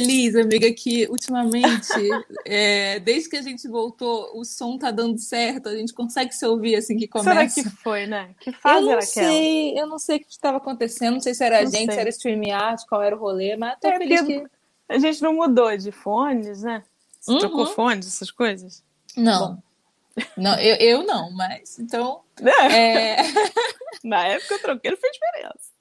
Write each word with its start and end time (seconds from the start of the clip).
feliz, 0.00 0.36
amiga, 0.36 0.72
que 0.72 1.06
ultimamente, 1.08 1.92
é, 2.44 2.98
desde 3.00 3.28
que 3.30 3.36
a 3.36 3.42
gente 3.42 3.66
voltou, 3.68 4.30
o 4.38 4.44
som 4.44 4.76
tá 4.78 4.90
dando 4.90 5.18
certo, 5.18 5.68
a 5.68 5.76
gente 5.76 5.92
consegue 5.92 6.32
se 6.34 6.44
ouvir 6.46 6.76
assim 6.76 6.96
que 6.96 7.06
será 7.18 7.34
começa. 7.36 7.62
que 7.62 7.70
foi, 7.70 8.06
né? 8.06 8.34
Que 8.40 8.50
Eu 8.50 8.54
fase 8.54 8.84
não 8.84 8.92
era 8.92 9.02
aquela? 9.02 9.28
sei, 9.28 9.78
eu 9.80 9.86
não 9.86 9.98
sei 9.98 10.16
o 10.16 10.20
que 10.20 10.26
estava 10.30 10.56
acontecendo, 10.58 11.14
não 11.14 11.20
sei 11.20 11.34
se 11.34 11.44
era 11.44 11.58
a 11.58 11.64
gente, 11.64 11.78
se 11.78 11.92
sei. 11.92 11.98
era 12.00 12.08
StreamYard, 12.10 12.84
qual 12.88 13.02
era 13.02 13.16
o 13.16 13.18
rolê, 13.18 13.56
mas 13.56 13.78
tô 13.80 13.88
É, 13.88 13.98
feliz 13.98 14.20
que. 14.22 14.44
A 14.88 14.98
gente 14.98 15.20
não 15.22 15.34
mudou 15.34 15.76
de 15.76 15.90
fones, 15.90 16.62
né? 16.62 16.82
Você 17.20 17.32
Uhum. 17.32 17.38
trocou 17.38 17.66
fones, 17.66 18.06
essas 18.06 18.30
coisas? 18.30 18.84
Não. 19.16 19.60
Não, 20.36 20.58
eu, 20.60 20.76
eu 20.76 21.02
não, 21.02 21.30
mas 21.32 21.78
então. 21.78 22.22
É. 22.40 23.16
é, 23.20 23.22
Na 24.04 24.26
época 24.28 24.54
eu 24.54 24.58
troquei, 24.62 24.90
não 24.92 24.98
fez 24.98 25.12
diferença. 25.12 25.75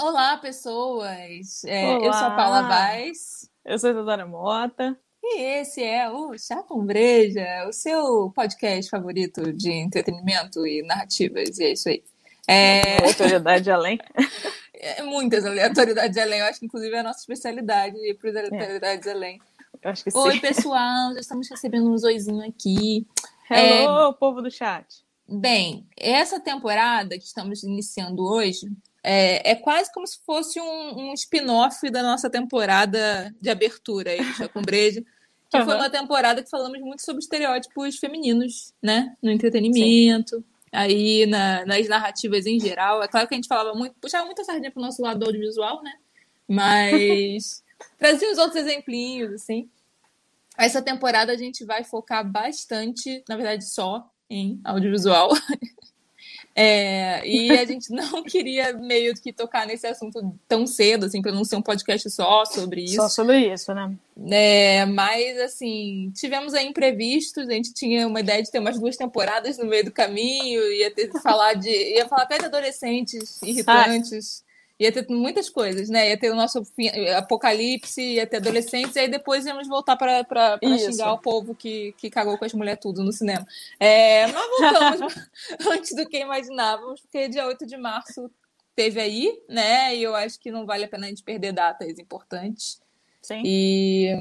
Olá, 0.00 0.36
pessoas! 0.36 1.64
É, 1.64 1.96
eu 1.96 2.00
sou 2.00 2.12
a 2.12 2.26
Olá. 2.26 2.36
Paula 2.36 2.62
Vaz. 2.62 3.50
Eu 3.64 3.76
sou 3.80 3.88
a 3.88 3.92
Isadora 3.92 4.24
Mota. 4.24 4.96
E 5.20 5.40
esse 5.40 5.82
é 5.82 6.08
o 6.08 6.38
Chá 6.38 6.62
com 6.62 6.86
Breja, 6.86 7.66
o 7.68 7.72
seu 7.72 8.30
podcast 8.30 8.88
favorito 8.88 9.52
de 9.52 9.72
entretenimento 9.72 10.64
e 10.64 10.82
narrativas, 10.82 11.58
e 11.58 11.64
é 11.64 11.72
isso 11.72 11.88
aí. 11.88 12.04
É, 12.46 13.04
Autoridade 13.04 13.68
além. 13.72 13.98
é 14.72 15.02
muitas 15.02 15.44
aleatoriedades 15.44 16.16
além, 16.16 16.38
eu 16.38 16.46
acho 16.46 16.60
que 16.60 16.66
inclusive 16.66 16.94
é 16.94 17.00
a 17.00 17.02
nossa 17.02 17.18
especialidade 17.18 17.96
ir 17.96 18.14
para 18.14 18.30
aleatoriedades 18.30 19.08
além. 19.08 19.40
Eu 19.82 19.90
acho 19.90 20.04
que 20.04 20.16
Oi, 20.16 20.34
sim. 20.34 20.40
pessoal, 20.40 21.12
já 21.14 21.20
estamos 21.20 21.50
recebendo 21.50 21.90
um 21.90 21.98
zoizinho 21.98 22.46
aqui. 22.48 23.04
Hello, 23.50 24.14
povo 24.14 24.42
do 24.42 24.50
chat. 24.50 24.86
Bem, 25.28 25.88
essa 25.96 26.38
temporada 26.38 27.18
que 27.18 27.24
estamos 27.24 27.64
iniciando 27.64 28.22
hoje 28.22 28.68
é, 29.02 29.52
é 29.52 29.54
quase 29.54 29.92
como 29.92 30.06
se 30.06 30.18
fosse 30.24 30.60
um, 30.60 31.10
um 31.10 31.14
spin-off 31.14 31.88
da 31.90 32.02
nossa 32.02 32.28
temporada 32.28 33.34
de 33.40 33.48
abertura 33.50 34.10
aí 34.10 34.18
do 34.18 34.34
Chá 34.34 34.48
com 34.48 34.60
Breja, 34.62 35.00
que 35.50 35.58
foi 35.64 35.74
Aham. 35.74 35.76
uma 35.76 35.90
temporada 35.90 36.42
que 36.42 36.50
falamos 36.50 36.78
muito 36.80 37.02
sobre 37.04 37.20
estereótipos 37.22 37.96
femininos, 37.98 38.74
né? 38.82 39.14
No 39.22 39.30
entretenimento, 39.30 40.44
aí 40.70 41.24
na- 41.26 41.64
nas 41.64 41.88
narrativas 41.88 42.44
em 42.46 42.60
geral. 42.60 43.02
É 43.02 43.08
claro 43.08 43.26
que 43.26 43.34
a 43.34 43.36
gente 43.38 43.48
falava 43.48 43.72
muito, 43.74 43.94
puxava 44.00 44.26
muita 44.26 44.44
sardinha 44.44 44.70
pro 44.70 44.82
nosso 44.82 45.00
lado 45.00 45.24
audiovisual, 45.24 45.82
né? 45.82 45.92
Mas 46.46 47.62
trazia 47.98 48.30
os 48.30 48.38
outros 48.38 48.56
exemplinhos, 48.56 49.32
assim. 49.32 49.70
Essa 50.56 50.82
temporada 50.82 51.32
a 51.32 51.36
gente 51.36 51.64
vai 51.64 51.84
focar 51.84 52.28
bastante, 52.28 53.22
na 53.28 53.36
verdade, 53.36 53.64
só 53.70 54.10
em 54.28 54.60
audiovisual. 54.64 55.30
É, 56.60 57.24
e 57.24 57.52
a 57.52 57.64
gente 57.64 57.88
não 57.94 58.24
queria 58.24 58.72
meio 58.72 59.14
que 59.14 59.32
tocar 59.32 59.64
nesse 59.64 59.86
assunto 59.86 60.34
tão 60.48 60.66
cedo, 60.66 61.06
assim, 61.06 61.22
para 61.22 61.30
não 61.30 61.44
ser 61.44 61.54
um 61.54 61.62
podcast 61.62 62.10
só 62.10 62.44
sobre 62.44 62.82
isso. 62.82 62.96
Só 62.96 63.08
sobre 63.08 63.52
isso, 63.52 63.72
né? 63.72 63.94
É, 64.28 64.84
mas, 64.84 65.38
assim, 65.38 66.10
tivemos 66.16 66.54
aí 66.54 66.66
imprevistos, 66.66 67.48
a 67.48 67.52
gente 67.52 67.72
tinha 67.72 68.08
uma 68.08 68.18
ideia 68.18 68.42
de 68.42 68.50
ter 68.50 68.58
umas 68.58 68.76
duas 68.76 68.96
temporadas 68.96 69.56
no 69.56 69.66
meio 69.66 69.84
do 69.84 69.92
caminho, 69.92 70.60
ia 70.72 70.92
ter 70.92 71.06
que 71.06 71.20
falar 71.20 71.54
de. 71.54 71.70
ia 71.70 72.08
falar 72.08 72.22
até 72.22 72.38
de 72.38 72.46
adolescentes 72.46 73.40
irritantes, 73.40 74.42
ia 74.78 74.92
ter 74.92 75.06
muitas 75.08 75.50
coisas, 75.50 75.88
né? 75.88 76.10
Ia 76.10 76.18
ter 76.18 76.30
o 76.30 76.36
nosso 76.36 76.62
apocalipse, 77.16 78.00
ia 78.00 78.26
ter 78.26 78.36
adolescentes, 78.36 78.94
e 78.94 79.00
aí 79.00 79.08
depois 79.08 79.44
íamos 79.44 79.66
voltar 79.66 79.96
para 79.96 80.58
xingar 80.78 81.12
o 81.12 81.18
povo 81.18 81.54
que, 81.54 81.92
que 81.98 82.08
cagou 82.08 82.38
com 82.38 82.44
as 82.44 82.54
mulheres 82.54 82.80
tudo 82.80 83.02
no 83.02 83.12
cinema. 83.12 83.46
É, 83.80 84.26
mas 84.28 84.48
voltamos 84.60 85.14
antes 85.68 85.94
do 85.96 86.08
que 86.08 86.18
imaginávamos, 86.18 87.00
porque 87.00 87.28
dia 87.28 87.46
8 87.46 87.66
de 87.66 87.76
março 87.76 88.30
teve 88.76 89.00
aí, 89.00 89.42
né? 89.48 89.96
E 89.96 90.02
eu 90.04 90.14
acho 90.14 90.38
que 90.38 90.52
não 90.52 90.64
vale 90.64 90.84
a 90.84 90.88
pena 90.88 91.06
a 91.06 91.08
gente 91.08 91.24
perder 91.24 91.52
datas 91.52 91.98
importantes. 91.98 92.80
Sim. 93.20 93.42
E, 93.44 94.16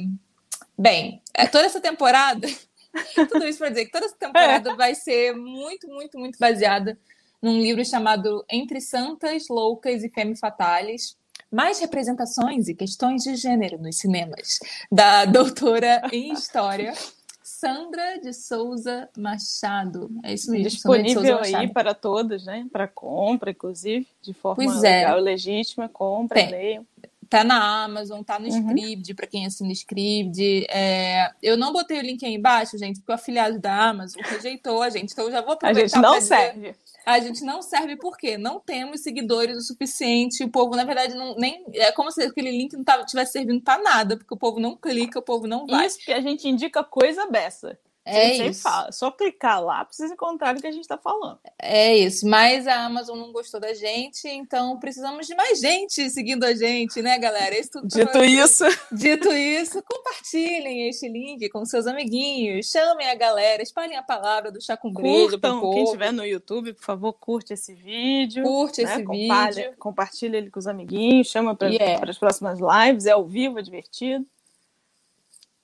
bem, 0.75 1.21
é, 1.35 1.45
toda 1.45 1.65
essa 1.65 1.79
temporada, 1.79 2.47
tudo 3.29 3.47
isso 3.47 3.59
para 3.59 3.69
dizer 3.69 3.85
que 3.85 3.91
toda 3.91 4.07
essa 4.07 4.15
temporada 4.15 4.75
vai 4.75 4.95
ser 4.95 5.35
muito, 5.35 5.87
muito, 5.87 6.17
muito 6.17 6.39
baseada 6.39 6.97
num 7.47 7.61
livro 7.61 7.83
chamado 7.85 8.43
Entre 8.49 8.81
Santas, 8.81 9.47
Loucas 9.49 10.03
e 10.03 10.09
Femme 10.09 10.37
Fatales. 10.37 11.15
Mais 11.49 11.79
representações 11.79 12.67
e 12.67 12.75
questões 12.75 13.23
de 13.23 13.37
gênero 13.37 13.81
nos 13.81 13.99
cinemas, 13.99 14.59
da 14.91 15.23
doutora 15.23 16.01
em 16.11 16.33
História, 16.33 16.93
Sandra 17.41 18.19
de 18.19 18.33
Souza 18.33 19.07
Machado. 19.17 20.11
É 20.25 20.33
isso 20.33 20.51
mesmo, 20.51 20.67
Disponível 20.67 21.39
aí 21.39 21.71
para 21.71 21.93
todos, 21.93 22.45
né? 22.45 22.67
Para 22.69 22.85
compra, 22.85 23.51
inclusive, 23.51 24.05
de 24.21 24.33
forma 24.33 24.61
Pois 24.61 24.83
é. 24.83 24.99
legal 24.99 25.19
legítima. 25.21 25.87
Compra, 25.87 26.49
leiam. 26.49 26.85
Tá 27.29 27.43
na 27.43 27.83
Amazon, 27.83 28.21
tá 28.23 28.39
no 28.39 28.47
Uhum. 28.47 28.69
Scribd, 28.69 29.13
para 29.13 29.27
quem 29.27 29.45
assina 29.45 29.71
Scribd. 29.71 30.65
É, 30.69 31.29
eu 31.41 31.57
não 31.57 31.73
botei 31.73 31.99
o 31.99 32.01
link 32.01 32.25
aí 32.25 32.33
embaixo, 32.33 32.77
gente, 32.77 32.99
porque 32.99 33.11
o 33.11 33.15
afiliado 33.15 33.59
da 33.59 33.89
Amazon 33.89 34.21
rejeitou 34.23 34.81
a 34.81 34.89
gente. 34.89 35.11
Então 35.11 35.25
eu 35.25 35.31
já 35.31 35.41
vou 35.41 35.51
A 35.51 35.53
aproveitar 35.55 35.87
gente 35.89 36.01
não 36.01 36.11
pra 36.11 36.19
dizer- 36.19 36.35
serve. 36.35 36.75
A 37.05 37.19
gente 37.19 37.41
não 37.45 37.61
serve 37.61 37.95
porque 37.95 38.37
não 38.37 38.59
temos 38.59 38.99
seguidores 39.01 39.55
o 39.57 39.61
suficiente. 39.61 40.43
O 40.43 40.49
povo, 40.49 40.75
na 40.75 40.83
verdade, 40.83 41.15
não, 41.15 41.35
nem. 41.35 41.65
É 41.73 41.89
como 41.93 42.11
se 42.11 42.21
aquele 42.21 42.51
link 42.51 42.73
não 42.75 43.05
tivesse 43.05 43.31
servindo 43.31 43.61
para 43.61 43.81
nada, 43.81 44.17
porque 44.17 44.33
o 44.33 44.37
povo 44.37 44.59
não 44.59 44.75
clica, 44.75 45.17
o 45.19 45.21
povo 45.21 45.47
não 45.47 45.65
vai. 45.65 45.85
Isso 45.87 45.99
que 45.99 46.11
a 46.11 46.19
gente 46.19 46.47
indica 46.49 46.83
coisa 46.83 47.25
beça. 47.29 47.77
É 48.09 48.33
gente 48.33 48.51
isso. 48.51 48.61
fala. 48.61 48.91
Só 48.91 49.11
clicar 49.11 49.61
lá 49.63 49.85
pra 49.85 49.93
vocês 49.93 50.11
encontrarem 50.11 50.57
o 50.59 50.61
que 50.61 50.67
a 50.67 50.71
gente 50.71 50.81
está 50.83 50.97
falando. 50.97 51.39
É 51.61 51.95
isso, 51.97 52.27
mas 52.27 52.67
a 52.67 52.85
Amazon 52.85 53.17
não 53.17 53.31
gostou 53.31 53.59
da 53.59 53.73
gente, 53.73 54.27
então 54.27 54.79
precisamos 54.79 55.27
de 55.27 55.35
mais 55.35 55.59
gente 55.59 56.09
seguindo 56.09 56.43
a 56.43 56.53
gente, 56.55 57.01
né, 57.01 57.17
galera? 57.19 57.57
Isso 57.59 57.71
tudo 57.71 57.87
Dito 57.87 58.23
isso, 58.23 58.63
Dito 58.91 59.31
isso, 59.33 59.83
compartilhem 59.83 60.87
este 60.89 61.07
link 61.07 61.49
com 61.49 61.65
seus 61.65 61.87
amiguinhos, 61.87 62.69
chamem 62.69 63.09
a 63.09 63.15
galera, 63.15 63.61
espalhem 63.61 63.97
a 63.97 64.03
palavra 64.03 64.51
do 64.51 64.61
Chá 64.61 64.75
com 64.77 64.93
povo, 64.93 65.71
Quem 65.73 65.83
estiver 65.83 66.11
no 66.13 66.25
YouTube, 66.25 66.73
por 66.73 66.83
favor, 66.83 67.13
curte 67.13 67.53
esse 67.53 67.73
vídeo. 67.73 68.43
curte 68.43 68.83
né? 68.83 68.93
esse 68.93 69.03
Compartilha, 69.03 69.65
vídeo. 69.65 69.77
compartilha 69.79 70.37
ele 70.37 70.49
com 70.49 70.59
os 70.59 70.67
amiguinhos, 70.67 71.27
chama 71.27 71.55
para 71.55 71.67
Yeah. 71.69 72.09
as 72.09 72.17
próximas 72.17 72.59
lives, 72.59 73.05
é 73.05 73.11
ao 73.11 73.25
vivo, 73.25 73.59
é 73.59 73.61
divertido. 73.61 74.25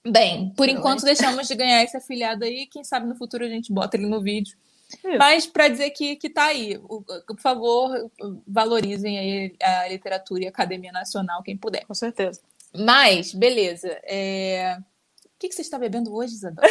Bem, 0.05 0.49
por 0.55 0.67
Então, 0.67 0.79
enquanto 0.79 1.03
deixamos 1.03 1.47
de 1.47 1.55
ganhar 1.55 1.81
esse 1.83 1.95
afiliado 1.95 2.43
aí, 2.43 2.67
quem 2.67 2.83
sabe 2.83 3.07
no 3.07 3.15
futuro 3.15 3.45
a 3.45 3.49
gente 3.49 3.71
bota 3.71 3.95
ele 3.95 4.05
no 4.05 4.21
vídeo. 4.21 4.57
Isso. 5.03 5.17
Mas 5.17 5.47
para 5.47 5.69
dizer 5.69 5.89
que, 5.91 6.15
que 6.17 6.29
tá 6.29 6.45
aí, 6.45 6.77
por 6.77 7.39
favor, 7.39 8.11
valorizem 8.47 9.17
aí 9.17 9.55
a 9.61 9.87
literatura 9.87 10.43
e 10.43 10.45
a 10.45 10.49
Academia 10.49 10.91
Nacional, 10.91 11.41
quem 11.41 11.57
puder. 11.57 11.85
Com 11.85 11.93
certeza. 11.93 12.41
Mas, 12.75 13.33
beleza. 13.33 13.87
é, 14.03 14.77
O 15.25 15.39
que, 15.39 15.47
que 15.47 15.55
você 15.55 15.61
está 15.61 15.79
bebendo 15.79 16.13
hoje, 16.13 16.33
Isadora? 16.33 16.67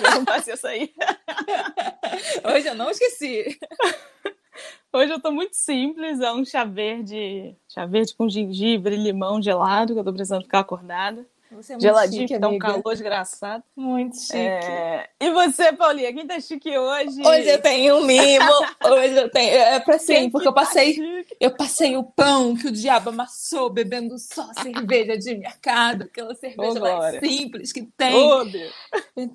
Perguntar 0.00 0.42
se 0.42 0.52
isso 0.52 0.66
aí. 0.66 0.92
Hoje 2.44 2.68
eu 2.68 2.74
não 2.74 2.90
esqueci. 2.90 3.58
Hoje 4.92 5.12
eu 5.12 5.20
tô 5.20 5.32
muito 5.32 5.54
simples, 5.56 6.20
é 6.20 6.30
um 6.32 6.44
chá 6.44 6.64
verde, 6.64 7.56
chá 7.66 7.86
verde 7.86 8.14
com 8.14 8.28
gengibre 8.28 8.94
limão 8.96 9.40
gelado, 9.40 9.94
que 9.94 10.00
eu 10.00 10.04
tô 10.04 10.12
precisando 10.12 10.42
ficar 10.42 10.60
acordada. 10.60 11.26
Você 11.54 11.72
é 11.72 11.76
muito 11.76 11.82
Geladinho, 11.82 12.22
chique, 12.22 12.34
que 12.34 12.40
tá 12.40 12.48
um 12.48 12.58
calor 12.58 12.92
desgraçado. 12.92 13.62
Muito 13.76 14.16
chique. 14.18 14.36
É, 14.36 15.08
E 15.20 15.30
você, 15.30 15.72
Paulinha, 15.72 16.12
quem 16.12 16.26
tá 16.26 16.40
chique 16.40 16.76
hoje? 16.76 17.20
Hoje 17.24 17.48
eu 17.48 17.60
tenho 17.60 17.96
um 17.96 18.04
mimo. 18.04 18.50
Hoje 18.84 19.16
eu 19.16 19.30
tenho. 19.30 19.50
É 19.52 19.80
pra 19.80 19.98
sim, 19.98 20.14
Quem 20.14 20.30
porque 20.30 20.44
que 20.44 20.48
eu 20.48 20.54
passei. 20.54 20.96
tá? 20.96 21.34
Eu 21.40 21.50
passei 21.50 21.96
o 21.96 22.04
pão 22.04 22.56
que 22.56 22.68
o 22.68 22.72
diabo 22.72 23.10
amassou, 23.10 23.70
bebendo 23.70 24.18
só 24.18 24.48
cerveja 24.54 25.16
de 25.16 25.36
mercado, 25.36 26.04
aquela 26.04 26.34
cerveja 26.34 26.80
mais 26.80 27.20
simples 27.20 27.72
que 27.72 27.82
tem. 27.82 28.50
Deus. 28.50 28.72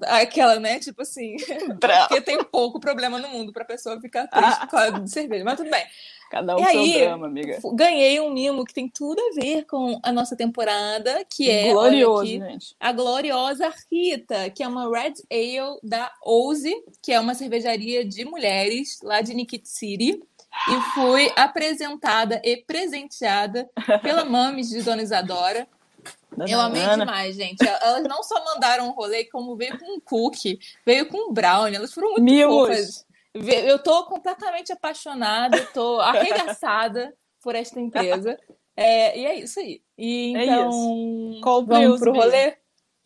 Aquela, 0.07 0.59
né? 0.59 0.79
Tipo 0.79 1.01
assim, 1.03 1.35
porque 1.79 2.21
tem 2.21 2.43
pouco 2.43 2.79
problema 2.79 3.19
no 3.19 3.29
mundo 3.29 3.53
pra 3.53 3.63
pessoa 3.65 3.99
ficar 4.01 4.27
triste 4.27 4.59
por 4.61 4.69
causa 4.69 4.99
de 4.99 5.09
cerveja. 5.11 5.43
Mas 5.43 5.57
tudo 5.57 5.69
bem. 5.69 5.85
Cada 6.29 6.55
um 6.55 6.59
E 6.59 6.65
seu 6.65 6.79
aí, 6.81 6.93
drama, 7.01 7.27
amiga. 7.27 7.59
Ganhei 7.73 8.19
um 8.19 8.31
mimo 8.31 8.65
que 8.65 8.73
tem 8.73 8.89
tudo 8.89 9.19
a 9.19 9.33
ver 9.39 9.65
com 9.65 9.99
a 10.03 10.11
nossa 10.11 10.35
temporada, 10.35 11.25
que 11.29 11.49
é. 11.49 11.71
Glorioso, 11.71 12.21
aqui, 12.21 12.39
gente. 12.39 12.75
a 12.79 12.91
gloriosa 12.91 13.73
Rita, 13.91 14.49
que 14.49 14.61
é 14.61 14.67
uma 14.67 14.89
Red 14.89 15.13
Ale 15.31 15.79
da 15.83 16.11
Ouze, 16.23 16.75
que 17.01 17.11
é 17.13 17.19
uma 17.19 17.33
cervejaria 17.33 18.03
de 18.03 18.25
mulheres 18.25 18.99
lá 19.01 19.21
de 19.21 19.33
Nikit 19.33 19.67
City. 19.69 20.21
E 20.69 20.81
fui 20.95 21.31
apresentada 21.35 22.41
e 22.43 22.57
presenteada 22.57 23.69
pela 24.01 24.25
Mames 24.25 24.69
de 24.69 24.81
Dona 24.81 25.03
Isadora. 25.03 25.67
Dona 26.35 26.49
Eu 26.49 26.59
amei 26.59 26.81
Ana. 26.81 27.05
demais, 27.05 27.35
gente. 27.35 27.65
Elas 27.65 28.03
não 28.03 28.21
só 28.23 28.43
mandaram 28.43 28.87
um 28.87 28.91
rolê, 28.91 29.25
como 29.25 29.55
veio 29.55 29.77
com 29.79 29.95
um 29.97 29.99
cookie, 29.99 30.59
veio 30.85 31.07
com 31.07 31.29
um 31.29 31.33
brownie. 31.33 31.75
Elas 31.75 31.93
foram 31.93 32.11
muito 32.11 32.23
Mimos. 32.23 32.67
fofas. 32.67 33.06
Eu 33.67 33.79
tô 33.79 34.05
completamente 34.05 34.71
apaixonada, 34.71 35.59
tô 35.73 35.99
arregaçada 35.99 37.13
por 37.41 37.55
esta 37.55 37.79
empresa. 37.79 38.37
É, 38.75 39.17
e 39.19 39.25
é 39.25 39.35
isso 39.39 39.59
aí. 39.59 39.81
E 39.97 40.35
É 40.37 40.43
então, 40.45 41.39
Compre 41.41 41.73
vamos 41.75 41.93
os 41.95 41.99
pro 41.99 42.13
rolê? 42.13 42.55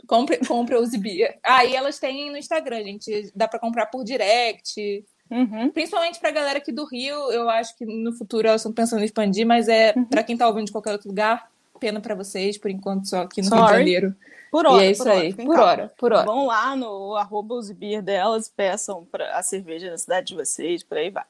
Compre, 0.07 0.37
compre 0.45 0.75
os 0.75 0.89
Bia. 0.95 1.37
Ah, 1.43 1.63
e 1.63 1.75
elas 1.75 1.99
têm 1.99 2.29
no 2.31 2.37
Instagram, 2.37 2.83
gente. 2.83 3.31
Dá 3.35 3.47
pra 3.47 3.59
comprar 3.59 3.85
por 3.85 4.03
direct. 4.03 5.05
Uhum. 5.29 5.69
Principalmente 5.71 6.19
pra 6.19 6.31
galera 6.31 6.57
aqui 6.57 6.73
do 6.73 6.83
Rio, 6.85 7.31
eu 7.31 7.49
acho 7.49 7.77
que 7.77 7.85
no 7.85 8.11
futuro 8.13 8.47
elas 8.47 8.59
estão 8.61 8.73
pensando 8.73 9.01
em 9.01 9.05
expandir, 9.05 9.45
mas 9.47 9.69
é 9.69 9.93
Uhum. 9.95 10.05
pra 10.05 10.23
quem 10.23 10.35
tá 10.35 10.45
ouvindo 10.47 10.65
de 10.65 10.71
qualquer 10.73 10.91
outro 10.91 11.07
lugar, 11.07 11.49
pena 11.79 12.01
para 12.01 12.15
vocês, 12.15 12.57
por 12.57 12.69
enquanto, 12.69 13.07
só 13.07 13.21
aqui 13.21 13.41
no 13.41 13.47
Sorry. 13.47 13.61
Rio 13.61 13.69
de 13.69 13.77
Janeiro. 13.77 14.15
Por 14.51 14.65
hora, 14.67 14.83
e 14.83 14.87
é 14.87 14.91
isso 14.91 15.03
por 15.03 15.09
hora, 15.11 15.21
aí. 15.21 15.31
fiquem 15.31 15.45
Por 15.45 15.55
calma. 15.55 15.71
hora, 15.71 15.93
por 15.97 16.11
hora. 16.11 16.25
Vão 16.25 16.45
lá 16.45 16.75
no 16.75 17.15
arroba 17.15 17.55
os 17.55 17.71
beer 17.71 18.01
delas, 18.01 18.49
peçam 18.49 19.05
pra, 19.05 19.37
a 19.37 19.41
cerveja 19.41 19.89
na 19.89 19.97
cidade 19.97 20.27
de 20.27 20.35
vocês, 20.35 20.83
por 20.83 20.97
aí 20.97 21.09
vai. 21.09 21.23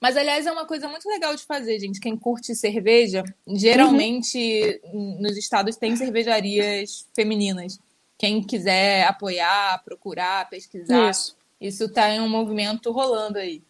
Mas, 0.00 0.16
aliás, 0.16 0.46
é 0.46 0.52
uma 0.52 0.66
coisa 0.66 0.86
muito 0.86 1.08
legal 1.08 1.34
de 1.34 1.42
fazer, 1.44 1.80
gente. 1.80 1.98
Quem 1.98 2.16
curte 2.16 2.54
cerveja, 2.54 3.24
geralmente 3.46 4.80
nos 5.18 5.36
estados 5.36 5.76
tem 5.76 5.96
cervejarias 5.96 7.08
femininas. 7.16 7.80
Quem 8.16 8.42
quiser 8.42 9.04
apoiar, 9.08 9.82
procurar, 9.84 10.48
pesquisar, 10.50 11.10
Isso. 11.10 11.36
isso 11.60 11.92
tá 11.92 12.10
em 12.10 12.20
um 12.20 12.28
movimento 12.28 12.92
rolando 12.92 13.38
aí. 13.38 13.62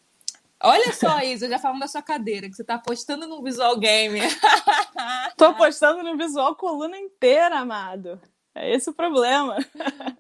Olha 0.60 0.92
só, 0.92 1.20
Isa, 1.20 1.48
já 1.48 1.58
falando 1.58 1.80
da 1.80 1.86
sua 1.86 2.02
cadeira, 2.02 2.48
que 2.48 2.56
você 2.56 2.64
tá 2.64 2.74
apostando 2.74 3.26
no 3.28 3.42
visual 3.42 3.78
game. 3.78 4.18
Tô 5.36 5.44
apostando 5.46 6.02
no 6.02 6.16
visual 6.16 6.56
coluna 6.56 6.98
inteira, 6.98 7.58
amado. 7.58 8.20
É 8.60 8.75
esse 8.75 8.90
o 8.90 8.93
problema. 8.93 9.56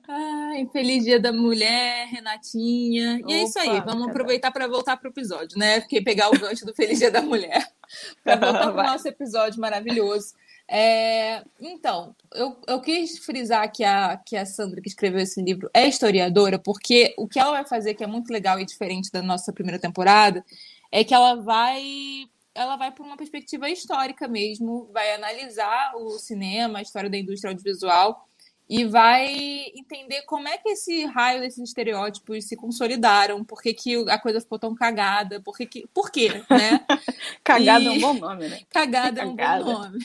Ai, 0.06 0.68
feliz 0.72 1.02
dia 1.04 1.18
da 1.18 1.32
mulher, 1.32 2.06
Renatinha. 2.06 3.20
E 3.26 3.32
é 3.32 3.42
isso 3.42 3.58
aí, 3.58 3.68
Opa, 3.70 3.80
vamos 3.80 4.06
cadê? 4.06 4.10
aproveitar 4.10 4.52
para 4.52 4.68
voltar 4.68 4.96
pro 4.96 5.10
episódio, 5.10 5.58
né? 5.58 5.80
Porque 5.80 6.00
pegar 6.00 6.28
o 6.28 6.38
gancho 6.38 6.64
do 6.64 6.72
Feliz 6.72 7.00
Dia 7.00 7.10
da 7.10 7.20
Mulher. 7.20 7.66
Para 8.22 8.36
voltar 8.36 8.66
pro 8.66 8.74
Vai. 8.74 8.86
nosso 8.86 9.08
episódio 9.08 9.60
maravilhoso. 9.60 10.34
É, 10.70 11.42
então, 11.58 12.14
eu, 12.34 12.56
eu 12.66 12.80
quis 12.80 13.18
frisar 13.18 13.72
que 13.72 13.82
a, 13.82 14.18
que 14.18 14.36
a 14.36 14.44
Sandra, 14.44 14.82
que 14.82 14.88
escreveu 14.88 15.20
esse 15.20 15.40
livro, 15.42 15.70
é 15.72 15.88
historiadora, 15.88 16.58
porque 16.58 17.14
o 17.16 17.26
que 17.26 17.40
ela 17.40 17.52
vai 17.52 17.66
fazer, 17.66 17.94
que 17.94 18.04
é 18.04 18.06
muito 18.06 18.30
legal 18.30 18.60
e 18.60 18.66
diferente 18.66 19.10
da 19.10 19.22
nossa 19.22 19.52
primeira 19.52 19.80
temporada, 19.80 20.44
é 20.92 21.02
que 21.02 21.14
ela 21.14 21.34
vai 21.36 22.28
ela 22.54 22.76
vai 22.76 22.90
por 22.90 23.06
uma 23.06 23.16
perspectiva 23.16 23.70
histórica 23.70 24.26
mesmo, 24.26 24.90
vai 24.92 25.14
analisar 25.14 25.92
o 25.94 26.18
cinema, 26.18 26.80
a 26.80 26.82
história 26.82 27.08
da 27.08 27.16
indústria 27.16 27.50
audiovisual 27.50 28.27
e 28.68 28.84
vai 28.84 29.26
entender 29.74 30.22
como 30.22 30.46
é 30.46 30.58
que 30.58 30.68
esse 30.68 31.06
raio 31.06 31.40
desses 31.40 31.60
estereótipos 31.68 32.44
se 32.44 32.54
consolidaram, 32.54 33.42
por 33.42 33.62
que, 33.62 33.72
que 33.72 33.96
a 34.10 34.18
coisa 34.18 34.40
ficou 34.42 34.58
tão 34.58 34.74
cagada, 34.74 35.40
por 35.40 35.56
que, 35.56 35.64
que 35.64 35.86
por 35.94 36.10
quê, 36.10 36.28
né? 36.50 36.84
Cagada 37.42 37.84
E- 37.84 37.86
é 37.86 37.90
um 37.90 38.00
bom 38.00 38.14
nome, 38.14 38.46
né? 38.48 38.60
Cagada 38.68 39.22
é 39.22 39.26
um 39.26 39.34
Cagada. 39.34 39.64
bom 39.64 39.72
nome. 39.72 39.98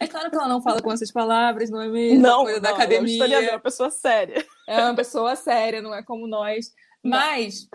É 0.00 0.08
claro 0.08 0.28
que 0.28 0.36
ela 0.36 0.48
não 0.48 0.60
fala 0.60 0.82
com 0.82 0.90
essas 0.92 1.12
palavras, 1.12 1.70
não 1.70 1.80
é 1.80 1.88
mesmo? 1.88 2.20
Não, 2.20 2.42
coisa 2.42 2.60
da 2.60 2.70
não, 2.70 2.76
é 2.76 2.80
um 2.80 2.82
academia. 2.82 3.24
é 3.36 3.50
uma 3.52 3.60
pessoa 3.60 3.90
séria. 3.90 4.44
É 4.66 4.76
uma 4.82 4.94
pessoa 4.96 5.36
séria, 5.36 5.80
não 5.80 5.94
é 5.94 6.02
como 6.02 6.26
nós. 6.26 6.74
Não. 7.04 7.16
Mas 7.16 7.68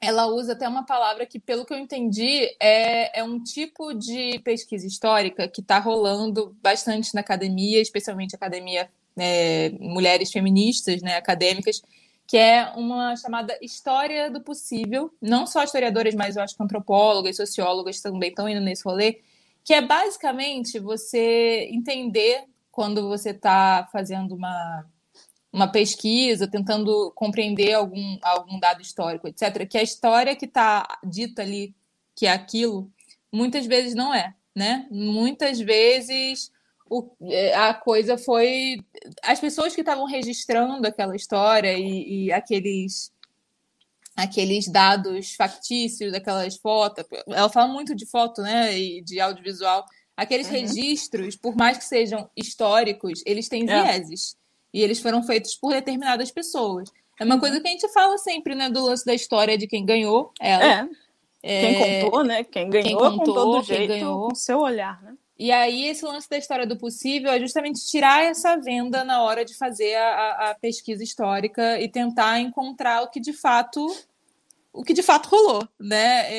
ela 0.00 0.26
usa 0.26 0.54
até 0.54 0.68
uma 0.68 0.84
palavra 0.84 1.24
que, 1.24 1.38
pelo 1.38 1.64
que 1.64 1.72
eu 1.72 1.78
entendi, 1.78 2.48
é, 2.60 3.20
é 3.20 3.22
um 3.22 3.40
tipo 3.40 3.94
de 3.94 4.40
pesquisa 4.40 4.84
histórica 4.84 5.46
que 5.46 5.60
está 5.60 5.78
rolando 5.78 6.56
bastante 6.60 7.14
na 7.14 7.20
academia, 7.20 7.80
especialmente 7.80 8.34
academia 8.34 8.90
é, 9.18 9.70
mulheres 9.80 10.30
feministas, 10.30 11.02
né, 11.02 11.16
acadêmicas, 11.16 11.82
que 12.26 12.36
é 12.36 12.72
uma 12.76 13.14
chamada 13.16 13.56
história 13.60 14.30
do 14.30 14.40
possível. 14.40 15.12
Não 15.20 15.46
só 15.46 15.62
historiadoras, 15.62 16.14
mas 16.14 16.36
eu 16.36 16.42
acho 16.42 16.56
que 16.56 16.62
antropólogas, 16.62 17.36
sociólogas 17.36 18.00
também 18.00 18.30
estão 18.30 18.48
indo 18.48 18.60
nesse 18.60 18.84
rolê, 18.84 19.20
que 19.64 19.74
é 19.74 19.80
basicamente 19.80 20.78
você 20.78 21.68
entender 21.70 22.44
quando 22.70 23.08
você 23.08 23.30
está 23.30 23.88
fazendo 23.92 24.34
uma 24.34 24.86
uma 25.52 25.68
pesquisa, 25.68 26.48
tentando 26.48 27.12
compreender 27.14 27.74
algum, 27.74 28.18
algum 28.22 28.58
dado 28.58 28.80
histórico, 28.80 29.28
etc., 29.28 29.68
que 29.68 29.76
a 29.76 29.82
história 29.82 30.34
que 30.34 30.46
está 30.46 30.98
dita 31.04 31.42
ali, 31.42 31.74
que 32.16 32.26
é 32.26 32.32
aquilo, 32.32 32.90
muitas 33.30 33.66
vezes 33.66 33.94
não 33.94 34.14
é, 34.14 34.34
né? 34.56 34.86
Muitas 34.90 35.60
vezes 35.60 36.50
o, 36.98 37.10
é, 37.30 37.54
a 37.54 37.72
coisa 37.74 38.18
foi. 38.18 38.78
As 39.22 39.40
pessoas 39.40 39.74
que 39.74 39.80
estavam 39.80 40.04
registrando 40.04 40.86
aquela 40.86 41.16
história 41.16 41.72
e, 41.78 42.26
e 42.26 42.32
aqueles 42.32 43.10
aqueles 44.14 44.68
dados 44.68 45.34
factícios, 45.34 46.12
aquelas 46.12 46.56
fotos. 46.56 47.04
Ela 47.28 47.48
fala 47.48 47.72
muito 47.72 47.94
de 47.94 48.04
foto, 48.06 48.42
né? 48.42 48.76
E 48.78 49.00
de 49.02 49.18
audiovisual. 49.20 49.84
Aqueles 50.16 50.46
Uhum. 50.48 50.52
registros, 50.52 51.34
por 51.36 51.56
mais 51.56 51.78
que 51.78 51.84
sejam 51.84 52.28
históricos, 52.36 53.22
eles 53.24 53.48
têm 53.48 53.68
É. 53.68 53.82
vieses. 53.82 54.36
E 54.72 54.82
eles 54.82 55.00
foram 55.00 55.22
feitos 55.22 55.54
por 55.54 55.72
determinadas 55.72 56.30
pessoas. 56.30 56.90
É 57.18 57.24
uma 57.24 57.38
coisa 57.40 57.60
que 57.60 57.68
a 57.68 57.70
gente 57.70 57.88
fala 57.92 58.18
sempre, 58.18 58.54
né? 58.54 58.68
Do 58.68 58.82
lance 58.84 59.04
da 59.04 59.14
história 59.14 59.56
de 59.56 59.66
quem 59.66 59.84
ganhou 59.84 60.32
ela. 60.40 60.88
É, 61.42 61.60
quem 61.60 62.02
contou, 62.02 62.24
né? 62.24 62.44
Quem 62.44 62.70
ganhou, 62.70 62.98
contou, 63.00 63.16
contou 63.34 63.60
do 63.60 63.66
quem 63.66 63.76
jeito, 63.76 63.88
ganhou. 63.88 64.28
com 64.28 64.34
seu 64.34 64.60
olhar, 64.60 65.02
né? 65.02 65.14
E 65.44 65.50
aí, 65.50 65.88
esse 65.88 66.04
lance 66.04 66.30
da 66.30 66.38
história 66.38 66.64
do 66.64 66.76
possível 66.78 67.28
é 67.32 67.40
justamente 67.40 67.84
tirar 67.84 68.22
essa 68.22 68.54
venda 68.56 69.02
na 69.02 69.22
hora 69.22 69.44
de 69.44 69.56
fazer 69.56 69.96
a, 69.96 70.50
a- 70.50 70.54
pesquisa 70.54 71.02
histórica 71.02 71.80
e 71.80 71.88
tentar 71.88 72.38
encontrar 72.38 73.02
o 73.02 73.08
que 73.10 73.18
de 73.18 73.32
fato 73.32 73.84
o 74.72 74.84
que 74.84 74.92
de 74.92 75.02
fato 75.02 75.28
rolou, 75.28 75.66
né? 75.80 76.32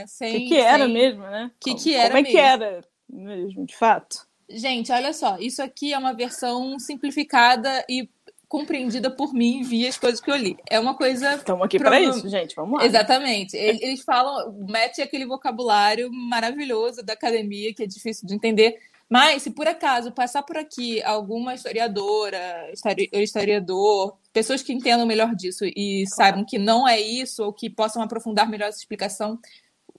É, 0.00 0.04
O 0.04 0.08
sem, 0.08 0.32
que, 0.40 0.48
que 0.48 0.56
era 0.56 0.84
sem- 0.84 0.92
mesmo, 0.94 1.22
né? 1.24 1.50
Que 1.60 1.74
que 1.74 1.94
era 1.94 2.14
Como 2.14 2.18
é 2.18 2.22
que 2.22 2.32
mesmo. 2.32 2.48
era 2.48 2.84
mesmo, 3.10 3.66
de 3.66 3.76
fato? 3.76 4.26
Gente, 4.48 4.90
olha 4.90 5.12
só, 5.12 5.36
isso 5.38 5.60
aqui 5.62 5.92
é 5.92 5.98
uma 5.98 6.14
versão 6.14 6.78
simplificada 6.78 7.84
e 7.90 8.08
compreendida 8.48 9.10
por 9.10 9.32
mim 9.34 9.62
via 9.62 9.88
as 9.88 9.96
coisas 9.98 10.20
que 10.20 10.30
eu 10.30 10.36
li. 10.36 10.56
É 10.70 10.78
uma 10.78 10.94
coisa 10.94 11.34
Estamos 11.34 11.64
aqui 11.64 11.78
para 11.78 12.00
isso, 12.00 12.28
gente. 12.28 12.54
Vamos 12.54 12.78
lá. 12.80 12.86
Exatamente. 12.86 13.56
Ele- 13.56 13.78
Eles 13.82 14.02
falam, 14.02 14.52
mete 14.68 15.02
aquele 15.02 15.26
vocabulário 15.26 16.10
maravilhoso 16.12 17.02
da 17.02 17.12
academia, 17.14 17.74
que 17.74 17.82
é 17.82 17.86
difícil 17.86 18.26
de 18.26 18.34
entender. 18.34 18.78
Mas, 19.08 19.42
se 19.42 19.50
por 19.52 19.68
acaso 19.68 20.10
passar 20.10 20.42
por 20.42 20.56
aqui 20.56 21.00
alguma 21.02 21.54
historiadora, 21.54 22.70
histori- 22.72 23.08
historiador, 23.12 24.16
pessoas 24.32 24.62
que 24.62 24.72
entendam 24.72 25.06
melhor 25.06 25.34
disso 25.34 25.64
e 25.64 26.04
saibam 26.08 26.44
que 26.44 26.58
não 26.58 26.86
é 26.88 27.00
isso, 27.00 27.44
ou 27.44 27.52
que 27.52 27.70
possam 27.70 28.02
aprofundar 28.02 28.48
melhor 28.48 28.68
essa 28.68 28.78
explicação, 28.78 29.38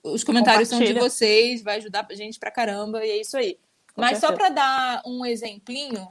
os 0.02 0.22
comentários 0.22 0.68
são 0.68 0.78
de 0.78 0.92
vocês, 0.92 1.62
vai 1.62 1.76
ajudar 1.78 2.06
a 2.08 2.14
gente 2.14 2.38
pra 2.38 2.50
caramba, 2.50 3.04
e 3.04 3.10
é 3.10 3.20
isso 3.20 3.36
aí. 3.36 3.58
Com 3.94 4.00
Mas 4.02 4.18
só 4.18 4.28
certeza. 4.28 4.36
para 4.38 4.48
dar 4.54 5.02
um 5.06 5.24
exemplinho, 5.24 6.06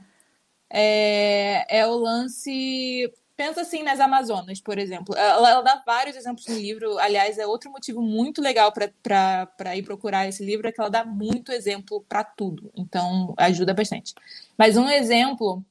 é, 0.70 1.78
é 1.80 1.86
o 1.86 1.96
lance. 1.96 3.12
Pensa 3.36 3.60
assim 3.60 3.84
nas 3.84 4.00
Amazonas, 4.00 4.60
por 4.60 4.78
exemplo. 4.78 5.14
Ela, 5.16 5.50
ela 5.50 5.62
dá 5.62 5.82
vários 5.86 6.16
exemplos 6.16 6.46
no 6.46 6.56
livro. 6.56 6.98
Aliás, 6.98 7.38
é 7.38 7.46
outro 7.46 7.70
motivo 7.70 8.02
muito 8.02 8.42
legal 8.42 8.72
para 8.72 9.76
ir 9.76 9.82
procurar 9.84 10.26
esse 10.28 10.44
livro, 10.44 10.66
é 10.66 10.72
que 10.72 10.80
ela 10.80 10.90
dá 10.90 11.04
muito 11.04 11.52
exemplo 11.52 12.04
para 12.08 12.24
tudo. 12.24 12.70
Então, 12.76 13.34
ajuda 13.36 13.72
bastante. 13.72 14.12
Mas 14.56 14.76
um 14.76 14.88
exemplo 14.88 15.64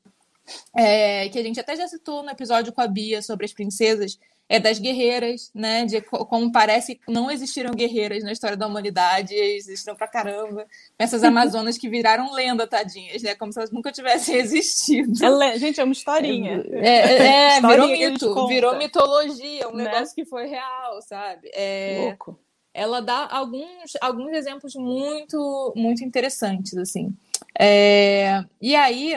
é, 0.74 1.28
que 1.30 1.38
a 1.38 1.44
gente 1.44 1.60
até 1.60 1.76
já 1.76 1.88
citou 1.88 2.24
no 2.24 2.30
episódio 2.30 2.72
com 2.72 2.82
a 2.82 2.88
Bia 2.88 3.22
sobre 3.22 3.46
as 3.46 3.52
princesas 3.52 4.18
é 4.50 4.60
das 4.60 4.80
guerreiras, 4.80 5.52
né? 5.54 5.86
De 5.86 6.00
co- 6.02 6.26
como 6.26 6.52
parece 6.52 6.96
que 6.96 7.12
não 7.12 7.30
existiram 7.30 7.72
guerreiras 7.74 8.24
na 8.24 8.32
história 8.32 8.56
da 8.56 8.66
humanidade, 8.68 9.34
existiram 9.36 9.96
pra 9.96 10.08
caramba. 10.08 10.66
Essas 10.98 11.24
Amazonas 11.26 11.78
que 11.78 11.90
viraram 11.90 12.32
lenda, 12.34 12.66
tadinhas, 12.66 13.22
né? 13.22 13.36
Como 13.36 13.52
se 13.52 13.60
elas 13.60 13.72
nunca 13.72 13.92
tivessem 13.92 14.36
existido. 14.40 15.12
É- 15.44 15.60
gente, 15.60 15.80
é 15.80 15.84
uma 15.84 15.92
historinha. 15.94 16.64
É, 16.72 16.90
é, 16.98 17.58
Historinha 17.60 17.88
virou 17.88 18.12
mito, 18.12 18.48
virou 18.48 18.78
mitologia, 18.78 19.68
um 19.68 19.76
Né? 19.76 19.84
negócio 19.86 20.16
que 20.16 20.24
foi 20.26 20.46
real, 20.48 21.02
sabe? 21.02 21.50
É, 21.54 22.06
Louco. 22.06 22.40
ela 22.74 23.02
dá 23.02 23.28
alguns, 23.30 23.94
alguns 24.00 24.32
exemplos 24.34 24.76
muito, 24.76 25.74
muito 25.76 26.04
interessantes, 26.04 26.78
assim. 26.78 27.14
É, 27.60 28.44
e 28.62 28.76
aí, 28.76 29.16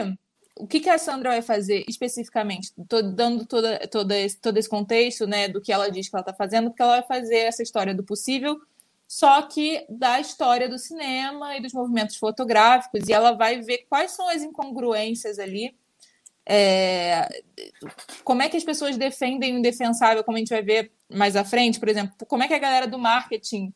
o 0.61 0.67
que, 0.67 0.81
que 0.81 0.90
a 0.90 0.99
Sandra 0.99 1.31
vai 1.31 1.43
fazer 1.43 1.85
especificamente? 1.88 2.73
Tô 2.88 3.00
dando 3.00 3.47
toda, 3.47 3.87
toda 3.88 4.19
esse, 4.19 4.37
todo 4.37 4.57
esse 4.59 4.69
contexto, 4.69 5.26
né, 5.26 5.49
do 5.49 5.61
que 5.61 5.73
ela 5.73 5.90
diz 5.90 6.09
que 6.09 6.14
ela 6.14 6.21
está 6.21 6.35
fazendo, 6.35 6.71
porque 6.71 6.83
ela 6.83 7.00
vai 7.00 7.02
fazer 7.02 7.37
essa 7.37 7.62
história 7.62 7.95
do 7.95 8.05
possível, 8.05 8.61
só 9.09 9.43
que 9.43 9.85
da 9.88 10.21
história 10.21 10.69
do 10.69 10.79
cinema 10.79 11.57
e 11.57 11.61
dos 11.61 11.73
movimentos 11.73 12.17
fotográficos, 12.17 13.09
e 13.09 13.12
ela 13.12 13.33
vai 13.33 13.61
ver 13.61 13.87
quais 13.88 14.12
são 14.12 14.29
as 14.29 14.43
incongruências 14.43 15.38
ali, 15.38 15.75
é, 16.47 17.29
como 18.25 18.43
é 18.43 18.49
que 18.49 18.57
as 18.57 18.64
pessoas 18.64 18.97
defendem 18.97 19.55
o 19.55 19.59
indefensável, 19.59 20.23
como 20.23 20.37
a 20.37 20.40
gente 20.40 20.50
vai 20.50 20.62
ver 20.62 20.93
mais 21.09 21.37
à 21.37 21.45
frente, 21.45 21.81
por 21.81 21.88
exemplo, 21.88 22.14
como 22.26 22.43
é 22.43 22.49
que 22.49 22.55
a 22.55 22.59
galera 22.59 22.87
do 22.87 22.99
marketing 22.99 23.73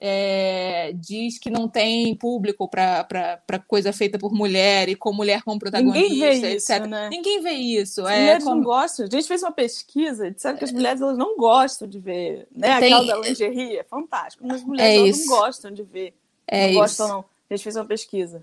é, 0.00 0.92
diz 0.94 1.38
que 1.38 1.50
não 1.50 1.68
tem 1.68 2.14
público 2.14 2.66
para 2.68 3.36
coisa 3.68 3.92
feita 3.92 4.18
por 4.18 4.32
mulher 4.32 4.88
e 4.88 4.96
com 4.96 5.12
mulher 5.12 5.42
como 5.42 5.58
protagonista, 5.58 6.00
Ninguém 6.08 6.40
vê 6.40 6.54
isso, 6.56 6.72
etc. 6.72 6.86
né? 6.86 7.08
Ninguém 7.10 7.42
vê 7.42 7.50
isso. 7.50 8.00
As 8.06 8.10
É, 8.12 8.18
mulheres 8.20 8.44
não 8.44 8.52
como- 8.52 8.64
gostam. 8.64 9.06
A 9.06 9.10
gente 9.10 9.28
fez 9.28 9.42
uma 9.42 9.52
pesquisa 9.52 10.26
e 10.26 10.30
disseram 10.30 10.56
que 10.56 10.64
as 10.64 10.72
mulheres 10.72 11.00
elas 11.02 11.18
não 11.18 11.36
gostam 11.36 11.86
de 11.86 11.98
ver. 11.98 12.48
Né? 12.50 12.80
Tem- 12.80 12.92
Aquela 12.94 13.14
da 13.20 13.28
lingerie 13.28 13.76
é 13.78 13.84
fantástico. 13.84 14.42
Mas 14.46 14.56
as 14.58 14.64
mulheres 14.66 14.90
É 14.94 14.96
elas 14.98 15.18
isso. 15.18 15.28
não 15.30 15.36
gostam 15.38 15.70
de 15.70 15.82
ver. 15.82 16.14
É 16.46 16.62
não 16.62 16.70
isso. 16.70 16.78
gostam, 16.80 17.08
não. 17.08 17.24
A 17.50 17.54
gente 17.54 17.62
fez 17.64 17.76
uma 17.76 17.84
pesquisa. 17.84 18.42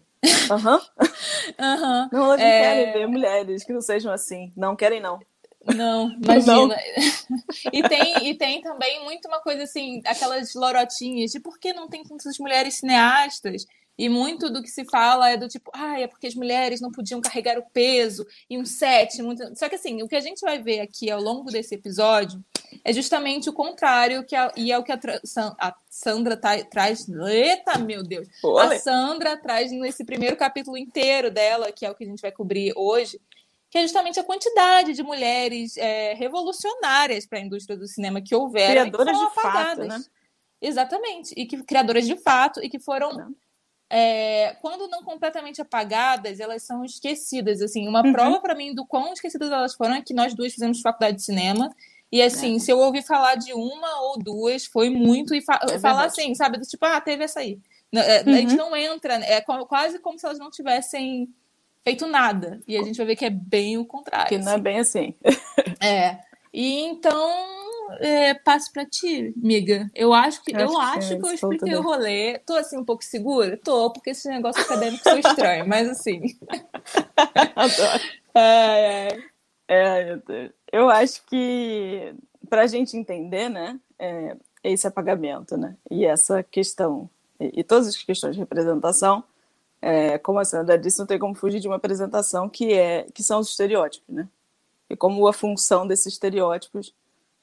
Aham. 0.52 0.80
Aham. 1.58 2.10
Não, 2.12 2.26
elas 2.26 2.40
não 2.40 2.48
É. 2.48 2.62
querem 2.62 2.94
ver 2.94 3.08
mulheres 3.08 3.64
que 3.64 3.74
não 3.74 3.82
sejam 3.82 4.12
assim. 4.12 4.52
Não 4.56 4.76
querem, 4.76 5.00
não. 5.02 5.20
Não, 5.76 6.12
imagina. 6.12 6.76
E 7.74 7.84
tem, 7.84 8.30
e 8.30 8.34
tem 8.36 8.62
também 8.62 9.04
muito 9.04 9.28
uma 9.28 9.42
coisa 9.42 9.64
assim, 9.64 10.02
aquelas 10.06 10.54
lorotinhas 10.56 11.32
de 11.32 11.40
por 11.40 11.60
que 11.60 11.74
não 11.74 11.90
tem 11.90 12.04
tantas 12.04 12.38
mulheres 12.40 12.76
cineastas? 12.76 13.66
E 13.98 14.08
muito 14.08 14.50
do 14.50 14.62
que 14.62 14.70
se 14.70 14.86
fala 14.86 15.30
é 15.30 15.38
do 15.38 15.48
tipo, 15.48 15.72
ah, 15.74 16.00
é 16.00 16.08
porque 16.08 16.28
as 16.28 16.36
mulheres 16.36 16.80
não 16.80 16.92
podiam 16.92 17.20
carregar 17.20 17.58
o 17.58 17.66
peso 17.74 18.26
e 18.50 18.58
um 18.58 18.64
set. 18.64 19.22
Muito... 19.24 19.44
Só 19.58 19.68
que 19.68 19.76
assim, 19.76 20.04
o 20.04 20.08
que 20.08 20.16
a 20.16 20.22
gente 20.22 20.40
vai 20.42 20.62
ver 20.62 20.82
aqui 20.82 21.10
ao 21.10 21.20
longo 21.20 21.50
desse 21.52 21.74
episódio 21.76 22.44
é 22.84 22.94
justamente 22.94 23.50
o 23.50 23.54
contrário, 23.54 24.24
que 24.24 24.36
a... 24.36 24.52
e 24.56 24.72
é 24.72 24.78
o 24.78 24.84
que 24.84 24.92
a, 24.92 25.00
a 25.60 25.76
Sandra 25.90 26.38
tá... 26.38 26.64
traz. 26.64 27.10
Eita, 27.10 27.80
meu 27.80 28.04
Deus! 28.04 28.28
Olê. 28.44 28.76
A 28.76 28.80
Sandra 28.80 29.36
traz 29.36 29.72
nesse 29.72 30.06
primeiro 30.06 30.38
capítulo 30.38 30.78
inteiro 30.78 31.32
dela, 31.32 31.72
que 31.72 31.86
é 31.86 31.90
o 31.90 31.96
que 31.96 32.04
a 32.04 32.08
gente 32.08 32.22
vai 32.22 32.32
cobrir 32.32 32.74
hoje, 32.76 33.20
que 33.78 33.84
é 33.84 33.84
justamente 33.84 34.20
a 34.20 34.24
quantidade 34.24 34.94
de 34.94 35.04
mulheres 35.04 35.78
é, 35.78 36.14
revolucionárias 36.16 37.26
para 37.28 37.38
a 37.40 37.42
indústria 37.42 37.78
do 37.78 37.88
cinema 37.88 38.22
que 38.22 38.34
houveram 38.36 38.90
Criadoras 38.90 39.18
que 39.18 39.26
de 39.26 39.34
fato, 39.36 39.48
apagadas. 39.48 39.88
né? 39.88 40.04
Exatamente. 40.62 41.34
E 41.38 41.46
que 41.46 41.64
criadoras 41.64 42.06
de 42.08 42.16
fato 42.18 42.64
e 42.64 42.70
que 42.70 42.80
foram 42.80 43.14
Não. 43.14 43.36
é, 43.90 44.56
quando 44.62 44.88
não 44.88 45.04
completamente 45.04 45.62
apagadas, 45.62 46.40
elas 46.40 46.64
são 46.64 46.84
esquecidas. 46.84 47.62
Assim, 47.62 47.88
uma 47.88 48.04
Uhum. 48.04 48.12
prova 48.12 48.40
para 48.42 48.56
mim 48.56 48.74
do 48.74 48.86
quão 48.86 49.14
esquecidas 49.14 49.52
elas 49.52 49.76
foram 49.76 49.96
é 49.96 50.02
que 50.02 50.14
nós 50.14 50.34
duas 50.34 50.54
fizemos 50.54 50.82
faculdade 50.82 51.18
de 51.18 51.24
cinema. 51.24 51.70
E 52.12 52.22
assim, 52.22 52.56
É. 52.56 52.60
se 52.60 52.72
eu 52.72 52.80
ouvir 52.80 53.04
falar 53.04 53.36
de 53.36 53.54
uma 53.54 54.02
ou 54.02 54.18
duas, 54.18 54.66
foi 54.66 54.90
muito. 54.90 55.36
E 55.36 55.42
fa- 55.42 55.60
É 55.70 55.78
falar 55.78 56.06
assim, 56.06 56.34
sabe? 56.34 56.58
Do 56.58 56.66
tipo, 56.66 56.84
ah, 56.86 57.00
teve 57.02 57.24
essa 57.24 57.42
aí. 57.42 57.60
É, 57.94 58.18
A 58.20 58.24
gente 58.34 58.52
Uhum. 58.52 58.58
não 58.58 58.76
entra, 58.76 59.14
é 59.16 59.40
co- 59.42 59.66
quase 59.68 60.00
como 60.00 60.18
se 60.18 60.26
elas 60.26 60.40
não 60.40 60.50
tivessem 60.50 61.28
feito 61.88 62.06
nada. 62.06 62.62
E 62.68 62.78
a 62.78 62.84
gente 62.84 62.98
vai 62.98 63.06
ver 63.06 63.16
que 63.16 63.24
é 63.24 63.30
bem 63.30 63.78
o 63.78 63.86
contrário. 63.86 64.28
Que 64.28 64.38
não 64.38 64.52
é 64.52 64.56
assim. 64.56 64.64
bem 64.64 64.80
assim. 64.80 65.16
É. 65.80 66.18
E 66.54 66.82
então, 66.82 67.32
é, 68.00 68.34
passo 68.34 68.74
pra 68.74 68.86
ti, 68.86 69.34
miga. 69.38 69.90
Eu 69.96 70.14
acho 70.14 70.44
que 70.44 70.54
Eu 70.54 70.60
eu 70.60 70.80
acho 70.80 70.92
que 70.92 70.98
acho 70.98 71.08
que 71.08 71.14
eu 71.14 71.20
falou 71.22 71.34
expliquei 71.34 71.76
o 71.76 71.82
rolê. 71.82 72.40
Tô 72.40 72.56
assim 72.56 72.78
um 72.78 72.84
pouco 72.84 73.04
segura? 73.04 73.58
Tô, 73.64 73.92
porque 73.92 74.10
esse 74.10 74.28
negócio 74.28 74.62
acadêmico 74.62 75.04
sou 75.04 75.18
estranho, 75.18 75.68
mas 75.68 75.88
assim. 75.88 76.38
Adoro. 77.56 78.04
É, 78.36 79.18
eu 80.72 80.90
acho 80.90 81.24
que 81.26 82.14
para 82.50 82.64
a 82.64 82.68
gente 82.68 82.98
entender, 82.98 83.50
né, 83.50 83.80
é, 83.98 84.36
esse 84.64 84.88
apagamento, 84.88 85.58
né, 85.58 85.76
e 85.90 86.06
essa 86.06 86.44
questão, 86.44 87.10
e, 87.40 87.62
e 87.62 87.64
todas 87.64 87.88
as 87.88 87.98
questões 87.98 88.36
de 88.36 88.40
representação, 88.40 89.24
é, 89.82 90.18
como 90.18 90.40
a 90.40 90.46
Sandra 90.46 90.78
disse, 90.78 91.00
não 91.00 91.06
tem 91.06 91.20
como 91.20 91.36
fugir 91.36 91.60
de 91.60 91.68
uma 91.68 91.78
apresentação 91.78 92.50
que 92.50 92.74
é 92.74 93.06
que 93.14 93.24
são 93.24 93.40
os 93.40 93.50
estereótipos, 93.50 94.08
né, 94.14 94.28
e 94.90 94.96
como 94.96 95.28
a 95.28 95.34
função 95.34 95.86
desses 95.88 96.14
estereótipos 96.14 96.94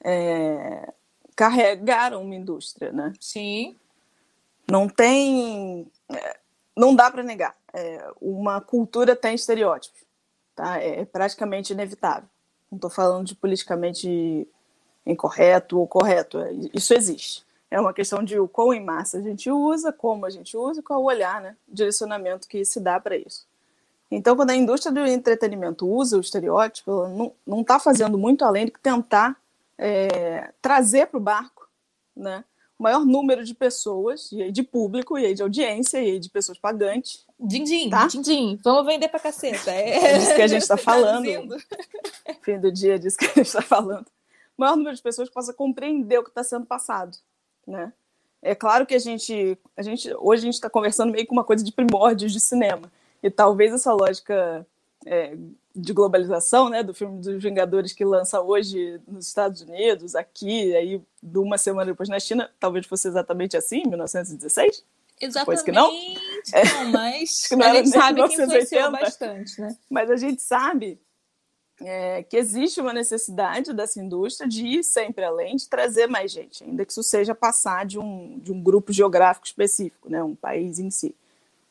é, 0.03 0.91
carregaram 1.35 2.21
uma 2.21 2.35
indústria, 2.35 2.91
né, 2.91 3.13
Sim. 3.19 3.75
não 4.69 4.87
tem. 4.87 5.87
é, 6.09 6.37
Não 6.75 6.95
dá 6.95 7.09
para 7.09 7.23
negar. 7.23 7.55
É, 7.73 8.07
uma 8.21 8.61
cultura 8.61 9.15
tem 9.15 9.35
estereótipos. 9.35 10.03
Tá? 10.55 10.77
É 10.81 11.03
praticamente 11.05 11.73
inevitável. 11.73 12.29
Não 12.71 12.77
estou 12.77 12.89
falando 12.89 13.27
de 13.27 13.35
politicamente 13.35 14.47
incorreto 15.05 15.79
ou 15.79 15.87
correto. 15.87 16.39
é, 16.39 16.51
Isso 16.73 16.93
existe. 16.93 17.45
É 17.75 17.79
uma 17.81 17.91
questão 17.93 18.23
de 18.23 18.39
o 18.39 18.47
quão 18.47 18.73
em 18.73 18.81
massa 18.81 19.17
a 19.17 19.21
gente 19.21 19.51
usa, 19.51 19.91
como 19.91 20.25
a 20.25 20.29
gente 20.29 20.55
usa 20.55 20.79
e 20.79 20.81
qual 20.81 21.01
o 21.01 21.07
olhar, 21.07 21.41
né? 21.41 21.57
o 21.67 21.75
direcionamento 21.75 22.47
que 22.47 22.63
se 22.63 22.79
dá 22.79 23.01
para 23.01 23.17
isso. 23.17 23.45
Então, 24.09 24.33
quando 24.33 24.51
a 24.51 24.55
indústria 24.55 24.93
do 24.93 25.05
entretenimento 25.05 25.85
usa 25.85 26.15
o 26.15 26.21
estereótipo, 26.21 26.89
ela 26.89 27.33
não 27.45 27.59
está 27.59 27.77
fazendo 27.77 28.17
muito 28.17 28.45
além 28.45 28.65
do 28.67 28.71
que 28.71 28.79
tentar 28.79 29.35
é, 29.77 30.53
trazer 30.61 31.07
para 31.07 31.17
o 31.17 31.19
barco 31.19 31.67
né, 32.15 32.45
o 32.79 32.83
maior 32.83 33.05
número 33.05 33.43
de 33.43 33.53
pessoas, 33.53 34.31
e 34.31 34.41
aí 34.43 34.53
de 34.53 34.63
público, 34.63 35.19
e 35.19 35.25
aí 35.25 35.33
de 35.33 35.41
audiência, 35.43 36.01
e 36.01 36.11
aí 36.11 36.19
de 36.19 36.29
pessoas 36.29 36.57
pagantes. 36.57 37.25
Din-din, 37.37 37.89
Tá? 37.89 38.07
din-din. 38.07 38.57
Vamos 38.63 38.85
vender 38.85 39.09
pra 39.09 39.19
caceta. 39.19 39.69
É 39.71 40.17
disso 40.17 40.33
que 40.33 40.41
a 40.41 40.47
gente 40.47 40.61
está 40.61 40.77
falando. 40.79 41.25
Traduzindo. 41.25 41.57
Fim 42.41 42.57
do 42.57 42.71
dia, 42.71 42.95
é 42.95 42.97
disso 42.97 43.17
que 43.17 43.25
a 43.25 43.33
gente 43.33 43.47
está 43.47 43.61
falando. 43.61 44.07
O 44.57 44.61
maior 44.61 44.77
número 44.77 44.95
de 44.95 45.01
pessoas 45.01 45.27
que 45.27 45.33
possa 45.35 45.53
compreender 45.53 46.19
o 46.19 46.23
que 46.23 46.29
está 46.29 46.41
sendo 46.41 46.65
passado. 46.65 47.17
Né? 47.65 47.91
É 48.41 48.53
claro 48.53 48.85
que 48.85 48.93
a 48.93 48.99
gente, 48.99 49.57
a 49.75 49.81
gente 49.81 50.13
hoje 50.19 50.43
a 50.43 50.45
gente 50.45 50.53
está 50.53 50.69
conversando 50.69 51.11
meio 51.11 51.25
com 51.25 51.33
uma 51.33 51.43
coisa 51.43 51.63
de 51.63 51.71
primórdios 51.71 52.31
de 52.31 52.39
cinema. 52.39 52.91
E 53.23 53.29
talvez 53.29 53.73
essa 53.73 53.91
lógica 53.91 54.65
é, 55.05 55.35
de 55.75 55.93
globalização, 55.93 56.69
né, 56.69 56.83
do 56.83 56.93
filme 56.93 57.19
dos 57.19 57.41
Vingadores 57.41 57.91
que 57.91 58.05
lança 58.05 58.39
hoje 58.39 59.01
nos 59.07 59.27
Estados 59.27 59.61
Unidos, 59.61 60.15
aqui, 60.15 60.75
aí 60.75 61.01
de 61.21 61.37
uma 61.37 61.57
semana 61.57 61.91
depois 61.91 62.07
na 62.07 62.19
China, 62.19 62.49
talvez 62.59 62.85
fosse 62.85 63.07
exatamente 63.07 63.57
assim, 63.57 63.81
em 63.83 63.89
1916. 63.89 64.83
Pois 65.17 65.29
Exatamente. 65.29 65.63
que 65.63 65.71
não? 65.71 65.91
Não, 65.91 66.91
mas 66.91 67.47
que 67.47 67.55
não 67.55 67.65
a 67.65 67.73
gente 67.73 67.89
sabe 67.89 68.21
que 68.27 68.33
influenciou 68.33 68.91
1980. 68.91 68.91
bastante, 68.91 69.61
né? 69.61 69.77
Mas 69.89 70.11
a 70.11 70.17
gente 70.17 70.41
sabe 70.41 70.99
é, 71.81 72.23
que 72.23 72.37
existe 72.37 72.79
uma 72.79 72.93
necessidade 72.93 73.73
dessa 73.73 73.99
indústria 73.99 74.47
de 74.47 74.65
ir 74.65 74.83
sempre 74.83 75.25
além, 75.25 75.55
de 75.55 75.67
trazer 75.67 76.07
mais 76.07 76.31
gente, 76.31 76.63
ainda 76.63 76.85
que 76.85 76.91
isso 76.91 77.03
seja 77.03 77.35
passar 77.35 77.85
de 77.85 77.99
um, 77.99 78.39
de 78.39 78.51
um 78.51 78.61
grupo 78.61 78.93
geográfico 78.93 79.45
específico, 79.45 80.09
né, 80.09 80.23
um 80.23 80.35
país 80.35 80.79
em 80.79 80.89
si. 80.89 81.15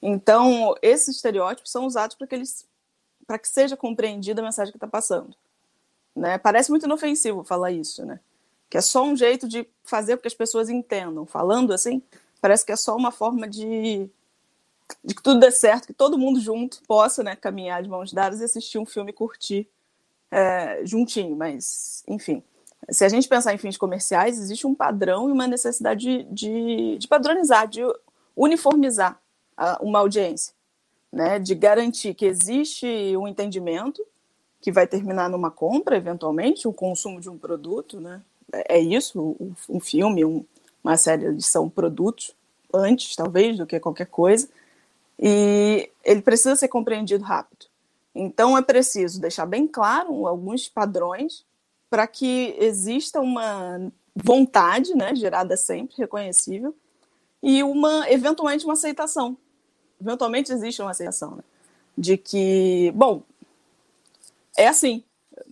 Então, 0.03 0.75
esses 0.83 1.17
estereótipos 1.17 1.71
são 1.71 1.87
usados 1.87 2.15
para 2.17 2.27
que 2.27 2.35
eles 2.35 2.67
que 3.41 3.49
seja 3.49 3.75
compreendida 3.75 4.43
a 4.43 4.45
mensagem 4.45 4.71
que 4.71 4.77
está 4.77 4.87
passando. 4.87 5.35
Né? 6.15 6.37
Parece 6.37 6.71
muito 6.71 6.85
inofensivo 6.85 7.43
falar 7.43 7.73
isso, 7.73 8.05
né? 8.05 8.21
Que 8.69 8.77
é 8.77 8.81
só 8.83 9.03
um 9.03 9.17
jeito 9.17 9.49
de 9.49 9.67
fazer 9.83 10.17
com 10.17 10.23
que 10.23 10.29
as 10.29 10.35
pessoas 10.35 10.69
entendam. 10.69 11.25
Falando 11.25 11.73
assim, 11.73 12.03
parece 12.39 12.67
que 12.67 12.73
é 12.73 12.77
só 12.77 12.95
uma 12.95 13.11
forma 13.11 13.49
de, 13.49 14.11
de 15.03 15.15
que 15.15 15.23
tudo 15.23 15.41
dê 15.41 15.51
certo, 15.51 15.87
que 15.87 15.95
todo 15.95 16.19
mundo 16.19 16.39
junto 16.39 16.83
possa 16.87 17.23
né, 17.23 17.35
caminhar 17.35 17.83
de 17.83 17.89
mãos 17.89 18.13
dadas 18.13 18.41
e 18.41 18.45
assistir 18.45 18.79
um 18.79 18.85
filme 18.85 19.11
e 19.11 19.15
curtir 19.15 19.67
é, 20.31 20.81
juntinho. 20.85 21.37
Mas, 21.37 22.03
enfim, 22.09 22.43
se 22.91 23.05
a 23.05 23.09
gente 23.09 23.29
pensar 23.29 23.55
em 23.55 23.59
fins 23.59 23.77
comerciais, 23.77 24.39
existe 24.39 24.67
um 24.67 24.75
padrão 24.75 25.29
e 25.29 25.33
uma 25.33 25.47
necessidade 25.47 26.01
de, 26.01 26.23
de, 26.25 26.99
de 26.99 27.09
padronizar, 27.09 27.69
de 27.69 27.81
uniformizar 28.37 29.21
a, 29.57 29.79
uma 29.83 30.01
audiência 30.01 30.55
né, 31.15 31.39
de 31.39 31.55
garantir 31.55 32.13
que 32.13 32.27
existe 32.27 32.87
um 33.17 33.29
entendimento 33.29 34.05
que 34.61 34.73
vai 34.73 34.87
terminar 34.87 35.31
numa 35.31 35.51
compra, 35.51 35.97
eventualmente, 35.97 36.67
o 36.67 36.73
consumo 36.73 37.21
de 37.21 37.31
um 37.31 37.39
produto, 37.39 38.01
né? 38.01 38.21
É 38.53 38.79
isso, 38.79 39.37
um 39.69 39.79
filme, 39.79 40.25
um, 40.25 40.45
uma 40.83 40.97
série, 40.97 41.27
eles 41.27 41.47
são 41.47 41.69
produtos, 41.69 42.35
antes, 42.73 43.15
talvez, 43.15 43.57
do 43.57 43.67
que 43.67 43.79
qualquer 43.79 44.07
coisa, 44.07 44.49
e 45.19 45.89
ele 46.05 46.23
precisa 46.23 46.57
ser 46.57 46.69
compreendido 46.69 47.23
rápido. 47.23 47.67
Então, 48.15 48.57
é 48.57 48.63
preciso 48.63 49.21
deixar 49.21 49.47
bem 49.47 49.67
claro 49.67 50.27
alguns 50.27 50.69
padrões 50.69 51.45
para 51.91 52.07
que 52.07 52.57
exista 52.59 53.21
uma 53.21 53.93
vontade, 54.15 54.95
né, 54.95 55.15
gerada 55.15 55.57
sempre, 55.57 55.97
reconhecível, 55.99 56.75
e 57.43 57.63
uma, 57.63 58.11
eventualmente, 58.11 58.65
uma 58.65 58.75
aceitação 58.75 59.37
eventualmente 60.01 60.53
existe 60.53 60.83
uma 60.83 60.95
sensação 60.95 61.37
né? 61.37 61.43
de 61.97 62.17
que, 62.17 62.93
bom, 62.95 63.23
é 64.57 64.69
assim, 64.69 65.03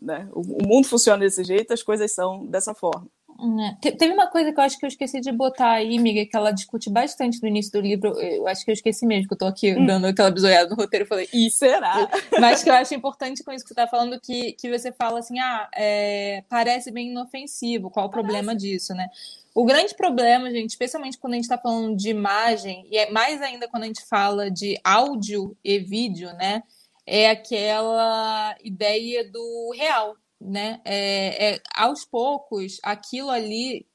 né? 0.01 0.29
o 0.33 0.43
mundo 0.43 0.87
funciona 0.87 1.21
desse 1.21 1.43
jeito, 1.43 1.73
as 1.73 1.83
coisas 1.83 2.13
são 2.13 2.45
dessa 2.47 2.75
forma. 2.75 3.07
É. 3.43 3.75
Te- 3.81 3.97
Teve 3.97 4.13
uma 4.15 4.29
coisa 4.29 4.53
que 4.53 4.59
eu 4.61 4.65
acho 4.65 4.79
que 4.79 4.85
eu 4.85 4.89
esqueci 4.89 5.21
de 5.21 5.33
botar 5.33 5.73
aí, 5.73 5.99
amiga, 5.99 6.25
que 6.25 6.37
ela 6.37 6.53
discute 6.53 6.89
bastante 6.89 7.43
no 7.43 7.49
início 7.49 7.73
do 7.73 7.81
livro. 7.81 8.11
Eu 8.21 8.47
acho 8.47 8.65
que 8.65 8.71
eu 8.71 8.75
esqueci 8.75 9.05
mesmo, 9.05 9.27
que 9.27 9.35
eu 9.35 9.39
tô 9.39 9.47
aqui 9.47 9.75
Hum. 9.75 9.85
dando 9.85 10.07
aquela 10.07 10.31
bisoiada 10.31 10.71
no 10.71 10.77
roteiro 10.77 11.05
e 11.05 11.09
falei, 11.09 11.29
E 11.33 11.51
será? 11.51 12.09
Mas 12.41 12.63
que 12.63 12.71
eu 12.71 12.75
acho 12.75 12.95
importante 12.95 13.43
com 13.43 13.51
isso 13.53 13.65
que 13.65 13.69
você 13.71 13.75
tá 13.75 13.87
falando, 13.89 14.21
que, 14.21 14.53
que 14.53 14.71
você 14.71 14.93
fala 14.93 15.19
assim, 15.19 15.39
ah, 15.41 15.69
é, 15.75 16.45
parece 16.49 16.91
bem 16.93 17.11
inofensivo, 17.11 17.91
qual 17.91 18.07
o 18.07 18.11
problema 18.11 18.55
disso, 18.55 18.95
né? 18.95 19.09
O 19.55 19.65
grande 19.65 19.95
problema, 19.95 20.51
gente, 20.51 20.71
especialmente 20.71 21.19
quando 21.19 21.33
a 21.35 21.37
gente 21.37 21.45
está 21.45 21.59
falando 21.59 21.95
de 21.97 22.09
imagem, 22.11 22.87
e 22.91 22.97
é 22.97 23.11
mais 23.11 23.43
ainda 23.43 23.69
quando 23.69 23.83
a 23.83 23.87
gente 23.87 24.03
fala 24.09 24.51
de 24.51 24.79
áudio 24.83 25.57
e 25.65 25.79
vídeo, 25.79 26.33
né? 26.35 26.63
É 27.05 27.29
aquela 27.29 28.55
ideia 28.63 29.29
do 29.31 29.73
real, 29.77 30.15
né? 30.45 30.81
É, 30.85 31.55
é, 31.55 31.61
aos 31.75 32.05
poucos, 32.05 32.79
aquilo 32.83 33.31
ali 33.31 33.87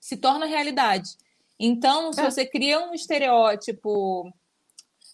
se 0.00 0.16
torna 0.16 0.46
realidade. 0.46 1.10
Então, 1.58 2.12
se 2.12 2.20
É. 2.20 2.30
você 2.30 2.44
cria 2.46 2.80
um 2.80 2.92
estereótipo 2.94 4.32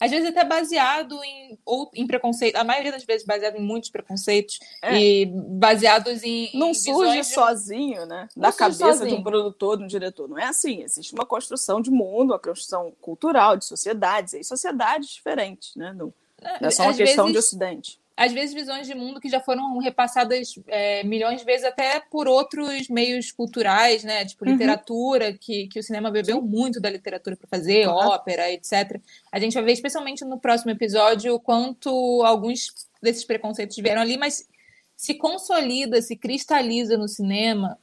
às 0.01 0.13
vezes 0.13 0.29
até 0.29 0.45
baseado 0.45 1.19
em, 1.25 1.59
ou, 1.67 1.91
em 1.93 2.07
preconceito, 2.07 2.55
a 2.55 2.63
maioria 2.63 2.93
das 2.93 3.03
vezes 3.03 3.27
baseado 3.27 3.57
em 3.57 3.61
muitos 3.61 3.91
preconceitos 3.91 4.61
É. 4.81 4.95
e 4.97 5.27
baseados 5.27 6.23
em, 6.23 6.51
Não 6.55 6.71
em 6.71 6.75
surge 6.75 7.17
de- 7.17 7.25
sozinho, 7.27 8.07
né? 8.07 8.29
Não 8.37 8.43
Da 8.43 8.53
cabeça 8.53 8.93
de 8.93 8.99
sozinho. 8.99 9.17
um 9.19 9.23
produtor, 9.25 9.77
de 9.77 9.83
um 9.83 9.87
diretor. 9.89 10.29
Não 10.29 10.39
é 10.39 10.45
assim. 10.45 10.85
Existe 10.85 11.13
uma 11.15 11.27
construção 11.27 11.81
de 11.81 11.91
mundo, 11.91 12.31
uma 12.31 12.39
construção 12.39 12.93
cultural, 13.01 13.57
de 13.57 13.65
sociedades, 13.65 14.35
e 14.35 14.45
sociedades 14.45 15.09
diferentes, 15.11 15.75
né? 15.75 15.93
Não, 15.93 16.15
é 16.61 16.71
só 16.71 16.85
uma 16.85 16.93
às 16.93 16.97
questão 16.97 17.27
de 17.27 17.33
vezes, 17.33 17.47
ocidente. 17.49 17.99
Às 18.19 18.33
vezes, 18.33 18.53
visões 18.53 18.85
de 18.89 18.97
mundo 18.97 19.21
que 19.21 19.29
já 19.29 19.39
foram 19.39 19.79
repassadas 19.79 20.59
é, 20.67 21.05
milhões 21.05 21.39
de 21.39 21.47
vezes 21.47 21.65
até 21.65 22.01
por 22.01 22.27
outros 22.27 22.89
meios 22.89 23.31
culturais, 23.31 24.03
né? 24.03 24.25
Tipo, 24.25 24.45
uhum. 24.45 24.51
literatura, 24.51 25.29
uhum. 25.29 25.39
que, 25.41 25.69
que 25.69 25.79
o 25.79 25.83
cinema 25.85 26.11
bebeu 26.11 26.43
muito 26.43 26.81
da 26.81 26.91
literatura 26.91 27.37
para 27.37 27.47
fazer, 27.49 27.87
uhum. 27.87 27.95
ópera, 27.95 28.51
etc. 28.51 29.01
A 29.31 29.39
gente 29.39 29.55
vai 29.55 29.63
ver, 29.63 29.73
especialmente 29.73 30.25
no 30.25 30.41
próximo 30.41 30.73
episódio, 30.73 31.33
o 31.33 31.39
quanto 31.39 31.91
alguns 32.25 32.73
desses 33.01 33.25
preconceitos 33.25 33.77
vieram 33.77 34.03
ali, 34.03 34.17
mas 34.17 34.49
se 34.97 35.15
consolida, 35.15 36.03
se 36.03 36.17
cristaliza 36.17 36.99
no 36.99 37.07
cinema 37.07 37.79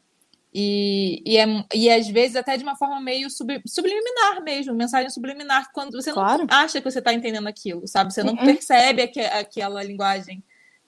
e, 0.57 1.21
e, 1.25 1.37
é, 1.37 1.45
e 1.73 1.89
às 1.89 2.07
vezes 2.07 2.37
até 2.37 2.55
de 2.55 2.63
uma 2.63 2.77
forma 2.77 3.01
meio 3.01 3.29
sub, 3.29 3.61
subliminar 3.67 4.41
mesmo, 4.41 4.73
mensagem 4.73 5.09
subliminar, 5.09 5.69
quando 5.73 6.01
você 6.01 6.13
claro. 6.13 6.47
não 6.49 6.57
acha 6.57 6.79
que 6.79 6.89
você 6.89 6.99
está 6.99 7.13
entendendo 7.13 7.47
aquilo, 7.47 7.85
sabe? 7.85 8.13
Você 8.13 8.23
não 8.23 8.31
uhum. 8.31 8.45
percebe 8.45 9.01
aqu 9.01 9.19
aquela 9.19 9.83
linguagem 9.83 10.41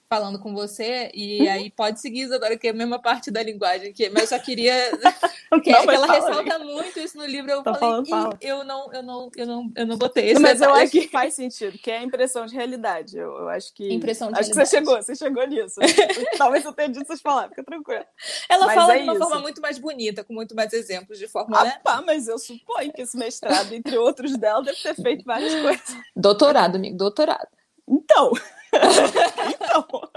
falando 0.08 0.38
com 0.38 0.54
você, 0.54 1.10
e 1.12 1.42
uhum. 1.42 1.52
aí 1.52 1.70
pode 1.70 2.00
seguir, 2.00 2.22
Isadora, 2.22 2.56
que 2.56 2.66
é 2.66 2.70
a 2.70 2.74
mesma 2.74 2.98
parte 2.98 3.30
da 3.30 3.42
linguagem, 3.42 3.92
que, 3.92 4.08
mas 4.08 4.22
eu 4.22 4.28
só 4.28 4.38
queria. 4.38 4.72
que, 5.62 5.70
não, 5.70 5.90
ela 5.90 6.06
ressalta 6.06 6.56
aí. 6.56 6.64
muito 6.64 6.98
isso 6.98 7.18
no 7.18 7.26
livro. 7.26 7.50
Eu 7.50 7.62
tá 7.62 7.74
falei, 7.74 8.06
falando, 8.06 8.38
eu 8.40 8.64
não, 8.64 8.92
eu 8.92 9.02
não, 9.02 9.30
eu 9.36 9.46
não, 9.46 9.72
eu 9.76 9.86
não 9.86 9.98
botei 9.98 10.32
isso. 10.32 10.40
Mas 10.40 10.60
eu 10.62 10.72
acho 10.72 10.90
que 10.90 11.08
faz 11.08 11.34
sentido, 11.34 11.76
que 11.76 11.90
é 11.90 11.98
a 11.98 12.02
impressão 12.02 12.46
de 12.46 12.54
realidade. 12.54 13.18
Eu, 13.18 13.36
eu 13.36 13.48
acho 13.50 13.72
que. 13.74 13.92
Impressão 13.92 14.32
de 14.32 14.38
acho 14.38 14.48
realidade. 14.48 14.70
que 14.70 14.70
você 14.70 14.76
chegou, 14.76 15.02
você 15.02 15.14
chegou 15.14 15.46
nisso. 15.46 15.80
Talvez 16.38 16.64
eu 16.64 16.72
tenha 16.72 16.88
dito 16.88 17.02
essas 17.02 17.20
palavras, 17.20 17.50
fica 17.50 17.64
tranquilo. 17.64 18.04
Ela 18.48 18.66
mas 18.66 18.74
fala 18.74 18.94
é 18.94 18.98
de 18.98 19.02
uma 19.04 19.12
isso. 19.12 19.22
forma 19.22 19.40
muito 19.40 19.60
mais 19.60 19.78
bonita, 19.78 20.24
com 20.24 20.32
muito 20.32 20.54
mais 20.54 20.72
exemplos, 20.72 21.18
de 21.18 21.28
forma. 21.28 21.60
Ah, 21.60 21.64
né? 21.64 21.80
pá, 21.84 22.00
mas 22.00 22.28
eu 22.28 22.38
suponho 22.38 22.92
que 22.92 23.02
esse 23.02 23.16
mestrado, 23.16 23.72
entre 23.74 23.98
outros 23.98 24.36
dela, 24.38 24.62
deve 24.62 24.78
ter 24.78 24.94
feito 24.94 25.24
várias 25.24 25.54
coisas. 25.60 25.96
Doutorado, 26.16 26.76
amigo, 26.76 26.96
doutorado. 26.96 27.57
Então. 27.88 28.32
então. 29.54 30.10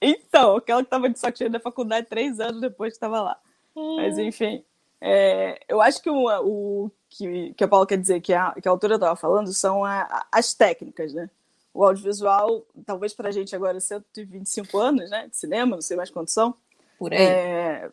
Então, 0.00 0.56
aquela 0.56 0.82
que 0.82 0.86
estava 0.86 1.08
de 1.08 1.38
cheio 1.38 1.50
da 1.50 1.60
faculdade 1.60 2.06
três 2.08 2.38
anos 2.40 2.60
depois 2.60 2.92
que 2.92 2.96
estava 2.96 3.22
lá. 3.22 3.38
Hum. 3.74 3.96
Mas, 3.96 4.18
enfim, 4.18 4.62
é, 5.00 5.60
eu 5.68 5.80
acho 5.80 6.02
que 6.02 6.10
o, 6.10 6.26
o 6.26 6.90
que, 7.08 7.54
que 7.54 7.64
a 7.64 7.68
Paula 7.68 7.86
quer 7.86 7.98
dizer, 7.98 8.20
que 8.20 8.32
a, 8.32 8.52
que 8.52 8.68
a 8.68 8.70
autora 8.70 8.94
estava 8.94 9.16
falando, 9.16 9.52
são 9.52 9.84
a, 9.84 10.26
as 10.30 10.54
técnicas, 10.54 11.12
né? 11.12 11.30
O 11.72 11.84
audiovisual, 11.84 12.64
talvez 12.86 13.12
para 13.12 13.28
a 13.28 13.32
gente 13.32 13.54
agora, 13.54 13.80
125 13.80 14.78
anos 14.78 15.10
né, 15.10 15.26
de 15.26 15.36
cinema, 15.36 15.76
não 15.76 15.82
sei 15.82 15.96
mais 15.96 16.10
quantos 16.10 16.32
são. 16.32 16.54
Por 16.98 17.12
aí. 17.12 17.20
É, 17.20 17.90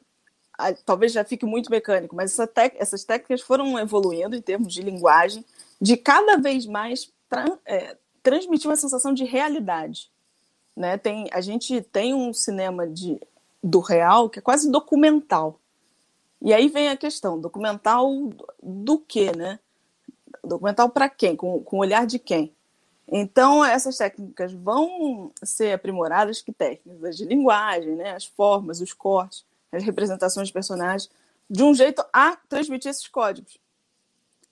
a, 0.58 0.74
talvez 0.74 1.12
já 1.12 1.24
fique 1.24 1.46
muito 1.46 1.72
mecânico, 1.72 2.16
mas 2.16 2.32
essa 2.32 2.46
tec, 2.46 2.76
essas 2.78 3.04
técnicas 3.04 3.42
foram 3.42 3.80
evoluindo 3.80 4.36
em 4.36 4.42
termos 4.42 4.74
de 4.74 4.82
linguagem, 4.82 5.44
de 5.82 5.98
cada 5.98 6.38
vez 6.38 6.66
mais 6.66 7.12
tra, 7.32 7.58
é, 7.66 7.98
transmitir 8.22 8.70
uma 8.70 8.76
sensação 8.76 9.14
de 9.14 9.24
realidade. 9.24 10.12
Né? 10.76 10.98
Tem, 10.98 11.30
a 11.32 11.40
gente 11.40 11.82
tem 11.82 12.14
um 12.14 12.34
cinema 12.34 12.86
de, 12.86 13.20
do 13.64 13.80
real 13.80 14.30
que 14.30 14.40
é 14.40 14.42
quase 14.42 14.70
documental. 14.70 15.58
E 16.42 16.54
aí 16.54 16.68
vem 16.68 16.90
a 16.90 16.98
questão, 16.98 17.40
documental 17.40 18.12
do 18.62 18.98
quê, 18.98 19.32
né? 19.32 19.60
Documental 20.44 20.90
para 20.90 21.08
quem? 21.08 21.36
Com, 21.36 21.64
com 21.64 21.78
o 21.78 21.80
olhar 21.80 22.06
de 22.06 22.18
quem? 22.20 22.52
Então, 23.08 23.64
essas 23.64 23.98
técnicas 23.98 24.52
vão 24.52 25.32
ser 25.44 25.74
aprimoradas, 25.74 26.42
que 26.42 26.52
técnicas 26.52 27.16
de 27.16 27.26
linguagem, 27.26 27.96
né? 27.96 28.12
as 28.12 28.26
formas, 28.26 28.82
os 28.82 28.92
cortes, 28.92 29.46
as 29.72 29.84
representações 29.84 30.48
de 30.48 30.54
personagens, 30.54 31.12
de 31.50 31.62
um 31.64 31.76
jeito 31.76 32.04
a 32.12 32.36
transmitir 32.36 32.90
esses 32.90 33.08
códigos. 33.08 33.60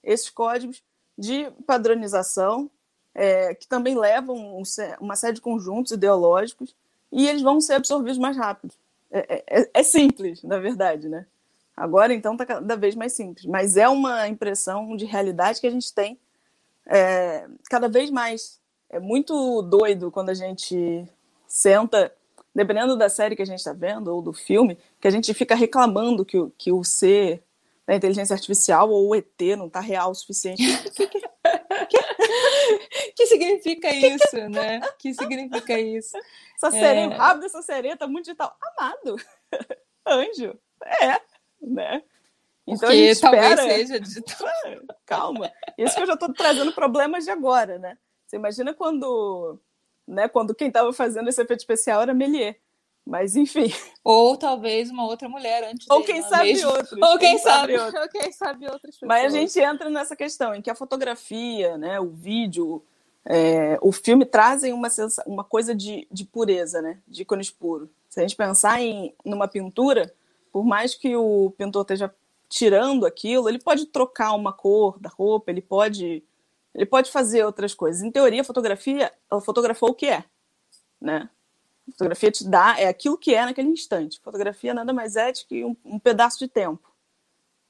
Esses 0.03 0.29
códigos 0.29 0.83
de 1.19 1.51
padronização 1.67 2.71
é, 3.13 3.53
que 3.53 3.67
também 3.67 3.97
levam 3.97 4.37
um, 4.37 4.63
uma 5.01 5.17
série 5.17 5.33
de 5.33 5.41
conjuntos 5.41 5.91
ideológicos 5.91 6.73
e 7.11 7.27
eles 7.27 7.41
vão 7.41 7.59
ser 7.59 7.73
absorvidos 7.73 8.17
mais 8.17 8.37
rápido. 8.37 8.73
É, 9.11 9.19
é, 9.19 9.61
é, 9.61 9.69
é 9.73 9.83
simples, 9.83 10.41
na 10.43 10.57
verdade, 10.57 11.09
né? 11.09 11.25
Agora, 11.75 12.13
então, 12.13 12.33
está 12.33 12.45
cada 12.45 12.75
vez 12.77 12.95
mais 12.95 13.13
simples. 13.13 13.45
Mas 13.45 13.75
é 13.75 13.89
uma 13.89 14.27
impressão 14.27 14.95
de 14.95 15.05
realidade 15.05 15.59
que 15.59 15.67
a 15.67 15.71
gente 15.71 15.93
tem 15.93 16.17
é, 16.85 17.45
cada 17.69 17.89
vez 17.89 18.09
mais. 18.09 18.59
É 18.89 18.99
muito 18.99 19.61
doido 19.61 20.11
quando 20.11 20.29
a 20.29 20.33
gente 20.33 21.05
senta, 21.47 22.13
dependendo 22.55 22.97
da 22.97 23.09
série 23.09 23.35
que 23.35 23.41
a 23.41 23.45
gente 23.45 23.59
está 23.59 23.73
vendo 23.73 24.13
ou 24.13 24.21
do 24.21 24.33
filme, 24.33 24.77
que 24.99 25.07
a 25.07 25.11
gente 25.11 25.33
fica 25.33 25.55
reclamando 25.55 26.25
que, 26.25 26.37
que 26.57 26.71
o 26.71 26.83
ser 26.83 27.43
da 27.89 27.95
inteligência 27.95 28.35
artificial 28.35 28.87
ou 28.91 29.09
o 29.09 29.15
ET 29.15 29.41
não 29.57 29.65
está 29.65 29.79
real 29.79 30.11
o 30.11 30.13
suficiente. 30.13 30.61
que, 33.17 33.25
significa 33.25 33.91
isso, 33.91 34.37
né? 34.47 34.79
que 34.99 35.11
significa 35.11 35.79
isso? 35.79 36.15
Essa 36.55 36.69
sereia, 36.69 37.05
é... 37.05 37.07
o 37.07 37.17
rabo 37.17 37.41
dessa 37.41 37.63
sereia 37.63 37.97
tá 37.97 38.05
muito 38.05 38.25
digital. 38.25 38.55
Amado, 38.77 39.15
anjo, 40.05 40.55
é, 41.01 41.19
né? 41.59 42.03
Então 42.67 42.81
Porque 42.81 42.85
a 42.85 42.95
gente 42.95 43.09
espera... 43.09 43.55
talvez 43.55 43.87
seja 43.87 43.99
digital. 43.99 44.47
Calma, 45.03 45.51
isso 45.75 45.95
que 45.95 46.03
eu 46.03 46.07
já 46.07 46.13
estou 46.13 46.31
trazendo 46.31 46.71
problemas 46.71 47.23
de 47.23 47.31
agora, 47.31 47.79
né? 47.79 47.97
Você 48.27 48.35
imagina 48.35 48.71
quando, 48.71 49.59
né, 50.07 50.27
quando 50.27 50.53
quem 50.53 50.67
estava 50.67 50.93
fazendo 50.93 51.27
esse 51.27 51.41
efeito 51.41 51.61
especial 51.61 52.03
era 52.03 52.13
Melier. 52.13 52.55
Mas 53.09 53.35
enfim. 53.35 53.73
Ou 54.03 54.37
talvez 54.37 54.91
uma 54.91 55.03
outra 55.03 55.27
mulher 55.27 55.63
antes 55.63 55.87
Ou 55.89 56.03
quem 56.03 56.21
sabe 56.21 56.53
mesmo. 56.53 56.69
outros. 56.69 56.91
Ou 57.01 57.17
quem, 57.17 57.31
quem 57.31 57.37
sabe, 57.39 57.73
sabe 57.73 57.77
outros. 57.79 58.01
Ou 58.03 58.09
quem 58.09 58.31
sabe 58.31 58.65
outras 58.65 58.95
pessoas. 58.95 59.07
Mas 59.07 59.33
a 59.33 59.35
gente 59.35 59.59
entra 59.59 59.89
nessa 59.89 60.15
questão 60.15 60.53
em 60.53 60.61
que 60.61 60.69
a 60.69 60.75
fotografia, 60.75 61.75
né, 61.75 61.99
o 61.99 62.09
vídeo, 62.09 62.83
é, 63.25 63.79
o 63.81 63.91
filme 63.91 64.25
trazem 64.25 64.73
uma, 64.73 64.89
uma 65.25 65.43
coisa 65.43 65.73
de, 65.73 66.07
de 66.11 66.23
pureza, 66.23 66.83
né? 66.83 66.99
De 67.07 67.23
ícones 67.23 67.49
puro. 67.49 67.89
Se 68.07 68.19
a 68.19 68.21
gente 68.21 68.35
pensar 68.35 68.79
em 68.79 69.11
numa 69.25 69.47
pintura, 69.47 70.13
por 70.51 70.63
mais 70.63 70.93
que 70.93 71.15
o 71.15 71.51
pintor 71.57 71.81
esteja 71.81 72.13
tirando 72.47 73.07
aquilo, 73.07 73.49
ele 73.49 73.59
pode 73.59 73.87
trocar 73.87 74.33
uma 74.33 74.53
cor 74.53 74.99
da 74.99 75.09
roupa, 75.09 75.49
ele 75.49 75.61
pode 75.61 76.23
ele 76.75 76.85
pode 76.85 77.09
fazer 77.09 77.43
outras 77.43 77.73
coisas. 77.73 78.03
Em 78.03 78.11
teoria, 78.11 78.41
a 78.41 78.45
fotografia, 78.45 79.11
ela 79.31 79.41
fotografou 79.41 79.89
o 79.89 79.95
que 79.95 80.05
é, 80.05 80.23
né? 81.01 81.27
Fotografia 81.91 82.31
te 82.31 82.47
dá, 82.47 82.75
é 82.79 82.87
aquilo 82.87 83.17
que 83.17 83.33
é 83.33 83.45
naquele 83.45 83.69
instante. 83.69 84.19
Fotografia 84.21 84.73
nada 84.73 84.93
mais 84.93 85.15
é 85.15 85.31
do 85.31 85.39
que 85.47 85.63
um, 85.63 85.75
um, 85.85 85.99
pedaço 85.99 86.39
de 86.39 86.47
tempo. 86.47 86.89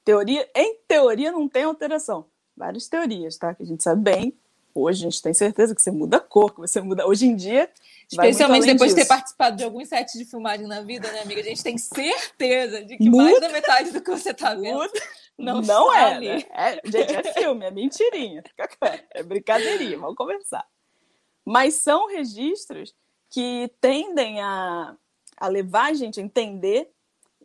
Teoria, 0.04 0.48
em 0.54 0.76
teoria 0.88 1.30
não 1.32 1.48
tem 1.48 1.64
alteração. 1.64 2.26
Várias 2.56 2.88
teorias, 2.88 3.36
tá? 3.36 3.54
Que 3.54 3.62
a 3.62 3.66
gente 3.66 3.82
sabe 3.82 4.02
bem. 4.02 4.38
Hoje 4.74 5.06
a 5.06 5.10
gente 5.10 5.22
tem 5.22 5.34
certeza 5.34 5.74
que 5.74 5.82
você 5.82 5.90
muda 5.90 6.18
a 6.18 6.20
cor, 6.20 6.54
que 6.54 6.60
você 6.60 6.80
muda. 6.80 7.06
Hoje 7.06 7.26
em 7.26 7.34
dia. 7.34 7.68
Especialmente 8.10 8.66
depois 8.66 8.90
disso. 8.90 8.96
de 8.96 9.02
ter 9.02 9.08
participado 9.08 9.56
de 9.56 9.64
alguns 9.64 9.88
sets 9.88 10.18
de 10.18 10.24
filmagem 10.24 10.66
na 10.66 10.80
vida, 10.80 11.10
né, 11.10 11.20
amiga? 11.20 11.40
A 11.40 11.44
gente 11.44 11.62
tem 11.62 11.76
certeza 11.78 12.84
de 12.84 12.96
que 12.96 13.08
muda. 13.08 13.24
mais 13.24 13.40
da 13.40 13.48
metade 13.48 13.90
do 13.90 14.00
que 14.00 14.10
você 14.10 14.32
tá 14.32 14.54
vendo. 14.54 14.78
Muda. 14.78 15.00
Não, 15.38 15.62
não 15.62 15.94
é, 15.94 16.20
né? 16.20 16.44
é. 16.50 16.80
Gente, 16.84 17.16
é 17.16 17.32
filme, 17.32 17.64
é 17.64 17.70
mentirinha. 17.70 18.44
É 19.10 19.22
brincadeirinha, 19.22 19.98
vamos 19.98 20.16
conversar. 20.16 20.66
Mas 21.44 21.74
são 21.74 22.08
registros 22.08 22.94
que 23.30 23.70
tendem 23.80 24.40
a, 24.40 24.94
a 25.36 25.48
levar 25.48 25.90
a 25.90 25.94
gente 25.94 26.20
a 26.20 26.22
entender 26.22 26.90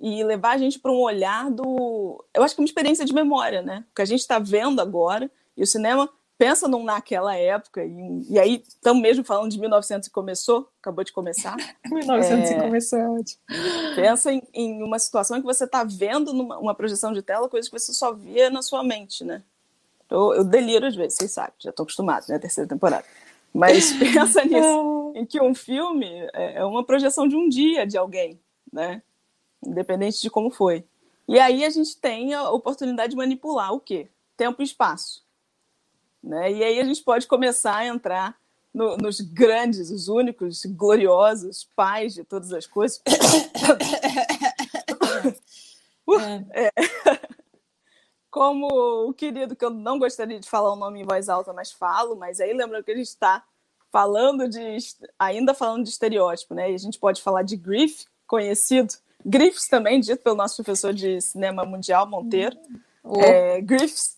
e 0.02 0.24
levar 0.24 0.56
a 0.56 0.58
gente 0.58 0.80
para 0.80 0.92
um 0.92 1.00
olhar 1.00 1.50
do. 1.50 2.24
Eu 2.34 2.44
acho 2.44 2.54
que 2.54 2.62
é 2.62 2.64
uma 2.64 2.68
experiência 2.68 3.06
de 3.06 3.14
memória, 3.14 3.62
né? 3.62 3.86
O 3.92 3.96
que 3.96 4.02
a 4.02 4.06
gente 4.06 4.20
está 4.20 4.40
vendo 4.40 4.82
agora, 4.82 5.32
e 5.56 5.64
o 5.64 5.68
cinema 5.68 6.10
pensa 6.38 6.68
num 6.68 6.84
naquela 6.84 7.36
época, 7.36 7.84
e, 7.86 8.26
e 8.30 8.38
aí 8.38 8.64
estamos 8.68 9.02
mesmo 9.02 9.24
falando 9.24 9.50
de 9.50 9.60
1900 9.60 10.08
e 10.08 10.12
começou, 10.12 10.70
acabou 10.82 11.04
de 11.04 11.14
começar. 11.14 11.56
1900 11.90 12.52
é, 12.52 12.58
e 12.58 12.62
começou, 12.62 13.00
é 13.00 13.10
ótimo. 13.10 13.40
Pensa 13.96 14.34
em, 14.34 14.44
em, 14.54 14.84
uma 14.84 15.00
situação 15.00 15.38
em 15.38 15.42
que 15.42 15.48
você 15.48 15.64
está 15.64 15.84
vendo 15.84 16.34
numa 16.34 16.60
uma 16.60 16.76
projeção 16.76 17.14
de 17.14 17.22
tela 17.22 17.48
coisas 17.48 17.70
que 17.70 17.80
você 17.80 17.94
só 17.94 18.12
via 18.12 18.50
na 18.50 18.62
sua 18.62 18.84
mente, 18.84 19.24
né? 19.24 19.44
Eu, 20.10 20.34
eu 20.34 20.44
deliro 20.44 20.86
às 20.86 20.96
vezes, 20.96 21.16
vocês 21.18 21.32
sabem, 21.32 21.54
já 21.60 21.70
estou 21.70 21.84
acostumado, 21.84 22.26
né? 22.28 22.38
Terceira 22.38 22.68
temporada. 22.68 23.06
Mas 23.54 23.94
pensa 23.98 24.44
nisso, 24.44 25.05
em 25.16 25.26
que 25.26 25.42
um 25.42 25.56
filme 25.56 26.12
é, 26.34 26.56
é 26.56 26.66
uma 26.66 26.86
projeção 26.86 27.26
de 27.26 27.38
um 27.38 27.48
dia 27.48 27.88
de 27.88 27.98
alguém, 27.98 28.38
né? 28.72 29.02
Independente 29.66 30.22
de 30.22 30.30
como 30.30 30.52
foi. 30.52 30.84
E 31.26 31.40
aí 31.40 31.64
a 31.64 31.70
gente 31.70 31.96
tem 31.98 32.34
a 32.34 32.52
oportunidade 32.52 33.12
de 33.12 33.16
manipular 33.16 33.72
o 33.72 33.80
quê? 33.80 34.10
Tempo 34.36 34.62
e 34.62 34.66
espaço. 34.66 35.26
Né? 36.22 36.52
E 36.52 36.62
aí 36.62 36.80
a 36.82 36.84
gente 36.84 37.02
pode 37.02 37.28
começar 37.28 37.78
a 37.78 37.86
entrar 37.88 38.38
no, 38.74 38.98
nos 38.98 39.22
grandes, 39.22 39.90
os 39.90 40.10
únicos, 40.10 40.66
gloriosos 40.66 41.64
pais 41.74 42.14
de 42.14 42.26
todas 42.26 42.52
as 42.52 42.68
coisas. 42.68 42.98
uh, 46.06 46.46
é 46.52 46.70
como 48.30 48.68
o 49.08 49.14
querido, 49.14 49.56
que 49.56 49.64
eu 49.64 49.70
não 49.70 49.98
gostaria 49.98 50.42
de 50.42 50.50
falar 50.50 50.74
o 50.74 50.76
nome 50.76 51.00
em 51.00 51.06
voz 51.06 51.30
alta, 51.30 51.54
mas 51.54 51.72
falo, 51.72 52.18
mas 52.18 52.42
aí 52.42 52.54
lembrando 52.54 52.84
que 52.84 52.92
a 52.92 52.98
gente 52.98 53.08
está 53.08 53.42
falando 53.96 54.50
de, 54.50 54.78
ainda 55.18 55.54
falando 55.54 55.86
de 55.86 55.90
estereótipo, 55.90 56.54
né? 56.54 56.70
E 56.70 56.76
a 56.76 56.78
gente 56.78 57.00
pode 57.00 57.22
falar 57.22 57.44
de 57.44 57.56
Griff, 57.56 58.06
conhecido, 58.28 58.94
Griffiths 59.26 59.70
também, 59.70 60.02
dito 60.02 60.22
pelo 60.22 60.36
nosso 60.36 60.58
professor 60.58 60.94
de 60.94 61.22
cinema 61.22 61.64
mundial, 61.64 62.06
Monteiro. 62.06 62.58
Uhum. 63.02 63.22
É, 63.22 63.62
Griffiths, 63.62 64.18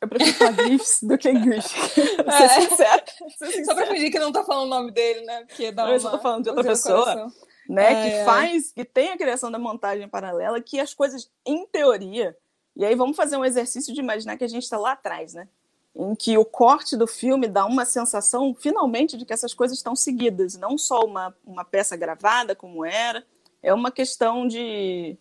Eu 0.00 0.08
prefiro 0.08 0.38
falar 0.38 0.52
Griffiths 0.52 1.02
do 1.02 1.18
que 1.18 1.30
Griffith. 1.34 1.76
É. 2.26 2.60
Ser. 2.76 3.64
Só 3.66 3.74
pra 3.74 3.88
fingir 3.88 4.10
que 4.10 4.18
não 4.18 4.32
tá 4.32 4.42
falando 4.42 4.68
o 4.68 4.70
nome 4.70 4.90
dele, 4.90 5.20
né? 5.26 5.44
Porque 5.44 5.70
dá 5.70 5.84
uma... 5.84 5.92
Eu 5.92 6.00
tô 6.00 6.18
falando 6.18 6.44
de 6.44 6.48
outra 6.48 6.64
pessoa, 6.64 7.30
né? 7.68 8.02
Que 8.02 8.24
faz, 8.24 8.72
que 8.72 8.86
tem 8.86 9.10
a 9.10 9.18
criação 9.18 9.50
da 9.50 9.58
montagem 9.58 10.08
paralela, 10.08 10.62
que 10.62 10.80
as 10.80 10.94
coisas, 10.94 11.30
em 11.44 11.66
teoria... 11.66 12.34
E 12.74 12.86
aí 12.86 12.94
vamos 12.94 13.16
fazer 13.16 13.36
um 13.36 13.44
exercício 13.44 13.92
de 13.92 14.00
imaginar 14.00 14.38
que 14.38 14.44
a 14.44 14.48
gente 14.48 14.62
está 14.62 14.78
lá 14.78 14.92
atrás, 14.92 15.34
né? 15.34 15.46
Em 15.94 16.14
que 16.14 16.38
o 16.38 16.44
corte 16.44 16.96
do 16.96 17.06
filme 17.06 17.48
dá 17.48 17.66
uma 17.66 17.84
sensação, 17.84 18.54
finalmente, 18.54 19.16
de 19.16 19.24
que 19.24 19.32
essas 19.32 19.52
coisas 19.52 19.76
estão 19.76 19.96
seguidas. 19.96 20.56
Não 20.56 20.78
só 20.78 21.04
uma, 21.04 21.34
uma 21.44 21.64
peça 21.64 21.96
gravada, 21.96 22.54
como 22.54 22.84
era. 22.84 23.24
É 23.62 23.74
uma 23.74 23.90
questão 23.90 24.46
de... 24.46 25.16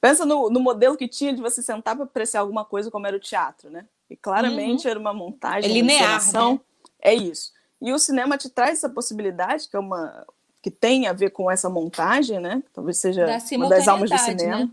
Pensa 0.00 0.24
no, 0.24 0.50
no 0.50 0.60
modelo 0.60 0.96
que 0.96 1.08
tinha 1.08 1.32
de 1.32 1.40
você 1.40 1.62
sentar 1.62 1.94
para 1.94 2.04
apreciar 2.04 2.40
alguma 2.40 2.64
coisa, 2.64 2.90
como 2.90 3.06
era 3.06 3.16
o 3.16 3.20
teatro, 3.20 3.70
né? 3.70 3.86
E 4.08 4.16
claramente 4.16 4.84
uhum. 4.84 4.90
era 4.90 5.00
uma 5.00 5.12
montagem, 5.12 5.70
é 5.70 5.74
linear, 5.74 6.30
uma 6.30 6.52
né? 6.52 6.60
É 7.00 7.14
isso. 7.14 7.52
E 7.80 7.92
o 7.92 7.98
cinema 7.98 8.36
te 8.36 8.48
traz 8.48 8.78
essa 8.78 8.88
possibilidade, 8.88 9.68
que 9.68 9.76
é 9.76 9.78
uma 9.78 10.26
que 10.60 10.70
tem 10.70 11.06
a 11.06 11.12
ver 11.12 11.30
com 11.30 11.50
essa 11.50 11.70
montagem, 11.70 12.40
né? 12.40 12.62
Talvez 12.72 12.98
seja 12.98 13.24
da 13.24 13.38
uma 13.56 13.68
das 13.68 13.86
almas 13.86 14.10
do 14.10 14.18
cinema. 14.18 14.58
Né? 14.58 14.70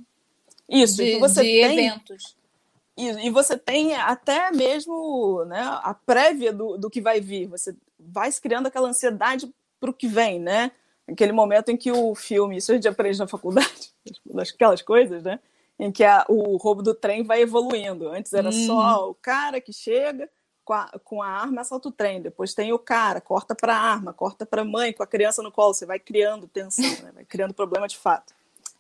Isso, 0.67 0.97
de, 0.97 1.19
você 1.19 1.43
de 1.43 1.62
tem, 1.62 1.88
eventos. 1.88 2.36
E, 2.97 3.27
e, 3.27 3.29
você 3.29 3.58
tem 3.58 3.93
até 3.95 4.51
mesmo 4.51 5.43
né, 5.45 5.62
a 5.84 5.93
prévia 5.93 6.53
do, 6.53 6.77
do 6.77 6.89
que 6.89 7.01
vai 7.01 7.19
vir. 7.19 7.47
Você 7.47 7.75
vai 7.99 8.31
criando 8.31 8.67
aquela 8.67 8.88
ansiedade 8.88 9.53
para 9.79 9.89
o 9.89 9.93
que 9.93 10.08
vem, 10.08 10.39
né? 10.39 10.71
Aquele 11.08 11.34
momento 11.34 11.69
em 11.69 11.77
que 11.77 11.91
o 11.91 12.15
filme, 12.15 12.58
isso 12.58 12.71
a 12.71 12.75
gente 12.75 12.88
aprende 12.88 13.19
na 13.19 13.27
faculdade, 13.27 13.93
aquelas 14.53 14.81
coisas, 14.81 15.23
né? 15.23 15.39
em 15.77 15.91
que 15.91 16.03
a, 16.03 16.25
o 16.27 16.58
roubo 16.58 16.81
do 16.81 16.93
trem 16.93 17.23
vai 17.23 17.41
evoluindo. 17.41 18.10
Antes 18.10 18.34
era 18.34 18.47
uhum. 18.47 18.65
só 18.65 19.10
o 19.10 19.15
cara 19.15 19.60
que 19.60 19.73
chega 19.73 20.29
com 20.63 20.73
a, 20.73 20.91
com 21.03 21.21
a 21.21 21.27
arma 21.27 21.62
assalta 21.62 21.89
o 21.89 21.91
trem. 21.91 22.21
Depois 22.21 22.53
tem 22.53 22.73
o 22.73 22.79
cara, 22.79 23.21
corta 23.21 23.53
para 23.53 23.75
a 23.75 23.79
arma, 23.79 24.13
corta 24.13 24.45
para 24.45 24.62
a 24.62 24.65
mãe 24.65 24.93
com 24.93 25.03
a 25.03 25.08
criança 25.08 25.43
no 25.43 25.51
colo. 25.51 25.73
Você 25.73 25.86
vai 25.86 25.99
criando 25.99 26.47
tensão, 26.47 26.89
né? 27.03 27.12
vai 27.13 27.25
criando 27.25 27.53
problema 27.53 27.88
de 27.88 27.97
fato. 27.97 28.34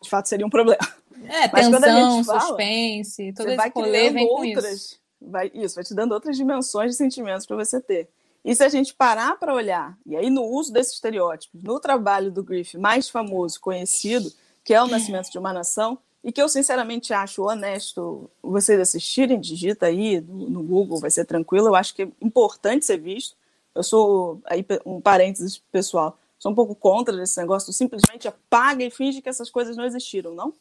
De 0.05 0.09
fato 0.09 0.29
seria 0.29 0.45
um 0.45 0.49
problema. 0.49 0.79
É, 1.27 1.49
Mas 1.51 1.67
tensão, 1.67 2.23
fala, 2.23 2.39
suspense, 2.41 3.33
todo 3.33 3.47
esse 3.47 3.57
vai 3.57 3.71
rolê 3.73 4.09
vem 4.11 4.27
outras, 4.27 4.73
isso. 4.73 4.99
Vai, 5.19 5.51
isso, 5.53 5.75
vai 5.75 5.83
te 5.83 5.95
dando 5.95 6.11
outras 6.11 6.37
dimensões 6.37 6.91
de 6.91 6.97
sentimentos 6.97 7.45
para 7.45 7.55
você 7.55 7.81
ter. 7.81 8.07
E 8.43 8.53
se 8.53 8.63
a 8.63 8.69
gente 8.69 8.93
parar 8.93 9.39
para 9.39 9.53
olhar, 9.53 9.97
e 10.05 10.15
aí 10.15 10.29
no 10.29 10.43
uso 10.43 10.71
desses 10.71 10.93
estereótipos, 10.93 11.59
no 11.63 11.79
trabalho 11.79 12.31
do 12.31 12.43
Griffith 12.43 12.77
mais 12.77 13.09
famoso, 13.09 13.59
conhecido, 13.59 14.31
que 14.63 14.73
é 14.73 14.81
o 14.81 14.87
Nascimento 14.87 15.31
de 15.31 15.39
uma 15.39 15.51
Nação, 15.51 15.97
e 16.23 16.31
que 16.31 16.41
eu 16.41 16.47
sinceramente 16.47 17.13
acho 17.13 17.43
honesto 17.43 18.29
vocês 18.43 18.79
assistirem, 18.79 19.39
digita 19.39 19.87
aí 19.87 20.21
no, 20.21 20.49
no, 20.49 20.63
Google, 20.63 20.99
vai 20.99 21.09
ser 21.09 21.25
tranquilo. 21.25 21.67
Eu 21.67 21.75
acho 21.75 21.95
que 21.95 22.03
é 22.03 22.07
importante 22.21 22.85
ser 22.85 22.97
visto. 22.97 23.35
Eu 23.73 23.83
sou, 23.83 24.41
aí 24.45 24.65
um 24.85 25.01
parênteses 25.01 25.57
pessoal, 25.71 26.17
sou 26.39 26.51
um 26.51 26.55
pouco 26.55 26.75
contra 26.75 27.21
esse 27.21 27.39
negócio, 27.39 27.71
simplesmente 27.73 28.27
apaga 28.27 28.83
e 28.83 28.91
finge 28.91 29.21
que 29.21 29.29
essas 29.29 29.49
coisas 29.49 29.75
não 29.75 29.85
existiram, 29.85 30.33
não? 30.33 30.53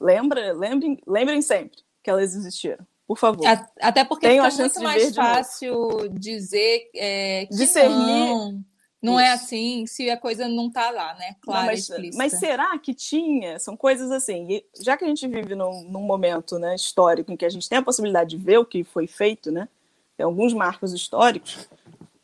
Lembra, 0.00 0.52
lembrem, 0.52 1.00
lembrem 1.06 1.42
sempre 1.42 1.78
que 2.02 2.10
elas 2.10 2.34
existiram. 2.34 2.86
Por 3.06 3.18
favor. 3.18 3.44
Até 3.80 4.04
porque 4.04 4.28
Tenho 4.28 4.44
fica 4.44 4.62
muito 4.62 4.82
mais 4.82 5.14
fácil 5.14 6.08
dizer 6.12 6.90
é, 6.94 7.46
que 7.46 7.56
Discernir, 7.56 8.28
não 8.28 8.64
não 9.00 9.18
é 9.18 9.24
Isso. 9.24 9.30
é 9.30 9.34
assim 9.34 9.86
se 9.86 10.10
a 10.10 10.16
coisa 10.16 10.48
não 10.48 10.66
está 10.66 10.90
lá, 10.90 11.14
né? 11.14 11.36
Claro, 11.40 11.66
mas, 11.66 11.88
mas, 12.14 12.32
será 12.32 12.76
que 12.78 12.92
tinha? 12.92 13.58
São 13.60 13.76
coisas 13.76 14.10
assim. 14.10 14.46
E 14.50 14.64
já 14.80 14.96
que 14.96 15.04
a 15.04 15.08
gente 15.08 15.26
vive 15.28 15.54
num, 15.54 15.84
num, 15.84 16.02
momento 16.02 16.58
né, 16.58 16.74
histórico 16.74 17.32
em 17.32 17.36
que 17.36 17.44
a 17.44 17.48
gente 17.48 17.68
tem 17.68 17.78
a 17.78 17.82
possibilidade 17.82 18.30
de 18.30 18.36
ver 18.36 18.58
o 18.58 18.64
que 18.64 18.82
foi 18.82 19.06
feito, 19.06 19.52
né? 19.52 19.68
Tem 20.16 20.24
alguns 20.24 20.52
marcos 20.52 20.92
históricos, 20.92 21.68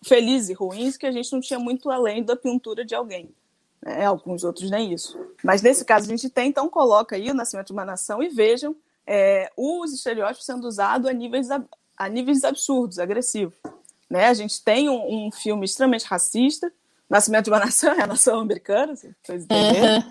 felizes 0.04 0.50
e 0.50 0.52
ruins, 0.52 0.96
que 0.96 1.06
a 1.06 1.12
gente 1.12 1.32
não 1.32 1.40
tinha 1.40 1.58
muito 1.58 1.90
além 1.90 2.22
da 2.22 2.36
pintura 2.36 2.84
de 2.84 2.94
alguém. 2.94 3.30
Né? 3.82 4.04
Alguns 4.04 4.44
outros 4.44 4.70
nem 4.70 4.92
isso. 4.92 5.18
Mas 5.42 5.62
nesse 5.62 5.84
caso 5.84 6.06
a 6.06 6.08
gente 6.08 6.28
tem, 6.28 6.48
então 6.48 6.68
coloca 6.68 7.16
aí 7.16 7.30
o 7.30 7.34
Nascimento 7.34 7.68
de 7.68 7.72
uma 7.72 7.84
Nação 7.84 8.22
e 8.22 8.28
vejam 8.28 8.74
é, 9.06 9.50
os 9.56 9.92
estereótipos 9.92 10.46
sendo 10.46 10.66
usados 10.66 11.08
a 11.08 11.12
níveis, 11.12 11.48
a 11.50 12.08
níveis 12.08 12.44
absurdos, 12.44 12.98
agressivos. 12.98 13.54
Né? 14.08 14.26
A 14.26 14.34
gente 14.34 14.62
tem 14.62 14.88
um, 14.88 15.26
um 15.26 15.30
filme 15.30 15.64
extremamente 15.64 16.06
racista, 16.06 16.72
Nascimento 17.08 17.44
de 17.44 17.50
uma 17.50 17.58
Nação, 17.60 17.92
é 17.92 18.02
a 18.02 18.06
nação 18.06 18.40
americana, 18.40 18.96
se 18.96 19.14
vocês 19.22 19.44
entenderem. 19.44 20.04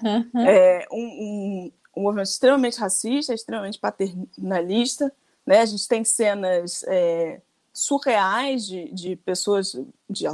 É, 0.48 0.88
um, 0.92 1.00
um, 1.00 1.72
um 1.98 2.02
movimento 2.04 2.28
extremamente 2.28 2.80
racista, 2.80 3.34
extremamente 3.34 3.80
paternalista. 3.80 5.12
Né? 5.46 5.60
A 5.60 5.66
gente 5.66 5.88
tem 5.88 6.04
cenas 6.04 6.84
é, 6.88 7.42
surreais 7.74 8.66
de, 8.66 8.92
de 8.94 9.16
pessoas, 9.16 9.76
de 10.10 10.28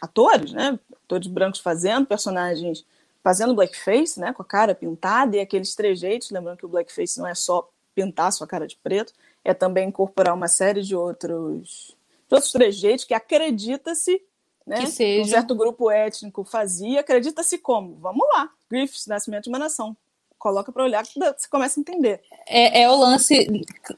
atores, 0.00 0.52
né? 0.52 0.78
atores 1.04 1.28
brancos 1.28 1.60
fazendo 1.60 2.06
personagens, 2.06 2.84
fazendo 3.22 3.54
blackface, 3.54 4.18
né? 4.18 4.32
com 4.32 4.42
a 4.42 4.44
cara 4.44 4.74
pintada 4.74 5.36
e 5.36 5.40
aqueles 5.40 5.74
trejeitos. 5.74 6.30
Lembrando 6.30 6.58
que 6.58 6.66
o 6.66 6.68
blackface 6.68 7.18
não 7.18 7.26
é 7.26 7.34
só 7.34 7.70
pintar 7.94 8.28
a 8.28 8.32
sua 8.32 8.46
cara 8.46 8.66
de 8.66 8.76
preto, 8.76 9.12
é 9.44 9.54
também 9.54 9.88
incorporar 9.88 10.34
uma 10.34 10.48
série 10.48 10.82
de 10.82 10.94
outros 10.94 11.96
de 12.28 12.34
outros 12.34 12.52
trejeitos 12.52 13.04
que 13.04 13.12
acredita-se 13.12 14.22
né, 14.64 14.80
que 14.80 14.86
seja. 14.86 15.22
um 15.22 15.26
certo 15.26 15.54
grupo 15.54 15.90
étnico 15.90 16.44
fazia, 16.44 17.00
acredita-se 17.00 17.58
como? 17.58 17.96
Vamos 17.96 18.24
lá, 18.32 18.48
Griffiths, 18.70 19.06
Nascimento 19.06 19.44
de 19.44 19.48
uma 19.48 19.58
Nação. 19.58 19.96
Coloca 20.40 20.72
para 20.72 20.82
olhar 20.82 21.04
que 21.04 21.20
você 21.20 21.46
começa 21.48 21.78
a 21.78 21.82
entender. 21.82 22.20
É, 22.48 22.80
é, 22.80 22.90
o 22.90 22.96
lance 22.96 23.46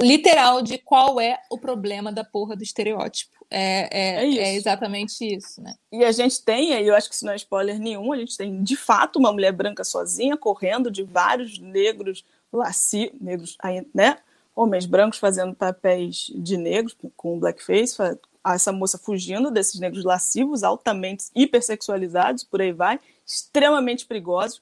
literal 0.01 0.61
de 0.61 0.77
qual 0.77 1.21
é 1.21 1.39
o 1.49 1.57
problema 1.57 2.13
da 2.13 2.25
porra 2.25 2.57
do 2.57 2.65
estereótipo. 2.65 3.33
É, 3.49 3.89
é, 3.91 4.25
é, 4.25 4.39
é 4.39 4.55
exatamente 4.55 5.25
isso, 5.25 5.63
né? 5.63 5.75
E 5.93 6.05
a 6.05 6.11
gente 6.11 6.43
tem, 6.43 6.73
e 6.73 6.87
eu 6.89 6.97
acho 6.97 7.09
que 7.09 7.15
isso 7.15 7.25
não 7.25 7.33
é 7.33 7.37
spoiler 7.37 7.79
nenhum, 7.79 8.13
a 8.13 8.17
gente 8.17 8.37
tem 8.37 8.63
de 8.63 8.77
fato 8.77 9.21
uma 9.21 9.33
mulher 9.33 9.53
branca 9.53 9.85
sozinha 9.85 10.37
correndo 10.37 10.91
de 10.91 11.05
vários 11.05 11.59
negros 11.59 12.25
laci, 12.53 13.13
negros, 13.21 13.57
né? 13.95 14.19
homens 14.55 14.85
brancos 14.85 15.19
fazendo 15.19 15.55
papéis 15.55 16.31
de 16.35 16.57
negros, 16.57 16.97
com 17.17 17.39
blackface, 17.39 17.97
essa 18.45 18.73
moça 18.73 18.99
fugindo 18.99 19.51
desses 19.51 19.81
negros 19.81 20.05
lascivos, 20.05 20.63
altamente 20.63 21.27
hipersexualizados, 21.35 22.45
por 22.45 22.61
aí 22.61 22.73
vai, 22.73 22.99
extremamente 23.27 24.05
perigosos, 24.05 24.61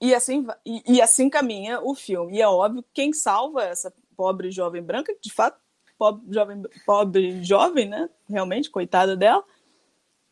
e 0.00 0.14
assim, 0.14 0.46
e, 0.64 0.96
e 0.96 1.02
assim 1.02 1.30
caminha 1.30 1.80
o 1.80 1.94
filme. 1.94 2.36
E 2.36 2.42
é 2.42 2.48
óbvio 2.48 2.84
quem 2.92 3.12
salva 3.12 3.64
essa 3.64 3.92
pobre 4.16 4.50
jovem 4.50 4.82
branca, 4.82 5.14
de 5.20 5.32
fato, 5.32 5.58
pobre 5.98 6.32
jovem, 6.32 6.62
pobre 6.84 7.44
jovem, 7.44 7.88
né? 7.88 8.08
Realmente, 8.28 8.70
coitada 8.70 9.16
dela, 9.16 9.44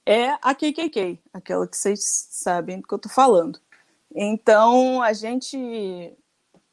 é 0.05 0.31
a 0.43 0.55
KKK, 0.55 1.21
aquela 1.33 1.67
que 1.67 1.77
vocês 1.77 2.29
sabem 2.31 2.81
do 2.81 2.87
que 2.87 2.95
eu 2.95 2.97
estou 2.97 3.13
falando. 3.13 3.61
Então, 4.15 5.03
a 5.03 5.13
gente 5.13 6.17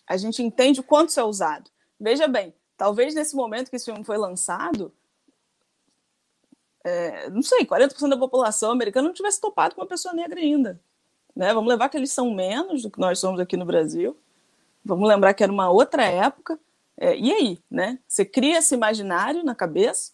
a 0.08 0.18
gente 0.18 0.42
entende 0.42 0.80
o 0.80 0.84
quanto 0.84 1.10
isso 1.10 1.20
é 1.20 1.24
usado. 1.24 1.70
Veja 2.00 2.28
bem, 2.28 2.54
talvez 2.76 3.14
nesse 3.14 3.36
momento 3.36 3.70
que 3.70 3.76
esse 3.76 3.86
filme 3.86 4.04
foi 4.04 4.18
lançado, 4.18 4.92
é, 6.84 7.30
não 7.30 7.44
sei, 7.44 7.66
40% 7.66 8.10
da 8.10 8.18
população 8.18 8.72
americana 8.72 9.08
não 9.08 9.14
tivesse 9.14 9.40
topado 9.40 9.76
com 9.76 9.82
uma 9.82 9.88
pessoa 9.88 10.14
negra 10.14 10.40
ainda. 10.40 10.82
Né? 11.40 11.54
Vamos 11.54 11.70
levar 11.70 11.88
que 11.88 11.96
eles 11.96 12.12
são 12.12 12.34
menos 12.36 12.82
do 12.82 12.92
que 12.92 13.00
nós 13.00 13.18
somos 13.18 13.40
aqui 13.40 13.56
no 13.56 13.64
Brasil. 13.64 14.14
Vamos 14.84 15.08
lembrar 15.08 15.34
que 15.34 15.42
era 15.42 15.50
uma 15.50 15.70
outra 15.70 16.04
época. 16.04 16.60
É, 16.98 17.18
e 17.18 17.32
aí, 17.32 17.60
né? 17.72 17.98
Você 18.06 18.26
cria 18.26 18.58
esse 18.58 18.76
imaginário 18.76 19.42
na 19.42 19.56
cabeça 19.56 20.12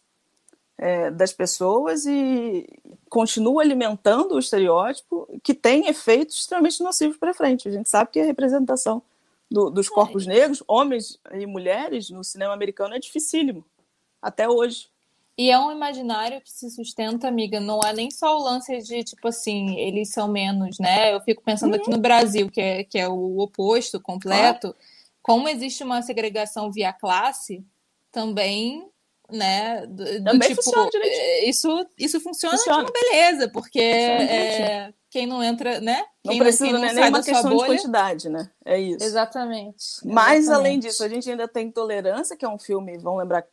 é, 0.78 1.10
das 1.10 1.34
pessoas 1.34 2.06
e 2.06 2.70
continua 3.10 3.64
alimentando 3.64 4.36
o 4.36 4.40
estereótipo 4.40 5.28
que 5.42 5.56
tem 5.56 5.88
efeitos 5.88 6.42
extremamente 6.42 6.84
nocivos 6.84 7.18
para 7.18 7.34
frente. 7.34 7.68
A 7.68 7.72
gente 7.72 7.90
sabe 7.90 8.12
que 8.12 8.20
a 8.20 8.26
representação 8.26 9.02
do, 9.50 9.72
dos 9.72 9.90
corpos 9.90 10.28
é. 10.28 10.30
negros, 10.30 10.64
homens 10.68 11.20
e 11.34 11.48
mulheres, 11.48 12.12
no 12.12 12.24
cinema 12.24 12.54
americano 12.54 12.94
é 12.94 13.00
dificílimo, 13.00 13.66
até 14.22 14.48
hoje. 14.48 14.90
E 15.38 15.52
é 15.52 15.60
um 15.60 15.72
imaginário 15.72 16.40
que 16.40 16.50
se 16.50 16.70
sustenta, 16.70 17.28
amiga, 17.28 17.60
não 17.60 17.82
é 17.82 17.92
nem 17.92 18.10
só 18.10 18.38
o 18.38 18.44
lance 18.44 18.78
de, 18.80 19.04
tipo 19.04 19.28
assim, 19.28 19.78
eles 19.78 20.10
são 20.10 20.30
menos, 20.30 20.80
né? 20.80 21.14
Eu 21.14 21.20
fico 21.22 21.44
pensando 21.44 21.76
uhum. 21.76 21.82
aqui 21.82 21.90
no 21.90 21.98
Brasil, 21.98 22.50
que 22.50 22.62
é, 22.62 22.84
que 22.86 22.98
é 22.98 23.08
o 23.08 23.40
oposto 23.40 24.00
completo. 24.00 24.74
Claro. 24.74 24.78
Como 25.22 25.50
existe 25.50 25.84
uma 25.84 26.02
segregação 26.02 26.72
via 26.72 26.94
classe, 26.94 27.66
também 28.12 28.90
né? 29.32 29.86
Do, 29.88 30.06
Também 30.24 30.50
tipo, 30.50 30.64
funciona 30.64 30.90
direitinho. 30.90 31.22
É, 31.22 31.50
isso, 31.50 31.88
isso 31.98 32.20
funciona, 32.20 32.58
funciona. 32.58 32.88
beleza, 32.92 33.50
porque 33.50 33.80
é, 33.80 34.94
quem 35.10 35.26
não 35.26 35.44
entra, 35.44 35.80
né? 35.80 36.04
Quem 36.24 36.38
não 36.38 36.46
precisa 36.46 36.72
não, 36.72 36.80
quem 36.80 36.88
não 36.90 36.96
né? 36.96 37.02
nem 37.02 37.10
uma 37.10 37.24
questão 37.24 37.52
bolha... 37.52 37.70
de 37.70 37.76
quantidade, 37.76 38.30
né? 38.30 38.50
É 38.64 38.80
isso. 38.80 39.04
Exatamente. 39.04 39.86
Mas, 40.04 40.44
Exatamente. 40.44 40.68
além 40.68 40.80
disso, 40.80 41.04
a 41.04 41.10
gente 41.10 41.30
ainda 41.30 41.48
tem 41.48 41.72
Tolerância, 41.72 42.38
que 42.38 42.46
é 42.46 42.50
um 42.50 42.60
filme, 42.60 42.98
vamos 42.98 43.20
lembrar, 43.20 43.46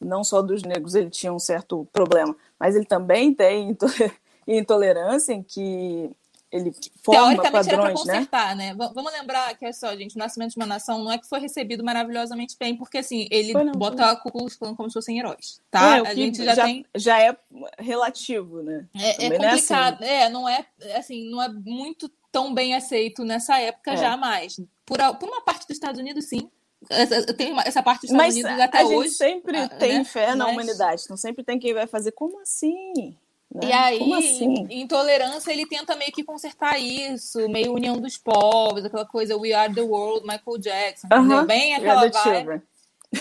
não 0.00 0.22
só 0.24 0.42
dos 0.42 0.62
negros 0.62 0.94
ele 0.94 1.10
tinha 1.10 1.32
um 1.32 1.38
certo 1.38 1.86
problema, 1.92 2.36
mas 2.58 2.74
ele 2.76 2.84
também 2.86 3.32
tem 3.34 3.76
intolerância, 4.46 5.32
em 5.32 5.42
que 5.42 6.10
ele 6.52 6.72
forma 7.02 7.34
Teoricamente 7.34 7.46
era 7.46 7.50
para 7.50 7.60
padrões, 7.92 8.06
né? 8.06 8.14
consertar, 8.14 8.56
né? 8.56 8.72
V- 8.72 8.90
Vamos 8.94 9.12
lembrar 9.12 9.54
que 9.58 9.66
é 9.66 9.72
só, 9.72 9.94
gente, 9.96 10.14
o 10.14 10.18
Nascimento 10.18 10.52
de 10.52 10.56
uma 10.56 10.64
Nação 10.66 11.02
não 11.02 11.10
é 11.10 11.18
que 11.18 11.28
foi 11.28 11.40
recebido 11.40 11.82
maravilhosamente 11.82 12.56
bem, 12.58 12.76
porque 12.76 12.98
assim, 12.98 13.26
ele 13.30 13.52
Foi 13.52 13.64
não, 13.64 13.72
bota 13.72 14.10
a 14.10 14.16
Ku 14.16 14.30
Klux 14.30 14.56
como 14.56 14.88
se 14.88 14.94
fossem 14.94 15.18
heróis, 15.18 15.60
tá? 15.70 15.98
É, 15.98 16.00
a 16.08 16.14
gente 16.14 16.44
já, 16.44 16.64
tem. 16.64 16.86
já 16.94 17.20
é 17.20 17.36
relativo, 17.78 18.62
né? 18.62 18.86
É, 18.94 19.10
é 19.10 19.14
também 19.14 19.38
não 19.38 19.48
é 19.48 19.50
complicado. 19.50 20.02
É, 20.04 20.28
não 20.28 20.48
é 20.48 20.66
assim, 20.94 21.28
não 21.28 21.42
é 21.42 21.48
muito 21.48 22.08
tão 22.30 22.54
bem 22.54 22.74
aceito 22.74 23.24
nessa 23.24 23.58
época 23.58 23.92
É. 23.92 23.96
jamais. 23.96 24.60
Por, 24.84 24.98
por 25.18 25.28
uma 25.28 25.40
parte 25.42 25.66
dos 25.66 25.74
Estados 25.76 26.00
Unidos, 26.00 26.26
sim. 26.26 26.48
Essa, 26.90 27.32
tem 27.34 27.52
uma- 27.52 27.62
essa 27.62 27.82
parte 27.82 28.02
dos 28.02 28.10
Estados 28.10 28.34
Mas 28.34 28.44
Unidos 28.44 28.60
até 28.60 28.78
a 28.78 28.84
gente 28.84 28.94
hoje. 28.94 29.10
sempre 29.10 29.56
ah, 29.58 29.68
tem 29.68 29.98
né? 29.98 30.04
fé 30.04 30.34
na 30.34 30.44
Mas- 30.44 30.52
humanidade, 30.54 31.02
então 31.04 31.16
sempre 31.16 31.42
tem 31.44 31.58
quem 31.58 31.72
vai 31.74 31.86
fazer, 31.86 32.12
como 32.12 32.40
assim? 32.40 33.16
Né? 33.54 33.68
E 33.68 33.72
aí, 33.72 34.12
assim? 34.14 34.66
intolerância, 34.70 35.50
ele 35.52 35.66
tenta 35.66 35.96
meio 35.96 36.12
que 36.12 36.22
consertar 36.22 36.78
isso, 36.78 37.48
meio 37.48 37.72
união 37.72 37.96
dos 37.98 38.16
povos, 38.18 38.84
aquela 38.84 39.06
coisa 39.06 39.36
We 39.36 39.52
Are 39.52 39.72
the 39.72 39.80
World, 39.80 40.26
Michael 40.26 40.58
Jackson, 40.58 41.06
entendeu? 41.06 41.36
Aham, 41.38 41.46
Bem 41.46 41.74
aquela 41.74 42.08
vibe. 42.08 42.62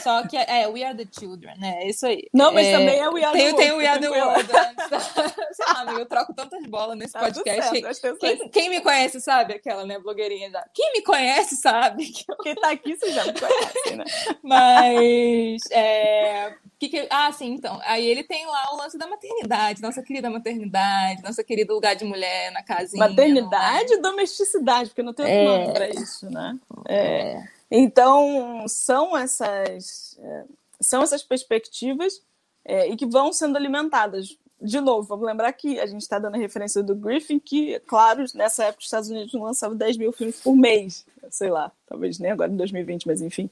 Só 0.01 0.27
que 0.27 0.35
é, 0.37 0.61
é 0.63 0.67
We 0.67 0.83
Are 0.83 0.95
the 0.97 1.05
Children, 1.11 1.55
né? 1.57 1.83
É 1.83 1.87
isso 1.89 2.05
aí. 2.05 2.27
Não, 2.33 2.51
mas 2.53 2.67
É, 2.67 2.71
também 2.77 2.99
é 2.99 3.09
We 3.09 3.23
Are 3.23 3.31
the 3.31 3.37
tem, 3.37 3.45
World. 3.51 3.57
tem 3.63 3.71
o 3.71 3.77
We 3.77 3.87
Are 3.87 3.99
the. 3.99 4.09
World. 4.09 4.49
Sei 5.55 5.65
lá, 5.67 5.85
eu 5.93 6.05
troco 6.05 6.33
tantas 6.33 6.65
bolas 6.67 6.97
nesse 6.97 7.13
Tá 7.13 7.19
podcast. 7.19 7.69
certo, 7.71 8.01
pessoas- 8.01 8.19
Quem, 8.19 8.49
quem 8.49 8.69
me 8.69 8.81
conhece 8.81 9.19
sabe 9.21 9.53
aquela, 9.53 9.85
né, 9.85 9.97
blogueirinha 9.99 10.49
já. 10.49 10.65
Quem 10.73 10.93
me 10.93 11.01
conhece 11.01 11.55
sabe. 11.55 12.05
que 12.07 12.25
eu- 12.31 12.37
Quem 12.37 12.55
tá 12.55 12.71
aqui, 12.71 12.95
vocês 12.95 13.13
já 13.13 13.25
me 13.25 13.33
conhecem, 13.33 13.95
né? 13.97 14.03
Mas. 14.43 15.61
É... 15.71 16.53
Que 16.77 16.89
que... 16.89 17.07
Ah, 17.09 17.31
sim, 17.31 17.53
então. 17.53 17.79
Aí 17.85 18.05
ele 18.05 18.23
tem 18.23 18.45
lá 18.45 18.73
o 18.73 18.77
lance 18.77 18.97
da 18.97 19.07
maternidade, 19.07 19.81
nossa 19.81 20.03
querida 20.03 20.29
maternidade, 20.29 21.23
nossa 21.23 21.43
querida 21.43 21.73
lugar 21.73 21.95
de 21.95 22.03
mulher 22.03 22.51
na 22.51 22.61
casinha. 22.61 23.07
Maternidade 23.07 23.93
e 23.93 24.01
domesticidade, 24.01 24.89
porque 24.89 25.01
não 25.03 25.13
tem 25.13 25.25
outro 25.25 25.39
É. 25.39 25.45
nome 25.59 25.73
para 25.73 25.89
isso, 25.89 26.29
né? 26.29 26.57
É. 26.87 27.41
Então, 27.69 28.65
são 28.67 29.17
essas, 29.17 30.17
é, 30.19 30.45
são 30.79 31.01
essas 31.01 31.23
perspectivas 31.23 32.21
é, 32.63 32.87
e 32.89 32.95
que 32.95 33.05
vão 33.05 33.33
sendo 33.33 33.57
alimentadas. 33.57 34.37
De 34.61 34.79
novo, 34.79 35.07
vamos 35.07 35.25
lembrar 35.25 35.51
que 35.53 35.79
a 35.79 35.85
gente 35.85 36.01
está 36.01 36.17
dando 36.17 36.35
a 36.35 36.39
referência 36.39 36.81
do 36.81 36.95
Griffin, 36.95 37.39
que, 37.39 37.79
claro, 37.81 38.23
nessa 38.33 38.65
época 38.65 38.79
os 38.79 38.85
Estados 38.85 39.09
Unidos 39.09 39.33
não 39.33 39.43
lançavam 39.43 39.75
10 39.75 39.97
mil 39.97 40.11
filmes 40.11 40.39
por 40.39 40.55
mês. 40.55 41.05
Sei 41.29 41.49
lá, 41.49 41.71
talvez 41.87 42.19
nem 42.19 42.31
agora 42.31 42.51
em 42.51 42.57
2020, 42.57 43.07
mas 43.07 43.21
enfim. 43.21 43.49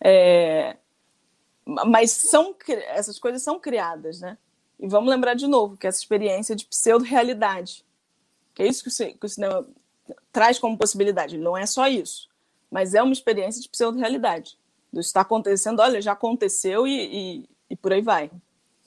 É, 0.00 0.76
mas 1.86 2.10
são 2.12 2.54
essas 2.88 3.18
coisas 3.18 3.42
são 3.42 3.60
criadas, 3.60 4.20
né? 4.20 4.38
E 4.80 4.88
vamos 4.88 5.10
lembrar 5.10 5.34
de 5.34 5.46
novo 5.46 5.76
que 5.76 5.86
essa 5.86 5.98
experiência 5.98 6.56
de 6.56 6.64
pseudo-realidade, 6.64 7.84
que 8.54 8.62
é 8.62 8.66
isso 8.66 8.82
que 8.82 9.26
o, 9.26 9.28
cinema 9.28 9.66
traz 10.32 10.58
como 10.58 10.78
possibilidade. 10.78 11.36
Não 11.36 11.56
é 11.56 11.66
só 11.66 11.86
isso, 11.88 12.27
mas 12.70 12.94
é 12.94 13.02
uma 13.02 13.12
experiência 13.12 13.60
de 13.62 13.68
pseudo-realidade. 13.68 14.58
Do 14.92 15.00
está 15.00 15.20
acontecendo, 15.20 15.80
olha, 15.80 16.00
já 16.00 16.12
aconteceu 16.12 16.86
e, 16.86 17.40
e, 17.40 17.48
e 17.70 17.76
por 17.76 17.92
aí 17.92 18.00
vai, 18.00 18.30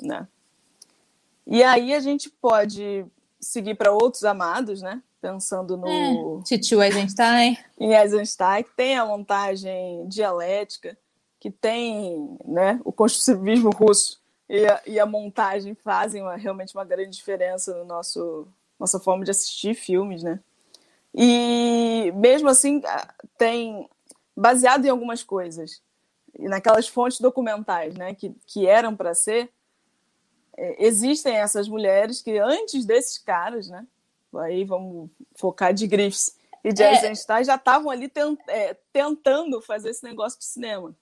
né? 0.02 0.28
E 1.46 1.64
aí 1.64 1.94
a 1.94 2.00
gente 2.00 2.30
pode 2.30 3.06
seguir 3.40 3.76
para 3.76 3.92
outros 3.92 4.24
amados, 4.24 4.82
né? 4.82 5.02
Pensando 5.22 5.78
no 5.78 5.88
É. 5.88 6.44
Titio 6.44 6.82
Eisenstein. 6.82 7.58
em 7.80 7.94
Eisenstein, 7.94 8.64
que 8.64 8.72
tem 8.76 8.98
a 8.98 9.06
montagem 9.06 10.08
dialética, 10.08 10.98
que 11.40 11.52
tem 11.52 12.38
né, 12.46 12.80
o 12.84 12.92
construtivismo 12.92 13.70
russo 13.72 14.20
e 14.50 14.66
a, 14.66 14.82
e 14.86 15.00
a 15.00 15.06
montagem 15.06 15.76
fazem 15.76 16.22
uma- 16.22 16.36
realmente 16.36 16.76
uma 16.76 16.86
grande 16.86 17.16
diferença 17.16 17.76
no 17.76 17.86
nosso 17.86 18.48
nossa 18.80 19.00
forma 19.00 19.24
de 19.24 19.30
assistir 19.30 19.76
filmes, 19.76 20.24
né? 20.24 20.40
E 21.14 22.12
mesmo 22.16 22.48
assim 22.50 22.82
tem 23.38 23.90
baseado 24.36 24.86
em 24.86 24.90
algumas 24.90 25.24
coisas 25.24 25.82
e 26.38 26.48
naquelas 26.48 26.88
fontes 26.88 27.20
documentais, 27.20 27.96
né, 27.96 28.16
que, 28.16 28.34
que 28.48 28.66
eram 28.66 28.96
para 28.96 29.14
ser 29.14 29.52
é, 30.58 30.86
existem 30.86 31.36
essas 31.36 31.68
mulheres 31.68 32.22
que 32.22 32.38
antes 32.38 32.86
desses 32.86 33.18
caras, 33.18 33.68
né? 33.70 33.86
Aí 34.36 34.64
vamos 34.64 35.10
focar 35.36 35.74
de 35.74 35.88
Griffiths 35.88 36.38
e 36.64 36.72
de 36.72 36.84
É. 36.84 36.94
Eisenstein 36.94 37.44
já 37.44 37.56
estavam 37.56 37.90
ali 37.90 38.08
tent- 38.08 38.40
é, 38.48 38.76
tentando 38.94 39.62
fazer 39.62 39.90
esse 39.90 40.04
negócio 40.04 40.40
de 40.40 40.46
cinema. 40.46 40.96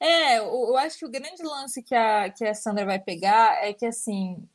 É, 0.00 0.38
eu, 0.38 0.44
eu 0.44 0.76
acho 0.76 0.98
que 0.98 1.06
o 1.06 1.10
grande 1.10 1.42
lance 1.42 1.82
que 1.82 1.94
a, 1.94 2.28
que 2.30 2.44
a 2.44 2.54
Sandra 2.54 2.84
vai 2.84 2.98
pegar 2.98 3.64
é 3.64 3.72
que, 3.72 3.86
assim, 3.86 4.48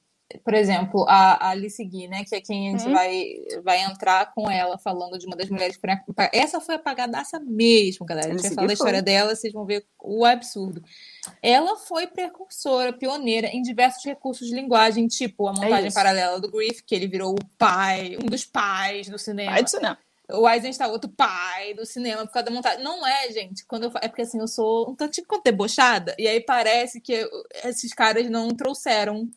por 0.44 0.54
exemplo, 0.54 1.06
a, 1.08 1.48
a 1.48 1.50
Alice 1.50 1.84
Guy, 1.84 2.08
né, 2.08 2.24
que 2.24 2.36
é 2.36 2.42
quem 2.42 2.68
a 2.70 2.72
gente 2.72 2.88
Uhum. 2.88 2.94
vai, 2.94 3.34
vai 3.64 3.82
entrar 3.84 4.32
com 4.34 4.50
ela 4.50 4.78
falando 4.78 5.18
de 5.18 5.26
uma 5.26 5.36
das 5.36 5.50
mulheres 5.50 5.76
que 5.76 5.82
foi 5.82 6.30
Essa 6.32 6.60
foi 6.62 6.76
apagadaça 6.76 7.40
mesmo, 7.40 8.06
galera. 8.06 8.28
A 8.28 8.32
gente 8.32 8.42
vai 8.44 8.52
falar 8.54 8.68
da 8.68 8.74
história 8.74 9.02
dela, 9.02 9.36
vocês 9.36 9.52
vão 9.52 9.66
ver 9.66 9.86
o 10.00 10.24
absurdo. 10.26 10.84
Ela 11.42 11.76
foi 11.78 12.06
precursora, 12.08 12.94
pioneira 12.94 13.48
em 13.48 13.62
diversos 13.62 14.04
recursos 14.06 14.48
de 14.48 14.56
linguagem, 14.56 15.08
tipo 15.08 15.48
a 15.48 15.54
montagem 15.54 15.88
isso. 15.88 15.96
paralela 15.96 16.40
do 16.40 16.52
Griff, 16.52 16.84
que 16.84 16.94
ele 16.94 17.08
virou 17.08 17.34
o 17.34 17.46
pai, 17.58 18.18
um 18.22 18.26
dos 18.28 18.46
pais 18.46 19.10
do 19.10 19.18
cinema. 19.18 19.52
Vai 19.52 19.64
de 19.64 19.72
cinema. 19.72 19.98
O 20.32 20.48
Eisenstein, 20.48 20.92
outro 20.92 21.10
pai 21.10 21.74
do 21.74 21.84
cinema, 21.88 22.24
por 22.24 22.32
causa 22.34 22.46
da 22.50 22.52
montagem. 22.52 22.84
Não 22.84 23.06
é, 23.08 23.32
gente. 23.32 23.66
Quando 23.66 23.86
eu, 23.86 23.92
é 24.00 24.08
porque 24.08 24.22
assim, 24.22 24.40
eu 24.40 24.48
sou 24.48 24.92
um 24.92 24.96
tantinho 24.96 25.26
quanto 25.26 25.44
debochada, 25.44 26.16
e 26.20 26.28
aí 26.28 26.40
parece 26.40 27.02
que 27.02 27.14
eu- 27.14 27.30
esses 27.64 27.92
caras 27.96 28.30
não 28.30 28.50
trouxeram 28.50 29.28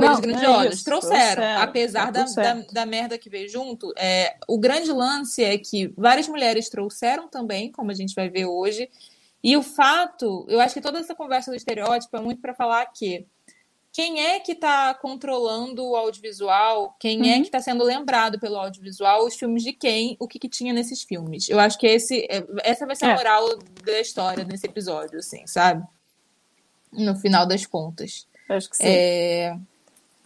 Não, 0.00 0.18
é 0.18 0.20
grandiosas. 0.20 0.74
isso. 0.74 0.84
trouxeram, 0.84 1.18
Trouxeram, 1.34 1.62
apesar 1.62 2.12
tá 2.12 2.22
da, 2.22 2.24
da, 2.54 2.66
da 2.72 2.86
merda 2.86 3.18
que 3.18 3.28
veio 3.30 3.48
junto. 3.48 3.92
É, 3.96 4.36
o 4.48 4.58
grande 4.58 4.90
lance 4.92 5.42
é 5.42 5.56
que 5.58 5.88
várias 5.96 6.28
mulheres 6.28 6.68
trouxeram 6.68 7.28
também, 7.28 7.70
como 7.72 7.90
a 7.90 7.94
gente 7.94 8.14
vai 8.14 8.28
ver 8.28 8.46
hoje. 8.46 8.88
E 9.42 9.56
o 9.56 9.62
fato, 9.62 10.44
eu 10.48 10.60
acho 10.60 10.74
que 10.74 10.80
toda 10.80 10.98
essa 10.98 11.14
conversa 11.14 11.50
do 11.50 11.56
estereótipo 11.56 12.16
é 12.16 12.20
muito 12.20 12.40
para 12.40 12.54
falar 12.54 12.84
que 12.86 13.24
quem 13.92 14.20
é 14.20 14.40
que 14.40 14.52
está 14.52 14.92
controlando 14.92 15.82
o 15.82 15.96
audiovisual, 15.96 16.94
quem 17.00 17.30
é 17.32 17.36
Uhum. 17.36 17.40
que 17.42 17.48
está 17.48 17.60
sendo 17.60 17.82
lembrado 17.82 18.38
pelo 18.38 18.56
audiovisual, 18.56 19.24
os 19.24 19.34
filmes 19.36 19.62
de 19.62 19.72
quem, 19.72 20.16
o 20.20 20.28
que, 20.28 20.38
que 20.38 20.48
tinha 20.50 20.72
nesses 20.72 21.02
filmes. 21.02 21.48
Eu 21.48 21.58
acho 21.58 21.78
que 21.78 21.86
esse, 21.86 22.26
é- 22.30 22.44
essa 22.62 22.84
vai 22.86 22.94
ser 22.94 23.06
a 23.06 23.10
É. 23.12 23.14
moral 23.14 23.58
da 23.84 23.98
história 24.00 24.44
nesse 24.44 24.66
episódio, 24.66 25.18
assim, 25.18 25.46
sabe? 25.46 25.82
No 26.92 27.14
final 27.16 27.46
das 27.46 27.64
contas. 27.64 28.26
Acho 28.48 28.68
que 28.70 28.76
sim. 28.76 28.84
É, 28.86 29.56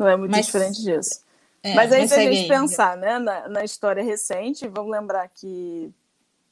Não 0.00 0.08
é 0.08 0.16
muito 0.16 0.30
mas- 0.32 0.46
diferente 0.46 0.82
disso. 0.82 1.20
é, 1.62 1.74
mas 1.74 1.92
aí, 1.92 2.08
se 2.08 2.14
a 2.14 2.20
gente 2.32 2.48
pensar 2.48 2.96
né, 2.96 3.18
na, 3.18 3.48
na 3.48 3.64
história 3.64 4.02
recente, 4.02 4.66
vamos 4.66 4.90
lembrar 4.90 5.28
que 5.28 5.92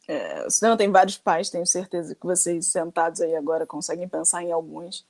é, 0.06 0.44
o 0.46 0.50
cinema 0.50 0.76
tem 0.76 0.90
vários 0.90 1.18
pais, 1.18 1.50
tenho 1.50 1.66
certeza 1.66 2.14
que 2.14 2.24
vocês 2.26 2.66
sentados 2.66 3.20
aí 3.20 3.34
agora 3.34 3.66
conseguem 3.66 4.06
pensar 4.08 4.42
em 4.42 4.52
alguns. 4.52 5.04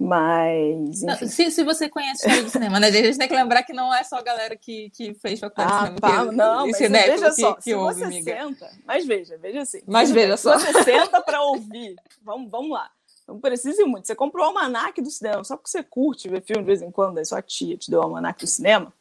Mas, 0.00 1.02
Não. 1.02 1.16
Se, 1.16 1.50
se 1.50 1.64
você 1.64 1.88
conhece 1.88 2.24
a 2.24 2.28
história 2.28 2.44
do 2.44 2.50
cinema, 2.50 2.78
né? 2.78 2.86
A 2.86 2.90
gente 2.92 3.18
tem 3.18 3.26
que 3.26 3.34
lembrar 3.34 3.64
que 3.64 3.72
não 3.72 3.92
é 3.92 4.04
só 4.04 4.16
a 4.18 4.22
galera 4.22 4.54
que, 4.56 4.90
que 4.90 5.12
fez 5.14 5.40
faculdade 5.40 5.70
de 5.70 5.74
Ah, 5.76 5.80
cinema. 5.86 6.00
tá, 6.00 6.26
que, 6.26 6.36
não, 6.36 6.66
mas 6.68 6.78
veja 6.78 7.30
que, 7.30 7.40
só, 7.40 7.54
que 7.54 7.62
se 7.64 7.74
ouve, 7.74 7.94
você 7.98 8.04
amiga. 8.04 8.32
senta, 8.36 8.70
mas 8.86 9.04
veja, 9.04 9.36
veja 9.38 9.62
assim. 9.62 9.80
Mas 9.86 10.10
veja 10.12 10.36
se 10.36 10.44
só. 10.44 10.56
você 10.56 10.84
senta 10.84 11.20
para 11.20 11.42
ouvir, 11.42 11.96
vamos, 12.22 12.48
vamos 12.48 12.70
lá, 12.70 12.88
não 13.28 13.38
precisa 13.38 13.82
ir 13.82 13.84
muito, 13.84 14.06
você 14.06 14.14
comprou 14.14 14.44
o 14.44 14.48
almanac 14.48 15.00
do 15.00 15.10
cinema, 15.10 15.44
só 15.44 15.56
porque 15.56 15.70
você 15.70 15.82
curte 15.82 16.28
ver 16.28 16.42
filme 16.42 16.62
de 16.62 16.66
vez 16.66 16.82
em 16.82 16.90
quando, 16.90 17.18
aí 17.18 17.24
sua 17.24 17.42
tia 17.42 17.76
te 17.76 17.90
deu 17.90 18.00
o 18.00 18.02
almanac 18.02 18.42
do 18.42 18.48
cinema, 18.48 18.92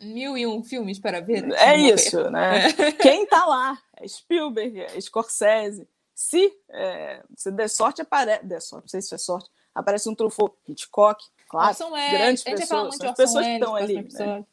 Mil 0.00 0.36
e 0.36 0.46
um 0.46 0.62
filmes 0.62 0.98
para 0.98 1.20
ver. 1.20 1.44
antes 1.44 1.56
é 1.56 1.76
isso, 1.76 2.30
né? 2.30 2.72
Quem 3.00 3.24
tá 3.26 3.46
lá? 3.46 3.78
É 3.96 4.06
Spielberg, 4.06 4.80
é 4.80 5.00
Scorsese, 5.00 5.88
se 6.14 6.52
é, 6.70 7.22
você 7.34 7.50
der 7.50 7.68
sorte, 7.68 8.02
aparece, 8.02 8.44
der 8.44 8.60
sorte, 8.60 8.84
não 8.84 8.88
sei 8.88 9.02
se 9.02 9.14
é 9.14 9.18
sorte, 9.18 9.50
aparece 9.74 10.08
um 10.08 10.14
Truffaut, 10.14 10.54
Hitchcock, 10.68 11.24
claro, 11.48 11.68
Orson 11.68 11.90
Welles, 11.90 12.12
grandes 12.12 12.44
pessoas, 12.44 13.00
as 13.00 13.16
pessoas 13.16 13.44
que 13.46 13.50
Welles 13.50 13.60
estão 13.60 13.70
no 13.70 13.76
ali, 13.76 14.08
né? 14.12 14.44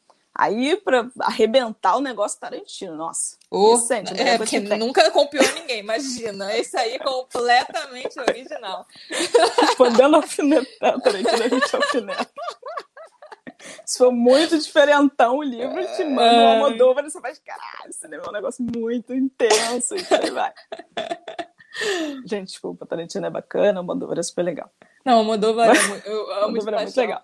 Aí, 0.42 0.76
pra 0.76 1.08
arrebentar 1.20 1.96
o 1.96 2.00
negócio 2.00 2.40
Tarantino, 2.40 2.96
nossa. 2.96 3.36
Recente, 3.52 4.12
né? 4.12 4.30
é, 4.30 4.36
porque 4.38 4.58
nunca 4.58 5.08
copiou 5.12 5.44
ninguém, 5.54 5.78
imagina. 5.78 6.52
Esse 6.56 6.76
aí 6.76 6.94
é 6.94 6.98
completamente 6.98 8.18
original. 8.18 8.84
Foi 9.76 9.90
dando 9.92 10.16
alfinetada, 10.16 11.00
Tarantino, 11.00 11.44
a 11.44 11.48
gente 11.48 11.76
alfineta. 11.76 12.30
Se 13.86 13.98
for 13.98 14.10
muito 14.10 14.58
diferentão 14.58 15.36
o 15.38 15.42
livro, 15.44 15.80
te 15.96 16.04
manda 16.04 16.34
um 16.34 16.48
Ai. 16.48 16.54
Almodóvar 16.54 17.04
e 17.04 17.10
você 17.10 17.20
faz, 17.20 17.38
caralho, 17.38 17.92
cinema 17.92 18.24
é 18.26 18.28
um 18.28 18.32
negócio 18.32 18.64
muito 18.76 19.14
intenso, 19.14 19.94
e 19.94 20.04
aí 20.12 20.30
vai. 20.30 20.52
Gente, 22.24 22.48
desculpa, 22.48 22.84
Tarantino 22.84 23.26
é 23.26 23.30
bacana, 23.30 23.78
Almodóvar 23.78 24.18
é 24.18 24.22
super 24.24 24.42
legal. 24.42 24.68
Não, 25.04 25.18
Almodóvar 25.18 25.70
é 25.70 25.88
mu- 25.88 26.02
eu 26.04 26.32
amo 26.32 26.40
Almodóvar 26.44 26.74
é 26.74 26.82
muito 26.82 26.96
legal. 26.96 27.22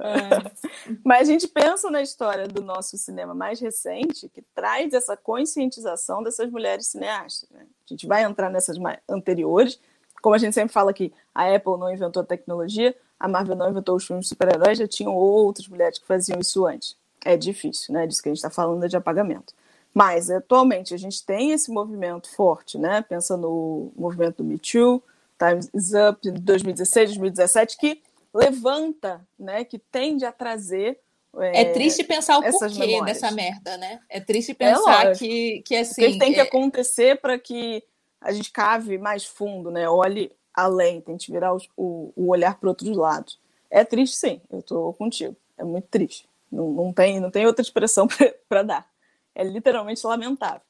É. 0.00 0.96
Mas 1.04 1.28
a 1.28 1.32
gente 1.32 1.48
pensa 1.48 1.90
na 1.90 2.00
história 2.00 2.46
do 2.46 2.62
nosso 2.62 2.96
cinema 2.96 3.34
mais 3.34 3.60
recente, 3.60 4.28
que 4.28 4.42
traz 4.54 4.92
essa 4.92 5.16
conscientização 5.16 6.22
dessas 6.22 6.50
mulheres 6.50 6.86
cineastas. 6.86 7.48
né? 7.50 7.60
A 7.62 7.92
gente 7.92 8.06
vai 8.06 8.22
entrar 8.22 8.50
nessas 8.50 8.76
anteriores. 9.08 9.80
Como 10.22 10.34
a 10.34 10.38
gente 10.38 10.54
sempre 10.54 10.72
fala 10.72 10.92
que 10.92 11.12
a 11.34 11.54
Apple 11.54 11.78
não 11.78 11.92
inventou 11.92 12.22
a 12.22 12.26
tecnologia, 12.26 12.94
a 13.18 13.28
Marvel 13.28 13.56
não 13.56 13.70
inventou 13.70 13.96
os 13.96 14.06
filmes 14.06 14.26
de 14.26 14.28
super-heróis, 14.30 14.78
já 14.78 14.86
tinham 14.86 15.14
outras 15.14 15.66
mulheres 15.68 15.98
que 15.98 16.06
faziam 16.06 16.38
isso 16.38 16.64
antes. 16.66 16.96
É 17.24 17.36
difícil, 17.36 17.92
né? 17.92 18.06
Disso 18.06 18.22
que 18.22 18.28
a 18.28 18.32
gente 18.32 18.38
está 18.38 18.50
falando 18.50 18.84
é 18.84 18.88
de 18.88 18.96
apagamento. 18.96 19.52
Mas, 19.92 20.30
atualmente, 20.30 20.94
a 20.94 20.96
gente 20.96 21.24
tem 21.24 21.50
esse 21.50 21.70
movimento 21.70 22.30
forte, 22.30 22.78
né? 22.78 23.02
Pensa 23.02 23.36
no 23.36 23.90
movimento 23.96 24.38
do 24.38 24.44
Me 24.44 24.58
Too, 24.58 25.02
Times 25.38 25.92
Up, 26.08 26.30
2016, 26.30 27.10
2017, 27.10 27.76
que 27.76 28.02
levanta, 28.32 29.26
né? 29.38 29.64
Que 29.64 29.78
tende 29.78 30.24
a 30.24 30.32
trazer 30.32 31.00
é, 31.36 31.62
é, 31.62 31.72
triste 31.72 32.02
pensar 32.04 32.38
o 32.38 32.42
porquê 32.42 32.78
memórias. 32.78 33.20
dessa 33.20 33.30
merda, 33.30 33.76
né? 33.76 34.00
É 34.08 34.20
triste 34.20 34.52
é 34.52 34.54
pensar 34.54 35.06
é 35.08 35.14
que, 35.14 35.62
que 35.62 35.76
assim. 35.76 36.06
O 36.06 36.12
que 36.12 36.18
tem 36.18 36.32
que 36.32 36.40
é 36.40 36.42
acontecer 36.42 37.20
para 37.20 37.38
que 37.38 37.82
a 38.20 38.32
gente 38.32 38.50
cave 38.50 38.98
mais 38.98 39.24
fundo, 39.24 39.70
né? 39.70 39.88
Olhe 39.88 40.32
além, 40.52 41.00
tente 41.00 41.30
virar 41.30 41.54
o, 41.54 41.60
o, 41.76 42.12
o 42.16 42.28
olhar 42.30 42.58
para 42.58 42.68
outros 42.68 42.96
lados. 42.96 43.38
É 43.70 43.84
triste, 43.84 44.16
sim, 44.16 44.40
eu 44.50 44.60
estou 44.60 44.92
contigo. 44.94 45.36
É 45.56 45.62
muito 45.62 45.86
triste. 45.88 46.28
Não, 46.50 46.70
não, 46.72 46.92
tem, 46.92 47.20
não 47.20 47.30
tem 47.30 47.46
outra 47.46 47.62
expressão 47.62 48.08
para 48.48 48.62
dar. 48.62 48.90
É 49.34 49.44
literalmente 49.44 50.04
lamentável. 50.06 50.62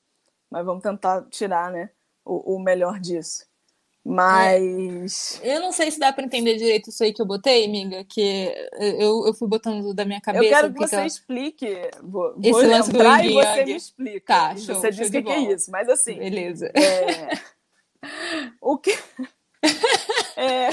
Mas 0.50 0.64
vamos 0.64 0.82
tentar 0.82 1.24
tirar 1.30 1.70
né, 1.70 1.90
o, 2.24 2.56
o 2.56 2.58
melhor 2.58 2.98
disso. 2.98 3.46
Mas. 4.04 5.40
Eu 5.42 5.60
não 5.60 5.72
sei 5.72 5.90
se 5.90 5.98
dá 5.98 6.12
para 6.12 6.24
entender 6.24 6.56
direito 6.56 6.88
isso 6.88 7.04
aí 7.04 7.12
que 7.12 7.20
eu 7.20 7.26
botei, 7.26 7.66
amiga, 7.66 8.04
que 8.04 8.54
eu, 8.78 9.26
eu 9.26 9.34
fui 9.34 9.46
botando 9.46 9.92
da 9.92 10.04
minha 10.04 10.20
cabeça. 10.20 10.44
Eu 10.44 10.48
quero 10.48 10.72
que, 10.72 10.78
você 10.78 10.96
ela... 10.96 11.06
explique. 11.06 11.90
Vou, 12.02 12.34
Esse 12.40 12.52
vou 12.52 12.66
lance 12.66 12.90
do 12.90 12.98
e 12.98 13.34
você 13.34 13.64
me 13.64 13.76
explica. 13.76 14.34
Tá, 14.34 14.56
show, 14.56 14.74
Você 14.74 14.90
diz 14.90 15.08
o 15.08 15.12
que, 15.12 15.22
que 15.22 15.30
é 15.30 15.52
isso, 15.52 15.70
mas 15.70 15.88
assim. 15.88 16.18
Beleza. 16.18 16.72
É... 16.74 17.28
o 18.60 18.78
que. 18.78 18.96
É... 20.36 20.68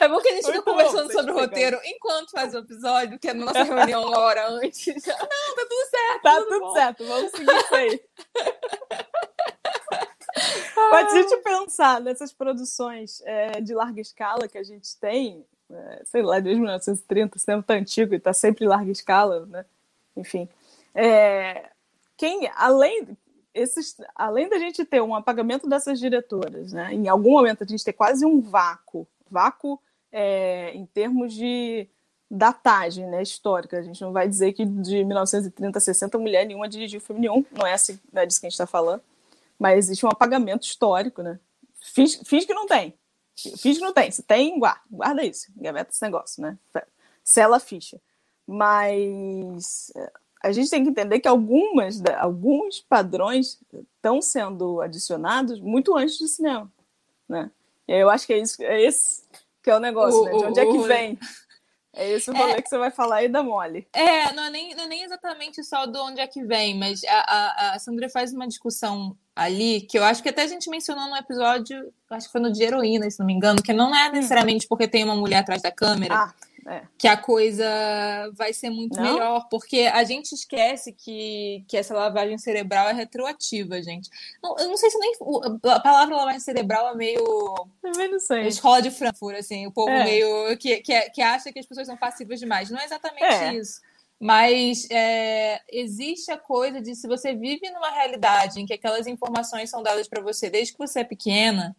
é 0.00 0.08
bom 0.08 0.20
que 0.20 0.28
a 0.28 0.34
gente 0.36 0.46
fica 0.46 0.62
conversando 0.62 1.12
sobre 1.12 1.32
o 1.32 1.34
roteiro 1.34 1.76
enquanto 1.84 2.30
faz 2.30 2.54
o 2.54 2.58
episódio, 2.58 3.18
que 3.18 3.28
é 3.28 3.34
na 3.34 3.46
nossa 3.46 3.64
reunião 3.64 4.06
uma 4.06 4.20
hora 4.20 4.48
antes. 4.48 4.94
Não, 5.04 5.16
tá 5.16 5.66
tudo 5.68 5.90
certo. 5.90 6.22
Tá 6.22 6.36
tudo, 6.36 6.60
tudo 6.60 6.72
certo, 6.72 7.04
vamos 7.04 7.30
seguir 7.32 7.56
isso 7.56 7.74
aí. 7.74 8.00
Mas 10.90 11.10
se 11.10 11.18
a 11.18 11.22
gente 11.22 11.36
pensar 11.38 12.00
nessas 12.00 12.32
produções 12.32 13.22
é, 13.24 13.60
de 13.60 13.74
larga 13.74 14.00
escala 14.00 14.48
que 14.48 14.58
a 14.58 14.62
gente 14.62 14.96
tem, 14.98 15.44
é, 15.70 16.02
sei 16.04 16.22
lá, 16.22 16.40
desde 16.40 16.60
1930, 16.60 17.38
sendo 17.38 17.62
tão 17.62 17.76
antigo 17.76 18.14
e 18.14 18.16
está 18.16 18.32
sempre 18.32 18.64
em 18.64 18.68
larga 18.68 18.90
escala, 18.90 19.46
né? 19.46 19.64
Enfim. 20.16 20.48
É, 20.94 21.70
quem, 22.16 22.50
além, 22.54 23.16
esses, 23.54 23.96
além 24.14 24.48
da 24.48 24.58
gente 24.58 24.84
ter 24.84 25.02
um 25.02 25.14
apagamento 25.14 25.68
dessas 25.68 25.98
diretoras, 25.98 26.72
né? 26.72 26.92
Em 26.92 27.08
algum 27.08 27.32
momento 27.32 27.64
a 27.64 27.66
gente 27.66 27.84
ter 27.84 27.92
quase 27.92 28.24
um 28.24 28.40
vácuo, 28.40 29.06
vácuo 29.30 29.80
é, 30.10 30.72
em 30.74 30.84
termos 30.86 31.32
de 31.32 31.88
datagem 32.30 33.06
né, 33.06 33.22
histórica. 33.22 33.78
A 33.78 33.82
gente 33.82 34.00
não 34.00 34.12
vai 34.12 34.26
dizer 34.26 34.52
que 34.52 34.64
de 34.64 35.04
1930 35.04 35.76
a 35.76 35.80
60 35.80 36.18
mulher 36.18 36.46
nenhuma 36.46 36.68
dirigiu 36.68 37.00
filme 37.00 37.20
nenhum, 37.20 37.44
não 37.50 37.66
é, 37.66 37.74
assim, 37.74 37.98
não 38.10 38.22
é 38.22 38.26
disso 38.26 38.40
que 38.40 38.46
a 38.46 38.48
gente 38.48 38.54
está 38.54 38.66
falando 38.66 39.02
mas 39.62 39.78
existe 39.78 40.04
um 40.04 40.08
apagamento 40.08 40.66
histórico, 40.66 41.22
né? 41.22 41.38
Fiz, 41.80 42.20
fiz 42.26 42.44
que 42.44 42.52
não 42.52 42.66
tem. 42.66 42.98
Fiz 43.36 43.78
que 43.78 43.84
não 43.84 43.92
tem. 43.92 44.10
Se 44.10 44.20
tem, 44.20 44.58
guarda, 44.58 44.80
guarda 44.90 45.24
isso. 45.24 45.52
Gaveta 45.56 45.92
esse 45.92 46.02
negócio, 46.02 46.42
né? 46.42 46.58
Sela 47.22 47.58
a 47.58 47.60
ficha. 47.60 48.00
Mas 48.44 49.92
é, 49.94 50.12
a 50.42 50.50
gente 50.50 50.68
tem 50.68 50.82
que 50.82 50.90
entender 50.90 51.20
que 51.20 51.28
algumas, 51.28 52.02
alguns 52.18 52.80
padrões 52.80 53.60
estão 53.94 54.20
sendo 54.20 54.80
adicionados 54.80 55.60
muito 55.60 55.96
antes 55.96 56.18
do 56.18 56.26
cinema, 56.26 56.68
né? 57.28 57.48
E 57.86 57.92
eu 57.92 58.10
acho 58.10 58.26
que 58.26 58.32
é 58.32 58.38
isso, 58.38 58.60
é 58.64 58.82
esse 58.82 59.22
que 59.62 59.70
é 59.70 59.76
o 59.76 59.80
negócio, 59.80 60.22
o, 60.22 60.24
né? 60.24 60.30
De 60.32 60.44
onde 60.44 60.60
o, 60.60 60.62
é 60.62 60.66
que 60.66 60.88
vem? 60.88 61.18
É 61.92 62.10
esse 62.10 62.28
o 62.28 62.34
rolê 62.34 62.54
é, 62.54 62.62
que 62.62 62.68
você 62.68 62.78
vai 62.78 62.90
falar 62.90 63.16
aí 63.16 63.28
da 63.28 63.44
mole. 63.44 63.86
É, 63.92 64.32
não 64.32 64.42
é, 64.42 64.50
nem, 64.50 64.74
não 64.74 64.84
é 64.84 64.88
nem 64.88 65.04
exatamente 65.04 65.62
só 65.62 65.86
do 65.86 66.02
onde 66.02 66.20
é 66.20 66.26
que 66.26 66.42
vem, 66.42 66.76
mas 66.76 67.04
a, 67.04 67.20
a, 67.20 67.74
a 67.74 67.78
Sandra 67.78 68.08
faz 68.08 68.32
uma 68.32 68.48
discussão 68.48 69.16
ali 69.34 69.82
que 69.82 69.98
eu 69.98 70.04
acho 70.04 70.22
que 70.22 70.28
até 70.28 70.42
a 70.42 70.46
gente 70.46 70.68
mencionou 70.70 71.08
no 71.08 71.16
episódio, 71.16 71.92
acho 72.10 72.26
que 72.26 72.32
foi 72.32 72.40
no 72.40 72.52
de 72.52 72.62
heroína, 72.62 73.10
se 73.10 73.18
não 73.18 73.26
me 73.26 73.32
engano, 73.32 73.62
que 73.62 73.72
não 73.72 73.94
é 73.94 74.08
hum. 74.08 74.12
necessariamente 74.12 74.66
porque 74.68 74.88
tem 74.88 75.04
uma 75.04 75.16
mulher 75.16 75.38
atrás 75.38 75.62
da 75.62 75.70
câmera. 75.70 76.14
Ah 76.14 76.34
é. 76.66 76.82
que 76.96 77.08
a 77.08 77.16
coisa 77.16 77.64
vai 78.32 78.52
ser 78.52 78.70
muito 78.70 78.96
não? 78.96 79.02
melhor, 79.02 79.48
porque 79.50 79.90
a 79.92 80.04
gente 80.04 80.32
esquece 80.32 80.92
que, 80.92 81.64
que 81.66 81.76
essa 81.76 81.94
lavagem 81.94 82.38
cerebral 82.38 82.88
é 82.88 82.92
retroativa, 82.92 83.82
gente. 83.82 84.08
Não, 84.42 84.56
eu 84.58 84.68
não 84.68 84.76
sei 84.76 84.90
se 84.90 84.98
nem. 84.98 85.14
A 85.64 85.80
palavra 85.80 86.16
lavagem 86.16 86.40
cerebral 86.40 86.90
é 86.90 86.94
meio. 86.94 87.54
Também 87.80 88.10
não 88.10 88.20
sei. 88.20 88.46
Escola 88.46 88.80
de 88.80 88.90
Frankfurt, 88.90 89.36
assim, 89.36 89.66
o 89.66 89.72
povo 89.72 89.90
é. 89.90 90.04
meio. 90.04 90.56
Que, 90.56 90.78
que, 90.78 91.10
que 91.10 91.22
acha 91.22 91.52
que 91.52 91.58
as 91.58 91.66
pessoas 91.66 91.86
são 91.86 91.96
passivas 91.96 92.38
demais. 92.38 92.70
Não 92.70 92.78
é 92.78 92.84
exatamente 92.84 93.24
é. 93.24 93.54
isso. 93.54 93.80
Mas 94.22 94.86
é, 94.88 95.60
existe 95.68 96.30
a 96.30 96.38
coisa 96.38 96.80
de 96.80 96.94
se 96.94 97.08
você 97.08 97.34
vive 97.34 97.68
numa 97.70 97.90
realidade 97.90 98.60
em 98.60 98.64
que 98.64 98.72
aquelas 98.72 99.08
informações 99.08 99.68
são 99.68 99.82
dadas 99.82 100.06
para 100.06 100.22
você 100.22 100.48
desde 100.48 100.74
que 100.74 100.78
você 100.78 101.00
é 101.00 101.04
pequena, 101.04 101.74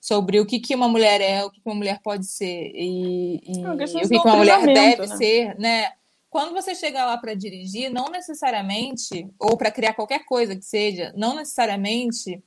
sobre 0.00 0.40
o 0.40 0.44
que, 0.44 0.58
que 0.58 0.74
uma 0.74 0.88
mulher 0.88 1.20
é, 1.20 1.44
o 1.44 1.50
que, 1.50 1.60
que 1.60 1.68
uma 1.68 1.76
mulher 1.76 2.00
pode 2.02 2.26
ser 2.26 2.72
e, 2.74 3.36
e, 3.36 3.60
e 3.60 3.66
o 3.68 3.76
que, 3.78 4.08
que 4.08 4.16
uma 4.16 4.36
mulher 4.36 4.66
deve 4.66 5.06
né? 5.06 5.16
ser, 5.16 5.58
né? 5.60 5.92
Quando 6.28 6.52
você 6.52 6.74
chega 6.74 7.04
lá 7.04 7.16
para 7.18 7.34
dirigir, 7.34 7.88
não 7.88 8.06
necessariamente, 8.06 9.30
ou 9.38 9.56
para 9.56 9.70
criar 9.70 9.94
qualquer 9.94 10.24
coisa 10.24 10.56
que 10.56 10.64
seja, 10.64 11.14
não 11.16 11.36
necessariamente 11.36 12.42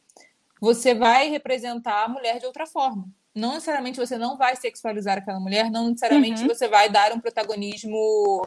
você 0.60 0.93
vai 0.93 1.30
representar 1.30 2.04
a 2.04 2.10
mulher 2.10 2.39
de 2.39 2.45
outra 2.45 2.67
forma. 2.67 3.08
Não 3.34 3.54
necessariamente 3.54 3.97
você 3.97 4.17
não 4.17 4.38
vai 4.38 4.58
sexualizar 4.58 5.19
aquela 5.19 5.39
mulher, 5.39 5.71
não 5.71 5.88
necessariamente 5.88 6.41
uhum. 6.41 6.49
você 6.49 6.67
vai 6.67 6.89
dar 6.89 7.13
um 7.13 7.21
protagonismo 7.21 8.45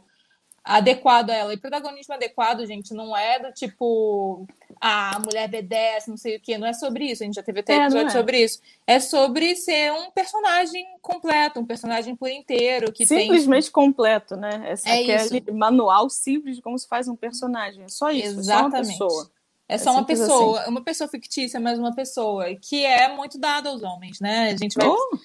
adequado 0.64 1.30
a 1.30 1.34
ela. 1.34 1.52
E 1.52 1.56
protagonismo 1.56 2.14
adequado, 2.14 2.64
gente, 2.66 2.94
não 2.94 3.16
é 3.16 3.38
do 3.38 3.52
tipo 3.52 4.46
ah, 4.80 5.16
a 5.16 5.18
mulher 5.18 5.48
B10, 5.48 6.08
não 6.08 6.16
sei 6.16 6.36
o 6.36 6.40
quê. 6.40 6.56
Não 6.56 6.66
é 6.66 6.72
sobre 6.72 7.06
isso. 7.06 7.22
A 7.22 7.26
gente 7.26 7.34
já 7.34 7.42
teve 7.42 7.60
até 7.60 7.74
é, 7.74 7.82
episódio 7.82 8.08
é. 8.08 8.10
sobre 8.10 8.38
isso. 8.42 8.60
É 8.86 9.00
sobre 9.00 9.56
ser 9.56 9.92
um 9.92 10.10
personagem 10.10 10.86
completo, 11.00 11.60
um 11.60 11.66
personagem 11.66 12.14
por 12.14 12.28
inteiro. 12.28 12.92
que 12.92 13.06
Simplesmente 13.06 13.64
tem... 13.64 13.72
completo, 13.72 14.36
né? 14.36 14.72
Esse, 14.72 14.88
é 14.88 15.02
aquele 15.02 15.38
isso. 15.38 15.54
manual 15.54 16.08
simples 16.08 16.56
de 16.56 16.62
como 16.62 16.78
se 16.78 16.86
faz 16.86 17.08
um 17.08 17.16
personagem. 17.16 17.84
É 17.84 17.88
só 17.88 18.10
isso. 18.10 18.38
Exatamente. 18.38 18.92
É 18.92 18.94
só 18.94 19.02
uma 19.02 19.08
pessoa. 19.08 19.30
É 19.68 19.78
só 19.78 19.92
uma 19.92 20.04
pessoa, 20.04 20.60
assim. 20.60 20.70
uma 20.70 20.80
pessoa 20.82 21.08
fictícia, 21.08 21.58
mas 21.58 21.78
uma 21.78 21.94
pessoa 21.94 22.54
que 22.56 22.84
é 22.84 23.08
muito 23.14 23.38
dada 23.38 23.70
aos 23.70 23.82
homens, 23.82 24.20
né? 24.20 24.50
A 24.50 24.56
gente 24.56 24.74
vai. 24.74 24.86
Oh. 24.86 25.18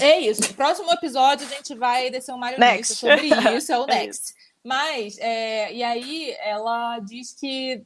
É 0.00 0.20
isso. 0.20 0.54
Próximo 0.54 0.92
episódio 0.92 1.46
a 1.46 1.50
gente 1.50 1.74
vai 1.74 2.10
descer 2.10 2.32
um 2.32 2.38
Mario 2.38 2.58
Next. 2.58 2.96
sobre 2.96 3.28
isso, 3.56 3.72
é 3.72 3.78
o 3.78 3.84
é 3.90 3.94
Next. 3.94 4.24
Isso. 4.24 4.47
Mas, 4.68 5.16
é, 5.18 5.72
e 5.72 5.82
aí 5.82 6.36
ela 6.40 6.98
diz 6.98 7.32
que 7.32 7.82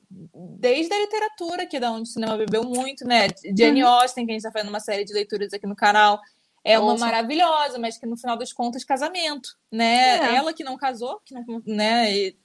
desde 0.59 0.93
a 0.93 0.99
literatura, 0.99 1.65
que 1.65 1.77
é 1.77 1.81
da 1.81 1.93
onde 1.93 2.09
o 2.09 2.13
cinema 2.13 2.37
bebeu 2.37 2.65
muito, 2.65 3.07
né? 3.07 3.29
Jane 3.57 3.85
uhum. 3.85 3.89
Austen, 3.89 4.27
que 4.27 4.33
a 4.33 4.35
gente 4.35 4.41
está 4.41 4.51
fazendo 4.51 4.71
uma 4.71 4.81
série 4.81 5.05
de 5.05 5.13
leituras 5.13 5.53
aqui 5.53 5.65
no 5.65 5.77
canal, 5.77 6.21
é 6.65 6.81
uma 6.81 6.97
maravilhosa, 6.99 7.79
mas 7.79 7.97
que 7.97 8.05
no 8.05 8.17
final 8.17 8.37
das 8.37 8.53
contas, 8.53 8.83
casamento, 8.83 9.51
né? 9.71 10.17
É. 10.17 10.35
Ela 10.35 10.53
que 10.53 10.65
não 10.65 10.77
casou, 10.77 11.21
que 11.25 11.33
não, 11.33 11.63
né? 11.65 12.13
E, 12.13 12.37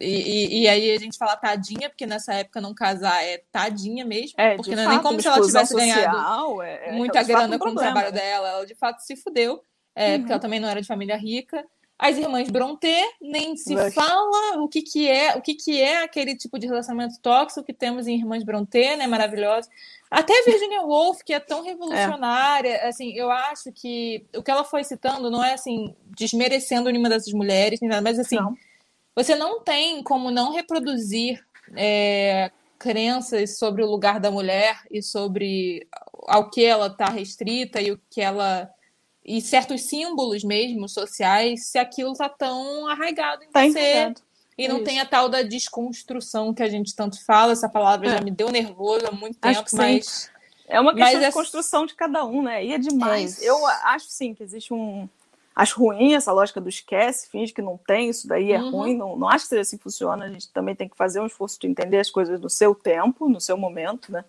e, 0.00 0.62
e, 0.62 0.68
aí 0.68 0.90
a 0.92 0.98
gente 0.98 1.18
fala 1.18 1.36
tadinha, 1.36 1.90
porque 1.90 2.06
nessa 2.06 2.32
época 2.32 2.62
não 2.62 2.72
casar 2.72 3.22
é 3.22 3.42
tadinha 3.52 4.06
mesmo. 4.06 4.40
É, 4.40 4.56
porque 4.56 4.74
não 4.74 4.84
é 4.84 4.88
nem 4.88 5.02
como 5.02 5.20
se 5.20 5.28
ela 5.28 5.44
tivesse 5.44 5.74
ganhado 5.74 6.62
é, 6.62 6.88
é, 6.88 6.92
muita 6.92 7.22
grana 7.22 7.58
com 7.58 7.68
o 7.68 7.74
trabalho 7.74 8.10
né? 8.10 8.20
dela. 8.20 8.48
Ela 8.48 8.64
de 8.64 8.74
fato 8.74 9.00
se 9.00 9.16
fudeu, 9.16 9.62
é, 9.94 10.12
uhum. 10.12 10.18
porque 10.20 10.32
ela 10.32 10.40
também 10.40 10.60
não 10.60 10.68
era 10.68 10.80
de 10.80 10.86
família 10.86 11.18
rica. 11.18 11.62
As 12.02 12.16
irmãs 12.16 12.48
Brontë 12.48 12.96
nem 13.20 13.54
se 13.58 13.76
fala 13.90 14.62
o 14.62 14.66
que, 14.66 14.80
que 14.80 15.06
é, 15.06 15.36
o 15.36 15.42
que, 15.42 15.54
que 15.54 15.82
é 15.82 16.02
aquele 16.02 16.34
tipo 16.34 16.58
de 16.58 16.66
relacionamento 16.66 17.20
tóxico 17.20 17.62
que 17.62 17.74
temos 17.74 18.06
em 18.06 18.16
Irmãs 18.16 18.42
Brontë, 18.42 18.96
né, 18.96 19.06
maravilhosa. 19.06 19.68
Até 20.10 20.32
Virginia 20.44 20.80
Woolf, 20.80 21.20
que 21.22 21.34
é 21.34 21.38
tão 21.38 21.62
revolucionária, 21.62 22.70
é. 22.70 22.88
assim, 22.88 23.12
eu 23.12 23.30
acho 23.30 23.70
que 23.70 24.24
o 24.34 24.42
que 24.42 24.50
ela 24.50 24.64
foi 24.64 24.82
citando 24.82 25.30
não 25.30 25.44
é 25.44 25.52
assim 25.52 25.94
desmerecendo 26.16 26.88
nenhuma 26.88 27.10
dessas 27.10 27.34
mulheres, 27.34 27.80
nem 27.82 27.90
nada, 27.90 28.00
mas 28.00 28.18
assim, 28.18 28.36
não. 28.36 28.56
você 29.14 29.36
não 29.36 29.60
tem 29.60 30.02
como 30.02 30.30
não 30.30 30.54
reproduzir 30.54 31.44
é, 31.76 32.50
crenças 32.78 33.58
sobre 33.58 33.82
o 33.82 33.90
lugar 33.90 34.18
da 34.18 34.30
mulher 34.30 34.80
e 34.90 35.02
sobre 35.02 35.86
ao 36.26 36.48
que 36.48 36.64
ela 36.64 36.86
está 36.86 37.10
restrita 37.10 37.78
e 37.78 37.92
o 37.92 38.00
que 38.08 38.22
ela 38.22 38.70
e 39.24 39.40
certos 39.40 39.82
símbolos 39.82 40.42
mesmo 40.42 40.88
sociais 40.88 41.66
se 41.66 41.78
aquilo 41.78 42.14
tá 42.14 42.28
tão 42.28 42.88
arraigado 42.88 43.44
em 43.44 43.50
tá 43.50 43.66
você. 43.66 44.14
E 44.56 44.68
não 44.68 44.78
é 44.78 44.82
tem 44.82 45.00
a 45.00 45.06
tal 45.06 45.28
da 45.28 45.42
desconstrução 45.42 46.52
que 46.52 46.62
a 46.62 46.68
gente 46.68 46.94
tanto 46.94 47.24
fala. 47.24 47.52
Essa 47.52 47.68
palavra 47.68 48.08
é. 48.08 48.18
já 48.18 48.20
me 48.20 48.30
deu 48.30 48.50
nervoso 48.50 49.06
há 49.06 49.10
muito 49.10 49.38
tempo, 49.38 49.64
mas. 49.72 50.30
É 50.68 50.78
uma 50.78 50.94
questão 50.94 51.12
mas 51.12 51.18
de 51.18 51.24
é... 51.24 51.32
construção 51.32 51.86
de 51.86 51.94
cada 51.94 52.24
um, 52.24 52.42
né? 52.42 52.64
E 52.64 52.72
é 52.72 52.78
demais. 52.78 53.42
É 53.42 53.46
Eu 53.46 53.66
acho 53.66 54.06
sim 54.08 54.34
que 54.34 54.42
existe 54.42 54.72
um. 54.72 55.08
Acho 55.56 55.80
ruim 55.80 56.14
essa 56.14 56.30
lógica 56.30 56.60
do 56.60 56.68
esquece, 56.68 57.28
finge 57.28 57.52
que 57.52 57.60
não 57.60 57.76
tem, 57.76 58.08
isso 58.08 58.28
daí 58.28 58.52
é 58.52 58.60
uhum. 58.60 58.70
ruim. 58.70 58.96
Não, 58.96 59.16
não 59.16 59.28
acho 59.28 59.44
que 59.44 59.48
seja 59.48 59.62
assim 59.62 59.76
que 59.76 59.82
funciona. 59.82 60.26
A 60.26 60.28
gente 60.28 60.48
também 60.50 60.76
tem 60.76 60.88
que 60.88 60.96
fazer 60.96 61.20
um 61.20 61.26
esforço 61.26 61.58
de 61.58 61.66
entender 61.66 61.98
as 61.98 62.08
coisas 62.08 62.38
no 62.40 62.48
seu 62.48 62.74
tempo, 62.74 63.28
no 63.28 63.40
seu 63.40 63.56
momento, 63.56 64.12
né? 64.12 64.24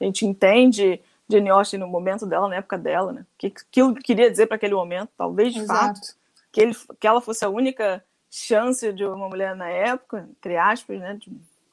A 0.00 0.04
gente 0.04 0.26
entende 0.26 1.00
Jane 1.28 1.50
Austen 1.50 1.80
no 1.80 1.88
momento 1.88 2.26
dela, 2.26 2.48
na 2.48 2.56
época 2.56 2.78
dela, 2.78 3.12
né? 3.12 3.22
O 3.22 3.38
que, 3.38 3.50
que 3.50 3.80
eu 3.80 3.94
queria 3.94 4.30
dizer 4.30 4.46
para 4.46 4.56
aquele 4.56 4.74
momento, 4.74 5.10
talvez 5.16 5.52
de 5.52 5.60
Exato. 5.60 6.00
fato, 6.00 6.16
que, 6.52 6.60
ele, 6.60 6.76
que 7.00 7.06
ela 7.06 7.20
fosse 7.20 7.44
a 7.44 7.48
única 7.48 8.04
chance 8.30 8.92
de 8.92 9.04
uma 9.04 9.28
mulher 9.28 9.54
na 9.56 9.68
época, 9.68 10.28
entre 10.30 10.56
aspas, 10.56 10.98
né? 11.00 11.14
De 11.14 11.30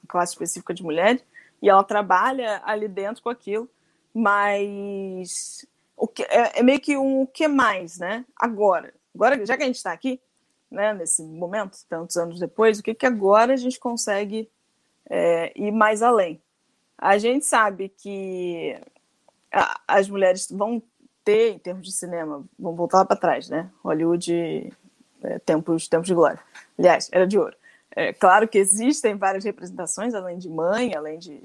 classe 0.08 0.34
específica 0.34 0.74
de 0.74 0.84
mulheres, 0.84 1.24
e 1.62 1.70
ela 1.70 1.84
trabalha 1.84 2.62
ali 2.66 2.88
dentro 2.88 3.22
com 3.22 3.30
aquilo, 3.30 3.70
mas 4.14 5.66
o 5.96 6.08
que, 6.08 6.24
é, 6.24 6.60
é 6.60 6.64
meio 6.64 6.80
que 6.80 6.98
um 6.98 7.22
o 7.22 7.28
que 7.28 7.48
mais, 7.48 8.00
né? 8.00 8.26
Agora, 8.36 8.94
agora 9.14 9.46
já 9.46 9.56
que 9.56 9.64
a 9.64 9.66
gente 9.66 9.76
está 9.76 9.92
aqui, 9.92 10.20
né, 10.70 10.94
nesse 10.94 11.22
momento, 11.22 11.78
tantos 11.88 12.18
anos 12.18 12.40
depois, 12.40 12.80
o 12.80 12.84
que, 12.84 12.94
que 12.94 13.06
agora 13.06 13.54
a 13.54 13.58
gente 13.58 13.80
consegue 13.80 14.50
é, 15.10 15.52
ir 15.56 15.72
mais 15.72 16.02
além? 16.02 16.42
A 16.98 17.18
gente 17.18 17.46
sabe 17.46 17.90
que 17.90 18.80
as 19.88 20.10
mulheres 20.10 20.48
vão 20.50 20.82
ter, 21.24 21.54
em 21.54 21.60
termos 21.60 21.86
de 21.86 21.94
cinema, 21.94 22.44
vão 22.58 22.76
voltar 22.76 23.06
para 23.06 23.16
trás, 23.16 23.50
né? 23.50 23.70
Hollywood, 23.84 24.74
é, 25.24 25.40
tempos, 25.40 25.88
tempos 25.88 26.08
de 26.08 26.14
glória. 26.14 26.40
Aliás, 26.78 27.10
era 27.12 27.28
de 27.28 27.38
ouro. 27.38 27.56
É 27.94 28.14
claro 28.14 28.48
que 28.48 28.58
existem 28.58 29.16
várias 29.16 29.44
representações, 29.44 30.14
além 30.14 30.38
de 30.38 30.50
mãe, 30.50 30.96
além 30.96 31.20
de, 31.20 31.42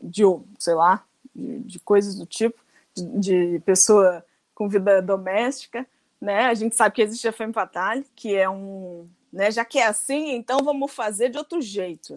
de 0.00 0.22
sei 0.58 0.74
lá, 0.74 1.04
de, 1.34 1.58
de 1.60 1.78
coisas 1.78 2.14
do 2.14 2.24
tipo, 2.24 2.58
de, 2.94 3.18
de, 3.18 3.60
pessoa 3.60 4.24
com 4.54 4.68
vida 4.68 5.02
doméstica, 5.02 5.86
né? 6.20 6.46
A 6.46 6.54
gente 6.54 6.74
sabe 6.74 6.94
que 6.94 7.02
existe 7.02 7.28
a 7.28 7.32
femme 7.32 7.52
fatale, 7.52 8.06
que 8.16 8.34
é 8.34 8.48
um, 8.48 9.06
né? 9.32 9.50
Já 9.50 9.64
que 9.64 9.78
é 9.78 9.86
assim, 9.86 10.32
então 10.32 10.60
vamos 10.64 10.92
fazer 10.92 11.28
de 11.28 11.38
outro 11.38 11.60
jeito. 11.60 12.16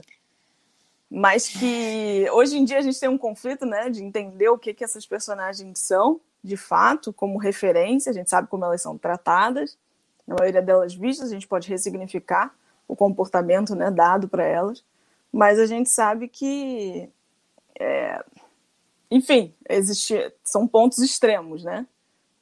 Mas 1.09 1.47
que 1.47 2.27
hoje 2.31 2.57
em 2.57 2.65
dia 2.65 2.79
a 2.79 2.81
gente 2.81 2.99
tem 2.99 3.09
um 3.09 3.17
conflito, 3.17 3.65
né, 3.65 3.89
de 3.89 4.03
entender 4.03 4.49
o 4.49 4.57
que 4.57 4.73
que 4.73 4.83
essas 4.83 5.05
personagens 5.05 5.79
são, 5.79 6.19
de 6.43 6.57
fato, 6.57 7.13
como 7.13 7.37
referência. 7.37 8.09
A 8.09 8.13
gente 8.13 8.29
sabe 8.29 8.47
como 8.47 8.65
elas 8.65 8.81
são 8.81 8.97
tratadas. 8.97 9.77
Na 10.27 10.35
maioria 10.39 10.61
delas 10.61 10.95
vistas, 10.95 11.29
a 11.29 11.33
gente 11.33 11.47
pode 11.47 11.69
ressignificar 11.69 12.53
o 12.87 12.95
comportamento 12.95 13.75
né, 13.75 13.89
dado 13.91 14.27
para 14.27 14.43
elas, 14.43 14.83
mas 15.31 15.59
a 15.59 15.65
gente 15.65 15.89
sabe 15.89 16.27
que, 16.27 17.09
é, 17.79 18.23
enfim, 19.09 19.53
existe, 19.67 20.33
são 20.43 20.67
pontos 20.67 20.99
extremos, 20.99 21.63
né? 21.63 21.85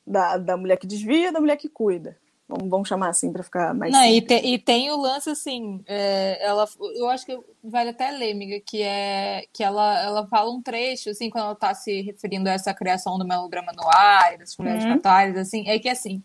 Da, 0.06 0.38
da 0.38 0.58
mulher 0.58 0.78
que 0.78 0.86
desvia 0.86 1.32
da 1.32 1.40
mulher 1.40 1.56
que 1.56 1.70
cuida. 1.70 2.18
Vamos, 2.54 2.70
vamos 2.70 2.88
chamar 2.88 3.10
assim 3.10 3.32
para 3.32 3.42
ficar 3.42 3.74
mais. 3.74 3.92
Não, 3.92 4.06
e, 4.06 4.22
te, 4.22 4.36
e, 4.36 4.60
tem 4.60 4.92
o 4.92 4.98
lance 4.98 5.30
assim, 5.30 5.84
é, 5.88 6.38
ela, 6.46 6.68
eu 6.96 7.10
acho 7.10 7.26
que 7.26 7.38
vale 7.64 7.90
até 7.90 8.12
ler, 8.12 8.32
amiga, 8.32 8.60
que 8.64 8.82
é 8.84 9.46
que 9.52 9.64
ela, 9.64 10.00
ela 10.04 10.28
fala 10.28 10.52
um 10.52 10.62
trecho, 10.62 11.10
assim, 11.10 11.30
quando 11.30 11.46
ela 11.46 11.54
está 11.54 11.74
se 11.74 12.02
referindo 12.02 12.48
a 12.48 12.54
essa 12.54 12.74
criação 12.74 13.18
do 13.18 13.26
melodrama 13.26 13.72
no 13.76 13.88
ar, 13.90 14.38
das 14.38 14.56
mulheres 14.58 14.84
uhum. 14.84 14.94
fatais, 14.94 15.36
assim, 15.36 15.68
é 15.68 15.80
que 15.80 15.90
assim, 15.90 16.22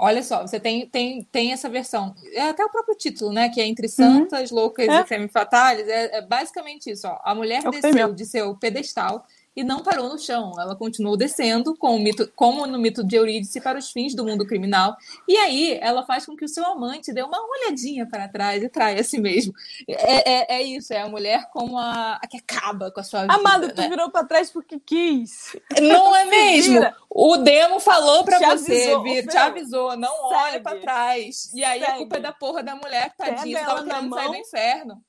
Olha 0.00 0.22
só, 0.22 0.46
você 0.46 0.60
tem, 0.60 0.86
tem, 0.86 1.22
tem 1.24 1.52
essa 1.52 1.68
versão. 1.68 2.14
É 2.32 2.42
até 2.50 2.64
o 2.64 2.70
próprio 2.70 2.94
título, 2.94 3.32
né? 3.32 3.48
Que 3.48 3.60
é 3.60 3.66
Entre 3.66 3.88
Santas, 3.88 4.52
uhum. 4.52 4.58
Loucas 4.58 4.86
é. 4.86 5.00
e 5.00 5.04
Femme 5.04 5.26
Fatales. 5.26 5.88
É, 5.88 6.18
é, 6.18 6.22
basicamente 6.22 6.88
isso, 6.88 7.08
ó. 7.08 7.18
A 7.24 7.34
mulher 7.34 7.64
é 7.66 7.68
desceu 7.68 8.14
de 8.14 8.24
seu 8.24 8.54
pedestal 8.54 9.26
e 9.58 9.64
não 9.64 9.82
parou 9.82 10.08
no 10.08 10.16
chão. 10.16 10.52
Ela 10.56 10.76
continuou 10.76 11.16
descendo, 11.16 11.76
com 11.76 11.98
mito, 11.98 12.30
como 12.36 12.64
no 12.64 12.78
mito 12.78 13.02
de 13.02 13.16
Eurídice, 13.16 13.60
para 13.60 13.76
os 13.76 13.90
fins 13.90 14.14
do 14.14 14.24
mundo 14.24 14.46
criminal. 14.46 14.96
E 15.26 15.36
aí 15.36 15.76
ela 15.82 16.04
faz 16.04 16.24
com 16.24 16.36
que 16.36 16.44
o 16.44 16.48
seu 16.48 16.64
amante 16.64 17.12
dê 17.12 17.22
uma 17.24 17.38
olhadinha 17.44 18.06
para 18.08 18.28
trás 18.28 18.62
e 18.62 18.68
trai 18.68 19.00
a 19.00 19.02
si 19.02 19.18
mesmo. 19.18 19.52
É, 19.88 20.30
é, 20.30 20.58
é 20.58 20.62
isso, 20.62 20.92
é 20.92 21.00
a 21.00 21.08
mulher 21.08 21.50
como 21.50 21.76
a, 21.76 22.20
a, 22.22 22.26
que 22.28 22.36
acaba 22.36 22.92
com 22.92 23.00
a 23.00 23.02
sua 23.02 23.22
vida. 23.22 23.34
Amada, 23.34 23.74
tu 23.74 23.80
né? 23.80 23.88
virou 23.88 24.08
para 24.10 24.24
trás 24.24 24.48
porque 24.48 24.78
quis. 24.78 25.56
Não 25.82 26.14
é 26.14 26.24
mesmo? 26.24 26.80
O 27.10 27.36
demo 27.38 27.80
falou 27.80 28.22
para 28.22 28.38
você, 28.38 28.92
avisou, 28.92 29.02
vir, 29.02 29.26
te 29.26 29.36
avisou, 29.36 29.96
não 29.96 30.28
segue, 30.28 30.34
olha 30.34 30.60
para 30.60 30.78
trás. 30.78 31.52
E 31.52 31.64
aí 31.64 31.80
segue. 31.80 31.92
a 31.92 31.96
culpa 31.96 32.16
é 32.18 32.20
da 32.20 32.32
porra 32.32 32.62
da 32.62 32.76
mulher, 32.76 33.12
tadinha, 33.16 33.64
tava 33.64 33.82
querendo 33.82 34.08
mão, 34.08 34.18
sair 34.20 34.28
do 34.28 34.36
inferno. 34.36 35.02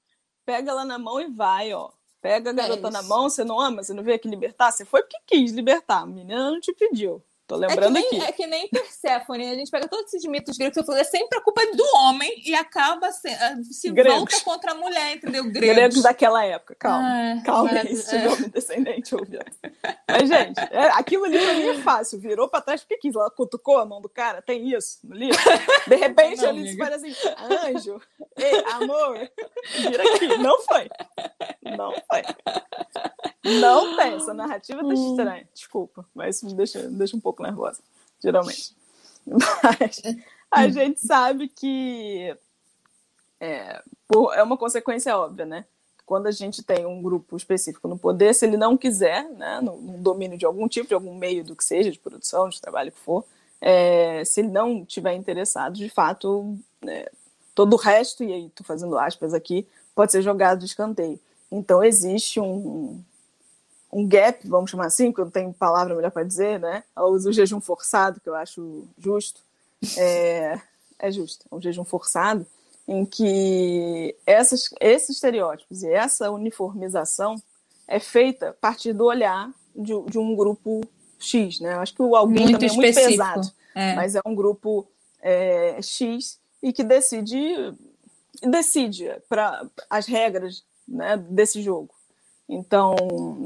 Pega 0.44 0.72
ela 0.72 0.86
na 0.86 0.98
mão 0.98 1.22
e 1.22 1.28
vai, 1.28 1.72
ó. 1.72 1.92
Pega 2.22 2.50
a 2.50 2.54
garota 2.54 2.88
é 2.88 2.92
na 2.92 3.02
mão, 3.04 3.30
você 3.30 3.44
não 3.44 3.60
ama, 3.60 3.84
você 3.84 3.94
não 3.94 4.04
veio 4.04 4.16
aqui 4.18 4.28
libertar, 4.28 4.72
você 4.72 4.84
foi 4.86 5.02
porque 5.02 5.18
quis 5.26 5.52
libertar, 5.52 6.02
a 6.02 6.06
menina 6.06 6.52
não 6.52 6.60
te 6.60 6.74
pediu. 6.74 7.24
Tô 7.50 7.56
lembrando 7.56 7.98
é 7.98 8.02
que 8.04 8.12
nem, 8.12 8.22
aqui. 8.22 8.30
É 8.30 8.32
que 8.32 8.48
nem 8.48 8.70
Persephone, 8.70 9.50
a 9.50 9.56
gente 9.56 9.72
pega 9.72 9.88
todos 9.88 10.14
esses 10.14 10.24
mitos 10.30 10.56
gregos 10.56 10.78
eu 10.78 10.84
falei, 10.84 11.02
é 11.02 11.04
sempre 11.04 11.40
a 11.40 11.42
culpa 11.42 11.66
do 11.76 11.84
homem 11.96 12.32
e 12.46 12.54
acaba 12.54 13.12
se, 13.12 13.28
ah, 13.28 13.58
se 13.64 13.92
volta 13.92 14.40
contra 14.44 14.74
a 14.74 14.76
mulher, 14.76 15.16
entendeu? 15.16 15.44
Gregos. 15.46 15.76
Gregos 15.76 16.02
daquela 16.04 16.46
época, 16.46 16.76
calma. 16.76 17.08
Ah, 17.10 17.42
calma 17.44 17.72
aí, 17.72 17.96
se 17.96 18.16
é. 18.16 18.30
homem 18.30 18.50
descendente 18.50 19.16
ouvindo. 19.16 19.44
Mas, 20.08 20.30
gente, 20.30 20.60
é, 20.70 20.92
aquilo 20.92 21.26
ali 21.26 21.40
pra 21.40 21.54
mim 21.56 21.70
é 21.70 21.74
fácil. 21.80 22.20
Virou 22.20 22.48
pra 22.48 22.62
trás 22.62 22.82
porque 22.82 22.98
quis. 22.98 23.16
Ela 23.16 23.32
cutucou 23.32 23.80
a 23.80 23.86
mão 23.86 24.00
do 24.00 24.10
cara, 24.10 24.44
tem 24.44 24.72
isso 24.72 25.00
no 25.04 25.16
livro. 25.16 25.40
De 25.88 25.96
repente 25.96 26.44
não, 26.44 26.50
ele 26.50 26.78
faz 26.78 26.94
assim, 26.94 27.16
anjo, 27.66 28.00
ei, 28.38 28.64
amor, 28.74 29.18
vira 29.76 30.04
aqui. 30.04 30.38
Não 30.38 30.62
foi. 30.62 30.88
Não 31.64 31.94
foi. 32.08 32.22
Não 33.44 33.96
tem, 33.96 34.14
essa 34.14 34.34
narrativa 34.34 34.82
tá 34.82 34.88
hum. 34.88 35.10
estranha. 35.10 35.48
Desculpa, 35.54 36.06
mas 36.14 36.36
isso 36.36 36.46
me 36.46 36.54
deixa, 36.54 36.90
me 36.90 36.98
deixa 36.98 37.18
um 37.18 37.20
pouco 37.20 37.39
nervosa, 37.44 37.82
geralmente. 38.22 38.76
Mas 39.26 40.02
a 40.52 40.66
hum. 40.66 40.72
gente 40.72 41.00
sabe 41.00 41.48
que 41.48 42.36
é, 43.40 43.82
por, 44.08 44.34
é 44.34 44.44
uma 44.44 44.58
consequência 44.58 45.18
óbvia, 45.18 45.46
né? 45.46 45.66
Quando 46.06 46.28
a 46.28 46.32
gente 46.32 46.64
tem 46.64 46.86
um 46.86 47.02
grupo 47.02 47.38
específico 47.38 47.88
no 47.88 47.98
poder, 47.98 48.34
se 48.34 48.46
ele 48.46 48.58
não 48.58 48.76
quiser, 48.76 49.30
né, 49.30 49.62
no, 49.62 49.78
no 49.78 49.98
domínio 50.00 50.38
de 50.38 50.46
algum 50.46 50.68
tipo, 50.68 50.88
de 50.88 50.96
algum 50.96 51.16
meio 51.16 51.44
do 51.44 51.56
que 51.56 51.64
seja, 51.64 51.92
de 51.92 52.00
produção, 52.00 52.50
de 52.50 52.60
trabalho 52.60 52.92
que 52.92 53.00
for, 53.00 53.24
é, 53.62 54.24
se 54.26 54.42
ele 54.42 54.50
não 54.50 54.84
tiver 54.84 55.14
interessado, 55.14 55.76
de 55.76 55.88
fato, 55.88 56.58
é, 56.88 57.12
todo 57.54 57.74
o 57.74 57.78
resto, 57.78 58.24
e 58.24 58.34
aí 58.34 58.46
estou 58.48 58.66
fazendo 58.66 58.98
aspas 58.98 59.34
aqui, 59.34 59.68
pode 59.94 60.12
ser 60.12 60.24
jogado 60.24 60.60
de 60.60 60.66
escanteio. 60.66 61.20
Então 61.52 61.84
existe 61.84 62.40
um, 62.40 63.04
um 63.92 64.08
gap, 64.08 64.48
vamos 64.48 64.70
chamar 64.70 64.86
assim, 64.86 65.12
que 65.12 65.20
eu 65.20 65.26
não 65.26 65.32
tenho 65.32 65.54
palavra 65.54 65.96
melhor 65.96 66.12
para 66.12 66.24
dizer, 66.24 66.60
né? 66.60 66.84
Ela 66.96 67.08
usa 67.08 67.30
o 67.30 67.34
jejum 67.34 67.60
forçado, 67.60 68.20
que 68.20 68.30
eu 68.30 68.36
acho 68.36 68.88
justo. 68.98 69.42
É, 69.98 70.60
é 71.00 71.12
justo, 71.12 71.46
é 71.52 71.56
um 71.56 71.62
jejum 71.62 71.86
forçado, 71.86 72.46
em 72.88 73.06
que 73.06 74.16
essas, 74.26 74.70
esses 74.80 75.12
estereótipos 75.12 75.84
e 75.84 75.92
essa 75.92 76.30
uniformização 76.30 77.42
é 77.88 78.00
feita 78.00 78.50
a 78.50 78.54
partir 78.54 78.94
do 78.94 79.06
olhar 79.06 79.50
de, 79.76 79.94
de 80.04 80.20
um 80.20 80.36
grupo 80.36 80.82
X, 81.18 81.60
né? 81.60 81.74
Eu 81.76 81.80
acho 81.80 81.94
que 81.94 82.02
o 82.02 82.16
alguém 82.16 82.44
muito 82.44 82.60
também 82.60 82.70
é 82.70 82.74
muito 82.74 82.96
pesado, 82.96 83.52
é. 83.74 83.96
mas 83.96 84.16
é 84.16 84.22
um 84.26 84.36
grupo 84.36 84.88
é, 85.22 85.82
X 85.82 86.40
e 86.62 86.74
que 86.74 86.84
decide 86.84 87.74
decide 88.42 89.18
para 89.28 89.66
as 89.90 90.06
regras 90.06 90.64
né, 90.88 91.18
desse 91.18 91.62
jogo. 91.62 91.94
Então, 92.50 92.96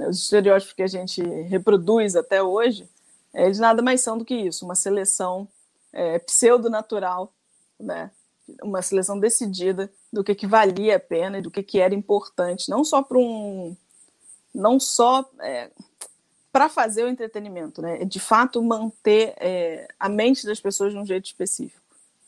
os 0.07 0.19
estereótipos 0.19 0.73
que 0.73 0.81
a 0.81 0.87
gente 0.87 1.21
reproduz 1.21 2.15
até 2.15 2.41
hoje, 2.41 2.87
eles 3.33 3.59
nada 3.59 3.81
mais 3.81 3.99
são 3.99 4.17
do 4.17 4.23
que 4.23 4.33
isso, 4.33 4.63
uma 4.63 4.75
seleção 4.75 5.45
é, 5.91 6.19
pseudo-natural, 6.19 7.33
né? 7.77 8.09
uma 8.61 8.81
seleção 8.81 9.19
decidida 9.19 9.91
do 10.11 10.23
que, 10.23 10.33
que 10.33 10.47
valia 10.47 10.95
a 10.95 10.99
pena 10.99 11.39
e 11.39 11.41
do 11.41 11.51
que, 11.51 11.61
que 11.61 11.79
era 11.79 11.93
importante, 11.93 12.69
não 12.69 12.83
só 12.83 13.01
para 13.01 13.17
um. 13.17 13.75
não 14.53 14.79
só 14.79 15.29
é, 15.41 15.69
para 16.51 16.69
fazer 16.69 17.03
o 17.03 17.09
entretenimento, 17.09 17.81
né? 17.81 18.05
de 18.05 18.19
fato 18.19 18.63
manter 18.63 19.33
é, 19.37 19.87
a 19.99 20.07
mente 20.07 20.45
das 20.45 20.61
pessoas 20.61 20.93
de 20.93 20.99
um 20.99 21.05
jeito 21.05 21.25
específico. 21.25 21.81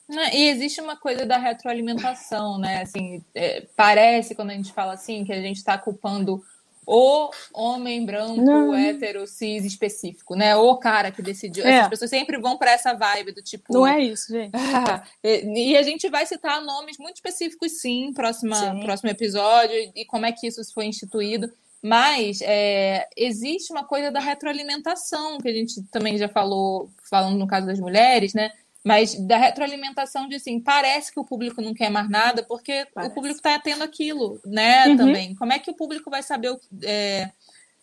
E 0.09 0.49
existe 0.49 0.82
uma 0.82 0.95
coisa 0.95 1.26
da 1.26 1.38
retroalimentação, 1.38 2.59
né? 2.59 2.84
Assim, 2.84 3.23
é, 3.34 3.65
parece 3.76 4.36
quando 4.36 4.51
a 4.51 4.53
gente 4.53 4.71
fala 4.71 4.93
assim 4.93 5.23
que 5.26 5.34
a 5.34 5.41
gente 5.41 5.57
está 5.57 5.78
culpando 5.80 6.43
o 6.86 7.29
homem 7.53 8.05
branco, 8.05 8.41
não. 8.41 8.75
hétero, 8.75 9.25
cis 9.27 9.65
específico, 9.65 10.36
né? 10.36 10.55
O 10.55 10.77
cara 10.77 11.11
que 11.11 11.21
decidiu. 11.21 11.65
É. 11.65 11.81
As 11.81 11.89
pessoas 11.89 12.09
sempre 12.09 12.38
vão 12.38 12.57
para 12.57 12.71
essa 12.71 12.93
vibe 12.93 13.31
do 13.31 13.41
tipo. 13.41 13.73
Não 13.73 13.86
é 13.86 13.99
isso, 13.99 14.31
gente. 14.31 14.51
e, 15.23 15.75
a 15.75 15.83
gente 15.83 16.09
vai 16.09 16.25
citar 16.25 16.61
nomes 16.61 16.97
muito 16.97 17.15
específicos, 17.15 17.79
sim, 17.81 18.11
próxima, 18.13 18.55
sim. 18.55 18.79
próximo 18.81 19.09
episódio, 19.09 19.75
e 19.95 20.05
como 20.05 20.25
é 20.25 20.31
que 20.31 20.47
isso 20.47 20.61
foi 20.73 20.86
instituído. 20.86 21.51
Mas 21.81 22.39
é, 22.41 23.07
existe 23.15 23.71
uma 23.71 23.83
coisa 23.83 24.11
da 24.11 24.19
retroalimentação, 24.19 25.38
que 25.38 25.47
a 25.47 25.53
gente 25.53 25.83
também 25.91 26.17
já 26.17 26.27
falou, 26.27 26.89
falando 27.07 27.38
no 27.38 27.45
caso 27.45 27.67
das 27.67 27.79
mulheres, 27.79 28.33
né? 28.33 28.51
Mas 28.86 29.15
da 29.15 29.36
retroalimentação 29.38 30.29
de 30.29 30.36
assim, 30.36 30.59
parece 30.59 31.11
que 31.11 31.19
o 31.19 31.25
público 31.25 31.59
não 31.59 31.73
quer 31.73 31.89
mais 31.89 32.07
nada, 32.07 32.43
porque 32.43 32.86
parece. 32.93 33.11
o 33.11 33.15
público 33.15 33.38
está 33.38 33.57
tendo 33.57 33.83
aquilo, 33.83 34.39
né, 34.45 34.88
uhum. 34.88 34.97
também. 34.97 35.33
Como 35.33 35.51
é 35.51 35.57
que 35.57 35.71
o 35.71 35.75
público 35.75 36.11
vai 36.11 36.21
saber, 36.21 36.55
é, 36.83 37.31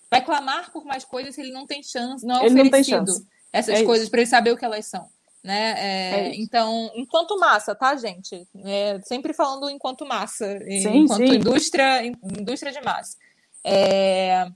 vai 0.09 0.24
clamar 0.24 0.70
por 0.70 0.84
mais 0.84 1.05
coisas 1.05 1.34
se 1.34 1.40
ele 1.40 1.50
não 1.50 1.66
tem 1.66 1.82
chance, 1.82 2.24
não 2.24 2.40
é 2.40 2.46
ele 2.46 2.61
oferecido 2.62 3.05
não 3.05 3.32
essas 3.53 3.80
é 3.80 3.84
coisas 3.84 4.09
para 4.09 4.20
ele 4.20 4.30
saber 4.30 4.53
o 4.53 4.57
que 4.57 4.64
elas 4.64 4.86
são. 4.86 5.09
Né? 5.42 5.74
É, 5.76 6.20
é 6.20 6.36
então, 6.36 6.88
enquanto 6.94 7.36
massa, 7.36 7.74
tá, 7.74 7.96
gente? 7.96 8.46
É, 8.64 9.00
sempre 9.03 9.34
falando 9.34 9.68
enquanto 9.68 10.07
massa, 10.07 10.57
sim, 10.61 10.98
enquanto 10.98 11.26
sim. 11.26 11.34
indústria, 11.34 12.07
indústria 12.07 12.70
de 12.70 12.80
massa. 12.80 13.16
É, 13.64 14.46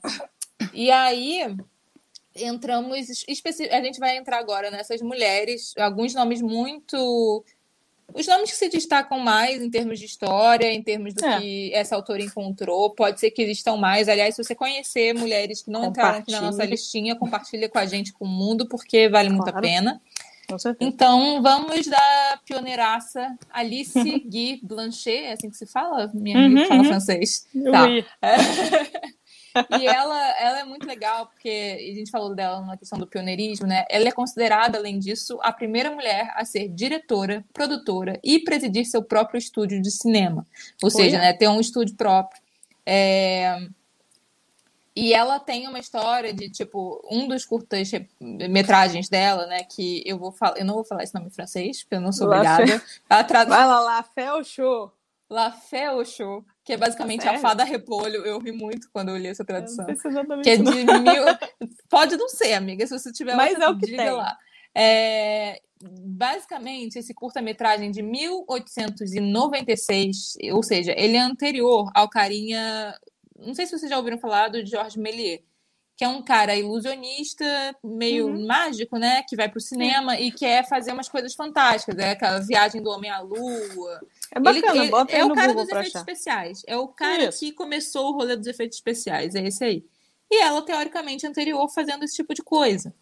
e 0.73 0.93
aí, 0.93 1.57
entramos. 2.41 3.25
A 3.71 3.83
gente 3.83 4.01
vai 4.01 4.17
entrar 4.17 4.39
agora 4.39 4.71
nessas 4.71 5.01
mulheres, 5.03 5.75
alguns 5.77 6.15
nomes 6.15 6.41
muito 6.41 7.45
os 8.15 8.27
nomes 8.27 8.51
que 8.51 8.57
se 8.57 8.69
destacam 8.69 9.19
mais 9.19 9.61
em 9.61 9.69
termos 9.69 9.99
de 9.99 10.07
história, 10.07 10.73
em 10.73 10.83
termos 10.83 11.13
do 11.13 11.25
é. 11.25 11.41
que 11.41 11.75
essa 11.75 11.97
autora 11.97 12.23
encontrou, 12.23 12.91
pode 12.91 13.21
ser 13.21 13.31
que 13.31 13.43
existam 13.43 13.77
mais. 13.77 14.09
Aliás, 14.09 14.35
se 14.35 14.43
você 14.43 14.55
conhecer 14.55 15.13
mulheres 15.15 15.63
que 15.63 15.71
não 15.71 15.87
entraram 15.87 16.19
aqui 16.19 16.31
na 16.31 16.41
nossa 16.41 16.65
listinha, 16.65 17.17
compartilha 17.17 17.69
com 17.69 17.79
a 17.79 17.87
gente, 17.87 18.13
com 18.13 18.25
o 18.25 18.29
mundo, 18.29 18.67
porque 18.69 19.09
vale 19.09 19.29
muito 19.29 19.43
claro. 19.43 19.59
a 19.59 19.61
pena. 19.61 20.01
Então, 20.79 21.43
vamos 21.43 21.89
da 21.89 22.41
pioneiraça 22.45 23.37
Alice 23.51 23.99
Guy 24.25 24.61
Blanchet, 24.63 25.25
é 25.25 25.33
assim 25.33 25.51
que 25.51 25.57
se 25.57 25.67
fala? 25.67 26.09
Minha 26.15 26.39
amiga 26.39 26.61
uhum, 26.61 26.67
fala 26.69 26.83
uhum. 26.83 26.89
francês. 26.89 27.49
Tá. 27.71 27.87
e 29.79 29.87
ela, 29.87 30.31
ela 30.39 30.61
é 30.61 30.65
muito 30.65 30.87
legal, 30.87 31.27
porque 31.27 31.77
a 31.79 31.95
gente 31.95 32.11
falou 32.11 32.35
dela 32.35 32.61
na 32.61 32.77
questão 32.77 32.99
do 32.99 33.07
pioneirismo, 33.07 33.67
né? 33.67 33.85
Ela 33.89 34.09
é 34.09 34.13
considerada, 34.13 34.79
além 34.79 34.99
disso, 34.99 35.39
a 35.43 35.53
primeira 35.53 35.91
mulher 35.91 36.33
a 36.35 36.45
ser 36.45 36.69
diretora, 36.69 37.45
produtora 37.53 38.19
e 38.23 38.39
presidir 38.41 38.85
seu 38.87 39.03
próprio 39.03 39.39
estúdio 39.39 39.81
de 39.81 39.91
cinema. 39.91 40.47
Ou 40.83 40.91
Foi 40.91 41.05
seja, 41.05 41.19
né, 41.19 41.33
ter 41.33 41.49
um 41.49 41.61
estúdio 41.61 41.97
próprio. 41.97 42.41
É... 42.85 43.59
E 44.95 45.13
ela 45.13 45.39
tem 45.39 45.69
uma 45.69 45.79
história 45.79 46.33
de, 46.33 46.49
tipo, 46.49 47.07
um 47.11 47.29
dos 47.29 47.45
curtas 47.45 47.91
metragens 48.19 49.11
dela, 49.11 49.47
né? 49.47 49.63
Que 49.63 50.03
eu 50.07 50.19
vou 50.19 50.33
falar. 50.33 50.57
Eu 50.57 50.65
não 50.65 50.73
vou 50.73 50.85
falar 50.85 51.03
esse 51.03 51.15
nome 51.15 51.27
em 51.27 51.31
francês, 51.31 51.83
porque 51.83 51.97
eu 51.97 52.01
não 52.01 52.13
sou 52.13 52.29
obrigada. 52.29 52.83
A 53.07 53.23
trad... 53.23 53.47
Vai 53.47 53.67
lá, 53.67 53.81
La 53.81 54.05
au 54.31 54.43
Show. 54.43 54.91
La 55.29 55.55
au 55.93 56.05
Show, 56.05 56.43
que 56.67 56.73
é 56.73 56.77
basicamente 56.77 57.27
a 57.29 57.39
fada 57.39 57.65
repolho. 57.65 58.27
Eu 58.27 58.39
ri 58.41 58.53
muito 58.53 58.91
quando 58.93 59.11
eu 59.11 59.17
li 59.17 59.29
essa 59.29 59.45
tradução. 59.45 59.87
que 60.43 60.51
é 60.51 60.57
de 60.57 60.65
mil. 60.65 61.25
Pode 61.89 62.17
não 62.17 62.29
ser, 62.29 62.55
amiga, 62.55 62.85
se 62.85 62.99
você 62.99 63.13
tiver 63.13 63.37
Mas 63.37 63.53
outra, 63.53 63.65
é 63.65 63.69
o 63.71 63.79
que 63.79 63.87
diga 63.87 64.03
tem. 64.03 64.11
lá. 64.11 64.37
É, 64.75 65.61
basicamente, 65.81 66.99
esse 66.99 67.15
curta-metragem 67.15 67.93
de 67.93 68.03
1896, 68.03 70.35
ou 70.53 70.63
seja, 70.63 70.93
ele 70.97 71.17
é 71.17 71.21
anterior 71.21 71.91
ao 71.95 72.11
carinha 72.11 72.95
não 73.39 73.55
sei 73.55 73.67
se 73.67 73.79
vocês 73.79 73.91
já 73.91 73.97
ouviram 73.97 74.19
falar 74.19 74.49
do 74.49 74.65
Georges 74.65 74.97
Méliès, 74.97 75.41
que 75.97 76.05
é 76.05 76.09
um 76.09 76.21
cara 76.21 76.55
ilusionista, 76.55 77.45
meio 77.83 78.27
uhum. 78.27 78.47
mágico, 78.47 78.99
né? 78.99 79.23
Que 79.27 79.35
vai 79.35 79.49
pro 79.49 79.61
cinema 79.61 80.13
uhum. 80.13 80.21
e 80.21 80.31
quer 80.31 80.69
fazer 80.69 80.93
umas 80.93 81.09
coisas 81.09 81.35
fantásticas. 81.35 81.97
É 81.99 82.11
aquela 82.11 82.39
viagem 82.41 82.83
do 82.83 82.91
homem 82.91 83.11
à 83.11 83.21
lua. 83.21 84.01
É 84.31 84.39
bacana, 84.39 84.83
ele, 84.83 84.91
bota 84.91 85.13
ele, 85.13 85.23
É 85.23 85.25
o 85.25 85.33
cara 85.33 85.49
Google 85.49 85.63
dos 85.63 85.73
efeitos 85.73 85.97
achar. 85.97 85.99
especiais. 86.01 86.63
É 86.67 86.77
o 86.77 86.87
cara 86.87 87.31
Isso. 87.31 87.39
que 87.39 87.51
começou 87.51 88.11
o 88.11 88.13
rolê 88.13 88.37
dos 88.37 88.47
efeitos 88.47 88.77
especiais. 88.77 89.35
É 89.35 89.47
esse 89.47 89.65
aí. 89.65 89.85
E 90.31 90.43
ela, 90.43 90.61
teoricamente, 90.61 91.27
anterior 91.27 91.67
fazendo 91.71 92.05
esse 92.05 92.17
tipo 92.17 92.35
de 92.35 92.43
coisa. 92.43 92.93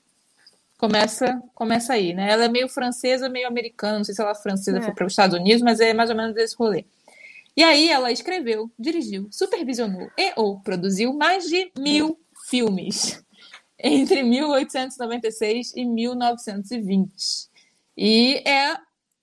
Começa, 0.78 1.42
começa 1.52 1.94
aí, 1.94 2.14
né? 2.14 2.30
Ela 2.30 2.44
é 2.44 2.48
meio 2.48 2.68
francesa, 2.68 3.28
meio 3.28 3.48
americana. 3.48 3.98
Não 3.98 4.04
sei 4.04 4.14
se 4.14 4.20
ela 4.20 4.30
é 4.30 4.36
francesa, 4.36 4.78
é. 4.78 4.82
foi 4.82 4.94
para 4.94 5.06
os 5.06 5.12
Estados 5.12 5.36
Unidos, 5.36 5.62
mas 5.62 5.80
é 5.80 5.92
mais 5.92 6.10
ou 6.10 6.16
menos 6.16 6.36
esse 6.36 6.54
rolê. 6.54 6.84
E 7.56 7.62
aí 7.62 7.88
ela 7.88 8.10
escreveu, 8.12 8.70
dirigiu, 8.78 9.28
supervisionou 9.30 10.10
e 10.18 10.32
ou 10.36 10.60
produziu 10.60 11.12
mais 11.12 11.44
de 11.48 11.70
mil 11.78 12.18
filmes 12.54 13.20
entre 13.78 14.22
1896 14.22 15.72
e 15.74 15.84
1920. 15.84 17.12
E 17.96 18.42
é 18.48 18.76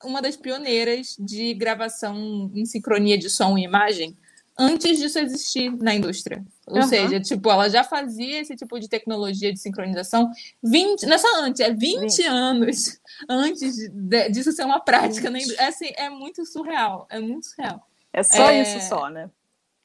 uma 0.03 0.21
das 0.21 0.35
pioneiras 0.35 1.15
de 1.17 1.53
gravação 1.53 2.51
em 2.53 2.65
sincronia 2.65 3.17
de 3.17 3.29
som 3.29 3.57
e 3.57 3.63
imagem 3.63 4.17
antes 4.57 4.99
disso 4.99 5.17
existir 5.17 5.71
na 5.77 5.95
indústria. 5.95 6.43
Ou 6.67 6.77
uhum. 6.77 6.87
seja, 6.87 7.19
tipo, 7.19 7.49
ela 7.49 7.69
já 7.69 7.83
fazia 7.83 8.41
esse 8.41 8.55
tipo 8.55 8.79
de 8.79 8.89
tecnologia 8.89 9.51
de 9.51 9.59
sincronização 9.59 10.29
20, 10.61 11.05
nessa 11.05 11.27
antes, 11.39 11.61
é 11.61 11.73
20, 11.73 11.99
20. 12.01 12.23
anos 12.23 12.99
antes 13.29 13.89
de, 13.89 14.29
disso 14.29 14.51
ser 14.51 14.65
uma 14.65 14.79
prática 14.79 15.29
20. 15.29 15.31
na 15.31 15.39
indústria. 15.39 15.63
É, 15.63 15.67
assim, 15.67 15.91
é 15.95 16.09
muito 16.09 16.45
surreal, 16.45 17.07
é 17.09 17.19
muito 17.19 17.47
surreal. 17.47 17.87
É 18.11 18.23
só 18.23 18.51
é... 18.51 18.61
isso 18.61 18.87
só, 18.87 19.09
né? 19.09 19.29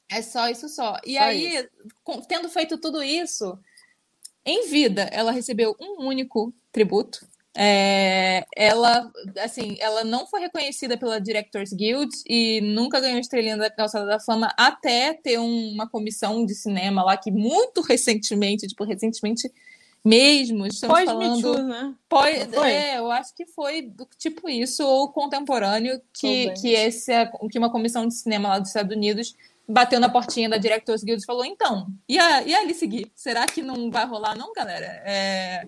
É 0.09 0.21
só 0.21 0.49
isso 0.49 0.69
só. 0.69 0.97
E 1.05 1.15
só 1.15 1.23
aí, 1.23 1.57
isso. 1.57 1.69
tendo 2.27 2.49
feito 2.49 2.77
tudo 2.77 3.03
isso, 3.03 3.57
em 4.45 4.69
vida, 4.69 5.03
ela 5.11 5.31
recebeu 5.31 5.75
um 5.79 6.05
único 6.05 6.53
tributo. 6.71 7.27
É, 7.59 8.45
ela, 8.55 9.11
assim, 9.43 9.77
ela 9.79 10.03
não 10.03 10.27
foi 10.27 10.41
reconhecida 10.41 10.95
pela 10.95 11.19
Directors 11.19 11.73
Guild 11.73 12.15
e 12.29 12.61
nunca 12.61 12.99
ganhou 12.99 13.19
estrelinha 13.19 13.57
da 13.57 13.67
calçada 13.67 14.05
da 14.05 14.19
fama 14.19 14.53
até 14.55 15.15
ter 15.15 15.39
um, 15.39 15.71
uma 15.71 15.89
comissão 15.89 16.45
de 16.45 16.53
cinema 16.53 17.03
lá 17.03 17.17
que 17.17 17.31
muito 17.31 17.81
recentemente, 17.81 18.67
tipo, 18.67 18.83
recentemente 18.83 19.51
mesmo, 20.05 20.67
estamos 20.67 20.95
pós 20.95 21.05
falando. 21.05 21.63
né? 21.63 21.95
Pós, 22.07 22.53
é, 22.53 22.99
eu 22.99 23.11
acho 23.11 23.35
que 23.35 23.45
foi 23.47 23.81
do 23.81 24.07
tipo 24.17 24.47
isso, 24.47 24.85
ou 24.85 25.11
contemporâneo, 25.11 25.99
que, 26.13 26.51
que, 26.51 26.69
esse, 26.69 27.11
que 27.51 27.57
uma 27.57 27.71
comissão 27.71 28.07
de 28.07 28.13
cinema 28.13 28.49
lá 28.49 28.59
dos 28.59 28.69
Estados 28.69 28.95
Unidos 28.95 29.35
bateu 29.67 29.99
na 29.99 30.09
portinha 30.09 30.49
da 30.49 30.57
Directors 30.57 31.03
Guild 31.03 31.21
e 31.21 31.25
falou: 31.25 31.45
então, 31.45 31.87
e 32.07 32.17
a, 32.17 32.43
e 32.43 32.55
a 32.55 32.59
Alice 32.59 32.85
Guy? 32.85 33.11
Será 33.15 33.45
que 33.45 33.61
não 33.61 33.91
vai 33.91 34.05
rolar, 34.05 34.37
não, 34.37 34.53
galera? 34.53 34.85
É... 35.05 35.67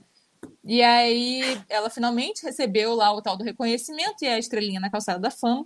E 0.63 0.81
aí 0.83 1.41
ela 1.67 1.89
finalmente 1.89 2.43
recebeu 2.43 2.93
lá 2.93 3.11
o 3.11 3.21
tal 3.21 3.35
do 3.35 3.43
reconhecimento 3.43 4.23
e 4.23 4.27
a 4.27 4.37
estrelinha 4.37 4.79
na 4.79 4.89
calçada 4.89 5.19
da 5.19 5.31
fama. 5.31 5.65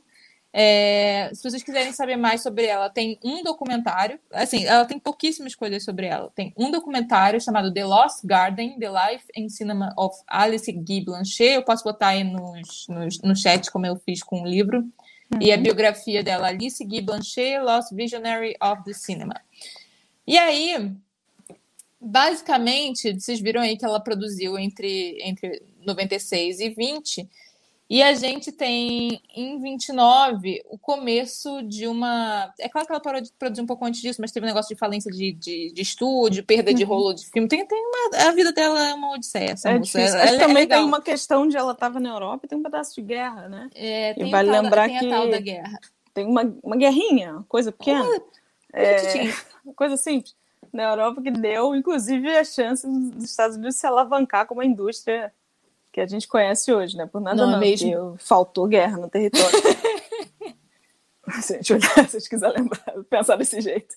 É, 0.55 1.31
se 1.33 1.41
vocês 1.41 1.63
quiserem 1.63 1.91
saber 1.91 2.15
mais 2.15 2.43
sobre 2.43 2.65
ela, 2.65 2.87
tem 2.87 3.17
um 3.23 3.41
documentário. 3.41 4.19
Assim, 4.31 4.63
ela 4.65 4.85
tem 4.85 4.99
pouquíssimas 4.99 5.55
coisas 5.55 5.83
sobre 5.83 6.05
ela. 6.05 6.31
Tem 6.35 6.53
um 6.55 6.69
documentário 6.69 7.41
chamado 7.41 7.73
The 7.73 7.83
Lost 7.83 8.23
Garden: 8.23 8.77
The 8.77 8.89
Life 8.89 9.25
and 9.35 9.49
Cinema 9.49 9.91
of 9.97 10.15
Alice 10.27 10.71
Guy 10.71 11.03
Blanchet. 11.03 11.55
Eu 11.55 11.63
posso 11.63 11.83
botar 11.83 12.09
aí 12.09 12.23
nos, 12.23 12.87
nos, 12.87 13.19
no 13.21 13.35
chat, 13.35 13.71
como 13.71 13.87
eu 13.87 13.95
fiz 13.95 14.21
com 14.21 14.43
o 14.43 14.47
livro. 14.47 14.87
Uhum. 15.33 15.41
E 15.41 15.51
a 15.51 15.57
biografia 15.57 16.23
dela, 16.23 16.47
Alice 16.47 16.83
Guy 16.83 17.01
Blanchet, 17.01 17.59
Lost 17.59 17.93
Visionary 17.93 18.55
of 18.61 18.83
the 18.83 18.93
Cinema. 18.93 19.35
E 20.25 20.37
aí, 20.37 20.91
basicamente, 21.99 23.13
vocês 23.19 23.39
viram 23.39 23.61
aí 23.61 23.77
que 23.77 23.85
ela 23.85 23.99
produziu 23.99 24.57
entre, 24.57 25.17
entre 25.21 25.61
96 25.85 26.59
e 26.59 26.69
20 26.69 27.29
e 27.89 28.01
a 28.01 28.13
gente 28.13 28.51
tem 28.51 29.21
em 29.35 29.59
29 29.61 30.63
o 30.69 30.77
começo 30.77 31.61
de 31.63 31.85
uma. 31.85 32.51
É 32.59 32.69
claro 32.69 32.87
que 32.87 32.93
ela 32.93 33.01
parou 33.01 33.21
de 33.21 33.31
produzir 33.33 33.61
um 33.61 33.65
pouco 33.65 33.85
antes 33.85 34.01
disso, 34.01 34.21
mas 34.21 34.31
teve 34.31 34.45
um 34.45 34.49
negócio 34.49 34.73
de 34.73 34.79
falência 34.79 35.11
de, 35.11 35.33
de, 35.33 35.73
de 35.73 35.81
estúdio, 35.81 36.45
perda 36.45 36.73
de 36.73 36.83
uhum. 36.83 36.89
rolo 36.89 37.13
de 37.13 37.29
filme. 37.29 37.47
Tem, 37.47 37.65
tem 37.67 37.83
uma... 37.85 38.29
A 38.29 38.31
vida 38.31 38.51
dela 38.53 38.87
é 38.87 38.93
uma 38.93 39.13
odisseia. 39.13 39.51
Essa 39.51 39.69
é 39.69 39.77
moça. 39.77 39.99
Ela, 39.99 40.21
ela 40.21 40.37
é 40.37 40.39
também 40.39 40.63
é 40.63 40.67
tem 40.67 40.83
uma 40.83 41.01
questão 41.01 41.47
de 41.47 41.57
ela 41.57 41.73
estava 41.73 41.99
na 41.99 42.09
Europa 42.09 42.45
e 42.45 42.49
tem 42.49 42.57
um 42.57 42.63
pedaço 42.63 42.95
de 42.95 43.01
guerra, 43.01 43.49
né? 43.49 43.69
É, 43.75 44.13
tem, 44.13 44.27
e 44.27 44.31
vale 44.31 44.49
lembrar 44.49 44.87
da, 44.87 44.99
tem 44.99 45.09
que 45.09 45.31
da 45.31 45.39
guerra. 45.39 45.79
Tem 46.13 46.25
uma, 46.25 46.55
uma 46.63 46.77
guerrinha, 46.77 47.43
coisa 47.49 47.71
pequena. 47.71 48.03
Uma, 48.03 48.21
é, 48.73 49.33
coisa 49.75 49.97
simples. 49.97 50.35
Na 50.71 50.83
Europa 50.83 51.21
que 51.21 51.31
deu, 51.31 51.75
inclusive, 51.75 52.27
a 52.35 52.43
chance 52.43 52.87
dos 52.87 53.25
Estados 53.25 53.57
Unidos 53.57 53.75
se 53.75 53.85
alavancar 53.85 54.47
como 54.47 54.61
uma 54.61 54.65
indústria 54.65 55.31
que 55.93 56.01
a 56.01 56.07
gente 56.07 56.27
conhece 56.27 56.73
hoje, 56.73 56.97
né? 56.97 57.05
Por 57.05 57.21
nada 57.21 57.45
não, 57.45 57.51
não 57.51 57.59
mesmo. 57.59 58.17
faltou 58.17 58.67
guerra 58.67 58.97
no 58.97 59.07
território. 59.07 59.47
se 61.39 61.53
a 61.53 61.57
gente 61.57 61.73
olhar, 61.73 62.09
se 62.09 62.17
a 62.17 62.19
gente 62.19 62.29
quiser 62.29 62.49
lembrar, 62.49 63.03
pensar 63.07 63.35
desse 63.35 63.61
jeito. 63.61 63.95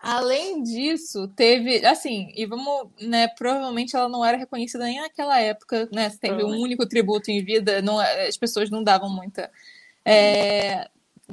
Além 0.00 0.62
disso, 0.62 1.28
teve, 1.28 1.86
assim, 1.86 2.32
e 2.34 2.44
vamos, 2.44 2.88
né, 3.00 3.28
provavelmente 3.28 3.94
ela 3.94 4.08
não 4.08 4.24
era 4.24 4.36
reconhecida 4.36 4.84
nem 4.84 4.98
naquela 4.98 5.38
época, 5.38 5.88
né, 5.92 6.10
teve 6.18 6.42
um 6.42 6.58
único 6.58 6.88
tributo 6.88 7.30
em 7.30 7.44
vida, 7.44 7.82
não, 7.82 8.00
as 8.00 8.36
pessoas 8.36 8.70
não 8.70 8.82
davam 8.82 9.10
muita, 9.10 9.50
é, 10.02 10.88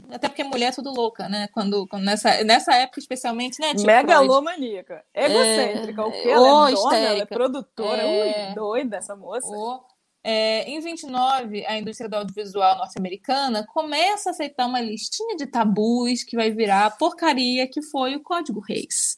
até 0.09 0.27
porque 0.27 0.43
mulher 0.43 0.67
é 0.67 0.71
tudo 0.71 0.91
louca, 0.91 1.27
né? 1.27 1.47
Quando, 1.49 1.87
quando 1.87 2.03
nessa, 2.03 2.43
nessa 2.43 2.73
época, 2.75 2.99
especialmente, 2.99 3.59
né? 3.59 3.73
Tipo 3.73 3.87
Megalomaníaca. 3.87 5.03
Egocêntrica. 5.13 6.01
É, 6.01 6.05
o 6.05 6.11
que? 6.11 6.29
Ela 6.29 6.69
é 6.69 6.73
dona, 6.73 6.97
ela 6.97 7.21
é 7.21 7.25
produtora. 7.25 8.01
É, 8.01 8.49
Ui, 8.49 8.55
doida 8.55 8.97
essa 8.97 9.15
moça. 9.15 9.47
O, 9.47 9.83
é, 10.23 10.63
em 10.69 10.79
29, 10.79 11.65
a 11.65 11.77
indústria 11.77 12.09
do 12.09 12.15
audiovisual 12.15 12.77
norte-americana 12.77 13.65
começa 13.67 14.29
a 14.29 14.31
aceitar 14.31 14.65
uma 14.65 14.81
listinha 14.81 15.35
de 15.35 15.47
tabus 15.47 16.23
que 16.23 16.35
vai 16.35 16.51
virar 16.51 16.97
porcaria, 16.97 17.67
que 17.67 17.81
foi 17.81 18.15
o 18.15 18.21
Código 18.21 18.59
Reis. 18.59 19.17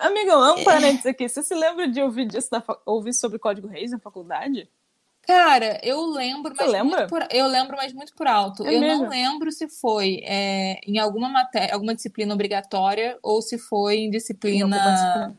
Amiga, 0.00 0.36
um 0.36 0.58
é. 0.58 0.64
parênteses 0.64 1.06
aqui. 1.06 1.28
Você 1.28 1.42
se 1.42 1.54
lembra 1.54 1.88
de 1.88 2.02
ouvir 2.02 2.26
disso, 2.26 2.48
na, 2.52 2.62
ouvir 2.84 3.14
sobre 3.14 3.36
o 3.36 3.40
Código 3.40 3.68
Reis 3.68 3.90
na 3.90 3.98
faculdade? 3.98 4.68
Cara, 5.26 5.80
eu 5.84 6.04
lembro, 6.06 6.52
mas 6.56 6.82
muito 6.82 7.06
por, 7.06 7.26
eu 7.30 7.46
lembro, 7.46 7.76
mas 7.76 7.92
muito 7.92 8.12
por 8.14 8.26
alto. 8.26 8.66
É 8.66 8.74
eu 8.74 8.80
mesmo? 8.80 9.04
não 9.04 9.10
lembro 9.10 9.52
se 9.52 9.68
foi 9.68 10.20
é, 10.24 10.80
em 10.84 10.98
alguma 10.98 11.28
matéria, 11.28 11.74
alguma 11.74 11.94
disciplina 11.94 12.34
obrigatória 12.34 13.16
ou 13.22 13.40
se 13.40 13.56
foi 13.56 13.98
em 13.98 14.10
disciplina 14.10 15.32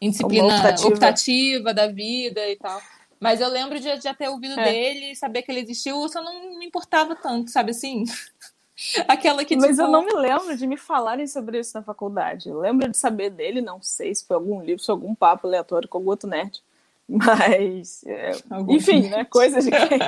em 0.00 0.10
disciplina 0.10 0.46
optativa. 0.46 0.88
optativa. 0.88 1.74
da 1.74 1.86
vida 1.86 2.48
e 2.48 2.56
tal. 2.56 2.80
Mas 3.20 3.40
eu 3.40 3.48
lembro 3.48 3.78
de 3.78 4.00
já 4.00 4.14
ter 4.14 4.28
ouvido 4.28 4.58
é. 4.58 4.64
dele, 4.64 5.14
saber 5.14 5.42
que 5.42 5.52
ele 5.52 5.60
existiu, 5.60 6.08
só 6.08 6.22
não 6.22 6.58
me 6.58 6.66
importava 6.66 7.14
tanto, 7.14 7.50
sabe 7.50 7.70
assim? 7.70 8.04
Aquela 9.06 9.44
que 9.44 9.56
Mas 9.56 9.70
tipo... 9.70 9.82
eu 9.82 9.88
não 9.88 10.04
me 10.04 10.12
lembro 10.12 10.56
de 10.56 10.66
me 10.66 10.76
falarem 10.76 11.26
sobre 11.26 11.60
isso 11.60 11.76
na 11.76 11.82
faculdade. 11.82 12.48
Eu 12.48 12.58
lembro 12.58 12.90
de 12.90 12.96
saber 12.96 13.30
dele, 13.30 13.60
não 13.60 13.80
sei 13.80 14.14
se 14.14 14.26
foi 14.26 14.34
algum 14.34 14.60
livro, 14.60 14.80
se 14.80 14.86
foi 14.86 14.94
algum 14.94 15.14
papo 15.14 15.46
aleatório 15.46 15.88
com 15.88 15.98
algum 15.98 16.10
outro 16.10 16.28
nerd. 16.28 16.62
Mas, 17.08 18.02
é, 18.04 18.32
enfim, 18.68 19.08
né? 19.08 19.24
Coisas 19.24 19.64
de 19.64 19.70
quem, 19.70 19.98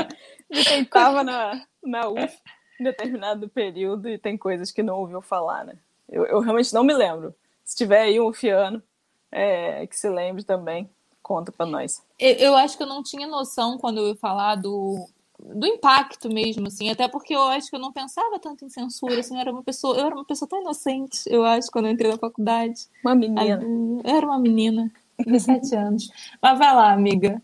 de 0.51 0.65
quem 0.65 0.85
tava 0.85 1.23
na, 1.23 1.63
na 1.83 2.09
UF 2.09 2.37
em 2.81 2.85
determinado 2.85 3.49
período 3.49 4.09
e 4.09 4.19
tem 4.19 4.37
coisas 4.37 4.71
que 4.71 4.83
não 4.83 4.99
ouviu 4.99 5.21
falar, 5.21 5.65
né? 5.65 5.77
Eu, 6.09 6.25
eu 6.27 6.41
realmente 6.41 6.73
não 6.73 6.85
me 6.85 6.95
lembro. 6.95 7.35
Se 7.65 7.77
tiver 7.77 8.03
aí 8.03 8.21
um 8.21 8.29
ufiano 8.29 8.83
é, 9.31 9.87
que 9.87 9.97
se 9.97 10.09
lembre 10.09 10.45
também, 10.45 10.89
conta 11.23 11.51
para 11.51 11.67
nós. 11.67 12.03
Eu, 12.19 12.35
eu, 12.35 12.57
acho 12.57 12.77
que 12.77 12.83
eu 12.83 12.87
não 12.87 13.03
tinha 13.03 13.27
noção 13.27 13.77
quando 13.79 13.99
eu 13.99 14.09
ia 14.09 14.17
falar 14.17 14.55
do, 14.55 15.09
do 15.39 15.67
impacto 15.67 16.29
mesmo, 16.29 16.69
assim, 16.69 16.89
até 16.91 17.09
porque 17.09 17.35
eu 17.35 17.43
acho 17.43 17.69
que 17.69 17.77
eu 17.77 17.81
não 17.81 17.93
pensava 17.93 18.39
tanto 18.39 18.65
em 18.65 18.69
censura, 18.69 19.19
assim, 19.19 19.35
eu 19.35 19.41
era 19.41 19.51
uma 19.51 19.63
pessoa, 19.63 19.97
eu 19.97 20.07
era 20.07 20.15
uma 20.15 20.25
pessoa 20.25 20.49
tão 20.49 20.61
inocente, 20.61 21.23
eu 21.27 21.45
acho, 21.45 21.71
quando 21.71 21.87
eu 21.87 21.93
entrei 21.93 22.11
na 22.11 22.19
faculdade. 22.19 22.87
Uma 23.05 23.15
menina. 23.15 23.61
Eu 23.63 24.01
era 24.05 24.25
uma 24.25 24.39
menina, 24.39 24.93
17 25.25 25.75
anos. 25.75 26.11
Mas 26.41 26.59
vai 26.59 26.75
lá, 26.75 26.93
amiga. 26.93 27.41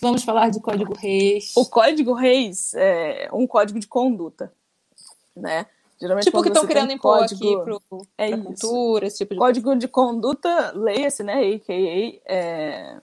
Vamos 0.00 0.22
falar 0.22 0.50
de 0.50 0.60
Código 0.60 0.94
Reis. 0.94 1.52
O 1.56 1.64
Código 1.64 2.12
Reis 2.12 2.74
é 2.74 3.28
um 3.32 3.46
código 3.46 3.78
de 3.78 3.86
conduta, 3.86 4.52
né? 5.34 5.66
Geralmente, 5.98 6.24
tipo 6.24 6.42
que 6.42 6.48
estão 6.48 6.66
querendo 6.66 6.92
impor 6.92 7.20
código... 7.20 7.44
aqui 7.44 7.64
pro, 7.64 8.06
é 8.18 8.28
pra 8.30 8.38
cultura, 8.38 9.06
esse 9.06 9.18
tipo 9.18 9.34
de 9.34 9.38
Código 9.38 9.66
coisa. 9.66 9.78
de 9.78 9.88
conduta, 9.88 10.72
leia-se, 10.74 11.22
né? 11.22 11.34
A.K.A. 11.34 12.20
É... 12.26 12.98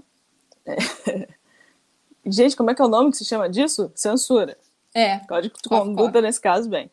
É... 0.65 1.27
Gente, 2.27 2.57
como 2.57 2.69
é 2.69 2.75
que 2.75 2.81
é 2.81 2.85
o 2.85 2.89
nome 2.89 3.11
que 3.11 3.17
se 3.17 3.25
chama 3.25 3.49
disso? 3.49 3.89
Censura. 3.95 4.57
É. 4.93 5.19
Código 5.19 5.55
de 5.55 5.69
conduta, 5.69 6.21
nesse 6.21 6.41
caso, 6.41 6.69
bem. 6.69 6.91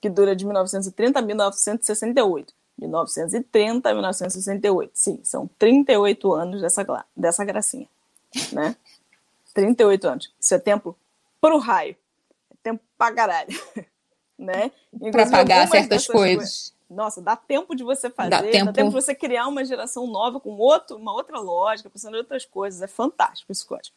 Que 0.00 0.10
dura 0.10 0.36
de 0.36 0.44
1930 0.44 1.18
a 1.18 1.22
1968. 1.22 2.54
1930 2.78 3.88
a 3.88 3.92
1968. 3.92 4.90
Sim, 4.94 5.20
são 5.22 5.48
38 5.58 6.32
anos 6.32 6.60
dessa, 6.60 7.04
dessa 7.16 7.44
gracinha. 7.44 7.88
Né? 8.52 8.76
38 9.54 10.08
anos. 10.08 10.32
Isso 10.40 10.54
é 10.54 10.58
tempo 10.58 10.96
pro 11.40 11.58
raio. 11.58 11.96
É 12.50 12.54
tempo 12.62 12.82
pra 12.96 13.12
caralho. 13.12 13.48
né? 14.38 14.70
Para 15.10 15.28
pagar 15.28 15.68
certas 15.68 16.06
coisas. 16.06 16.36
coisas. 16.36 16.78
Nossa, 16.88 17.20
dá 17.20 17.36
tempo 17.36 17.74
de 17.74 17.84
você 17.84 18.08
fazer, 18.08 18.30
dá 18.30 18.42
tempo... 18.42 18.64
dá 18.66 18.72
tempo 18.72 18.88
de 18.88 18.94
você 18.94 19.14
criar 19.14 19.46
uma 19.46 19.62
geração 19.62 20.06
nova 20.06 20.40
com 20.40 20.56
outro, 20.56 20.96
uma 20.96 21.12
outra 21.12 21.38
lógica, 21.38 21.90
pensando 21.90 22.14
em 22.14 22.20
outras 22.20 22.46
coisas. 22.46 22.80
É 22.80 22.86
fantástico 22.86 23.52
esse 23.52 23.66
código. 23.66 23.94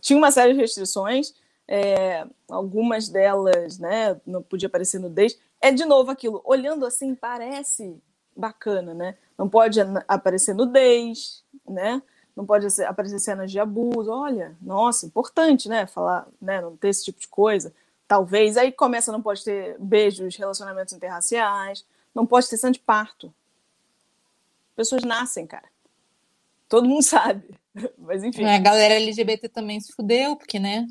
Tinha 0.00 0.18
uma 0.18 0.30
série 0.30 0.52
de 0.52 0.60
restrições, 0.60 1.32
é, 1.66 2.26
algumas 2.48 3.08
delas 3.08 3.78
né, 3.78 4.20
não 4.26 4.42
podia 4.42 4.66
aparecer 4.66 4.98
nudez. 4.98 5.38
É 5.60 5.70
de 5.70 5.84
novo 5.84 6.10
aquilo, 6.10 6.42
olhando 6.44 6.84
assim, 6.84 7.14
parece 7.14 7.96
bacana, 8.38 8.94
né? 8.94 9.16
Não 9.36 9.48
pode 9.48 9.80
aparecer 10.06 10.54
nudez, 10.54 11.44
né? 11.68 12.00
Não 12.36 12.46
pode 12.46 12.66
aparecer 12.84 13.18
cenas 13.18 13.50
de 13.50 13.58
abuso. 13.58 14.10
Olha, 14.10 14.56
nossa, 14.62 15.04
importante, 15.04 15.68
né? 15.68 15.86
Falar, 15.86 16.26
né? 16.40 16.60
Não 16.60 16.76
ter 16.76 16.88
esse 16.88 17.04
tipo 17.04 17.18
de 17.18 17.28
coisa. 17.28 17.74
Talvez. 18.06 18.56
Aí 18.56 18.70
começa, 18.70 19.10
não 19.10 19.20
pode 19.20 19.44
ter 19.44 19.76
beijos, 19.78 20.36
relacionamentos 20.36 20.94
interraciais, 20.94 21.84
não 22.14 22.24
pode 22.24 22.48
ter 22.48 22.56
cena 22.56 22.72
de 22.72 22.78
parto. 22.78 23.34
Pessoas 24.76 25.02
nascem, 25.02 25.46
cara. 25.46 25.68
Todo 26.68 26.88
mundo 26.88 27.02
sabe. 27.04 27.58
Mas 27.98 28.22
enfim. 28.22 28.44
A 28.44 28.58
galera 28.58 28.94
LGBT 28.94 29.48
também 29.48 29.80
se 29.80 29.92
fudeu, 29.92 30.36
porque, 30.36 30.58
né? 30.58 30.86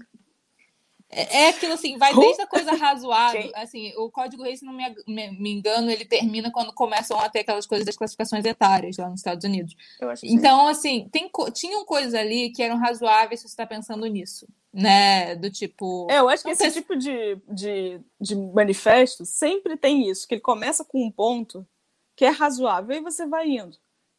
É, 1.09 1.43
é 1.43 1.49
aquilo 1.49 1.73
assim, 1.73 1.97
vai 1.97 2.13
desde 2.13 2.41
a 2.41 2.47
coisa 2.47 2.73
razoável. 2.73 3.51
Assim, 3.55 3.93
o 3.95 4.11
Código 4.11 4.43
Reis, 4.43 4.59
se 4.59 4.65
não 4.65 4.73
me, 4.73 4.83
me, 5.07 5.31
me, 5.31 5.51
engano, 5.53 5.89
ele 5.89 6.03
termina 6.03 6.51
quando 6.51 6.73
começam 6.73 7.17
a 7.19 7.29
ter 7.29 7.39
aquelas 7.39 7.65
coisas 7.65 7.85
das 7.85 7.95
classificações 7.95 8.43
etárias 8.43 8.97
lá 8.97 9.09
nos 9.09 9.21
Estados 9.21 9.45
Unidos. 9.45 9.75
então, 10.23 10.67
assim, 10.67 11.07
tem, 11.09 11.29
tinham 11.53 11.85
coisas 11.85 12.13
ali 12.13 12.49
que 12.51 12.61
eram 12.61 12.77
razoáveis 12.77 13.39
se 13.39 13.47
você 13.47 13.53
está 13.53 13.65
pensando 13.65 14.05
nisso. 14.05 14.47
Né? 14.73 15.35
Do 15.35 15.49
tipo. 15.49 16.07
É, 16.09 16.19
eu 16.19 16.29
acho 16.29 16.43
que 16.43 16.51
esse 16.51 16.71
tipo 16.71 16.95
de, 16.95 17.37
de, 17.47 17.99
de 18.19 18.35
manifesto 18.35 19.25
sempre 19.25 19.77
tem 19.77 20.09
isso, 20.09 20.27
que 20.27 20.35
ele 20.35 20.41
começa 20.41 20.83
com 20.83 21.03
um 21.03 21.11
ponto 21.11 21.65
que 22.15 22.25
é 22.25 22.29
razoável, 22.29 22.97
e 22.97 23.01
você 23.01 23.25
vai 23.25 23.47
indo. 23.47 23.77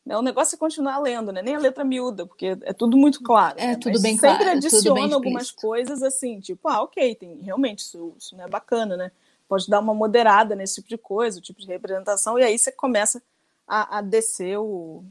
Né? 0.08 0.16
O 0.16 0.22
negócio 0.22 0.54
é 0.54 0.58
continuar 0.58 0.98
lendo, 1.00 1.30
né? 1.30 1.42
Nem 1.42 1.54
a 1.54 1.58
letra 1.58 1.84
miúda, 1.84 2.24
porque 2.24 2.56
é 2.62 2.72
tudo 2.72 2.96
muito 2.96 3.22
claro. 3.22 3.58
É 3.58 3.66
né? 3.66 3.76
tudo 3.76 3.92
Mas 3.92 4.02
bem 4.02 4.16
sempre 4.16 4.42
claro. 4.42 4.62
Sempre 4.62 4.66
adiciona 4.66 5.14
algumas 5.14 5.50
coisas 5.50 6.02
assim, 6.02 6.40
tipo, 6.40 6.66
ah, 6.66 6.80
ok, 6.80 7.14
tem 7.14 7.42
realmente 7.42 7.80
isso, 7.80 8.14
isso 8.18 8.34
não 8.34 8.44
é 8.44 8.48
bacana, 8.48 8.96
né? 8.96 9.12
Pode 9.46 9.68
dar 9.68 9.80
uma 9.80 9.92
moderada 9.92 10.56
nesse 10.56 10.76
tipo 10.76 10.88
de 10.88 10.96
coisa, 10.96 11.38
o 11.38 11.42
tipo 11.42 11.60
de 11.60 11.66
representação, 11.66 12.38
e 12.38 12.42
aí 12.42 12.58
você 12.58 12.72
começa 12.72 13.22
a, 13.66 13.98
a 13.98 14.00
descer 14.00 14.58
o, 14.58 15.04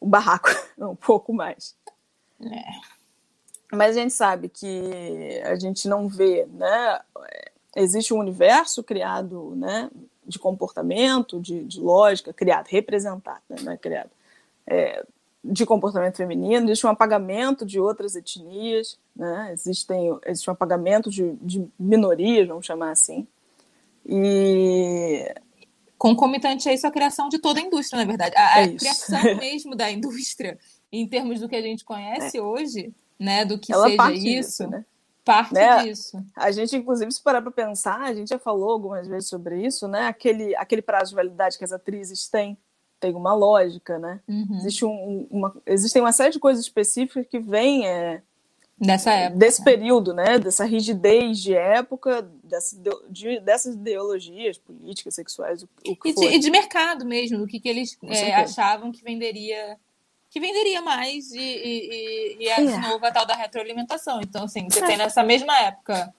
o 0.00 0.06
barraco 0.06 0.48
um 0.80 0.96
pouco 0.96 1.34
mais. 1.34 1.76
É. 2.42 3.76
Mas 3.76 3.94
a 3.94 4.00
gente 4.00 4.14
sabe 4.14 4.48
que 4.48 5.42
a 5.44 5.54
gente 5.56 5.86
não 5.86 6.08
vê, 6.08 6.48
né? 6.50 6.98
Existe 7.76 8.14
um 8.14 8.18
universo 8.18 8.82
criado, 8.82 9.54
né? 9.54 9.90
De 10.26 10.38
comportamento, 10.38 11.38
de, 11.38 11.62
de 11.62 11.78
lógica, 11.78 12.32
criado, 12.32 12.68
representado, 12.68 13.42
né? 13.46 13.56
não 13.62 13.72
é 13.72 13.76
criado 13.76 14.10
é, 14.66 15.04
de 15.42 15.64
comportamento 15.64 16.16
feminino, 16.16 16.66
existe 16.66 16.86
um 16.86 16.90
apagamento 16.90 17.64
de 17.64 17.80
outras 17.80 18.14
etnias, 18.14 18.98
né? 19.16 19.50
Existem, 19.52 20.18
existe 20.26 20.48
um 20.50 20.52
apagamento 20.52 21.10
de, 21.10 21.32
de 21.40 21.66
minorias, 21.78 22.46
vamos 22.46 22.66
chamar 22.66 22.90
assim. 22.90 23.26
E 24.06 25.34
concomitante 25.96 26.68
a 26.68 26.72
isso 26.72 26.86
a 26.86 26.90
criação 26.90 27.28
de 27.28 27.38
toda 27.38 27.60
a 27.60 27.62
indústria, 27.62 27.98
na 27.98 28.06
verdade. 28.06 28.34
A, 28.36 28.60
é 28.60 28.64
a 28.64 28.76
criação 28.76 29.22
mesmo 29.36 29.74
da 29.74 29.90
indústria, 29.90 30.58
em 30.92 31.06
termos 31.06 31.40
do 31.40 31.48
que 31.48 31.56
a 31.56 31.62
gente 31.62 31.84
conhece 31.84 32.38
é. 32.38 32.42
hoje, 32.42 32.92
né, 33.18 33.44
do 33.44 33.58
que 33.58 33.72
Ela 33.72 33.88
seja 33.88 34.12
isso, 34.12 34.24
disso, 34.24 34.68
né? 34.68 34.84
parte 35.24 35.54
né? 35.54 35.84
disso. 35.84 36.24
A 36.34 36.50
gente, 36.50 36.76
inclusive, 36.76 37.12
se 37.12 37.22
parar 37.22 37.40
para 37.40 37.50
pensar, 37.50 38.00
a 38.00 38.14
gente 38.14 38.28
já 38.28 38.38
falou 38.38 38.70
algumas 38.70 39.06
vezes 39.06 39.28
sobre 39.28 39.64
isso, 39.64 39.86
né? 39.86 40.06
Aquele, 40.06 40.56
aquele 40.56 40.82
prazo 40.82 41.10
de 41.10 41.16
validade 41.16 41.56
que 41.56 41.64
as 41.64 41.72
atrizes 41.72 42.28
têm 42.28 42.58
tem 43.00 43.14
uma 43.14 43.34
lógica, 43.34 43.98
né? 43.98 44.20
Uhum. 44.28 44.58
Existe 44.58 44.84
um, 44.84 45.26
uma, 45.30 45.56
existem 45.66 46.02
uma 46.02 46.12
série 46.12 46.32
de 46.32 46.38
coisas 46.38 46.62
específicas 46.62 47.26
que 47.26 47.38
vêm 47.38 47.88
é, 47.88 48.22
Dessa 48.80 49.12
época. 49.12 49.38
desse 49.38 49.62
período, 49.62 50.14
né? 50.14 50.38
Dessa 50.38 50.64
rigidez 50.64 51.38
de 51.38 51.54
época, 51.54 52.26
dessa, 52.42 52.74
de, 53.10 53.38
dessas 53.40 53.74
ideologias 53.74 54.56
políticas, 54.56 55.14
sexuais, 55.14 55.62
o, 55.62 55.68
o 55.86 55.96
que 55.96 56.08
e 56.08 56.14
de, 56.14 56.24
e 56.24 56.38
de, 56.38 56.50
mercado 56.50 57.04
mesmo, 57.04 57.36
do 57.36 57.46
que, 57.46 57.60
que 57.60 57.68
eles 57.68 57.98
é, 58.04 58.34
achavam 58.36 58.90
que 58.90 59.04
venderia 59.04 59.76
que 60.30 60.40
venderia 60.40 60.80
mais 60.80 61.32
e, 61.32 61.38
e, 61.38 61.90
e, 61.90 62.36
e 62.44 62.48
é, 62.48 62.56
de 62.56 62.78
novo 62.78 63.04
a 63.04 63.10
tal 63.10 63.26
da 63.26 63.34
retroalimentação. 63.34 64.20
Então, 64.22 64.44
assim, 64.44 64.66
você 64.70 64.82
é. 64.82 64.86
tem 64.86 64.96
nessa 64.96 65.22
mesma 65.22 65.54
época 65.60 66.14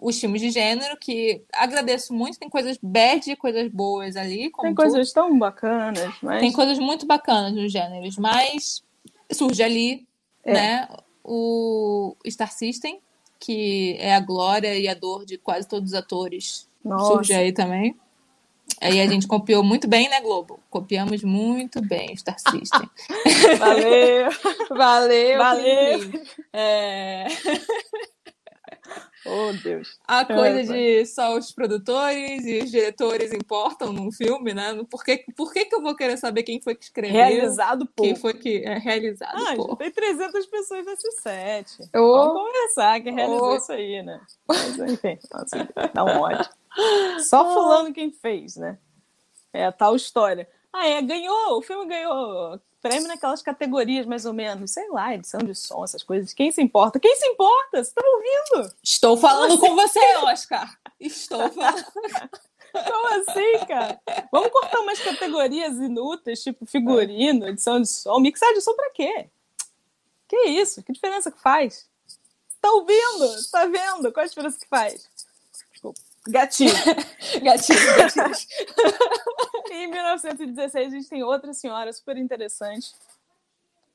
os 0.00 0.18
filmes 0.18 0.40
de 0.40 0.50
gênero, 0.50 0.96
que 0.96 1.42
agradeço 1.52 2.14
muito, 2.14 2.38
tem 2.38 2.48
coisas 2.48 2.78
bad 2.82 3.30
e 3.30 3.36
coisas 3.36 3.70
boas 3.70 4.16
ali. 4.16 4.50
tem 4.60 4.74
coisas 4.74 5.12
tão 5.12 5.38
bacanas, 5.38 6.14
mas... 6.22 6.40
Tem 6.40 6.52
coisas 6.52 6.78
muito 6.78 7.06
bacanas 7.06 7.52
nos 7.52 7.72
gêneros, 7.72 8.16
mas 8.16 8.82
surge 9.30 9.62
ali, 9.62 10.06
é. 10.44 10.52
né, 10.52 10.88
o 11.24 12.16
Star 12.26 12.52
System, 12.52 13.00
que 13.38 13.96
é 13.98 14.14
a 14.14 14.20
glória 14.20 14.74
e 14.78 14.88
a 14.88 14.94
dor 14.94 15.24
de 15.24 15.36
quase 15.36 15.68
todos 15.68 15.90
os 15.90 15.94
atores. 15.94 16.68
Nossa. 16.84 17.14
Surge 17.14 17.34
aí 17.34 17.52
também. 17.52 17.94
Aí 18.80 19.00
a 19.00 19.06
gente 19.06 19.26
copiou 19.26 19.64
muito 19.64 19.88
bem, 19.88 20.08
né, 20.08 20.20
Globo? 20.20 20.60
Copiamos 20.70 21.22
muito 21.24 21.80
bem 21.82 22.16
Star 22.16 22.38
System. 22.38 22.88
Valeu! 23.58 24.30
Valeu! 24.70 25.38
Valeu! 25.38 26.12
É... 26.52 27.26
Oh, 29.26 29.52
Deus. 29.62 29.98
A 30.06 30.24
coisa 30.24 30.60
é, 30.60 30.62
de 31.02 31.06
só 31.06 31.36
os 31.36 31.52
produtores 31.52 32.46
e 32.46 32.58
os 32.62 32.70
diretores 32.70 33.32
importam 33.32 33.92
num 33.92 34.12
filme, 34.12 34.54
né? 34.54 34.80
Por 34.90 35.04
que, 35.04 35.24
por 35.36 35.52
que, 35.52 35.64
que 35.64 35.74
eu 35.74 35.82
vou 35.82 35.96
querer 35.96 36.16
saber 36.16 36.42
quem 36.44 36.60
foi 36.60 36.74
que 36.74 36.84
escreveu? 36.84 37.16
Realizado 37.16 37.86
por. 37.86 38.04
Quem 38.04 38.14
foi 38.14 38.34
que 38.34 38.62
é 38.64 38.78
realizado 38.78 39.36
ah, 39.36 39.56
por. 39.56 39.76
tem 39.76 39.90
300 39.90 40.46
pessoas 40.46 40.86
nesse 40.86 41.10
set. 41.20 41.78
Oh. 41.94 42.12
Vamos 42.12 42.42
conversar 42.42 43.00
quem 43.00 43.14
realizou 43.14 43.52
oh. 43.52 43.56
isso 43.56 43.72
aí, 43.72 44.02
né? 44.02 44.20
Mas, 44.46 44.78
enfim, 44.78 45.18
nossa, 45.32 45.68
dá 45.92 46.04
um 46.04 46.20
ódio. 46.20 46.48
Só 47.28 47.52
fulano 47.52 47.92
quem 47.92 48.12
fez, 48.12 48.56
né? 48.56 48.78
É 49.52 49.64
a 49.64 49.72
tal 49.72 49.96
história. 49.96 50.48
Ah, 50.72 50.86
é, 50.86 51.02
ganhou, 51.02 51.58
o 51.58 51.62
filme 51.62 51.86
ganhou 51.86 52.60
prêmio 52.80 53.08
naquelas 53.08 53.42
categorias, 53.42 54.06
mais 54.06 54.24
ou 54.24 54.32
menos, 54.32 54.72
sei 54.72 54.88
lá, 54.90 55.14
edição 55.14 55.40
de 55.40 55.54
som, 55.54 55.84
essas 55.84 56.02
coisas. 56.02 56.32
Quem 56.32 56.50
se 56.52 56.62
importa? 56.62 57.00
Quem 57.00 57.14
se 57.16 57.26
importa? 57.26 57.82
Você 57.82 57.92
tá 57.92 58.02
me 58.02 58.08
ouvindo? 58.08 58.74
Estou 58.82 59.16
falando 59.16 59.54
assim? 59.54 59.60
com 59.60 59.74
você, 59.74 60.16
Oscar. 60.24 60.78
Estou 61.00 61.50
falando. 61.52 61.84
Como 62.72 63.08
assim, 63.20 63.66
cara? 63.66 64.00
Vamos 64.30 64.50
cortar 64.50 64.80
umas 64.80 64.98
categorias 64.98 65.76
inúteis, 65.76 66.42
tipo 66.42 66.66
figurino, 66.66 67.48
edição 67.48 67.80
de 67.80 67.88
som. 67.88 68.20
Mixar 68.20 68.52
de 68.52 68.60
som 68.60 68.74
pra 68.74 68.90
quê? 68.90 69.28
Que 70.28 70.36
isso? 70.44 70.82
Que 70.82 70.92
diferença 70.92 71.30
que 71.30 71.40
faz? 71.40 71.88
Tá 72.60 72.70
ouvindo? 72.72 73.50
Tá 73.50 73.66
vendo? 73.66 74.12
Qual 74.12 74.24
a 74.24 74.28
diferença 74.28 74.58
que 74.58 74.68
faz? 74.68 75.08
Gatinho. 76.28 76.72
gatinho, 77.42 77.78
gatinho. 77.96 78.48
em 79.72 79.86
1916, 79.88 80.86
a 80.86 80.96
gente 80.96 81.08
tem 81.08 81.22
outra 81.22 81.54
senhora 81.54 81.92
super 81.92 82.16
interessante, 82.16 82.94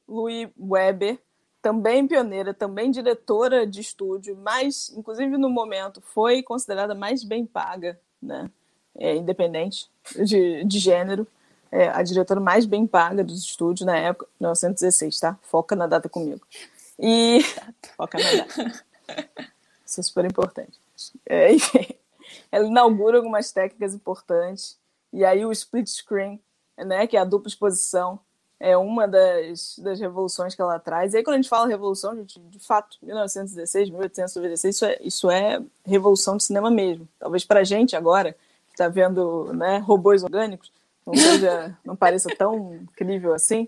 Louis 0.08 0.50
Weber, 0.60 1.20
também 1.62 2.08
pioneira, 2.08 2.54
também 2.54 2.92
diretora 2.92 3.66
de 3.66 3.82
estúdio, 3.82 4.36
mas, 4.36 4.92
inclusive 4.98 5.38
no 5.38 5.50
momento, 5.50 6.02
foi 6.02 6.42
considerada 6.44 6.94
mais 6.94 7.24
bem 7.24 7.46
paga, 7.46 8.00
né? 8.22 8.50
É, 8.96 9.16
independente 9.16 9.90
de, 10.24 10.64
de 10.66 10.80
gênero. 10.80 11.26
É, 11.72 11.88
a 11.88 12.04
diretora 12.04 12.40
mais 12.40 12.66
bem 12.66 12.86
paga 12.86 13.24
dos 13.24 13.44
estúdios 13.44 13.86
na 13.86 13.98
época, 13.98 14.28
1916, 14.40 15.20
tá? 15.20 15.40
Foca 15.42 15.76
na 15.76 15.88
data 15.88 16.10
comigo. 16.10 16.46
E. 17.00 17.40
Foca 17.96 18.20
na 18.20 18.44
data. 18.44 18.84
Isso 19.86 20.00
é 20.00 20.04
super 20.04 20.26
importante. 20.26 20.80
É, 21.26 21.50
ela 22.52 22.66
inaugura 22.66 23.18
algumas 23.18 23.52
técnicas 23.52 23.94
importantes. 23.94 24.78
E 25.12 25.24
aí 25.24 25.46
o 25.46 25.52
split 25.52 25.88
screen, 25.88 26.40
né, 26.78 27.06
que 27.08 27.18
é 27.18 27.20
a 27.20 27.26
dupla 27.26 27.48
exposição, 27.48 28.20
é 28.60 28.78
uma 28.78 29.06
das, 29.06 29.78
das 29.80 30.00
revoluções 30.00 30.56
que 30.56 30.62
ela 30.62 30.80
traz. 30.80 31.14
E 31.14 31.18
aí, 31.18 31.24
quando 31.24 31.34
a 31.34 31.38
gente 31.38 31.50
fala 31.50 31.68
revolução, 31.68 32.16
gente, 32.16 32.40
de 32.40 32.60
fato, 32.60 32.98
1916, 33.02 33.90
1896, 33.90 34.76
isso 34.76 34.86
é, 34.86 34.98
isso 35.02 35.30
é 35.30 35.62
revolução 35.86 36.38
de 36.38 36.46
cinema 36.46 36.72
mesmo. 36.72 37.06
Talvez 37.20 37.44
para 37.44 37.60
a 37.60 37.64
gente 37.66 37.94
agora, 37.94 38.32
que 38.68 38.72
está 38.72 38.88
vendo 38.88 39.52
né, 39.54 39.80
robôs 39.80 40.24
orgânicos, 40.24 40.72
não, 41.06 41.14
seja, 41.14 41.78
não 41.84 41.96
pareça 41.96 42.30
tão 42.38 42.76
incrível 42.76 43.34
assim, 43.34 43.68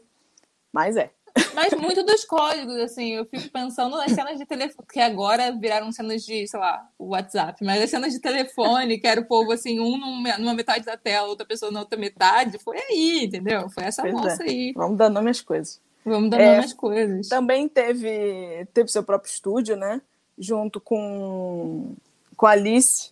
mas 0.72 0.95
é. 0.95 1.11
Mas 1.53 1.73
muito 1.73 2.03
dos 2.03 2.23
códigos, 2.23 2.75
assim, 2.77 3.13
eu 3.13 3.25
fico 3.25 3.49
pensando 3.49 3.97
nas 3.97 4.11
cenas 4.11 4.38
de 4.38 4.45
telefone, 4.45 4.88
que 4.91 4.99
agora 4.99 5.51
viraram 5.51 5.91
cenas 5.91 6.23
de, 6.23 6.47
sei 6.47 6.59
lá, 6.59 6.88
WhatsApp, 6.97 7.63
mas 7.63 7.81
as 7.81 7.89
cenas 7.89 8.13
de 8.13 8.19
telefone, 8.19 8.97
que 8.97 9.07
era 9.07 9.19
o 9.19 9.25
povo, 9.25 9.51
assim, 9.51 9.79
um 9.79 9.97
numa 9.97 10.53
metade 10.53 10.86
da 10.86 10.95
tela, 10.95 11.27
outra 11.27 11.45
pessoa 11.45 11.71
na 11.71 11.81
outra 11.81 11.99
metade, 11.99 12.57
foi 12.59 12.77
aí, 12.77 13.25
entendeu? 13.25 13.69
Foi 13.69 13.83
essa 13.83 14.01
pois 14.01 14.13
moça 14.13 14.43
é. 14.43 14.49
aí. 14.49 14.73
Vamos 14.73 14.97
dar 14.97 15.09
nome 15.09 15.29
às 15.29 15.41
coisas. 15.41 15.81
Vamos 16.05 16.29
dar 16.29 16.39
é, 16.39 16.51
nome 16.51 16.65
às 16.65 16.73
coisas. 16.73 17.27
Também 17.27 17.67
teve, 17.67 18.65
teve 18.73 18.89
seu 18.89 19.03
próprio 19.03 19.29
estúdio, 19.29 19.75
né? 19.75 20.01
Junto 20.38 20.79
com, 20.79 21.95
com 22.38 22.45
Alice, 22.45 23.11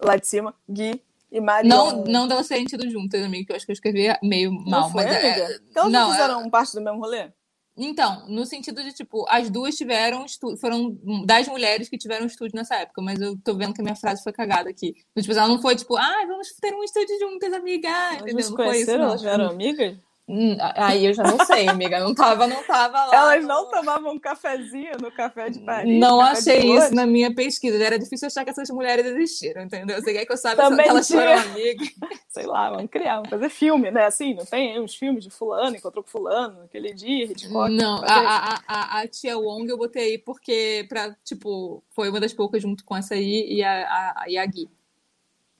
lá 0.00 0.16
de 0.16 0.26
cima, 0.26 0.54
Gui, 0.68 1.00
e 1.30 1.40
Marion... 1.40 1.68
Não, 1.68 2.04
não 2.04 2.28
dela 2.28 2.42
serem 2.42 2.64
tido 2.64 2.88
juntas, 2.90 3.22
amigo, 3.22 3.46
que 3.46 3.52
eu 3.52 3.56
acho 3.56 3.64
que 3.64 3.72
eu 3.72 3.74
escrevi 3.74 4.06
meio 4.22 4.52
mal. 4.52 4.82
Não 4.82 4.90
foi, 4.90 5.04
mas 5.04 5.16
é... 5.16 5.58
Então 5.70 5.88
não, 5.88 6.06
não 6.06 6.12
fizeram 6.12 6.44
é... 6.44 6.50
parte 6.50 6.74
do 6.74 6.80
mesmo 6.82 7.00
rolê? 7.00 7.30
Então, 7.76 8.26
no 8.28 8.44
sentido 8.44 8.82
de, 8.82 8.92
tipo, 8.92 9.24
as 9.28 9.48
duas 9.48 9.74
tiveram 9.74 10.26
estúdio, 10.26 10.58
foram 10.58 10.94
das 11.24 11.48
mulheres 11.48 11.88
que 11.88 11.96
tiveram 11.96 12.26
estúdio 12.26 12.54
nessa 12.54 12.76
época, 12.76 13.00
mas 13.00 13.20
eu 13.20 13.36
tô 13.42 13.54
vendo 13.54 13.72
que 13.72 13.80
a 13.80 13.84
minha 13.84 13.96
frase 13.96 14.22
foi 14.22 14.32
cagada 14.32 14.68
aqui. 14.68 14.94
Tipo, 15.18 15.32
ela 15.32 15.48
não 15.48 15.60
foi, 15.60 15.74
tipo, 15.74 15.96
ah, 15.96 16.24
vamos 16.26 16.48
ter 16.60 16.74
um 16.74 16.84
estúdio 16.84 17.18
juntas, 17.18 17.52
amiga, 17.52 17.88
entendeu? 18.14 18.34
Não 18.50 18.56
foi 18.56 18.78
isso, 18.78 18.98
não. 18.98 19.04
Elas 19.06 19.24
eram 19.24 19.48
amigas? 19.50 19.96
Hum, 20.28 20.56
aí 20.76 21.06
eu 21.06 21.12
já 21.12 21.24
não 21.24 21.44
sei, 21.44 21.68
amiga. 21.68 21.98
Não 21.98 22.14
tava, 22.14 22.46
não 22.46 22.62
tava 22.62 23.06
lá. 23.06 23.14
Elas 23.14 23.44
não 23.44 23.68
tomavam 23.68 24.12
um 24.12 24.18
cafezinho 24.18 24.92
no 25.00 25.10
café 25.10 25.50
de 25.50 25.58
Paris. 25.60 25.98
Não 25.98 26.20
achei 26.20 26.60
isso 26.74 26.94
na 26.94 27.04
minha 27.06 27.34
pesquisa. 27.34 27.82
Era 27.82 27.98
difícil 27.98 28.28
achar 28.28 28.44
que 28.44 28.50
essas 28.50 28.70
mulheres 28.70 29.04
existiram, 29.04 29.62
entendeu? 29.62 30.00
Você 30.00 30.12
quer 30.12 30.24
que 30.24 30.32
eu 30.32 30.36
saiba 30.36 30.62
Também 30.62 30.84
que 30.84 30.90
elas 30.90 31.06
tinha... 31.06 31.20
foram 31.20 31.52
amigas. 31.52 31.88
Sei 32.30 32.46
lá, 32.46 32.70
vamos 32.70 32.90
criar, 32.90 33.16
vamos 33.16 33.30
fazer 33.30 33.48
filme, 33.50 33.90
né? 33.90 34.06
Assim, 34.06 34.32
não 34.32 34.46
tem 34.46 34.80
uns 34.80 34.94
filmes 34.94 35.24
de 35.24 35.30
fulano, 35.30 35.76
encontrou 35.76 36.02
com 36.02 36.10
fulano, 36.10 36.62
aquele 36.62 36.94
dia, 36.94 37.24
Hitchcock. 37.24 37.70
Não, 37.70 37.96
a, 38.04 38.14
a, 38.14 38.60
a, 38.66 39.00
a, 39.00 39.08
tia 39.08 39.36
Wong 39.36 39.68
eu 39.68 39.76
botei 39.76 40.12
aí 40.12 40.18
porque, 40.18 40.86
pra, 40.88 41.14
tipo, 41.24 41.82
foi 41.90 42.08
uma 42.08 42.20
das 42.20 42.32
poucas 42.32 42.62
junto 42.62 42.84
com 42.84 42.96
essa 42.96 43.14
aí 43.14 43.46
e 43.52 43.62
a, 43.62 44.14
a, 44.16 44.24
e 44.28 44.38
a 44.38 44.46
Gui. 44.46 44.70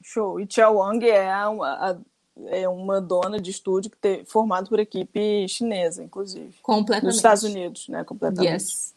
Show. 0.02 0.40
E 0.40 0.46
Tia 0.46 0.68
Wong 0.68 1.08
é 1.08 1.46
uma, 1.46 1.68
a 1.74 1.96
é 2.46 2.68
uma 2.68 3.00
dona 3.00 3.40
de 3.40 3.50
estúdio 3.50 3.90
que 3.90 3.96
tem, 3.96 4.24
formado 4.24 4.68
por 4.68 4.80
equipe 4.80 5.46
chinesa, 5.48 6.02
inclusive. 6.02 6.54
Completamente. 6.62 7.06
Nos 7.06 7.16
Estados 7.16 7.42
Unidos, 7.42 7.88
né? 7.88 8.04
Completamente. 8.04 8.52
Yes. 8.52 8.94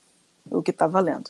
O 0.50 0.62
que 0.62 0.72
está 0.72 0.88
valendo. 0.88 1.30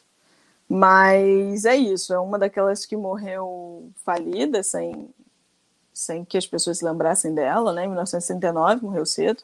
Mas 0.68 1.66
é 1.66 1.76
isso, 1.76 2.14
é 2.14 2.20
uma 2.20 2.40
daquelas 2.40 2.86
que 2.86 2.98
morreu 2.98 3.92
falida, 4.04 4.64
sem, 4.64 5.10
sem 5.94 6.26
que 6.26 6.38
as 6.38 6.48
pessoas 6.48 6.80
se 6.80 6.86
lembrassem 6.86 7.34
dela, 7.34 7.72
né? 7.72 7.86
Em 7.86 7.88
1969, 7.88 8.84
morreu 8.84 9.06
cedo. 9.06 9.44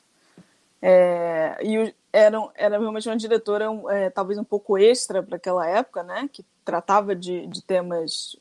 É, 0.82 1.58
e 1.62 1.94
era, 2.12 2.38
era 2.56 2.80
realmente 2.80 3.08
uma 3.08 3.16
diretora 3.16 3.68
é, 3.90 4.10
talvez 4.10 4.40
um 4.40 4.44
pouco 4.44 4.78
extra 4.78 5.22
para 5.22 5.36
aquela 5.38 5.68
época, 5.68 6.02
né? 6.02 6.28
Que 6.32 6.44
tratava 6.66 7.16
de, 7.16 7.46
de 7.48 7.62
temas 7.62 8.36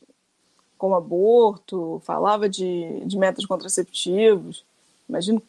como 0.81 0.95
aborto, 0.95 2.01
falava 2.03 2.49
de, 2.49 3.03
de 3.05 3.15
métodos 3.15 3.45
contraceptivos. 3.45 4.65
Imagina 5.07 5.39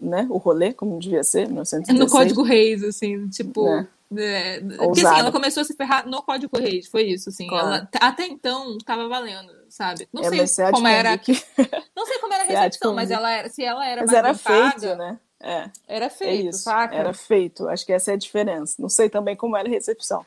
né, 0.00 0.24
o 0.30 0.36
rolê, 0.36 0.72
como 0.72 1.00
devia 1.00 1.24
ser, 1.24 1.48
1916. 1.48 1.98
No 1.98 2.08
Código 2.08 2.42
Reis, 2.44 2.84
assim, 2.84 3.28
tipo... 3.28 3.66
É. 3.68 3.88
É, 4.14 4.60
porque 4.60 5.00
assim, 5.00 5.20
ela 5.20 5.32
começou 5.32 5.62
a 5.62 5.64
se 5.64 5.74
ferrar 5.74 6.06
no 6.06 6.22
Código 6.22 6.58
Reis, 6.58 6.86
foi 6.86 7.04
isso, 7.04 7.30
assim. 7.30 7.48
Claro. 7.48 7.66
Ela, 7.66 7.88
até 7.98 8.26
então 8.26 8.76
estava 8.76 9.08
valendo, 9.08 9.50
sabe? 9.70 10.06
Não 10.12 10.22
é, 10.22 10.46
sei 10.46 10.70
como 10.70 10.86
era. 10.86 11.16
Que... 11.16 11.32
Não 11.96 12.04
sei 12.04 12.18
como 12.18 12.34
era 12.34 12.42
a 12.42 12.46
recepção, 12.46 12.94
mas 12.94 13.10
ela 13.10 13.30
era, 13.30 13.48
se 13.48 13.64
ela 13.64 13.88
era 13.88 14.02
mas 14.02 14.12
era 14.12 14.34
feito, 14.34 14.72
paga, 14.74 14.94
né? 14.96 15.18
É. 15.40 15.70
Era 15.88 16.10
feito, 16.10 16.46
é 16.46 16.50
isso. 16.50 16.58
saca? 16.58 16.94
Era 16.94 17.14
feito. 17.14 17.66
Acho 17.68 17.86
que 17.86 17.92
essa 17.94 18.10
é 18.10 18.14
a 18.14 18.18
diferença. 18.18 18.76
Não 18.78 18.90
sei 18.90 19.08
também 19.08 19.34
como 19.34 19.56
era 19.56 19.66
a 19.66 19.70
recepção 19.70 20.26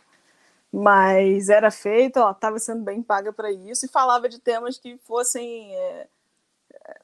mas 0.76 1.48
era 1.48 1.72
feito, 1.72 2.20
ela 2.20 2.32
estava 2.32 2.60
sendo 2.60 2.84
bem 2.84 3.02
paga 3.02 3.32
para 3.32 3.50
isso 3.50 3.86
e 3.86 3.90
falava 3.90 4.28
de 4.28 4.40
temas 4.40 4.78
que 4.78 4.98
fossem 4.98 5.74
é, 5.74 6.08
é, 6.74 7.00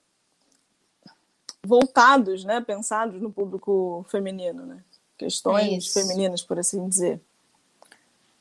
voltados, 1.63 2.43
né, 2.43 2.59
pensados 2.59 3.21
no 3.21 3.31
público 3.31 4.05
feminino, 4.09 4.65
né? 4.65 4.83
questões 5.17 5.93
femininas, 5.93 6.41
por 6.41 6.59
assim 6.59 6.89
dizer. 6.89 7.21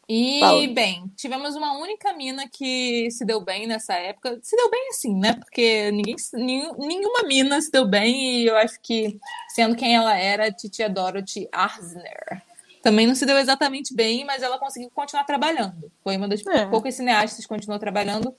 E, 0.08 0.40
Fala. 0.40 0.66
bem, 0.68 1.06
tivemos 1.14 1.54
uma 1.54 1.78
única 1.78 2.12
mina 2.14 2.48
que 2.48 3.08
se 3.12 3.24
deu 3.24 3.40
bem 3.40 3.68
nessa 3.68 3.94
época. 3.94 4.40
Se 4.42 4.56
deu 4.56 4.68
bem 4.68 4.88
assim, 4.88 5.14
né? 5.14 5.34
Porque 5.34 5.92
ninguém, 5.92 6.16
nenhuma 6.32 7.22
mina 7.28 7.60
se 7.60 7.70
deu 7.70 7.86
bem 7.86 8.40
e 8.40 8.46
eu 8.46 8.56
acho 8.56 8.80
que, 8.80 9.20
sendo 9.50 9.76
quem 9.76 9.94
ela 9.94 10.16
era, 10.16 10.50
Titia 10.50 10.88
Dorothy 10.88 11.48
Arzner 11.52 12.42
também 12.82 13.06
não 13.06 13.14
se 13.14 13.26
deu 13.26 13.38
exatamente 13.38 13.94
bem, 13.94 14.24
mas 14.24 14.42
ela 14.42 14.58
conseguiu 14.58 14.90
continuar 14.90 15.24
trabalhando. 15.24 15.90
Foi 16.02 16.16
uma 16.16 16.26
das 16.26 16.44
é. 16.46 16.66
poucas 16.66 16.94
cineastas 16.94 17.44
que 17.44 17.48
continuou 17.48 17.78
trabalhando. 17.78 18.34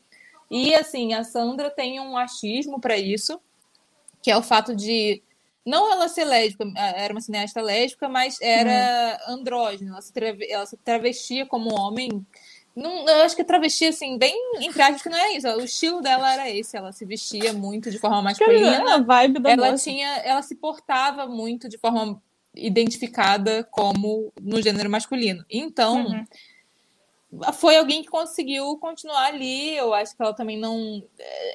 E 0.50 0.74
assim, 0.76 1.14
a 1.14 1.24
Sandra 1.24 1.70
tem 1.70 2.00
um 2.00 2.18
achismo 2.18 2.80
para 2.80 2.98
isso, 2.98 3.40
que 4.22 4.32
é 4.32 4.38
o 4.38 4.44
fato 4.44 4.76
de 4.76 5.22
não 5.66 5.92
ela 5.92 6.08
ser 6.08 6.26
lésbica, 6.26 6.66
era 6.76 7.14
uma 7.14 7.22
cineasta 7.22 7.62
lésbica, 7.62 8.10
mas 8.10 8.38
era 8.42 9.20
hum. 9.28 9.34
andrógena, 9.34 9.92
ela 9.92 10.02
se, 10.02 10.12
ela 10.50 10.66
se 10.66 10.78
travestia 10.78 11.46
como 11.46 11.80
homem. 11.80 12.26
Não, 12.76 13.08
eu 13.08 13.24
acho 13.24 13.36
que 13.36 13.44
travesti, 13.44 13.86
assim, 13.86 14.18
bem 14.18 14.34
aspas, 14.70 15.02
que 15.04 15.10
não 15.10 15.18
é 15.18 15.34
isso. 15.34 15.48
O 15.48 15.62
estilo 15.62 16.02
dela 16.02 16.34
era 16.34 16.50
esse. 16.50 16.78
Ela 16.78 16.94
se 16.94 17.06
vestia 17.06 17.52
muito 17.52 17.92
de 17.92 18.00
forma 18.00 18.22
masculina. 18.22 18.90
É 18.90 18.94
a 18.94 18.98
vibe 18.98 19.40
da 19.40 19.52
ela 19.52 19.76
tinha, 19.76 20.08
ela 20.20 20.42
se 20.42 20.56
portava 20.56 21.28
muito 21.28 21.68
de 21.68 21.78
forma 21.78 22.22
identificada 22.56 23.64
como 23.64 24.32
no 24.42 24.62
gênero 24.62 24.90
masculino. 24.90 25.46
Então, 25.50 26.06
uhum. 27.32 27.54
foi 27.54 27.78
alguém 27.78 28.02
que 28.02 28.10
conseguiu 28.10 28.78
continuar 28.78 29.28
ali. 29.28 29.76
Eu 29.76 29.94
acho 29.94 30.16
que 30.16 30.22
ela 30.22 30.34
também 30.34 30.58
não. 30.58 31.04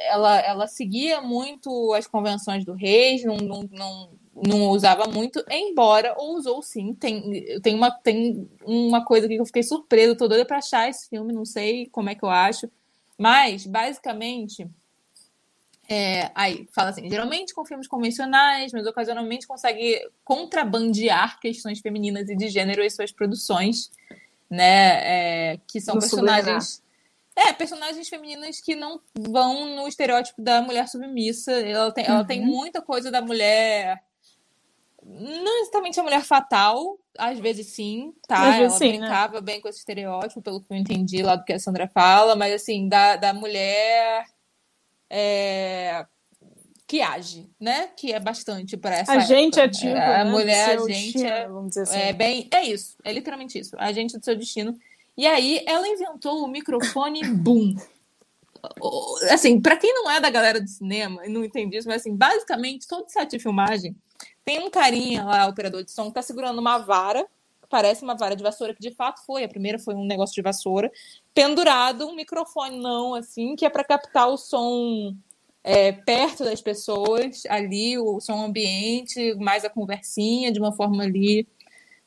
Ela, 0.09 0.39
ela 0.41 0.67
seguia 0.67 1.21
muito 1.21 1.93
as 1.95 2.07
convenções 2.07 2.65
do 2.65 2.73
Reis, 2.73 3.25
não, 3.25 3.37
não, 3.37 3.69
não, 3.71 4.11
não 4.35 4.69
usava 4.69 5.07
muito, 5.07 5.45
embora 5.51 6.15
ou 6.17 6.37
usou 6.37 6.63
sim. 6.63 6.95
Tem, 6.95 7.61
tem, 7.61 7.75
uma, 7.75 7.91
tem 7.91 8.49
uma 8.65 9.05
coisa 9.05 9.29
que 9.29 9.35
eu 9.35 9.47
fiquei 9.47 9.63
surpresa, 9.63 10.17
tô 10.17 10.29
doida 10.29 10.45
pra 10.45 10.59
achar 10.59 10.89
esse 10.89 11.09
filme, 11.09 11.33
não 11.33 11.45
sei 11.45 11.87
como 11.87 12.11
é 12.11 12.15
que 12.15 12.25
eu 12.25 12.31
acho. 12.31 12.71
Mas, 13.19 13.67
basicamente, 13.67 14.69
é, 15.89 16.31
aí 16.35 16.69
fala 16.73 16.91
assim, 16.91 17.09
geralmente 17.09 17.55
com 17.55 17.65
filmes 17.65 17.87
convencionais, 17.87 18.73
mas 18.73 18.87
ocasionalmente 18.87 19.47
consegue 19.47 20.01
contrabandear 20.25 21.39
questões 21.39 21.81
femininas 21.81 22.29
e 22.29 22.37
de 22.37 22.49
gênero 22.49 22.83
em 22.83 22.91
suas 22.91 23.13
produções, 23.13 23.91
né? 24.51 25.53
É, 25.53 25.61
que 25.67 25.81
são 25.81 25.95
no 25.95 26.01
personagens. 26.01 26.83
É, 27.37 27.53
personagens 27.53 28.09
femininas 28.09 28.61
que 28.61 28.75
não 28.75 28.99
vão 29.15 29.77
no 29.77 29.87
estereótipo 29.87 30.41
da 30.41 30.63
mulher 30.63 30.89
submissa. 30.89 31.53
Ela 31.53 31.93
tem, 31.93 32.07
uhum. 32.07 32.15
ela 32.15 32.25
tem 32.25 32.41
uhum. 32.41 32.47
muita 32.47 32.81
coisa 32.81 33.11
da 33.11 33.21
mulher. 33.21 34.03
Não 35.05 35.61
exatamente 35.61 36.01
a 36.01 36.03
mulher 36.03 36.25
fatal, 36.25 36.99
às 37.17 37.39
vezes 37.39 37.69
sim, 37.69 38.13
tá? 38.27 38.55
Às 38.55 38.57
ela 38.57 38.71
sim, 38.71 38.93
né? 38.93 38.99
brincava 38.99 39.35
né? 39.35 39.41
bem 39.43 39.61
com 39.61 39.69
esse 39.69 39.79
estereótipo, 39.79 40.43
pelo 40.43 40.61
que 40.61 40.73
eu 40.73 40.77
entendi 40.77 41.23
lá 41.23 41.37
do 41.37 41.45
que 41.45 41.53
a 41.53 41.61
Sandra 41.61 41.87
fala, 41.87 42.35
mas 42.35 42.55
assim, 42.55 42.89
da, 42.89 43.15
da 43.15 43.33
mulher 43.33 44.27
é, 45.11 46.07
que 46.87 47.03
age, 47.03 47.51
né? 47.61 47.89
Que 47.97 48.13
é 48.13 48.21
bastante 48.21 48.77
para 48.77 48.97
essa. 48.97 49.13
Agente 49.13 49.59
época. 49.59 49.77
ativo. 49.77 49.97
É, 49.97 50.21
a 50.21 50.25
né? 50.25 50.31
mulher 50.31 50.79
agente 50.79 51.25
é, 51.25 51.49
vamos 51.49 51.71
dizer 51.71 51.83
assim. 51.83 51.99
é 51.99 52.13
bem. 52.13 52.49
É 52.53 52.65
isso, 52.65 52.97
é 53.05 53.13
literalmente 53.13 53.59
isso. 53.59 53.75
Agente 53.79 54.17
do 54.17 54.25
seu 54.25 54.37
destino. 54.37 54.79
E 55.17 55.27
aí 55.27 55.65
ela 55.67 55.89
inventou 55.89 56.45
o 56.45 56.49
microfone 56.49 57.25
boom. 57.35 57.75
Assim, 59.31 59.61
para 59.61 59.77
quem 59.77 59.93
não 59.93 60.11
é 60.11 60.21
da 60.21 60.31
galera 60.31 60.61
do 60.61 60.69
cinema 60.69 61.25
e 61.25 61.29
não 61.29 61.45
entende 61.45 61.77
isso, 61.77 61.89
mas 61.89 62.03
assim, 62.03 62.17
basicamente 62.17 62.87
todo 62.87 63.09
set 63.09 63.31
de 63.31 63.39
filmagem 63.39 63.95
tem 64.45 64.61
um 64.61 64.71
carinha 64.71 65.25
lá, 65.25 65.47
operador 65.47 65.85
de 65.85 65.91
som, 65.91 66.09
que 66.09 66.15
tá 66.15 66.23
segurando 66.23 66.59
uma 66.59 66.79
vara 66.79 67.27
parece 67.69 68.03
uma 68.03 68.17
vara 68.17 68.37
de 68.37 68.43
vassoura, 68.43 68.75
que 68.75 68.81
de 68.81 68.91
fato 68.91 69.25
foi. 69.25 69.45
A 69.45 69.49
primeira 69.49 69.79
foi 69.79 69.95
um 69.95 70.05
negócio 70.05 70.35
de 70.35 70.43
vassoura, 70.43 70.91
pendurado 71.35 72.07
um 72.07 72.15
microfone 72.15 72.79
não, 72.79 73.15
assim, 73.15 73.57
que 73.57 73.65
é 73.65 73.71
para 73.71 73.85
captar 73.85 74.29
o 74.29 74.37
som 74.37 75.15
é, 75.63 75.93
perto 75.93 76.45
das 76.45 76.61
pessoas, 76.61 77.43
ali, 77.49 77.99
o 77.99 78.21
som 78.21 78.45
ambiente, 78.45 79.35
mais 79.35 79.65
a 79.65 79.71
conversinha, 79.71 80.53
de 80.53 80.61
uma 80.61 80.73
forma 80.73 81.03
ali. 81.03 81.47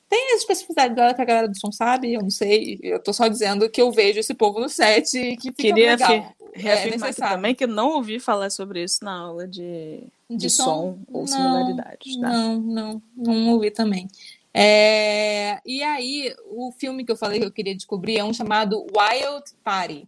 Tem 0.07 0.33
as 0.33 0.39
especificidades 0.39 0.95
dela 0.95 1.13
que 1.13 1.21
a 1.21 1.25
galera 1.25 1.47
do 1.47 1.59
som 1.59 1.71
sabe, 1.71 2.13
eu 2.13 2.21
não 2.21 2.31
sei. 2.31 2.79
Eu 2.81 3.03
tô 3.03 3.11
só 3.11 3.27
dizendo 3.27 3.69
que 3.69 3.81
eu 3.81 3.91
vejo 3.91 4.19
esse 4.19 4.33
povo 4.33 4.59
no 4.59 4.69
set 4.69 5.15
e 5.15 5.35
que 5.35 5.49
fica 5.51 5.63
Queria 5.63 5.91
legal. 5.91 6.11
é 6.11 6.33
reafirmar 6.53 7.09
é 7.09 7.13
também 7.13 7.55
que 7.55 7.63
eu 7.63 7.67
não 7.67 7.95
ouvi 7.95 8.19
falar 8.19 8.49
sobre 8.49 8.83
isso 8.83 9.03
na 9.03 9.13
aula 9.13 9.47
de, 9.47 10.03
de, 10.29 10.37
de 10.37 10.49
som? 10.49 10.63
som, 10.63 10.99
ou 11.11 11.21
não, 11.21 11.27
similaridades. 11.27 12.17
Tá? 12.17 12.29
Não, 12.29 12.59
não, 12.59 13.01
não 13.15 13.49
ouvi 13.49 13.71
também. 13.71 14.07
É, 14.53 15.59
e 15.65 15.83
aí, 15.83 16.33
o 16.47 16.71
filme 16.71 17.05
que 17.05 17.11
eu 17.11 17.15
falei 17.15 17.39
que 17.39 17.45
eu 17.45 17.51
queria 17.51 17.75
descobrir 17.75 18.17
é 18.17 18.23
um 18.23 18.33
chamado 18.33 18.81
Wild 18.81 19.45
Party, 19.63 20.07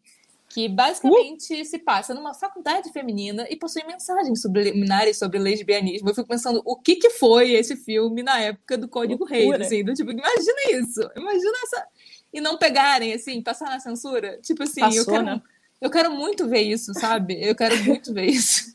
que 0.49 0.67
basicamente 0.67 1.61
uh! 1.61 1.65
se 1.65 1.79
passa 1.79 2.13
numa 2.13 2.33
faculdade 2.33 2.91
feminina 2.91 3.45
e 3.49 3.55
possui 3.55 3.83
mensagens 3.85 4.41
subliminares 4.41 5.17
sobre 5.17 5.39
lesbianismo. 5.39 6.09
Eu 6.09 6.15
fico 6.15 6.27
pensando, 6.27 6.61
o 6.65 6.75
que, 6.75 6.95
que 6.95 7.11
foi 7.11 7.51
esse 7.51 7.75
filme 7.75 8.23
na 8.23 8.39
época 8.39 8.77
do 8.77 8.87
Código 8.87 9.25
Reis? 9.25 9.61
Assim, 9.61 9.83
do, 9.83 9.93
tipo, 9.93 10.11
imagina 10.11 10.81
isso, 10.81 11.09
imagina 11.15 11.57
essa... 11.63 11.87
E 12.33 12.39
não 12.39 12.57
pegarem, 12.57 13.13
assim, 13.13 13.41
passar 13.41 13.65
na 13.65 13.79
censura. 13.79 14.39
Tipo 14.41 14.63
assim, 14.63 14.79
Passou, 14.79 14.99
eu, 14.99 15.05
quero, 15.05 15.23
né? 15.25 15.41
eu 15.81 15.89
quero 15.89 16.11
muito 16.15 16.47
ver 16.47 16.61
isso, 16.61 16.93
sabe? 16.93 17.37
Eu 17.41 17.53
quero 17.53 17.75
muito 17.83 18.13
ver 18.13 18.25
isso. 18.25 18.73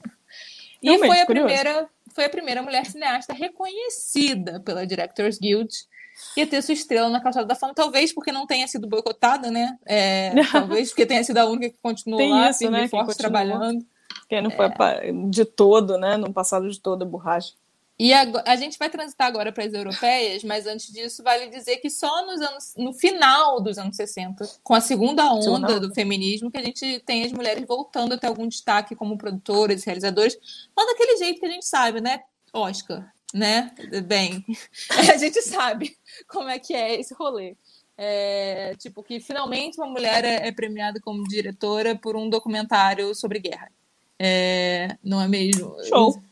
E 0.82 0.88
Realmente, 0.88 1.08
foi 1.08 1.20
a 1.20 1.26
curioso. 1.26 1.46
primeira 1.46 1.88
foi 2.16 2.24
a 2.24 2.30
primeira 2.30 2.62
mulher 2.62 2.86
cineasta 2.86 3.34
reconhecida 3.34 4.58
pela 4.60 4.86
Directors 4.86 5.38
Guild 5.38 5.68
e 6.34 6.40
a 6.40 6.46
ter 6.46 6.62
sua 6.62 6.72
estrela 6.72 7.10
na 7.10 7.20
calçada 7.20 7.46
da 7.46 7.54
fama, 7.54 7.74
talvez 7.74 8.10
porque 8.12 8.32
não 8.32 8.46
tenha 8.46 8.66
sido 8.66 8.88
boicotada, 8.88 9.50
né? 9.50 9.78
É, 9.84 10.32
talvez 10.50 10.88
porque 10.88 11.04
tenha 11.04 11.22
sido 11.22 11.36
a 11.36 11.44
única 11.44 11.70
que 11.70 11.78
continuou 11.82 12.18
Tem 12.18 12.30
lá, 12.30 12.48
isso, 12.48 12.60
firme 12.60 12.80
né? 12.80 12.88
forte, 12.88 13.18
trabalhando. 13.18 13.84
Quem 14.28 14.42
não 14.42 14.50
foi 14.50 14.70
pa- 14.70 15.02
de 15.28 15.44
todo, 15.44 15.98
né? 15.98 16.16
No 16.16 16.32
passado 16.32 16.68
de 16.70 16.80
toda 16.80 17.04
borracha. 17.04 17.52
E 17.98 18.12
ago- 18.12 18.42
a, 18.44 18.56
gente 18.56 18.78
vai 18.78 18.90
transitar 18.90 19.26
agora 19.26 19.50
para 19.50 19.64
as 19.64 19.72
europeias, 19.72 20.44
mas 20.44 20.66
antes 20.66 20.92
disso, 20.92 21.22
vale 21.22 21.48
dizer 21.48 21.78
que 21.78 21.88
só 21.88 22.26
nos 22.26 22.40
anos, 22.42 22.74
no 22.76 22.92
final 22.92 23.60
dos 23.60 23.78
anos 23.78 23.96
60, 23.96 24.46
com 24.62 24.74
a 24.74 24.80
segunda 24.82 25.32
onda 25.32 25.80
do 25.80 25.94
feminismo, 25.94 26.50
que 26.50 26.58
a 26.58 26.62
gente 26.62 27.00
tem 27.06 27.24
as 27.24 27.32
mulheres 27.32 27.64
voltando 27.66 28.12
a 28.12 28.18
ter 28.18 28.26
algum 28.26 28.46
destaque 28.46 28.94
como 28.94 29.16
produtoras 29.16 29.82
e 29.82 29.86
realizadoras, 29.86 30.36
mas 30.76 30.86
daquele 30.86 31.16
jeito 31.16 31.40
que 31.40 31.46
a 31.46 31.50
gente 31.50 31.64
sabe, 31.64 32.02
né? 32.02 32.20
Oscar, 32.52 33.10
né? 33.32 33.72
Bem, 34.04 34.44
a 35.10 35.16
gente 35.16 35.40
sabe 35.40 35.96
como 36.28 36.50
é 36.50 36.58
que 36.58 36.74
é 36.74 37.00
esse 37.00 37.14
rolê. 37.14 37.56
É, 37.98 38.74
tipo, 38.78 39.02
que 39.02 39.18
finalmente 39.20 39.78
uma 39.78 39.86
mulher 39.86 40.22
é, 40.22 40.48
é 40.48 40.52
premiada 40.52 41.00
como 41.00 41.24
diretora 41.24 41.96
por 41.96 42.14
um 42.14 42.28
documentário 42.28 43.14
sobre 43.14 43.38
guerra. 43.38 43.72
É, 44.18 44.96
não 45.02 45.20
é 45.20 45.26
mesmo? 45.26 45.74
Show. 45.84 46.22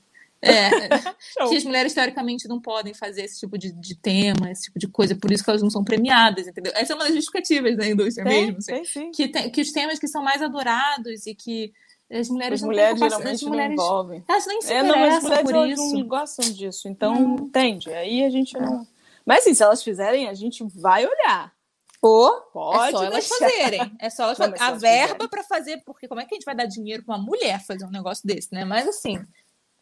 É, 0.45 0.71
Show. 1.39 1.49
que 1.49 1.57
as 1.57 1.65
mulheres 1.65 1.95
teoricamente 1.95 2.47
não 2.49 2.61
podem 2.61 2.93
fazer 2.95 3.23
esse 3.25 3.41
tipo 3.41 3.57
de, 3.59 3.73
de 3.73 3.95
tema, 3.97 4.51
esse 4.51 4.65
tipo 4.65 4.79
de 4.79 4.87
coisa, 4.89 5.15
por 5.17 5.31
isso 5.33 5.43
que 5.43 5.51
elas 5.51 5.63
não 5.63 5.71
são 5.71 5.83
premiadas, 5.85 6.47
entendeu? 6.47 6.73
Essa 6.75 6.93
é 6.93 6.97
uma 6.97 7.05
das 7.05 7.15
justificativas 7.15 7.77
da 7.77 7.87
indústria 7.87 8.25
Tem, 8.25 8.43
mesmo. 8.47 8.59
assim. 8.59 8.73
tem 8.73 8.85
sim. 8.85 9.11
que, 9.11 9.29
tem- 9.29 9.51
que 9.51 9.61
os 9.61 9.73
temas 9.73 9.99
que 9.99 10.07
são 10.09 10.23
mais 10.23 10.43
adorados 10.43 11.27
e 11.27 11.35
que 11.35 11.73
as 12.13 12.29
mulheres 12.29 12.57
As 12.57 12.61
não 12.61 12.69
mulheres 12.69 12.99
capacidade, 13.01 13.11
geralmente 13.39 13.45
as 13.45 13.49
mulheres, 13.51 13.77
não 13.77 13.85
envolvem. 13.85 14.25
elas 14.29 14.47
nem 14.47 14.61
se 14.63 14.73
É, 14.73 14.83
não, 14.83 14.89
as 15.05 15.23
mulheres 15.23 15.51
por 15.51 15.67
isso. 15.69 15.95
não 15.99 16.07
gostam 16.07 16.51
disso, 16.53 16.89
então 16.89 17.15
Não. 17.15 17.35
entende. 17.47 17.91
Aí 17.93 18.23
a 18.25 18.31
gente 18.31 18.53
não. 18.59 18.87
Mas 19.25 19.39
assim, 19.41 19.55
se 19.55 19.63
elas 19.63 19.83
fizerem, 19.83 20.29
a 20.29 20.35
gente 20.35 20.63
vai 20.77 21.07
olhar. 21.07 21.53
Pô, 22.01 22.31
Pode 22.53 22.89
é 22.89 22.91
só 22.91 23.05
elas 23.05 23.27
deixar. 23.27 23.39
fazerem. 23.39 23.97
É 23.99 24.11
só 24.11 24.25
elas 24.25 24.39
Não, 24.39 24.49
fazerem. 24.55 25.03
A 25.03 25.07
verba 25.07 25.27
pra 25.27 25.43
fazer, 25.43 25.81
porque 25.87 26.07
como 26.07 26.21
é 26.21 26.27
que 26.27 26.35
a 26.35 26.37
gente 26.37 26.45
vai 26.45 26.55
dar 26.55 26.67
dinheiro 26.67 27.03
pra 27.03 27.17
uma 27.17 27.25
mulher 27.25 27.65
fazer 27.65 27.87
um 27.87 27.91
negócio 27.91 28.27
desse, 28.27 28.53
né? 28.53 28.63
Mas 28.67 28.87
assim, 28.87 29.19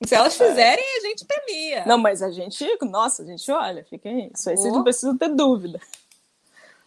se 0.07 0.15
elas 0.15 0.37
fizerem, 0.37 0.85
a 0.99 1.01
gente 1.07 1.25
premia. 1.25 1.81
É. 1.81 1.87
Não, 1.87 1.99
mas 1.99 2.23
a 2.23 2.31
gente, 2.31 2.65
nossa, 2.83 3.23
a 3.23 3.27
gente 3.27 3.51
olha, 3.51 3.85
fiquem 3.85 4.31
isso 4.35 4.51
aí, 4.51 4.57
vocês 4.57 4.73
não 4.73 4.83
precisam 4.83 5.17
ter 5.17 5.29
dúvida. 5.29 5.81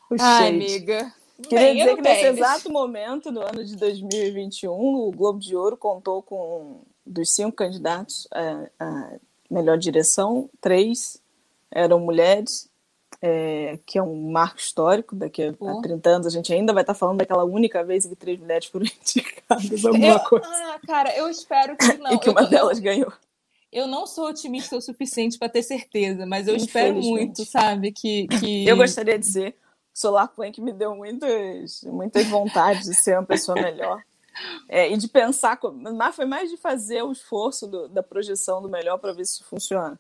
O 0.09 0.15
Ai, 0.19 0.19
shade. 0.19 0.55
amiga. 0.55 1.13
Queria 1.43 1.59
Bem, 1.59 1.77
dizer 1.77 1.95
que 1.95 2.01
nesse 2.01 2.25
europeias. 2.25 2.37
exato 2.37 2.71
momento, 2.71 3.31
no 3.31 3.41
ano 3.41 3.63
de 3.63 3.75
2021, 3.75 4.71
o 4.71 5.11
Globo 5.11 5.39
de 5.39 5.55
Ouro 5.55 5.75
contou 5.75 6.23
com 6.23 6.81
dos 7.05 7.29
cinco 7.31 7.51
candidatos 7.51 8.27
à, 8.31 8.69
à 8.79 9.11
melhor 9.49 9.77
direção, 9.77 10.49
três 10.61 11.21
eram 11.69 11.99
mulheres, 11.99 12.69
é, 13.21 13.79
que 13.85 13.97
é 13.97 14.03
um 14.03 14.31
marco 14.31 14.59
histórico. 14.59 15.15
Daqui 15.15 15.43
a, 15.43 15.49
a 15.49 15.81
30 15.81 16.09
anos 16.09 16.27
a 16.27 16.29
gente 16.29 16.53
ainda 16.53 16.73
vai 16.73 16.83
estar 16.83 16.93
falando 16.93 17.17
daquela 17.19 17.43
única 17.43 17.83
vez 17.83 18.05
em 18.05 18.09
que 18.09 18.15
três 18.15 18.39
mulheres 18.39 18.65
foram 18.67 18.85
indicadas 19.01 19.85
alguma 19.85 20.07
Eu- 20.07 20.19
coisa. 20.21 20.47
ah, 20.47 20.79
cara, 20.85 21.15
eu 21.17 21.29
espero 21.29 21.75
que 21.77 21.93
não. 21.97 22.13
e 22.13 22.19
que 22.19 22.29
Eu- 22.29 22.33
uma 22.33 22.41
eu- 22.41 22.49
delas 22.49 22.79
ganhou. 22.79 23.11
Eu 23.71 23.87
não 23.87 24.07
sou 24.07 24.29
otimista 24.29 24.77
o 24.77 24.81
suficiente 24.81 25.37
para 25.37 25.49
ter 25.49 25.61
certeza, 25.61 26.25
mas 26.25 26.47
eu 26.47 26.55
espero 26.55 26.95
muito, 26.95 27.43
sabe? 27.43 27.91
Que, 27.91 28.25
que... 28.27 28.63
Eu 28.69 28.77
gostaria 28.77 29.19
de 29.19 29.25
ser. 29.25 29.49
O 29.93 29.99
Solar 29.99 30.29
Plank 30.29 30.61
me 30.61 30.71
deu 30.71 30.95
muitas, 30.95 31.81
muitas 31.83 32.25
vontades 32.27 32.83
de 32.85 32.95
ser 32.95 33.17
uma 33.17 33.25
pessoa 33.25 33.59
melhor. 33.61 34.01
É, 34.69 34.89
e 34.91 34.97
de 34.97 35.07
pensar, 35.09 35.57
mas 35.97 36.15
foi 36.15 36.25
mais 36.25 36.49
de 36.49 36.55
fazer 36.57 37.01
o 37.03 37.11
esforço 37.11 37.67
do- 37.67 37.87
da 37.89 38.03
projeção 38.03 38.61
do 38.61 38.69
melhor 38.69 38.97
para 38.97 39.11
ver 39.13 39.25
se 39.25 39.35
isso 39.35 39.45
funciona. 39.45 39.99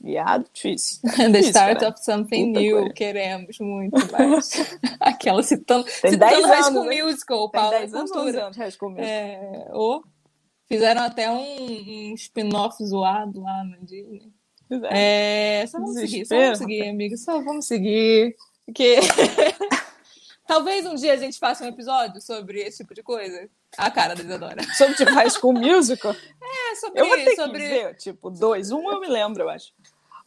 Viado, 0.00 0.44
difícil. 0.52 1.00
The 1.16 1.28
difícil, 1.28 1.50
start 1.50 1.78
cara. 1.80 1.88
of 1.92 1.98
something 2.04 2.48
Puta 2.48 2.60
new, 2.60 2.76
coisa. 2.78 2.92
queremos 2.94 3.58
muito 3.58 4.12
mais. 4.12 4.50
Aquela 5.00 5.42
citando, 5.42 5.84
Tem 5.84 6.10
citando 6.12 6.30
10 6.30 6.44
High 6.44 6.52
anos, 6.54 6.66
School 6.66 6.92
hein? 6.92 7.02
Musical, 7.04 7.48
Tem 7.50 7.60
Paula 7.60 7.78
10 7.78 7.94
anos, 7.94 8.10
11 8.10 8.12
Cultura. 8.22 8.44
anos, 8.44 8.56
High 8.58 8.70
School 8.72 8.90
Musical. 8.90 9.08
É, 9.10 9.68
ou 9.72 10.04
fizeram 10.68 11.02
até 11.02 11.30
um, 11.30 12.10
um 12.10 12.14
spin-off 12.14 12.84
zoado 12.84 13.40
lá 13.40 13.64
na 13.64 13.76
Disney. 13.78 14.30
É. 14.90 15.64
Só 15.68 15.78
vamos 15.78 15.94
seguir, 15.94 16.24
só 16.26 16.34
Desespero, 16.34 16.42
vamos 16.44 16.58
seguir, 16.58 16.88
amiga, 16.88 17.16
só 17.16 17.40
vamos 17.42 17.66
seguir. 17.66 18.36
Porque 18.66 18.96
talvez 20.46 20.86
um 20.86 20.94
dia 20.94 21.12
a 21.12 21.16
gente 21.16 21.38
faça 21.38 21.64
um 21.64 21.68
episódio 21.68 22.20
sobre 22.20 22.60
esse 22.60 22.78
tipo 22.78 22.94
de 22.94 23.02
coisa. 23.02 23.48
A 23.76 23.90
cara 23.90 24.14
da 24.14 24.22
Isadora. 24.22 24.62
Sobre 24.74 24.94
tipo 24.94 25.12
High 25.12 25.30
School 25.30 25.54
Musical, 25.54 26.12
É, 26.12 26.74
sobre, 26.76 27.00
eu 27.00 27.06
vou 27.06 27.16
ter 27.16 27.34
sobre... 27.34 27.62
que 27.62 27.68
ver, 27.68 27.94
tipo, 27.96 28.30
dois. 28.30 28.70
Um 28.70 28.90
eu 28.90 29.00
me 29.00 29.08
lembro, 29.08 29.42
eu 29.42 29.48
acho. 29.48 29.72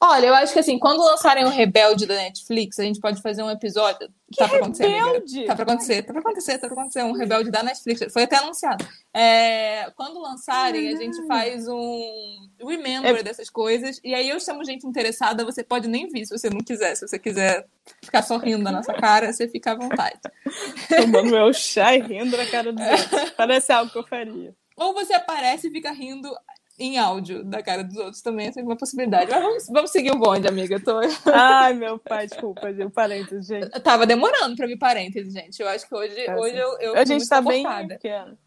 Olha, 0.02 0.28
eu 0.28 0.36
acho 0.36 0.54
que 0.54 0.60
assim, 0.60 0.78
quando 0.78 1.04
lançarem 1.04 1.46
o 1.46 1.50
Rebelde 1.50 2.06
da 2.06 2.16
Netflix, 2.16 2.78
a 2.80 2.84
gente 2.84 3.00
pode 3.00 3.22
fazer 3.22 3.42
um 3.44 3.50
episódio. 3.50 4.10
tá 4.38 4.48
pra 4.48 4.58
acontecer, 4.58 4.84
amiga. 4.86 5.06
Rebelde? 5.06 5.46
Tá 5.46 5.56
pra 5.56 5.64
acontecer, 5.64 6.04
tá 6.04 6.12
pra 6.14 6.22
acontecer, 6.22 6.58
tá 6.58 6.68
pra 6.68 6.78
acontecer. 6.78 7.04
Um 7.04 7.14
Rebelde 7.14 7.50
da 7.50 7.64
Netflix. 7.64 8.12
Foi 8.12 8.24
até 8.24 8.36
anunciado. 8.38 8.86
É, 9.14 9.90
quando 9.96 10.20
lançarem, 10.22 10.90
a 10.94 10.98
gente 10.98 11.26
faz 11.28 11.68
um 11.68 12.48
remember 12.60 13.16
É- 13.18 13.24
dessas 13.24 13.50
coisas. 13.50 14.00
E 14.04 14.14
aí 14.14 14.30
eu 14.30 14.40
chamo 14.40 14.64
gente 14.66 14.86
interessada, 14.86 15.46
você 15.46 15.64
pode 15.64 15.88
nem 15.88 16.08
vir 16.08 16.26
se 16.26 16.38
você 16.38 16.50
não 16.50 16.60
quiser. 16.60 16.96
Se 16.96 17.08
você 17.08 17.18
quiser 17.18 17.66
ficar 18.04 18.22
sorrindo 18.22 18.64
da 18.64 18.72
nossa 18.72 18.94
cara, 18.94 19.32
você 19.32 19.48
fica 19.48 19.72
à 19.72 19.76
vontade. 19.76 20.20
Tomando 20.90 21.32
meu 21.32 21.54
chá 21.54 21.96
e 21.96 22.02
rindo 22.02 22.36
na 22.38 22.46
cara 22.46 22.72
dos 22.74 22.86
outros. 22.86 23.30
Parece 23.38 23.72
algo 23.72 23.92
que 23.92 23.98
eu 23.98 24.06
faria. 24.08 24.54
Ou 24.78 24.94
você 24.94 25.14
aparece 25.14 25.68
e 25.68 25.72
fica 25.72 25.92
rindo 25.92 26.30
em 26.78 26.98
áudio 26.98 27.44
da 27.44 27.64
cara 27.64 27.84
dos 27.84 27.96
outros 27.98 28.22
também, 28.22 28.48
essa 28.48 28.60
é 28.60 28.64
uma 28.64 28.76
possibilidade. 28.76 29.32
Mas 29.32 29.42
vamos, 29.44 29.68
vamos 29.68 29.92
seguir 29.92 30.12
o 30.12 30.20
bonde, 30.20 30.48
amiga. 30.48 30.80
Tô... 30.80 31.00
Ai, 31.34 31.74
meu 31.74 31.98
pai, 31.98 32.28
desculpa, 32.28 32.74
gente. 32.74 32.92
Parênteses, 32.92 33.48
gente. 33.48 33.70
Eu 33.74 33.82
tava 33.82 34.06
demorando 34.06 34.56
pra 34.56 34.68
vir 34.68 34.78
parênteses, 34.78 35.34
gente. 35.34 35.62
Eu 35.62 35.70
acho 35.70 35.88
que 35.88 35.96
hoje, 35.96 36.26
Tá 36.26 36.36
hoje 36.36 36.58
eu, 36.58 36.78
eu 36.80 36.96
a 36.98 37.06
gente 37.06 37.28
tá 37.28 37.42
bem 37.42 37.66
pequeno. 37.88 38.38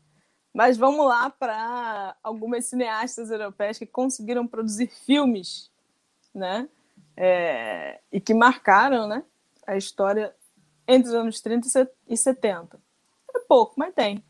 Mas 0.53 0.77
vamos 0.77 1.07
lá 1.07 1.31
para 1.31 2.17
algumas 2.23 2.67
cineastas 2.67 3.31
europeias 3.31 3.79
que 3.79 3.87
conseguiram 3.87 4.47
produzir 4.47 4.89
filmes, 5.07 5.71
né? 6.35 6.69
É, 7.17 8.01
e 8.13 8.21
que 8.21 8.35
marcaram, 8.35 9.07
né? 9.07 9.23
A 9.67 9.77
história 9.77 10.35
entre 10.87 11.09
os 11.11 11.15
anos 11.15 11.41
30 11.41 11.67
e 11.67 11.71
se- 11.71 11.91
e 12.09 12.17
70. 12.17 12.79
É 13.35 13.39
pouco, 13.41 13.75
mas 13.77 13.95
tem. 13.95 14.23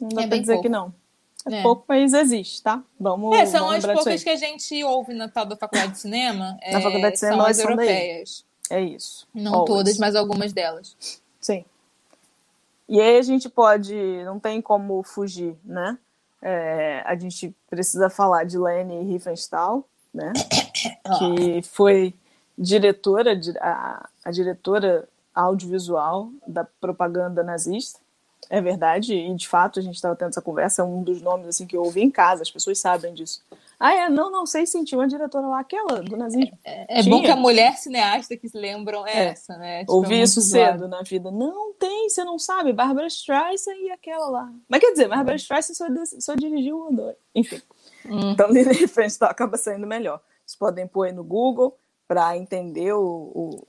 Não 0.00 0.08
dá 0.08 0.22
É 0.22 0.26
pra 0.26 0.36
dizer 0.38 0.52
pouco. 0.54 0.62
que 0.64 0.68
não. 0.68 0.94
É, 1.48 1.58
É. 1.58 1.62
pouco, 1.62 1.84
mas 1.88 2.12
existe, 2.12 2.62
tá? 2.62 2.82
Vamos, 2.98 3.36
É, 3.36 3.46
são 3.46 3.66
vamos 3.68 3.84
as 3.84 3.92
poucas 3.94 4.22
que 4.24 4.30
a 4.30 4.36
gente 4.36 4.82
ouve 4.84 5.14
na 5.14 5.28
tal 5.28 5.46
da 5.46 5.56
faculdade 5.56 5.92
de 5.92 5.98
cinema. 5.98 6.58
Na 6.72 6.78
é, 6.78 6.80
faculdade 6.80 7.12
de 7.14 7.18
cinema, 7.20 7.36
são 7.42 7.46
as 7.50 7.56
daí. 7.56 7.66
europeias. 7.66 8.44
É 8.68 8.80
isso. 8.80 9.28
Não 9.32 9.52
Always. 9.54 9.68
todas, 9.68 9.98
mas 9.98 10.16
algumas 10.16 10.52
delas. 10.52 10.96
Sim. 11.40 11.64
E 12.88 13.00
aí 13.00 13.18
a 13.18 13.22
gente 13.22 13.48
pode, 13.48 13.94
não 14.24 14.38
tem 14.40 14.60
como 14.60 15.02
fugir, 15.02 15.56
né? 15.64 15.96
É, 16.42 17.02
a 17.06 17.16
gente 17.16 17.54
precisa 17.70 18.08
falar 18.10 18.44
de 18.44 18.58
Leni 18.58 19.02
Riefenstahl, 19.04 19.84
né? 20.12 20.32
Que 21.18 21.62
foi 21.62 22.12
diretora, 22.58 23.36
di- 23.36 23.56
a, 23.58 24.08
a 24.24 24.30
diretora 24.30 25.08
audiovisual 25.34 26.30
da 26.46 26.64
propaganda 26.80 27.42
nazista. 27.42 28.00
É 28.48 28.60
verdade, 28.60 29.14
e 29.14 29.34
de 29.34 29.48
fato 29.48 29.78
a 29.78 29.82
gente 29.82 29.94
estava 29.94 30.14
tendo 30.14 30.28
essa 30.28 30.42
conversa, 30.42 30.82
é 30.82 30.84
um 30.84 31.02
dos 31.02 31.20
nomes 31.20 31.48
assim 31.48 31.66
que 31.66 31.76
eu 31.76 31.82
ouvi 31.82 32.02
em 32.02 32.10
casa, 32.10 32.42
as 32.42 32.50
pessoas 32.50 32.78
sabem 32.78 33.12
disso. 33.14 33.42
Ah, 33.78 33.94
é, 33.94 34.08
não, 34.08 34.30
não 34.30 34.46
sei 34.46 34.64
se 34.64 34.82
tinha 34.84 34.98
uma 34.98 35.06
diretora 35.06 35.46
lá, 35.46 35.60
aquela 35.60 36.02
do 36.02 36.16
nazismo. 36.16 36.58
É, 36.64 37.00
é 37.00 37.02
bom 37.02 37.20
que 37.20 37.30
a 37.30 37.36
mulher 37.36 37.76
cineasta 37.76 38.36
que 38.36 38.48
se 38.48 38.56
lembram 38.56 39.06
é, 39.06 39.12
é. 39.12 39.24
essa, 39.26 39.56
né? 39.58 39.80
Tipo, 39.80 39.92
Ouvi 39.92 40.14
é 40.14 40.22
isso 40.22 40.40
cedo 40.40 40.88
na 40.88 41.02
vida. 41.02 41.30
Não 41.30 41.74
tem, 41.74 42.08
você 42.08 42.24
não 42.24 42.38
sabe, 42.38 42.72
Barbara 42.72 43.06
Streisand 43.06 43.76
e 43.76 43.90
aquela 43.90 44.28
lá. 44.30 44.52
Mas 44.66 44.80
quer 44.80 44.92
dizer, 44.92 45.08
Barbara 45.08 45.36
Streisand 45.36 45.74
só, 45.74 45.86
só 46.18 46.34
dirigiu 46.34 46.78
o 46.78 46.88
Odor. 46.88 47.14
Enfim. 47.34 47.60
Hum. 48.06 48.30
Então, 48.30 48.48
Lily 48.48 48.88
Frenchtal 48.88 49.30
acaba 49.30 49.58
saindo 49.58 49.86
melhor. 49.86 50.22
Vocês 50.46 50.58
podem 50.58 50.86
pôr 50.86 51.08
aí 51.08 51.12
no 51.12 51.24
Google 51.24 51.76
para 52.08 52.36
entender 52.36 52.92
o, 52.94 53.02
o 53.02 53.62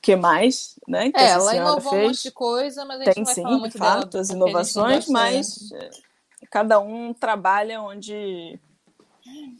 que 0.00 0.16
mais, 0.16 0.78
né? 0.86 1.10
Que 1.10 1.18
é, 1.18 1.30
ela 1.30 1.54
inovou 1.54 1.92
fez. 1.92 2.02
um 2.02 2.06
monte 2.08 2.22
de 2.22 2.30
coisa, 2.30 2.84
mas 2.84 3.00
a 3.00 3.04
gente 3.04 3.14
Tem, 3.14 3.22
não 3.22 3.26
vai 3.26 3.34
sim, 3.34 3.42
falar 3.42 3.58
muito 3.58 3.72
de 3.72 3.78
fato, 3.78 4.10
dela, 4.10 4.22
as 4.22 4.30
inovações, 4.30 5.08
mas 5.08 5.72
é, 5.72 5.90
cada 6.50 6.80
um 6.80 7.12
trabalha 7.12 7.80
onde 7.80 8.58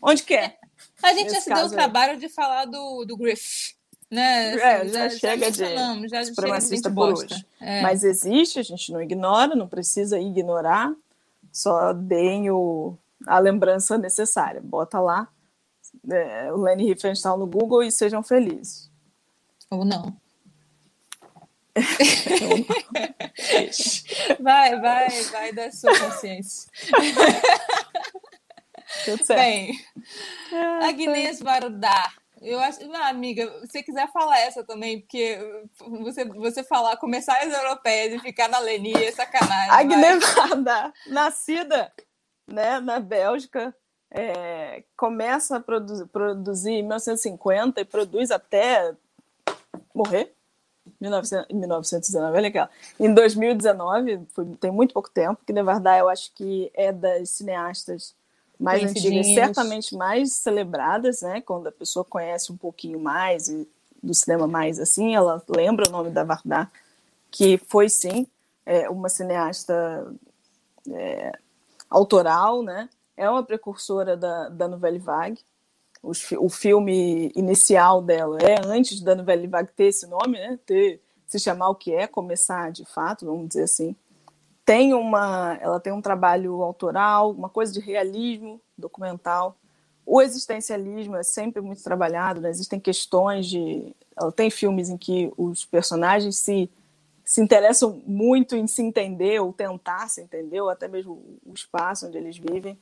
onde 0.03 0.23
quer. 0.23 0.59
A 1.03 1.13
gente 1.13 1.33
já 1.33 1.41
se 1.41 1.53
deu 1.53 1.67
o 1.67 1.71
trabalho 1.71 2.19
de 2.19 2.29
falar 2.29 2.65
do, 2.65 3.05
do 3.05 3.17
Griff. 3.17 3.75
Né? 4.11 4.55
Assim, 4.55 4.61
é, 4.61 4.89
já, 4.89 5.09
já, 5.09 5.19
chega 5.19 5.51
de 5.51 6.09
já 6.09 6.25
supremacista 6.25 6.91
por 6.91 7.13
hoje. 7.13 7.47
É. 7.61 7.83
Mas 7.83 8.03
existe, 8.03 8.59
a 8.59 8.63
gente 8.63 8.91
não 8.93 9.03
ignora, 9.03 9.55
não 9.55 9.69
precisa 9.69 10.19
ignorar, 10.19 10.93
só 11.53 11.93
deem 11.93 12.51
o, 12.51 12.97
a 13.27 13.39
lembrança 13.39 13.99
necessária. 13.99 14.61
Bota 14.63 14.99
lá 14.99 15.29
é, 16.11 16.53
o 16.53 16.57
Lenny 16.57 16.85
Riefenstahl 16.85 17.37
no 17.37 17.47
Google 17.47 17.83
e 17.83 17.93
sejam 17.93 18.23
felizes. 18.23 18.91
Ou 19.71 19.85
não. 19.85 20.17
vai, 24.41 24.81
vai, 24.81 25.23
vai 25.23 25.53
da 25.53 25.71
sua 25.71 25.97
consciência. 25.99 26.71
Tudo 29.05 29.25
certo. 29.25 29.41
Bem, 29.41 29.79
Agnes 30.83 31.41
Varudar. 31.41 32.15
Eu 32.41 32.61
acho, 32.61 32.79
ah, 32.95 33.09
amiga, 33.09 33.51
se 33.63 33.73
você 33.73 33.83
quiser 33.83 34.11
falar 34.13 34.39
essa 34.39 34.63
também, 34.63 35.01
porque 35.01 35.39
você, 36.01 36.25
você 36.25 36.63
falar, 36.63 36.97
começar 36.97 37.37
as 37.39 37.53
europeias 37.53 38.15
e 38.15 38.21
ficar 38.21 38.49
na 38.49 38.61
Leni 38.61 38.93
é 38.93 39.11
sacanagem. 39.11 39.71
Agnes 39.71 40.35
Varudar, 40.35 40.93
nascida 41.09 41.93
né, 42.47 42.79
na 42.81 43.01
Bélgica, 43.01 43.75
é, 44.11 44.85
começa 44.97 45.57
a 45.57 45.61
produ 45.61 46.07
produzir 46.09 46.71
em 46.71 46.83
1950 46.83 47.81
e 47.81 47.85
produz 47.85 48.31
até 48.31 48.95
morrer. 49.95 50.35
1900, 51.01 51.55
1919, 51.55 52.37
é 52.37 52.41
legal. 52.41 52.69
Em 52.99 53.13
2019, 53.13 54.21
foi, 54.35 54.45
tem 54.61 54.71
muito 54.71 54.93
pouco 54.93 55.11
tempo, 55.11 55.41
que 55.47 55.53
Nevardar 55.53 55.99
eu 55.99 56.09
acho 56.09 56.33
que 56.35 56.71
é 56.75 56.93
das 56.93 57.31
cineastas 57.31 58.15
mais 58.59 58.83
antigas, 58.83 59.27
certamente 59.27 59.95
mais 59.95 60.33
celebradas, 60.33 61.23
né? 61.23 61.41
Quando 61.41 61.69
a 61.69 61.73
pessoa 61.73 62.05
conhece 62.05 62.51
um 62.51 62.57
pouquinho 62.57 62.99
mais 62.99 63.49
e, 63.49 63.69
do 64.03 64.13
cinema 64.15 64.47
mais 64.47 64.81
assim, 64.81 65.15
ela 65.15 65.43
lembra 65.49 65.89
o 65.89 65.93
nome 65.93 66.11
da 66.11 66.25
Vardar, 66.25 66.71
que 67.31 67.59
foi 67.59 67.89
sim 67.89 68.27
é, 68.67 68.89
uma 68.91 69.09
cineasta 69.09 70.13
é, 70.91 71.33
autoral, 71.89 72.63
né? 72.63 72.89
É 73.17 73.29
uma 73.29 73.43
precursora 73.43 74.17
da, 74.17 74.49
da 74.49 74.69
Nouvelle 74.69 74.99
Vague. 74.99 75.41
O, 76.09 76.45
o 76.47 76.49
filme 76.49 77.31
inicial 77.35 78.01
dela 78.01 78.39
é 78.41 78.57
antes 78.65 79.01
da 79.01 79.15
Nouvelle 79.15 79.47
Vague 79.47 79.71
ter 79.77 79.85
esse 79.85 80.07
nome, 80.07 80.39
né? 80.39 80.59
Ter, 80.65 81.01
se 81.27 81.39
chamar 81.39 81.69
o 81.69 81.75
que 81.75 81.93
é, 81.93 82.07
começar 82.07 82.73
de 82.73 82.85
fato, 82.85 83.27
vamos 83.27 83.49
dizer 83.49 83.65
assim 83.65 83.95
tem 84.69 84.93
uma, 84.93 85.57
ela 85.63 85.81
tem 85.81 85.91
um 85.95 86.03
trabalho 86.03 86.63
autoral, 86.63 87.31
uma 87.31 87.49
coisa 87.49 87.73
de 87.73 87.81
realismo 87.81 88.61
documental. 88.77 89.57
O 90.05 90.21
existencialismo 90.21 91.17
é 91.17 91.23
sempre 91.23 91.63
muito 91.63 91.83
trabalhado, 91.83 92.39
né? 92.39 92.51
existem 92.51 92.79
questões 92.79 93.47
de, 93.47 93.97
ela 94.15 94.31
tem 94.31 94.51
filmes 94.51 94.91
em 94.91 94.99
que 94.99 95.33
os 95.39 95.65
personagens 95.65 96.37
se 96.37 96.71
se 97.25 97.41
interessam 97.41 98.03
muito 98.07 98.57
em 98.57 98.67
se 98.67 98.83
entender 98.83 99.41
ou 99.41 99.55
tentar 99.55 100.09
se 100.09 100.21
entender, 100.21 100.61
ou 100.61 100.69
até 100.69 100.87
mesmo 100.87 101.13
o 101.47 101.53
espaço 101.55 102.07
onde 102.07 102.19
eles 102.19 102.37
vivem. 102.37 102.79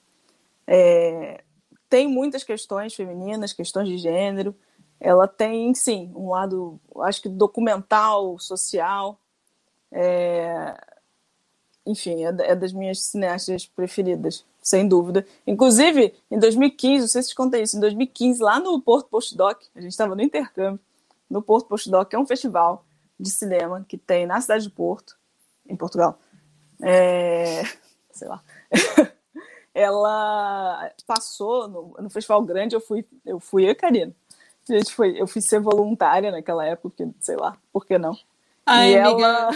É, 0.67 1.43
tem 1.89 2.09
muitas 2.09 2.43
questões 2.43 2.95
femininas, 2.95 3.53
questões 3.53 3.89
de 3.89 3.99
gênero. 3.99 4.55
Ela 4.99 5.29
tem, 5.29 5.75
sim, 5.75 6.11
um 6.15 6.31
lado, 6.31 6.81
acho 7.03 7.23
que 7.23 7.29
documental, 7.29 8.39
social. 8.39 9.19
É, 9.93 10.77
enfim, 11.87 12.25
é, 12.25 12.29
é 12.41 12.55
das 12.57 12.73
minhas 12.73 13.03
cineastas 13.03 13.67
preferidas, 13.67 14.45
sem 14.61 14.89
dúvida. 14.89 15.25
Inclusive, 15.47 16.15
em 16.31 16.39
2015, 16.39 17.01
não 17.01 17.09
sei 17.09 17.23
se 17.23 17.29
te 17.29 17.35
contei 17.35 17.63
isso, 17.63 17.77
em 17.77 17.81
2015, 17.81 18.43
lá 18.43 18.59
no 18.59 18.81
Porto 18.81 19.09
Postdoc, 19.09 19.65
a 19.75 19.81
gente 19.81 19.93
estava 19.93 20.15
no 20.15 20.23
intercâmbio, 20.23 20.81
no 21.31 21.41
Porto 21.41 21.69
Postdoc, 21.69 22.11
que 22.11 22.17
é 22.17 22.19
um 22.19 22.27
festival 22.27 22.85
de 23.19 23.31
cinema 23.31 23.85
que 23.89 23.97
tem 23.97 24.27
na 24.27 24.41
cidade 24.41 24.65
de 24.65 24.71
Porto, 24.71 25.17
em 25.69 25.77
Portugal. 25.77 26.19
É... 26.83 27.63
Sei 28.11 28.27
lá. 28.27 28.43
Ela 29.79 30.91
passou 31.07 31.69
no, 31.69 31.97
no, 32.01 32.11
festival 32.11 32.43
grande, 32.43 32.75
eu 32.75 32.81
fui, 32.81 33.05
eu 33.25 33.39
fui 33.39 33.67
eu 33.67 33.71
e 33.71 33.75
Karina. 33.75 34.15
A 34.69 34.73
gente 34.73 34.95
foi, 34.95 35.21
eu 35.21 35.27
fui 35.27 35.43
ser 35.43 35.61
voluntária 35.61 36.31
naquela 36.31 36.65
época, 36.65 36.89
porque, 36.89 37.07
sei 37.21 37.37
lá, 37.37 37.57
por 37.73 37.85
que 37.85 37.99
não? 37.99 38.17
Ai, 38.65 38.93
e 38.93 38.99
amiga, 38.99 39.27
ela 39.27 39.51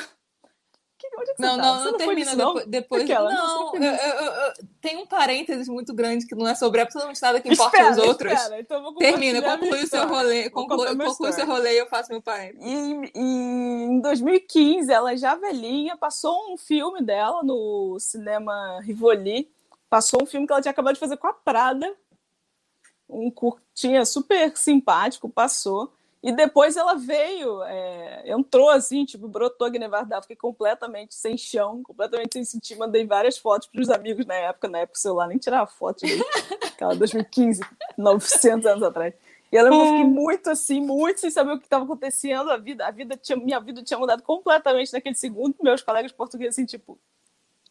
Onde 1.20 1.30
é 1.30 1.34
que 1.34 1.42
não, 1.42 1.50
você 1.50 1.56
tá? 1.56 1.62
não, 1.62 1.76
não, 1.76 1.84
não 1.84 1.98
termina 1.98 2.36
depois. 2.36 2.66
depois 2.66 3.02
Aquela, 3.02 3.32
não, 3.32 3.74
eu, 3.74 3.82
eu, 3.82 4.24
eu, 4.24 4.52
tem 4.80 4.96
um 4.96 5.06
parênteses 5.06 5.68
muito 5.68 5.92
grande 5.94 6.26
que 6.26 6.34
não 6.34 6.46
é 6.46 6.54
sobre 6.54 6.80
absolutamente 6.80 7.20
nada 7.20 7.40
que 7.40 7.48
importa 7.48 7.76
espera, 7.76 7.92
os 7.92 7.98
outros. 7.98 8.32
Espera, 8.32 8.60
então 8.60 8.94
Termina, 8.94 9.42
conclui 9.42 9.82
o 9.82 9.86
seu 9.86 10.08
rolê, 10.08 10.50
conclui, 10.50 10.96
conclui 10.96 11.30
o 11.30 11.32
seu 11.32 11.46
rolê 11.46 11.74
e 11.74 11.78
eu 11.78 11.86
faço 11.86 12.10
meu 12.10 12.22
parênteses. 12.22 12.64
E, 12.64 13.12
e, 13.14 13.20
em 13.20 14.00
2015, 14.00 14.92
ela 14.92 15.16
já 15.16 15.34
velhinha, 15.34 15.96
passou 15.96 16.52
um 16.52 16.56
filme 16.56 17.02
dela 17.02 17.42
no 17.42 17.98
cinema 17.98 18.80
Rivoli, 18.82 19.50
passou 19.90 20.22
um 20.22 20.26
filme 20.26 20.46
que 20.46 20.52
ela 20.52 20.62
tinha 20.62 20.70
acabado 20.70 20.94
de 20.94 21.00
fazer 21.00 21.16
com 21.16 21.26
a 21.26 21.32
Prada, 21.32 21.92
um 23.08 23.30
curtinha 23.30 24.04
super 24.06 24.56
simpático, 24.56 25.28
passou. 25.28 25.92
E 26.22 26.32
depois 26.32 26.76
ela 26.76 26.94
veio, 26.94 27.62
é, 27.64 28.30
entrou 28.30 28.68
assim, 28.68 29.06
tipo, 29.06 29.26
brotou 29.26 29.66
a 29.66 29.70
Gnevardar, 29.70 30.20
fiquei 30.20 30.36
completamente 30.36 31.14
sem 31.14 31.36
chão, 31.36 31.82
completamente 31.82 32.34
sem 32.34 32.44
sentir. 32.44 32.76
Mandei 32.76 33.06
várias 33.06 33.38
fotos 33.38 33.68
para 33.68 33.80
os 33.80 33.88
amigos 33.88 34.26
na 34.26 34.34
época, 34.34 34.68
na 34.68 34.78
época 34.80 34.98
o 34.98 35.00
celular 35.00 35.26
nem 35.28 35.38
tirava 35.38 35.66
foto, 35.66 36.04
aquela 36.62 36.94
2015, 36.94 37.62
900 37.96 38.66
anos 38.66 38.82
atrás. 38.82 39.14
E 39.50 39.56
ela 39.56 39.68
eu 39.70 39.80
fiquei 39.80 40.04
muito 40.04 40.50
assim, 40.50 40.80
muito 40.80 41.20
sem 41.20 41.30
saber 41.30 41.52
o 41.52 41.58
que 41.58 41.64
estava 41.64 41.84
acontecendo. 41.84 42.50
A 42.50 42.56
vida, 42.56 42.86
a 42.86 42.90
vida 42.90 43.16
tinha, 43.16 43.36
minha 43.36 43.58
vida 43.58 43.82
tinha 43.82 43.98
mudado 43.98 44.22
completamente 44.22 44.92
naquele 44.92 45.16
segundo. 45.16 45.56
Meus 45.60 45.82
colegas 45.82 46.12
portugueses 46.12 46.54
assim, 46.54 46.66
tipo, 46.66 46.98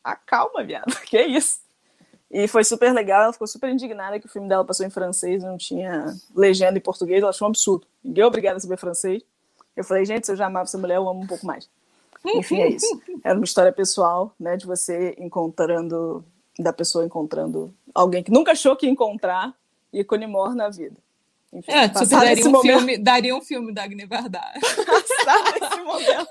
acalma, 0.04 0.64
viado, 0.64 0.94
que 1.06 1.18
é 1.18 1.26
isso? 1.26 1.62
E 2.32 2.48
foi 2.48 2.64
super 2.64 2.94
legal, 2.94 3.24
ela 3.24 3.34
ficou 3.34 3.48
super 3.48 3.70
indignada 3.70 4.20
que 4.20 4.28
o 4.28 4.30
filme 4.30 4.48
dela 4.48 4.64
passou 4.64 4.86
em 4.86 4.90
francês, 4.90 5.44
não 5.44 5.58
tinha 5.58 6.16
legenda 6.36 6.78
em 6.78 6.82
português, 6.82 7.22
ela 7.22 7.32
achou 7.32 7.48
um 7.48 7.50
absurdo. 7.50 7.88
Ninguém 8.04 8.24
é 8.24 8.28
obrigado 8.28 8.58
a 8.58 8.60
saber 8.60 8.78
francês. 8.78 9.24
Eu 9.76 9.84
falei, 9.84 10.06
gente, 10.06 10.26
se 10.26 10.32
eu 10.32 10.36
já 10.36 10.46
amava 10.46 10.66
essa 10.66 10.78
mulher, 10.78 10.98
eu 10.98 11.10
amo 11.10 11.22
um 11.22 11.28
pouco 11.28 11.46
mais. 11.46 11.68
Enfim, 12.24 12.62
é 12.62 12.70
isso. 12.70 13.02
Era 13.24 13.36
uma 13.36 13.46
história 13.46 13.72
pessoal, 13.72 14.34
né, 14.40 14.58
de 14.58 14.66
você 14.68 15.16
encontrando, 15.18 16.24
da 16.58 16.72
pessoa 16.72 17.06
encontrando 17.06 17.74
alguém 17.96 18.22
que 18.22 18.32
nunca 18.32 18.52
achou 18.52 18.76
que 18.76 18.86
ia 18.86 18.92
encontrar 18.92 19.56
e 19.92 20.04
conimor 20.04 20.54
na 20.54 20.70
vida. 20.70 20.98
Enfim, 21.52 21.72
é, 21.72 21.90
tipo, 21.90 22.06
daria 22.06 22.48
um, 22.48 22.52
momento... 22.52 22.78
filme, 22.78 22.98
daria 22.98 23.36
um 23.36 23.42
filme 23.42 23.74
da 23.74 23.84
Agne 23.84 24.06
Varda. 24.06 24.40
Passar 24.86 25.58
esse 25.58 25.82
momento. 25.82 26.28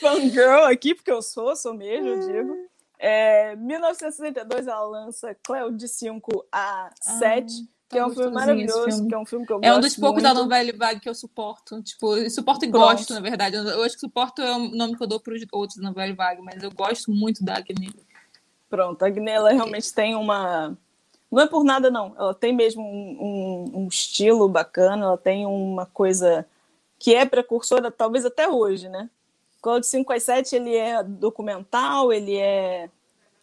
Fangirl 0.00 0.64
aqui, 0.66 0.94
porque 0.94 1.10
eu 1.10 1.20
sou, 1.20 1.56
sou 1.56 1.74
mesmo, 1.74 2.06
eu 2.06 2.20
digo. 2.20 2.56
É, 3.08 3.54
1962 3.54 4.66
ela 4.66 4.82
lança 4.82 5.32
Cleo 5.44 5.70
de 5.70 5.86
5 5.86 6.44
a 6.50 6.90
7, 7.00 7.46
ah, 7.62 7.66
que 7.88 7.98
é 7.98 8.04
um 8.04 8.10
filme 8.10 8.32
maravilhoso, 8.32 8.84
filme. 8.90 9.08
que 9.08 9.14
é 9.14 9.18
um 9.18 9.24
filme 9.24 9.46
que 9.46 9.52
eu 9.52 9.60
É 9.62 9.72
um 9.72 9.78
dos 9.78 9.94
poucos 9.94 10.24
muito. 10.24 10.34
da 10.34 10.42
novela 10.42 10.72
vague 10.76 10.98
que 10.98 11.08
eu 11.08 11.14
suporto. 11.14 11.80
Tipo, 11.84 12.28
suporto 12.28 12.64
e 12.64 12.68
Pronto. 12.68 12.84
gosto, 12.84 13.14
na 13.14 13.20
verdade. 13.20 13.54
Eu 13.54 13.84
acho 13.84 13.94
que 13.94 14.00
suporto 14.00 14.42
é 14.42 14.50
o 14.56 14.58
nome 14.58 14.96
que 14.96 15.02
eu 15.04 15.06
dou 15.06 15.20
para 15.20 15.34
os 15.34 15.42
outros 15.52 15.78
da 15.78 15.86
novela 15.86 16.12
vague, 16.14 16.42
mas 16.42 16.60
eu 16.64 16.72
gosto 16.72 17.12
muito 17.12 17.44
da 17.44 17.58
Agni. 17.58 17.94
Pronto, 18.68 19.00
a 19.04 19.06
Agni 19.06 19.30
ela 19.30 19.52
realmente 19.52 19.94
tem 19.94 20.16
uma. 20.16 20.76
Não 21.30 21.42
é 21.42 21.46
por 21.46 21.62
nada, 21.62 21.88
não. 21.88 22.12
Ela 22.18 22.34
tem 22.34 22.52
mesmo 22.52 22.82
um, 22.82 23.70
um, 23.76 23.82
um 23.82 23.86
estilo 23.86 24.48
bacana, 24.48 25.04
ela 25.04 25.18
tem 25.18 25.46
uma 25.46 25.86
coisa 25.86 26.44
que 26.98 27.14
é 27.14 27.24
precursora, 27.24 27.88
talvez 27.92 28.24
até 28.24 28.48
hoje, 28.48 28.88
né? 28.88 29.08
Cloud 29.62 29.86
5 29.86 30.12
às 30.12 30.24
7 30.24 30.56
ele 30.56 30.74
é 30.74 31.04
documental, 31.04 32.12
ele 32.12 32.36
é 32.36 32.88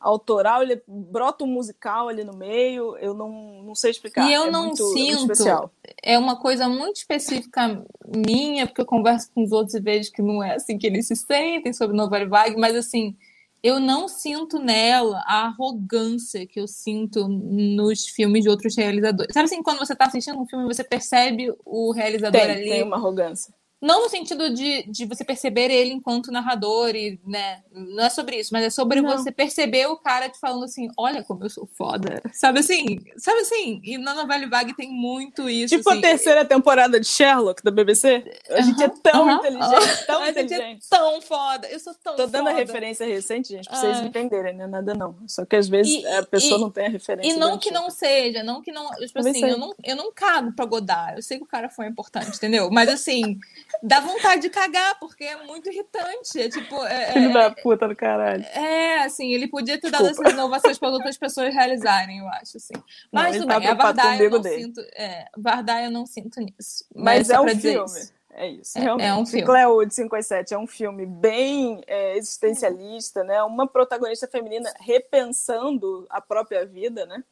autoral, 0.03 0.61
ele 0.61 0.83
brota 0.85 1.45
um 1.45 1.47
musical 1.47 2.09
ali 2.09 2.23
no 2.23 2.35
meio, 2.35 2.97
eu 2.97 3.13
não, 3.13 3.63
não 3.63 3.73
sei 3.73 3.91
explicar. 3.91 4.29
E 4.29 4.33
eu 4.33 4.45
é 4.45 4.51
não 4.51 4.65
muito, 4.65 4.83
sinto. 4.89 5.17
Muito 5.17 5.31
especial. 5.31 5.71
É 6.03 6.19
uma 6.19 6.35
coisa 6.35 6.67
muito 6.67 6.97
específica 6.97 7.83
minha, 8.13 8.67
porque 8.67 8.81
eu 8.81 8.85
converso 8.85 9.31
com 9.33 9.43
os 9.43 9.51
outros 9.51 9.73
e 9.73 9.79
vejo 9.79 10.11
que 10.11 10.21
não 10.21 10.43
é 10.43 10.55
assim 10.55 10.77
que 10.77 10.85
eles 10.85 11.07
se 11.07 11.15
sentem 11.15 11.71
sobre 11.71 11.95
Novela 11.95 12.27
Vague, 12.27 12.57
mas 12.57 12.75
assim, 12.75 13.15
eu 13.63 13.79
não 13.79 14.09
sinto 14.09 14.59
nela 14.59 15.23
a 15.25 15.45
arrogância 15.45 16.45
que 16.45 16.59
eu 16.59 16.67
sinto 16.67 17.29
nos 17.29 18.05
filmes 18.07 18.43
de 18.43 18.49
outros 18.49 18.75
realizadores. 18.75 19.33
Sabe 19.33 19.45
assim, 19.45 19.63
quando 19.63 19.79
você 19.79 19.93
está 19.93 20.05
assistindo 20.05 20.37
um 20.37 20.45
filme, 20.45 20.65
você 20.65 20.83
percebe 20.83 21.49
o 21.63 21.93
realizador 21.93 22.41
tem, 22.41 22.51
ali. 22.51 22.69
Tem 22.69 22.83
uma 22.83 22.97
arrogância. 22.97 23.53
Não 23.85 24.03
no 24.03 24.09
sentido 24.09 24.49
de, 24.53 24.83
de 24.83 25.05
você 25.05 25.25
perceber 25.25 25.69
ele 25.69 25.91
enquanto 25.91 26.31
narrador, 26.31 26.95
e, 26.95 27.19
né? 27.27 27.61
Não 27.69 28.05
é 28.05 28.09
sobre 28.09 28.37
isso, 28.37 28.51
mas 28.53 28.63
é 28.63 28.69
sobre 28.69 29.01
Não. 29.01 29.11
você 29.17 29.29
perceber 29.29 29.87
o 29.87 29.97
cara 29.97 30.29
te 30.29 30.39
falando 30.39 30.63
assim: 30.63 30.87
olha 30.97 31.21
como 31.21 31.43
eu 31.43 31.49
sou 31.49 31.67
foda. 31.67 32.21
Sabe 32.31 32.59
assim? 32.59 32.97
Sabe 33.17 33.41
assim? 33.41 33.81
E 33.83 33.97
na 33.97 34.13
novela 34.13 34.47
Vague 34.47 34.73
tem 34.73 34.89
muito 34.89 35.49
isso. 35.49 35.75
Tipo 35.75 35.89
assim. 35.89 35.99
a 35.99 36.01
terceira 36.01 36.45
temporada 36.45 36.97
de 36.97 37.05
Sherlock 37.05 37.61
da 37.61 37.71
BBC. 37.71 38.23
A 38.51 38.61
gente 38.61 38.81
é 38.81 38.87
tão 38.87 39.27
Aham, 39.27 39.37
inteligente, 39.39 39.73
aham. 39.75 40.05
tão 40.07 40.21
A 40.21 40.25
gente 40.27 40.37
é 40.37 40.43
inteligente. 40.43 40.89
tão 40.89 41.21
foda. 41.21 41.67
Eu 41.67 41.79
sou 41.79 41.93
tão 42.01 42.15
Tô 42.15 42.25
dando 42.25 42.47
a 42.47 42.53
referência 42.53 43.05
recente, 43.05 43.49
gente, 43.49 43.67
pra 43.67 43.77
vocês 43.77 43.97
Ai. 43.97 44.05
entenderem, 44.05 44.55
não 44.55 44.63
é 44.63 44.67
nada 44.67 44.93
não. 44.93 45.17
Só 45.27 45.43
que 45.43 45.57
às 45.57 45.67
vezes 45.67 45.93
E- 46.01 46.07
a 46.07 46.23
pessoa 46.23 46.57
e- 46.57 46.61
não 46.61 46.71
tem 46.71 46.85
a 46.85 46.89
referência. 46.89 47.29
E 47.29 47.35
não 47.37 47.57
que 47.57 47.69
não 47.69 47.89
seja, 47.89 48.43
não 48.43 48.61
que 48.61 48.71
não. 48.71 48.89
Tipo 48.91 49.13
Talvez 49.15 49.35
assim, 49.35 49.39
seja. 49.41 49.53
eu 49.55 49.57
não, 49.59 49.75
eu 49.83 49.95
não 49.97 50.09
cago 50.13 50.53
pra 50.53 50.63
Godard. 50.63 51.17
Eu 51.17 51.21
sei 51.21 51.37
que 51.37 51.43
o 51.43 51.47
cara 51.47 51.69
foi 51.69 51.85
importante, 51.87 52.37
entendeu? 52.37 52.69
Mas 52.71 52.87
assim, 52.87 53.37
dá 53.83 53.99
vontade 53.99 54.41
de 54.43 54.49
cagar, 54.49 54.97
porque 54.99 55.23
é 55.25 55.43
muito 55.45 55.69
irritante. 55.69 56.39
É 56.41 56.49
tipo. 56.49 56.75
É, 56.85 57.11
Filho 57.11 57.29
é, 57.29 57.33
da 57.33 57.51
puta 57.51 57.87
do 57.87 57.95
caralho. 57.95 58.43
é, 58.45 59.03
assim, 59.03 59.33
ele 59.33 59.47
podia 59.47 59.79
ter 59.79 59.91
dado 59.91 60.03
Desculpa. 60.03 60.29
essas 60.29 60.39
inovações 60.39 60.79
para 60.79 60.89
outras 60.89 61.17
pessoas 61.17 61.53
realizarem, 61.53 62.19
eu 62.19 62.27
acho, 62.29 62.57
assim. 62.57 62.73
Não, 62.73 62.83
Mas 63.11 63.35
ele 63.35 63.39
tudo 63.43 63.49
tá 63.49 63.59
bem, 63.59 63.67
a 63.69 63.75
preocupado 63.75 64.01
com 64.01 64.07
o 64.07 64.09
Varda 64.09 64.23
eu 64.23 64.29
não 64.31 64.41
dele. 64.41 64.63
sinto. 64.63 64.81
É, 64.95 65.25
Varda 65.37 65.81
eu 65.83 65.91
não 65.91 66.05
sinto 66.05 66.39
nisso. 66.39 66.85
Mas 66.95 67.27
só 67.27 67.33
é 67.35 67.41
um 67.41 67.47
filme. 67.49 67.85
isso. 67.85 68.13
É 68.35 68.47
isso, 68.47 68.77
É- 68.79 68.81
realmente. 68.81 69.05
é 69.07 69.13
um 69.13 69.25
filme. 69.27 69.45
Cleo 69.45 69.85
de 69.85 69.93
5 69.93 70.15
às 70.15 70.25
7 70.25 70.55
é 70.55 70.57
um 70.57 70.65
filme 70.65 71.05
bem 71.05 71.83
é, 71.85 72.17
existencialista, 72.17 73.23
né? 73.23 73.43
Uma 73.43 73.67
protagonista 73.67 74.27
feminina 74.27 74.73
repensando 74.79 76.07
a 76.09 76.19
própria 76.19 76.65
vida, 76.65 77.05
né? 77.05 77.23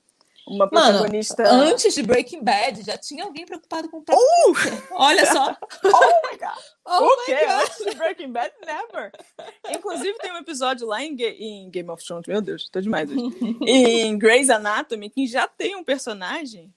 Uma 0.48 0.68
Mano, 0.72 0.98
protagonista. 1.00 1.44
antes 1.50 1.94
de 1.94 2.04
Breaking 2.04 2.44
Bad, 2.44 2.82
já 2.84 2.98
tinha 2.98 3.24
alguém 3.24 3.46
preocupado 3.46 3.90
com 3.90 3.98
o 3.98 4.02
próprio 4.02 4.54
câncer. 4.54 4.88
Olha 4.92 5.26
só. 5.32 5.56
Oh 5.84 6.32
my 6.32 6.38
god! 6.38 6.58
Oh 6.84 7.06
o 7.06 7.26
quê? 7.26 7.38
Antes 7.48 7.86
de 7.86 7.96
Breaking 7.96 8.32
Bad, 8.32 8.52
never. 8.66 9.12
Inclusive, 9.70 10.18
tem 10.18 10.32
um 10.34 10.38
episódio 10.38 10.88
lá 10.88 11.02
em, 11.04 11.16
em 11.16 11.70
Game 11.70 11.90
of 11.92 12.04
Thrones, 12.04 12.26
meu 12.28 12.42
Deus, 12.42 12.68
tô 12.70 12.82
demais 12.82 13.10
hoje. 13.10 13.22
em 13.66 14.18
Grey's 14.18 14.50
Anatomy, 14.50 15.10
que 15.10 15.28
já 15.28 15.48
tem 15.48 15.76
um 15.76 15.84
personagem. 15.84 16.74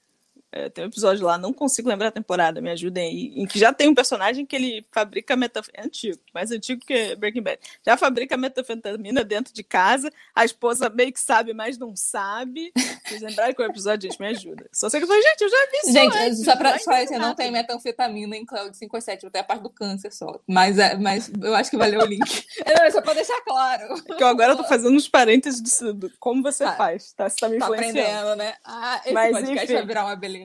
É, 0.57 0.69
tem 0.71 0.85
um 0.85 0.89
episódio 0.89 1.27
lá, 1.27 1.37
não 1.37 1.53
consigo 1.53 1.89
lembrar 1.89 2.09
a 2.09 2.13
temporada, 2.13 2.61
me 2.61 2.71
ajudem 2.71 3.09
aí. 3.09 3.43
Em 3.43 3.47
que 3.47 3.59
já 3.59 3.73
tem 3.73 3.89
um 3.89 3.95
personagem 3.95 4.47
que 4.47 4.55
ele 4.55 4.87
fabrica 4.93 5.35
metafetamina. 5.37 5.85
É 5.85 5.87
antigo, 5.87 6.19
mais 6.33 6.51
antigo 6.53 6.81
que 6.87 7.17
Breaking 7.17 7.43
Bad. 7.43 7.59
Já 7.85 7.97
fabrica 7.97 8.37
metafetamina 8.37 9.25
dentro 9.25 9.53
de 9.53 9.63
casa. 9.65 10.11
A 10.35 10.45
esposa 10.45 10.89
meio 10.89 11.13
que 11.13 11.21
sabe, 11.21 11.53
mas 11.53 11.77
não 11.79 11.95
sabe. 11.97 12.73
Vocês 13.05 13.21
lembrarem 13.23 13.55
qual 13.55 13.67
é 13.67 13.69
o 13.69 13.73
episódio, 13.73 14.09
gente, 14.11 14.21
me 14.21 14.29
ajuda. 14.29 14.67
Só 14.73 14.89
sei 14.89 15.01
que 15.01 15.05
eu 15.05 15.09
falei, 15.09 15.23
gente, 15.23 15.41
eu 15.43 15.49
já 15.51 15.57
vi 15.71 15.77
isso. 15.79 15.93
Gente, 15.93 16.17
antes, 16.19 16.45
só 16.45 16.57
pra 16.57 16.79
só 16.79 16.93
isso, 17.03 17.13
não 17.13 17.19
Anatomy. 17.19 17.37
tem 17.37 17.51
metanfetamina 17.51 18.37
em 18.37 18.45
Cloud 18.47 18.77
57, 18.77 19.29
tem 19.31 19.41
a 19.41 19.45
parte 19.45 19.63
do 19.63 19.71
câncer 19.71 20.13
só. 20.13 20.41
Mas, 20.47 20.79
é- 20.79 20.97
mas 20.97 21.31
eu 21.43 21.55
acho 21.55 21.71
que 21.71 21.77
valeu 21.77 22.01
o 22.01 22.05
link. 22.07 22.21
Não, 22.67 22.85
é 22.87 22.91
só 22.91 23.01
pra 23.03 23.15
deixar 23.15 23.41
claro. 23.43 23.95
Que 24.17 24.23
eu 24.23 24.27
agora 24.29 24.57
tô 24.57 24.65
fazendo 24.65 24.95
uns 24.97 25.09
parênteses 25.09 25.81
do 25.95 26.11
como 26.19 26.43
você 26.43 26.65
Tá. 26.65 26.73
faz, 26.77 27.13
tá? 27.13 27.29
Você 27.29 27.37
tá 27.41 27.49
me 27.49 27.59
Tá 27.59 27.65
influenciando. 27.67 27.99
aprendendo, 28.01 28.37
né? 28.37 28.55
Ah, 28.65 29.01
esse 29.05 29.13
Mas, 29.13 29.33
podcast 29.33 29.65
enfim. 29.65 29.75
vai 29.75 29.87
virar 29.87 30.05
uma 30.05 30.17
beleza. 30.17 30.44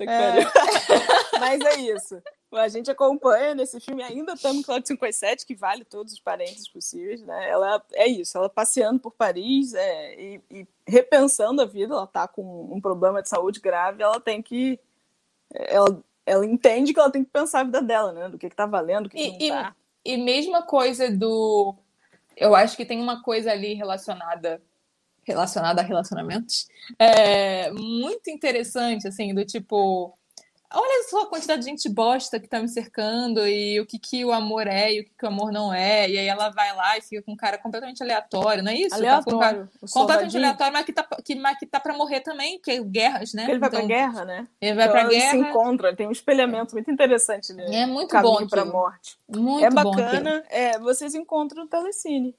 É. 0.00 0.44
Mas 1.38 1.60
é 1.60 1.80
isso. 1.80 2.20
A 2.52 2.68
gente 2.68 2.90
acompanha 2.90 3.54
nesse 3.54 3.78
filme, 3.80 4.02
ainda 4.02 4.32
estamos 4.32 4.58
em 4.60 4.62
Cláudio 4.62 4.88
57, 4.88 5.46
que 5.46 5.54
vale 5.54 5.84
todos 5.84 6.12
os 6.14 6.20
parênteses 6.20 6.68
possíveis, 6.68 7.22
né? 7.22 7.48
Ela 7.48 7.84
é 7.92 8.06
isso, 8.06 8.36
ela 8.38 8.48
passeando 8.48 8.98
por 8.98 9.12
Paris 9.12 9.74
é, 9.74 10.20
e, 10.20 10.40
e 10.50 10.66
repensando 10.86 11.60
a 11.60 11.66
vida, 11.66 11.94
ela 11.94 12.06
tá 12.06 12.26
com 12.26 12.72
um 12.72 12.80
problema 12.80 13.22
de 13.22 13.28
saúde 13.28 13.60
grave, 13.60 14.02
ela 14.02 14.18
tem 14.20 14.40
que. 14.42 14.80
Ela, 15.52 16.02
ela 16.24 16.46
entende 16.46 16.92
que 16.94 17.00
ela 17.00 17.10
tem 17.10 17.24
que 17.24 17.30
pensar 17.30 17.60
a 17.60 17.64
vida 17.64 17.82
dela, 17.82 18.12
né? 18.12 18.28
Do 18.28 18.38
que, 18.38 18.48
que 18.48 18.56
tá 18.56 18.66
valendo, 18.66 19.06
o 19.06 19.10
que, 19.10 19.18
E- 19.18 19.38
que 19.38 19.50
não 19.50 19.62
tá. 19.62 19.76
E 20.04 20.16
mesma 20.16 20.62
coisa 20.62 21.10
do. 21.10 21.74
Eu 22.36 22.54
acho 22.54 22.76
que 22.76 22.86
tem 22.86 23.00
uma 23.00 23.22
coisa 23.22 23.50
ali 23.52 23.74
relacionada 23.74 24.62
relacionada 25.28 25.80
a 25.80 25.84
relacionamentos 25.84 26.66
é 26.98 27.70
muito 27.70 28.28
interessante, 28.30 29.06
assim, 29.06 29.34
do 29.34 29.44
tipo. 29.44 30.12
Olha 30.70 31.08
só 31.08 31.22
a 31.22 31.26
quantidade 31.26 31.62
de 31.62 31.70
gente 31.70 31.88
bosta 31.88 32.38
que 32.38 32.46
tá 32.46 32.60
me 32.60 32.68
cercando 32.68 33.46
e 33.48 33.80
o 33.80 33.86
que, 33.86 33.98
que 33.98 34.22
o 34.22 34.30
amor 34.32 34.66
é 34.66 34.92
e 34.92 35.00
o 35.00 35.04
que, 35.04 35.10
que 35.18 35.24
o 35.24 35.28
amor 35.28 35.50
não 35.50 35.72
é. 35.72 36.10
E 36.10 36.18
aí 36.18 36.26
ela 36.26 36.50
vai 36.50 36.76
lá 36.76 36.98
e 36.98 37.00
fica 37.00 37.22
com 37.22 37.32
um 37.32 37.36
cara 37.36 37.56
completamente 37.56 38.02
aleatório, 38.02 38.62
não 38.62 38.70
é 38.70 38.74
isso? 38.74 38.90
Tá 39.02 39.22
com 39.24 39.36
um 39.36 39.38
cara 39.38 39.56
Aleatório. 39.56 39.70
completamente 39.90 40.36
aleatório, 40.36 40.72
mas 40.74 40.84
que 40.84 40.92
tá, 40.92 41.08
que, 41.24 41.34
mas 41.36 41.58
que 41.58 41.64
tá 41.66 41.80
pra 41.80 41.96
morrer 41.96 42.20
também, 42.20 42.58
porque 42.58 42.82
guerras, 42.84 43.32
né? 43.32 43.46
Ele 43.48 43.58
vai 43.58 43.70
pra 43.70 43.78
Então, 43.78 43.88
guerra, 43.88 44.24
né? 44.26 44.46
Ele 44.60 44.74
vai 44.74 44.88
Então, 44.88 44.92
pra 44.92 45.10
eles 45.10 45.24
se 45.24 45.36
guerra. 45.38 45.48
encontram, 45.48 45.96
tem 45.96 46.06
um 46.06 46.12
espelhamento 46.12 46.74
muito 46.74 46.90
interessante 46.90 47.54
nele. 47.54 47.74
É 47.74 47.86
muito 47.86 48.10
caminho 48.10 48.34
bom 48.40 48.46
pra 48.46 48.60
aquilo. 48.60 48.76
morte. 48.76 49.18
Muito 49.26 49.64
é 49.64 49.70
bom 49.70 49.90
bacana, 49.90 50.44
é, 50.50 50.78
vocês 50.78 51.14
encontram 51.14 51.64
o 51.64 51.66
Telecine. 51.66 52.34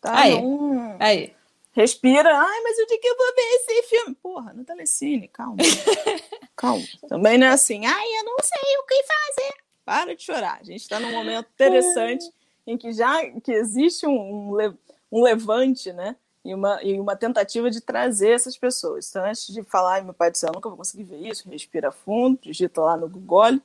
Tá? 0.00 0.18
Aí. 0.20 0.40
Não 0.40 0.96
Aí. 1.00 1.34
Respira, 1.74 2.30
ai, 2.34 2.60
mas 2.62 2.78
o 2.78 2.86
dia 2.86 2.98
que 3.00 3.08
eu 3.08 3.16
vou 3.16 3.34
ver 3.34 3.42
esse 3.56 3.82
filme? 3.82 4.14
Porra, 4.14 4.52
no 4.52 4.64
Telecine, 4.64 5.28
calma. 5.28 5.56
calma. 6.56 6.84
Também 7.08 7.36
não 7.36 7.46
é 7.46 7.50
assim, 7.50 7.84
ai, 7.84 8.06
eu 8.20 8.24
não 8.24 8.36
sei 8.42 8.76
o 8.78 8.86
que 8.86 9.02
fazer. 9.02 9.54
Para 9.84 10.16
de 10.16 10.22
chorar. 10.22 10.58
A 10.60 10.64
gente 10.64 10.80
está 10.80 10.98
num 10.98 11.12
momento 11.12 11.46
interessante 11.54 12.24
em 12.66 12.78
que 12.78 12.92
já 12.92 13.28
que 13.40 13.52
existe 13.52 14.06
um, 14.06 14.50
um, 14.50 14.54
le- 14.54 14.74
levante, 15.12 15.92
né? 15.92 16.16
E 16.44 16.54
uma, 16.54 16.82
e 16.82 16.98
uma 17.00 17.16
tentativa 17.16 17.70
de 17.70 17.80
trazer 17.80 18.30
essas 18.30 18.56
pessoas. 18.56 19.08
Então, 19.08 19.24
antes 19.24 19.46
de 19.52 19.62
falar, 19.62 20.02
meu 20.04 20.12
pai 20.14 20.30
céu, 20.34 20.48
eu 20.50 20.54
nunca 20.54 20.68
vou 20.68 20.76
conseguir 20.76 21.04
ver 21.04 21.18
isso, 21.18 21.48
respira 21.48 21.90
fundo, 21.90 22.38
digita 22.42 22.80
lá 22.82 22.96
no 22.96 23.08
Google, 23.08 23.60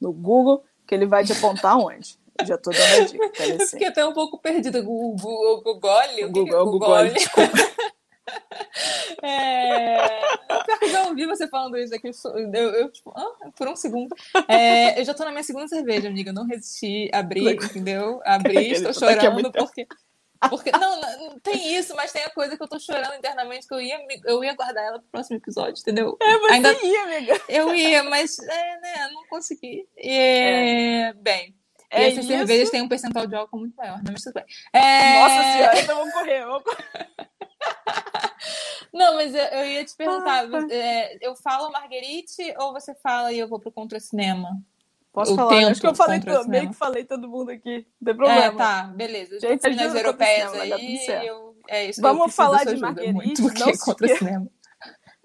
no 0.00 0.12
Google, 0.12 0.64
que 0.86 0.94
ele 0.94 1.06
vai 1.06 1.24
te 1.24 1.32
apontar 1.32 1.76
onde. 1.76 2.16
Eu 2.42 2.46
já 2.46 2.58
tô 2.58 2.70
dando 2.70 3.02
a 3.02 3.04
dica. 3.04 3.44
Eu 3.46 3.66
fiquei 3.66 3.88
até 3.88 4.04
um 4.04 4.12
pouco 4.12 4.38
perdida. 4.38 4.80
O 4.80 4.84
Google, 4.84 5.58
o 5.58 5.62
Google, 5.62 5.90
O 5.90 5.96
o 5.96 6.18
é 6.18 6.28
Google, 6.28 6.90
o. 6.90 7.82
É... 9.22 10.08
Pior 10.64 10.78
que 10.78 10.84
eu 10.84 10.90
já 10.90 11.06
ouvi 11.08 11.26
você 11.26 11.46
falando 11.48 11.76
isso 11.78 11.94
aqui. 11.94 12.10
Eu, 12.24 12.70
eu, 12.70 12.90
tipo, 12.90 13.12
ah, 13.14 13.50
por 13.56 13.68
um 13.68 13.76
segundo. 13.76 14.14
É, 14.48 15.00
eu 15.00 15.04
já 15.04 15.14
tô 15.14 15.24
na 15.24 15.30
minha 15.30 15.42
segunda 15.42 15.68
cerveja, 15.68 16.08
amiga. 16.08 16.30
Eu 16.30 16.34
não 16.34 16.46
resisti, 16.46 17.10
abri, 17.12 17.52
entendeu? 17.52 18.20
Abri, 18.24 18.72
estou 18.72 18.90
a 18.90 18.92
chorando 18.92 19.52
porque. 19.52 19.86
Porque, 20.50 20.72
não, 20.72 21.00
não, 21.00 21.38
tem 21.38 21.76
isso, 21.76 21.94
mas 21.94 22.10
tem 22.10 22.24
a 22.24 22.30
coisa 22.30 22.56
que 22.56 22.62
eu 22.62 22.66
tô 22.68 22.76
chorando 22.76 23.14
internamente, 23.14 23.66
que 23.66 23.72
eu 23.72 23.80
ia, 23.80 23.96
eu 24.24 24.42
ia 24.42 24.54
guardar 24.54 24.84
ela 24.84 24.98
pro 24.98 25.08
próximo 25.08 25.36
episódio, 25.36 25.80
entendeu? 25.80 26.16
É, 26.20 26.38
você 26.38 26.52
Ainda- 26.54 26.72
ia, 26.82 27.02
amiga. 27.04 27.40
Eu 27.48 27.72
ia, 27.72 28.02
mas, 28.02 28.40
é, 28.40 28.80
né, 28.80 29.08
não 29.12 29.24
consegui. 29.28 29.86
E, 29.96 31.12
Bem, 31.18 31.54
e 31.92 31.96
É 31.96 32.08
essas 32.08 32.24
isso. 32.24 32.28
cervejas 32.36 32.70
têm 32.70 32.82
um 32.82 32.88
percentual 32.88 33.26
de 33.26 33.34
álcool 33.34 33.58
muito 33.58 33.76
maior, 33.76 34.00
bem. 34.02 34.14
É, 34.72 35.20
Nossa 35.20 35.42
senhora, 35.52 35.80
então 35.80 35.96
vamos 35.98 36.12
correr. 36.14 36.44
Vamos 36.46 36.62
correr. 36.64 36.86
Não, 38.92 39.14
mas 39.14 39.34
eu, 39.34 39.42
eu 39.44 39.66
ia 39.66 39.84
te 39.84 39.94
perguntar, 39.96 40.40
Ah, 40.40 40.46
você- 40.46 40.74
é, 40.74 41.18
eu 41.20 41.34
falo 41.34 41.70
Marguerite 41.72 42.54
ou 42.58 42.72
você 42.72 42.94
fala 42.94 43.32
e 43.32 43.38
eu 43.38 43.48
vou 43.48 43.58
pro 43.58 43.72
Contra 43.72 43.98
Cinema? 43.98 44.60
Posso 45.12 45.32
Eu 45.32 45.36
falar? 45.36 45.50
tento 45.56 45.70
Acho 45.70 45.80
que 45.80 45.86
eu 45.86 45.94
falei 45.94 46.20
todo, 46.20 46.48
meio 46.48 46.68
que 46.68 46.74
falei 46.74 47.04
todo 47.04 47.28
mundo 47.28 47.50
aqui. 47.50 47.86
Não 48.00 48.06
tem 48.06 48.16
problema. 48.16 48.40
É, 48.44 48.50
tá, 48.52 48.82
beleza. 48.84 49.38
Gente, 49.40 49.68
nas 49.74 49.94
europeias 49.94 50.52
aí, 50.54 51.06
eu, 51.26 51.56
é 51.68 51.86
isso. 51.86 52.00
Vamos 52.00 52.34
falar 52.34 52.64
de 52.64 52.76
Marguerite, 52.76 53.12
muito, 53.14 53.42
não 53.58 53.68
é 53.68 53.74
se 53.74 53.84
Contra 53.84 54.06
esqueça. 54.06 54.24
Cinema. 54.24 54.48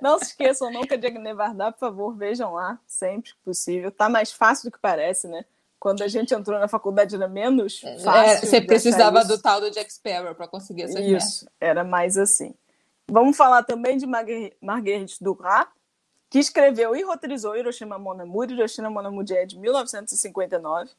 Não 0.02 0.20
se 0.20 0.26
esqueçam 0.26 0.72
nunca 0.72 0.98
de 0.98 1.08
Agne 1.08 1.34
Vardar, 1.34 1.72
por 1.74 1.80
favor, 1.80 2.16
vejam 2.16 2.54
lá, 2.54 2.80
sempre 2.86 3.32
que 3.32 3.38
possível. 3.44 3.92
Tá 3.92 4.08
mais 4.08 4.32
fácil 4.32 4.70
do 4.70 4.72
que 4.74 4.80
parece, 4.80 5.28
né? 5.28 5.44
Quando 5.80 6.02
a 6.02 6.08
gente 6.08 6.34
entrou 6.34 6.60
na 6.60 6.68
faculdade 6.68 7.16
era 7.16 7.28
menos 7.28 7.80
fácil. 7.80 8.10
É, 8.12 8.40
de 8.40 8.48
você 8.48 8.62
precisava 8.62 9.20
isso. 9.20 9.28
do 9.28 9.38
tal 9.42 9.62
do 9.62 9.70
Jack 9.70 9.94
Sparrow 9.94 10.34
pra 10.34 10.48
conseguir 10.48 10.84
essas. 10.84 11.06
Isso, 11.06 11.48
era 11.62 11.84
mais 11.84 12.18
assim. 12.18 12.54
Vamos 13.10 13.38
falar 13.38 13.64
também 13.64 13.98
de 13.98 14.06
Marguer- 14.06 14.56
Marguerite 14.62 15.24
Duras, 15.24 15.68
que 16.30 16.40
escreveu 16.40 16.96
e 16.96 17.04
roteirizou 17.04 17.56
Hiroshima 17.56 17.98
Mon 17.98 18.20
Amour. 18.20 18.52
Hiroshima 18.52 18.90
Mon 18.90 19.00
Amour 19.06 19.24
é 19.32 19.46
de 19.46 19.58
1959, 19.58 20.90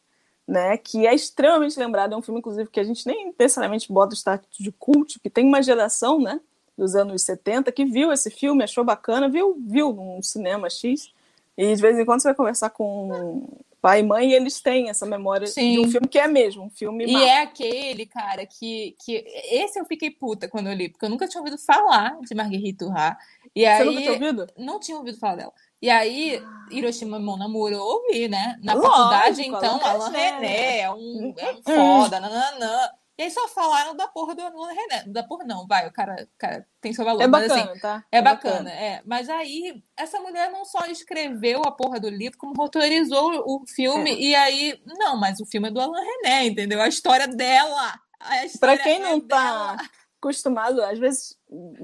né? 0.46 0.76
Que 0.78 1.06
é 1.06 1.14
extremamente 1.14 1.78
lembrado. 1.78 2.14
É 2.14 2.16
um 2.16 2.22
filme, 2.22 2.38
inclusive, 2.38 2.70
que 2.70 2.80
a 2.80 2.84
gente 2.84 3.06
nem 3.06 3.34
necessariamente 3.38 3.92
bota 3.92 4.14
o 4.14 4.16
status 4.16 4.48
de 4.58 4.72
culto, 4.72 5.20
que 5.20 5.28
tem 5.28 5.44
uma 5.44 5.62
geração, 5.62 6.20
né? 6.20 6.40
Dos 6.76 6.94
anos 6.94 7.22
70 7.22 7.72
que 7.72 7.84
viu 7.84 8.12
esse 8.12 8.30
filme, 8.30 8.62
achou 8.62 8.84
bacana, 8.84 9.28
viu, 9.28 9.56
viu 9.66 9.92
num 9.92 10.22
cinema 10.22 10.70
X. 10.70 11.12
E 11.56 11.74
de 11.74 11.82
vez 11.82 11.98
em 11.98 12.04
quando 12.04 12.22
você 12.22 12.28
vai 12.28 12.34
conversar 12.36 12.70
com 12.70 13.48
pai 13.80 14.00
e 14.00 14.02
mãe, 14.02 14.32
eles 14.32 14.60
têm 14.60 14.88
essa 14.88 15.06
memória 15.06 15.46
Sim. 15.46 15.72
de 15.72 15.80
um 15.80 15.90
filme 15.90 16.08
que 16.08 16.18
é 16.18 16.26
mesmo, 16.26 16.64
um 16.64 16.70
filme 16.70 17.06
E 17.06 17.14
é 17.14 17.42
aquele, 17.42 18.06
cara, 18.06 18.44
que, 18.46 18.96
que. 19.04 19.24
Esse 19.50 19.78
eu 19.80 19.84
fiquei 19.84 20.10
puta 20.10 20.48
quando 20.48 20.68
eu 20.68 20.74
li, 20.74 20.88
porque 20.88 21.04
eu 21.04 21.10
nunca 21.10 21.28
tinha 21.28 21.40
ouvido 21.40 21.58
falar 21.58 22.18
de 22.20 22.34
Marguerite 22.34 22.78
Duras. 22.78 23.14
E 23.54 23.62
Você 23.62 23.66
aí. 23.66 23.84
nunca 23.84 24.00
tinha 24.00 24.12
ouvido? 24.12 24.46
Não 24.56 24.80
tinha 24.80 24.96
ouvido 24.96 25.18
falar 25.18 25.36
dela. 25.36 25.52
E 25.80 25.88
aí, 25.88 26.42
Hiroshima 26.70 27.20
Mon 27.20 27.40
Amour 27.40 27.70
eu 27.70 27.80
ouvi, 27.80 28.26
né? 28.28 28.58
Na 28.62 28.74
Lógico, 28.74 28.92
faculdade, 28.92 29.42
então, 29.42 29.80
Alain 29.84 30.10
René. 30.12 30.30
René 30.32 30.80
é 30.80 30.90
um, 30.90 31.34
é 31.36 31.52
um 31.52 31.56
Hum. 31.68 32.02
foda, 32.02 32.18
nananã. 32.20 32.90
E 33.18 33.22
aí 33.24 33.30
só 33.32 33.48
falaram 33.48 33.96
da 33.96 34.06
porra 34.06 34.32
do 34.32 34.42
Alain 34.42 34.76
René. 34.76 35.02
Da 35.08 35.24
porra 35.24 35.44
não, 35.44 35.66
vai, 35.66 35.88
o 35.88 35.92
cara, 35.92 36.28
cara 36.38 36.64
tem 36.80 36.92
seu 36.92 37.04
valor. 37.04 37.20
É 37.20 37.26
mas 37.26 37.50
assim, 37.50 37.62
bacana, 37.62 37.80
tá? 37.80 38.04
é 38.12 38.22
bacana, 38.22 38.70
é. 38.70 39.02
Mas 39.04 39.28
aí, 39.28 39.82
essa 39.96 40.20
mulher 40.20 40.52
não 40.52 40.64
só 40.64 40.86
escreveu 40.86 41.62
a 41.66 41.72
porra 41.72 41.98
do 41.98 42.08
livro, 42.08 42.38
como 42.38 42.54
roteirizou 42.54 43.42
o 43.44 43.66
filme. 43.66 44.10
É. 44.10 44.20
E 44.20 44.34
aí, 44.36 44.80
não, 44.86 45.16
mas 45.18 45.40
o 45.40 45.46
filme 45.46 45.66
é 45.68 45.70
do 45.72 45.80
Alain 45.80 46.04
René, 46.22 46.46
entendeu? 46.46 46.80
A 46.80 46.86
história 46.86 47.26
dela. 47.26 48.00
A 48.20 48.44
Pra 48.60 48.76
história 48.76 48.78
quem 48.84 48.96
é 48.96 48.98
não 49.00 49.20
tá 49.20 49.74
dela. 49.74 49.90
acostumado, 50.20 50.80
às 50.82 50.98
vezes, 51.00 51.36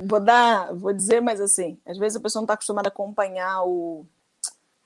vou 0.07 0.21
dar, 0.21 0.73
vou 0.73 0.93
dizer, 0.93 1.21
mas 1.21 1.41
assim, 1.41 1.81
às 1.85 1.99
vezes 1.99 2.17
a 2.17 2.21
pessoa 2.21 2.43
não 2.43 2.47
tá 2.47 2.55
acostumada 2.55 2.89
a 2.89 2.93
acompanhar 2.93 3.65
o, 3.65 4.07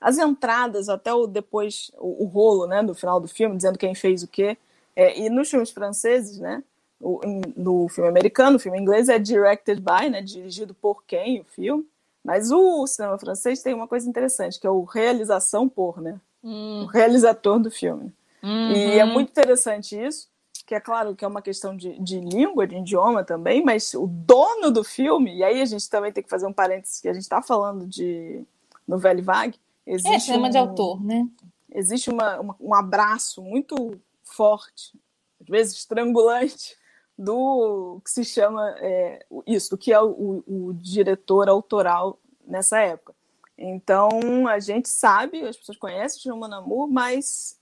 as 0.01 0.17
entradas 0.17 0.89
até 0.89 1.13
o 1.13 1.27
depois, 1.27 1.91
o, 1.97 2.23
o 2.23 2.27
rolo, 2.27 2.65
né, 2.67 2.81
do 2.81 2.95
final 2.95 3.19
do 3.19 3.27
filme, 3.27 3.55
dizendo 3.55 3.77
quem 3.77 3.93
fez 3.93 4.23
o 4.23 4.27
quê. 4.27 4.57
É, 4.95 5.17
e 5.19 5.29
nos 5.29 5.49
filmes 5.49 5.71
franceses, 5.71 6.39
né, 6.39 6.63
o, 6.99 7.21
em- 7.23 7.41
no 7.55 7.87
filme 7.87 8.09
americano, 8.09 8.57
o 8.57 8.59
filme 8.59 8.79
inglês 8.79 9.09
é 9.09 9.17
directed 9.19 9.81
by, 9.81 10.09
né, 10.09 10.21
dirigido 10.21 10.73
por 10.73 11.03
quem 11.05 11.41
o 11.41 11.45
filme. 11.45 11.87
Mas 12.23 12.51
o 12.51 12.85
cinema 12.85 13.17
francês 13.17 13.63
tem 13.63 13.73
uma 13.73 13.87
coisa 13.87 14.07
interessante, 14.09 14.59
que 14.59 14.67
é 14.67 14.69
o 14.69 14.83
realização 14.83 15.69
por, 15.69 16.01
né, 16.01 16.19
o 16.43 16.47
Hum, 16.47 16.85
realizador 16.85 17.59
do 17.59 17.71
filme. 17.71 18.11
E 18.43 18.99
é 18.99 19.05
uhum. 19.05 19.11
muito 19.13 19.29
interessante 19.29 19.99
isso, 19.99 20.29
que 20.65 20.75
é 20.75 20.79
claro 20.79 21.15
que 21.15 21.25
é 21.25 21.27
uma 21.27 21.41
questão 21.41 21.75
de, 21.75 21.97
de 21.99 22.19
língua, 22.19 22.67
de 22.67 22.75
idioma 22.75 23.23
também, 23.23 23.63
mas 23.63 23.93
o 23.93 24.05
dono 24.05 24.69
do 24.69 24.83
filme, 24.83 25.35
e 25.37 25.43
aí 25.43 25.61
a 25.61 25.65
gente 25.65 25.89
também 25.89 26.11
tem 26.11 26.23
que 26.23 26.29
fazer 26.29 26.45
um 26.45 26.53
parênteses, 26.53 26.99
que 27.01 27.07
a 27.09 27.13
gente 27.13 27.23
está 27.23 27.41
falando 27.41 27.87
de 27.87 28.43
novela 28.87 29.21
vague, 29.21 29.57
existe 29.87 30.15
É, 30.15 30.19
cinema 30.19 30.49
de 30.49 30.57
um- 30.57 30.61
autor, 30.61 31.03
né? 31.03 31.27
existe 31.73 32.09
uma, 32.09 32.39
uma- 32.39 32.55
um 32.59 32.73
abraço 32.75 33.41
muito 33.41 33.99
forte, 34.39 34.97
às 35.41 35.47
vezes 35.47 35.77
estrangulante, 35.79 36.77
do 37.17 37.99
que 38.01 38.09
se 38.09 38.23
chama 38.23 38.69
é, 38.79 39.25
o- 39.29 39.43
isso, 39.45 39.71
do 39.71 39.77
que 39.77 39.91
é 39.91 40.01
o, 40.01 40.41
o 40.47 40.73
diretor 40.75 41.49
autoral 41.49 42.17
nessa 42.47 42.79
época. 42.79 43.13
Então, 43.57 44.47
a 44.47 44.57
gente 44.59 44.87
sabe, 44.87 45.41
as 45.45 45.57
pessoas 45.57 45.77
conhecem 45.77 46.21
Jean 46.21 46.37
Monamur, 46.37 46.87
mas 46.87 47.59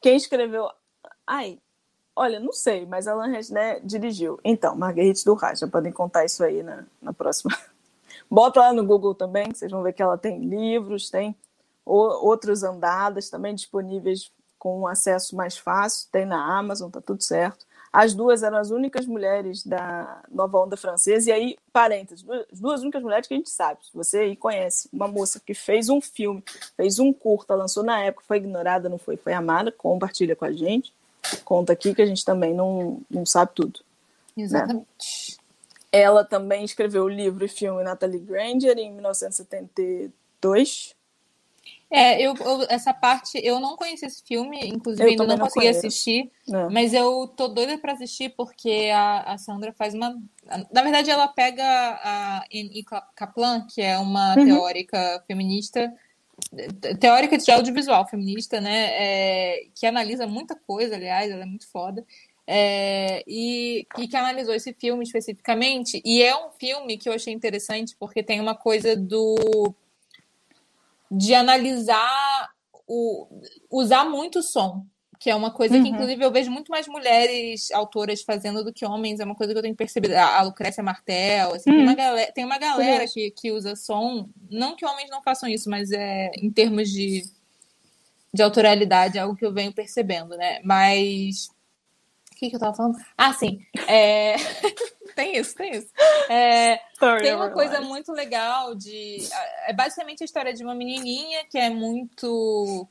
quem 0.00 0.16
escreveu... 0.16 0.70
Ai, 1.26 1.58
olha, 2.14 2.38
não 2.38 2.52
sei, 2.52 2.86
mas 2.86 3.08
Alain 3.08 3.32
Resnais 3.32 3.82
dirigiu. 3.84 4.38
Então, 4.44 4.76
Marguerite 4.76 5.24
Duras, 5.24 5.58
já 5.58 5.66
podem 5.66 5.90
contar 5.90 6.24
isso 6.24 6.44
aí 6.44 6.62
na, 6.62 6.84
na 7.02 7.12
próxima. 7.12 7.50
Bota 8.30 8.60
lá 8.60 8.72
no 8.72 8.86
Google 8.86 9.16
também, 9.16 9.52
vocês 9.52 9.72
vão 9.72 9.82
ver 9.82 9.94
que 9.94 10.02
ela 10.02 10.16
tem 10.16 10.38
livros, 10.38 11.10
tem 11.10 11.34
o- 11.84 12.24
outros 12.28 12.62
andadas 12.62 13.28
também 13.28 13.52
disponíveis 13.52 14.30
com 14.66 14.80
um 14.80 14.86
acesso 14.88 15.36
mais 15.36 15.56
fácil, 15.56 16.08
tem 16.10 16.26
na 16.26 16.58
Amazon, 16.58 16.90
tá 16.90 17.00
tudo 17.00 17.22
certo. 17.22 17.64
As 17.92 18.14
duas 18.14 18.42
eram 18.42 18.58
as 18.58 18.72
únicas 18.72 19.06
mulheres 19.06 19.64
da 19.64 20.24
nova 20.28 20.58
onda 20.58 20.76
francesa, 20.76 21.30
e 21.30 21.32
aí, 21.32 21.56
parênteses, 21.72 22.24
duas- 22.24 22.44
as 22.52 22.58
duas 22.58 22.82
únicas 22.82 23.00
mulheres 23.00 23.28
que 23.28 23.34
a 23.34 23.36
gente 23.36 23.48
sabe. 23.48 23.86
Se 23.86 23.94
você 23.94 24.18
aí 24.18 24.34
conhece 24.34 24.88
uma 24.92 25.06
moça 25.06 25.38
que 25.38 25.54
fez 25.54 25.88
um 25.88 26.00
filme, 26.00 26.42
fez 26.76 26.98
um 26.98 27.12
curta, 27.12 27.54
lançou 27.54 27.84
na 27.84 28.00
época, 28.00 28.24
foi 28.26 28.38
ignorada, 28.38 28.88
não 28.88 28.98
foi, 28.98 29.16
foi 29.16 29.32
amada, 29.32 29.70
compartilha 29.70 30.34
com 30.34 30.44
a 30.44 30.50
gente. 30.50 30.92
Conta 31.44 31.72
aqui 31.72 31.94
que 31.94 32.02
a 32.02 32.06
gente 32.06 32.24
também 32.24 32.52
não, 32.52 33.00
não 33.08 33.24
sabe 33.24 33.52
tudo. 33.54 33.78
Exatamente. 34.36 35.38
Ela 35.92 36.24
também 36.24 36.64
escreveu 36.64 37.04
o 37.04 37.08
livro 37.08 37.44
e 37.44 37.48
filme 37.48 37.84
Natalie 37.84 38.18
Granger 38.18 38.76
em 38.78 38.92
1972. 38.92 40.95
É, 41.90 42.20
eu, 42.20 42.34
eu- 42.34 42.66
essa 42.68 42.92
parte, 42.92 43.38
eu 43.44 43.60
não 43.60 43.76
conheci 43.76 44.04
esse 44.06 44.22
filme, 44.26 44.58
inclusive 44.66 45.04
Eu 45.04 45.10
ainda 45.10 45.24
não 45.24 45.36
não 45.36 45.44
consegui 45.44 45.60
conheço. 45.66 45.86
assistir, 45.86 46.30
né? 46.48 46.68
mas 46.70 46.92
eu 46.92 47.28
tô 47.28 47.46
doida 47.48 47.78
pra 47.78 47.92
assistir 47.92 48.30
porque 48.36 48.90
a, 48.92 49.34
a 49.34 49.38
Sandra 49.38 49.72
faz 49.72 49.94
uma. 49.94 50.16
Na 50.72 50.82
verdade, 50.82 51.10
ela 51.10 51.28
pega 51.28 51.62
a 51.64 52.38
Annie 52.52 52.84
Kaplan, 53.14 53.66
que 53.72 53.80
é 53.80 53.96
uma 53.98 54.34
Uhum. 54.36 54.46
teórica 54.46 55.24
feminista, 55.28 55.92
teórica 57.00 57.38
de 57.38 57.50
audiovisual 57.50 58.06
feminista, 58.08 58.60
né? 58.60 58.88
é, 58.92 59.66
que 59.74 59.86
analisa 59.86 60.26
muita 60.26 60.54
coisa, 60.56 60.94
aliás, 60.96 61.30
ela 61.30 61.42
é 61.42 61.46
muito 61.46 61.68
foda. 61.70 62.04
é, 62.48 63.24
e, 63.26 63.84
e 63.98 64.06
que 64.08 64.16
analisou 64.16 64.54
esse 64.54 64.72
filme 64.74 65.02
especificamente, 65.04 66.00
e 66.04 66.22
é 66.22 66.36
um 66.36 66.50
filme 66.52 66.96
que 66.96 67.08
eu 67.08 67.12
achei 67.12 67.32
interessante 67.32 67.96
porque 67.98 68.22
tem 68.22 68.40
uma 68.40 68.54
coisa 68.54 68.96
do 68.96 69.74
de 71.10 71.34
analisar 71.34 72.48
o 72.88 73.26
usar 73.70 74.04
muito 74.04 74.42
som, 74.42 74.84
que 75.18 75.28
é 75.30 75.34
uma 75.34 75.50
coisa 75.50 75.74
que 75.74 75.80
Uhum. 75.80 75.94
inclusive 75.94 76.24
eu 76.24 76.30
vejo 76.30 76.50
muito 76.50 76.70
mais 76.70 76.86
mulheres 76.86 77.70
autoras 77.72 78.22
fazendo 78.22 78.62
do 78.62 78.72
que 78.72 78.84
homens, 78.86 79.18
é 79.18 79.24
uma 79.24 79.34
coisa 79.34 79.52
que 79.52 79.58
eu 79.58 79.62
tenho 79.62 79.74
percebido. 79.74 80.14
A 80.14 80.42
Lucrécia 80.42 80.82
Martel, 80.82 81.54
assim, 81.54 81.70
tem 81.70 81.80
Hum. 81.80 81.82
uma 81.82 81.94
galera, 81.94 82.32
tem 82.32 82.44
uma 82.44 82.58
galera 82.58 83.06
que, 83.08 83.30
que 83.30 83.50
usa 83.50 83.74
som, 83.74 84.28
não 84.50 84.76
que 84.76 84.84
homens 84.86 85.10
não 85.10 85.22
façam 85.22 85.48
isso, 85.48 85.68
mas 85.70 85.90
é 85.90 86.30
em 86.36 86.50
termos 86.50 86.88
de 86.90 87.22
de 88.34 88.42
autoralidade, 88.42 89.16
é 89.16 89.22
algo 89.22 89.34
que 89.34 89.46
eu 89.46 89.52
venho 89.52 89.72
percebendo, 89.72 90.36
né? 90.36 90.60
Mas 90.62 91.48
o 92.30 92.36
que 92.36 92.50
que 92.50 92.56
eu 92.56 92.60
tava 92.60 92.76
falando? 92.76 92.98
Ah, 93.16 93.32
sim. 93.32 93.60
É... 93.88 94.36
tem 95.16 95.36
isso, 95.36 95.54
tem 95.54 95.72
isso. 95.74 95.88
É, 96.28 96.80
tem 97.22 97.34
uma 97.34 97.50
coisa 97.50 97.80
muito 97.80 98.10
legal 98.12 98.74
de. 98.74 99.18
É 99.66 99.72
basicamente 99.72 100.22
a 100.22 100.24
história 100.24 100.52
de 100.52 100.64
uma 100.64 100.74
menininha 100.74 101.44
que 101.48 101.56
é 101.56 101.70
muito 101.70 102.88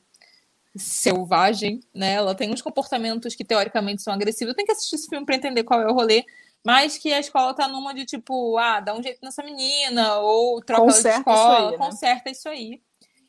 selvagem, 0.74 1.80
né? 1.94 2.14
Ela 2.14 2.34
tem 2.34 2.50
uns 2.50 2.62
comportamentos 2.62 3.34
que 3.34 3.44
teoricamente 3.44 4.02
são 4.02 4.12
agressivos. 4.12 4.52
Eu 4.52 4.56
tenho 4.56 4.66
que 4.66 4.72
assistir 4.72 4.96
esse 4.96 5.08
filme 5.08 5.26
para 5.26 5.36
entender 5.36 5.64
qual 5.64 5.82
é 5.82 5.86
o 5.86 5.92
rolê. 5.92 6.24
Mas 6.64 6.98
que 6.98 7.12
a 7.12 7.20
escola 7.20 7.54
tá 7.54 7.68
numa 7.68 7.94
de 7.94 8.04
tipo, 8.04 8.58
ah, 8.58 8.80
dá 8.80 8.92
um 8.92 9.02
jeito 9.02 9.20
nessa 9.22 9.42
menina, 9.42 10.18
ou 10.18 10.60
troca 10.60 10.82
ela 10.82 10.90
de 10.90 10.96
Conserta 10.96 11.20
isso 11.20 11.30
escola, 11.30 11.58
aí, 11.58 11.70
né? 11.70 11.78
conserta 11.78 12.30
isso 12.30 12.48
aí. 12.48 12.82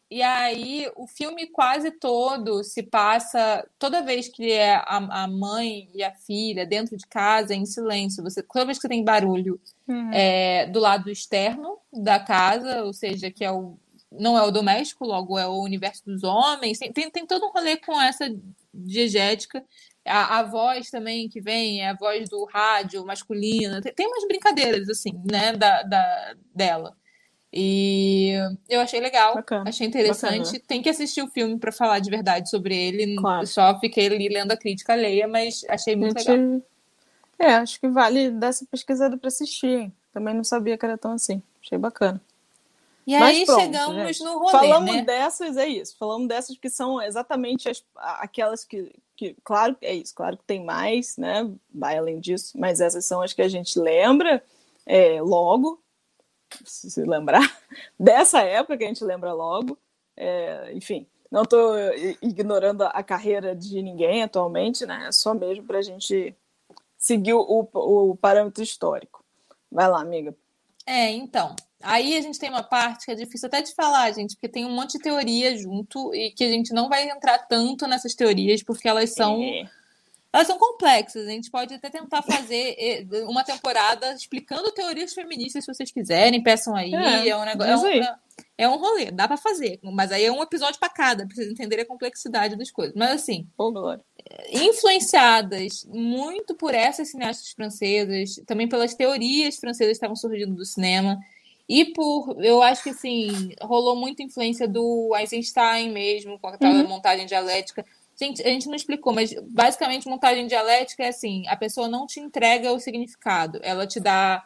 E 0.09 0.21
aí, 0.21 0.89
o 0.95 1.05
filme 1.05 1.47
quase 1.47 1.91
todo 1.91 2.63
se 2.63 2.81
passa. 2.81 3.67
Toda 3.77 4.01
vez 4.01 4.29
que 4.29 4.51
é 4.51 4.75
a, 4.75 5.23
a 5.23 5.27
mãe 5.27 5.89
e 5.93 6.01
a 6.03 6.13
filha 6.13 6.65
dentro 6.65 6.95
de 6.95 7.05
casa, 7.07 7.53
em 7.53 7.65
silêncio. 7.65 8.23
Você, 8.23 8.41
toda 8.41 8.65
vez 8.65 8.79
que 8.79 8.87
tem 8.87 9.03
barulho 9.03 9.59
Uhum. 9.87 10.11
é, 10.11 10.65
do 10.67 10.79
lado 10.81 11.09
externo 11.09 11.77
da 11.93 12.19
casa, 12.19 12.83
ou 12.83 12.91
seja, 12.93 13.31
que 13.31 13.43
é 13.45 13.51
o, 13.51 13.77
não 14.11 14.37
é 14.37 14.43
o 14.43 14.51
doméstico, 14.51 15.05
logo 15.05 15.37
é 15.39 15.47
o 15.47 15.61
universo 15.61 16.03
dos 16.05 16.23
homens. 16.23 16.77
Tem, 16.79 16.91
tem, 16.91 17.09
tem 17.09 17.25
todo 17.25 17.45
um 17.45 17.51
rolê 17.51 17.77
com 17.77 17.99
essa 18.01 18.29
diegética. 18.73 19.63
A, 20.05 20.39
a 20.39 20.43
voz 20.43 20.89
também 20.89 21.27
que 21.29 21.41
vem, 21.41 21.81
é 21.81 21.89
a 21.89 21.93
voz 21.95 22.29
do 22.29 22.45
rádio 22.45 23.05
masculina. 23.05 23.81
Tem, 23.81 23.93
tem 23.93 24.07
umas 24.07 24.25
brincadeiras, 24.27 24.89
assim, 24.89 25.11
né, 25.29 25.53
da, 25.53 25.83
da, 25.83 26.35
dela. 26.53 26.95
E 27.59 28.33
eu 28.69 28.79
achei 28.81 28.99
legal, 28.99 29.33
Bacana, 29.33 29.67
achei 29.67 29.87
interessante. 29.87 30.43
bacana. 30.45 30.63
Tem 30.67 30.79
que 30.79 30.89
assistir 30.89 31.23
o 31.23 31.27
filme 31.27 31.57
para 31.57 31.71
falar 31.71 31.97
de 31.97 32.07
verdade 32.09 32.51
sobre 32.51 32.75
ele. 32.77 33.15
Claro. 33.15 33.47
Só 33.47 33.79
fiquei 33.79 34.05
ali 34.05 34.29
lendo 34.29 34.51
a 34.51 34.57
crítica 34.57 34.93
alheia, 34.93 35.27
mas 35.27 35.65
achei 35.67 35.95
muito 35.95 36.19
Gente, 36.19 36.29
legal. 36.29 36.61
É, 37.39 37.55
acho 37.55 37.79
que 37.79 37.87
vale 37.87 38.29
dar 38.29 38.47
essa 38.49 38.63
pesquisada 38.69 39.17
para 39.17 39.27
assistir. 39.27 39.91
Também 40.13 40.35
não 40.35 40.43
sabia 40.43 40.77
que 40.77 40.85
era 40.85 40.99
tão 40.99 41.13
assim. 41.13 41.41
Achei 41.63 41.79
bacana. 41.79 42.21
E 43.07 43.17
Mas 43.17 43.37
aí 43.37 43.45
pronto, 43.45 43.61
chegamos 43.61 43.95
gente. 44.17 44.23
no 44.23 44.37
rolê, 44.37 44.51
Falamos 44.51 44.95
né? 44.95 45.01
dessas, 45.01 45.57
é 45.57 45.67
isso. 45.67 45.95
Falamos 45.97 46.27
dessas 46.27 46.57
que 46.57 46.69
são 46.69 47.01
exatamente 47.01 47.67
as- 47.69 47.83
aquelas 47.95 48.63
que, 48.65 48.91
que, 49.15 49.35
claro, 49.43 49.75
é 49.81 49.95
isso. 49.95 50.13
Claro 50.13 50.37
que 50.37 50.43
tem 50.43 50.63
mais, 50.63 51.17
né? 51.17 51.49
Vai 51.73 51.97
além 51.97 52.19
disso. 52.19 52.51
Mas 52.59 52.81
essas 52.81 53.03
são 53.05 53.21
as 53.21 53.33
que 53.33 53.41
a 53.41 53.47
gente 53.47 53.79
lembra 53.79 54.43
é, 54.85 55.19
logo, 55.21 55.81
se 56.63 57.03
lembrar. 57.03 57.41
Dessa 57.99 58.41
época 58.41 58.77
que 58.77 58.83
a 58.83 58.87
gente 58.87 59.03
lembra 59.03 59.33
logo. 59.33 59.77
É, 60.15 60.71
enfim, 60.73 61.07
não 61.31 61.43
estou 61.43 61.75
ignorando 62.21 62.83
a 62.83 63.03
carreira 63.03 63.55
de 63.55 63.81
ninguém 63.81 64.23
atualmente, 64.23 64.85
né? 64.85 65.07
É 65.07 65.11
só 65.11 65.33
mesmo 65.33 65.65
para 65.65 65.79
a 65.79 65.81
gente 65.81 66.35
seguir 66.97 67.33
o, 67.33 67.69
o 67.73 68.15
parâmetro 68.15 68.63
histórico. 68.63 69.23
Vai 69.71 69.87
lá, 69.87 70.01
amiga. 70.01 70.35
É, 70.85 71.11
então. 71.11 71.55
Aí 71.83 72.17
a 72.17 72.21
gente 72.21 72.39
tem 72.39 72.49
uma 72.49 72.63
parte 72.63 73.05
que 73.05 73.11
é 73.11 73.15
difícil 73.15 73.47
até 73.47 73.61
de 73.61 73.75
falar, 73.75 74.11
gente, 74.11 74.35
porque 74.35 74.49
tem 74.49 74.65
um 74.65 74.71
monte 74.71 74.93
de 74.93 75.03
teoria 75.03 75.55
junto 75.55 76.13
e 76.15 76.31
que 76.31 76.43
a 76.43 76.49
gente 76.49 76.73
não 76.73 76.89
vai 76.89 77.07
entrar 77.07 77.37
tanto 77.39 77.85
nessas 77.85 78.15
teorias, 78.15 78.63
porque 78.63 78.87
elas 78.87 79.13
são 79.13 79.39
É. 79.43 79.69
elas 80.37 80.47
são 80.47 80.59
complexas. 80.59 81.27
A 81.27 81.31
gente 81.31 81.49
pode 81.49 81.73
até 81.73 81.89
tentar 81.89 82.21
fazer 82.21 82.75
eh, 82.77 83.05
uma 83.23 83.43
temporada 83.43 84.13
explicando 84.13 84.71
teorias 84.71 85.11
feministas, 85.13 85.65
se 85.65 85.73
vocês 85.73 85.91
quiserem, 85.91 86.43
peçam 86.43 86.75
aí. 86.75 86.93
É, 86.93 87.29
é 87.29 87.35
um 87.35 87.43
negócio. 87.43 87.87
É 87.87 87.99
um, 87.99 88.15
é 88.55 88.69
um 88.69 88.77
rolê, 88.77 89.09
dá 89.09 89.27
para 89.27 89.35
fazer. 89.35 89.79
Mas 89.81 90.11
aí 90.11 90.25
é 90.25 90.31
um 90.31 90.43
episódio 90.43 90.79
para 90.79 90.89
cada, 90.89 91.25
pra 91.25 91.35
vocês 91.35 91.49
entenderem 91.49 91.83
a 91.83 91.87
complexidade 91.87 92.55
das 92.55 92.69
coisas. 92.69 92.93
Mas 92.95 93.11
assim, 93.11 93.47
glória. 93.57 94.03
influenciadas 94.51 95.83
muito 95.89 96.53
por 96.53 96.75
essas 96.75 97.09
cineastas 97.09 97.51
francesas, 97.53 98.39
também 98.45 98.69
pelas 98.69 98.93
teorias 98.93 99.57
francesas 99.57 99.93
que 99.93 99.97
estavam 99.97 100.15
surgindo 100.15 100.53
do 100.53 100.65
cinema. 100.65 101.17
E 101.67 101.85
por, 101.93 102.37
eu 102.39 102.61
acho 102.61 102.83
que 102.83 102.91
assim, 102.91 103.55
rolou 103.59 103.95
muita 103.95 104.21
influência 104.21 104.67
do 104.67 105.15
Eisenstein 105.17 105.91
mesmo, 105.91 106.37
com 106.37 106.47
aquela 106.47 106.75
uhum. 106.75 106.87
montagem 106.87 107.25
dialética. 107.25 107.83
Gente, 108.19 108.41
a 108.41 108.49
gente 108.49 108.67
não 108.67 108.75
explicou, 108.75 109.13
mas 109.13 109.33
basicamente 109.49 110.07
montagem 110.07 110.47
dialética 110.47 111.03
é 111.03 111.09
assim: 111.09 111.47
a 111.47 111.55
pessoa 111.55 111.87
não 111.87 112.07
te 112.07 112.19
entrega 112.19 112.73
o 112.73 112.79
significado, 112.79 113.59
ela 113.61 113.85
te 113.85 113.99
dá 113.99 114.43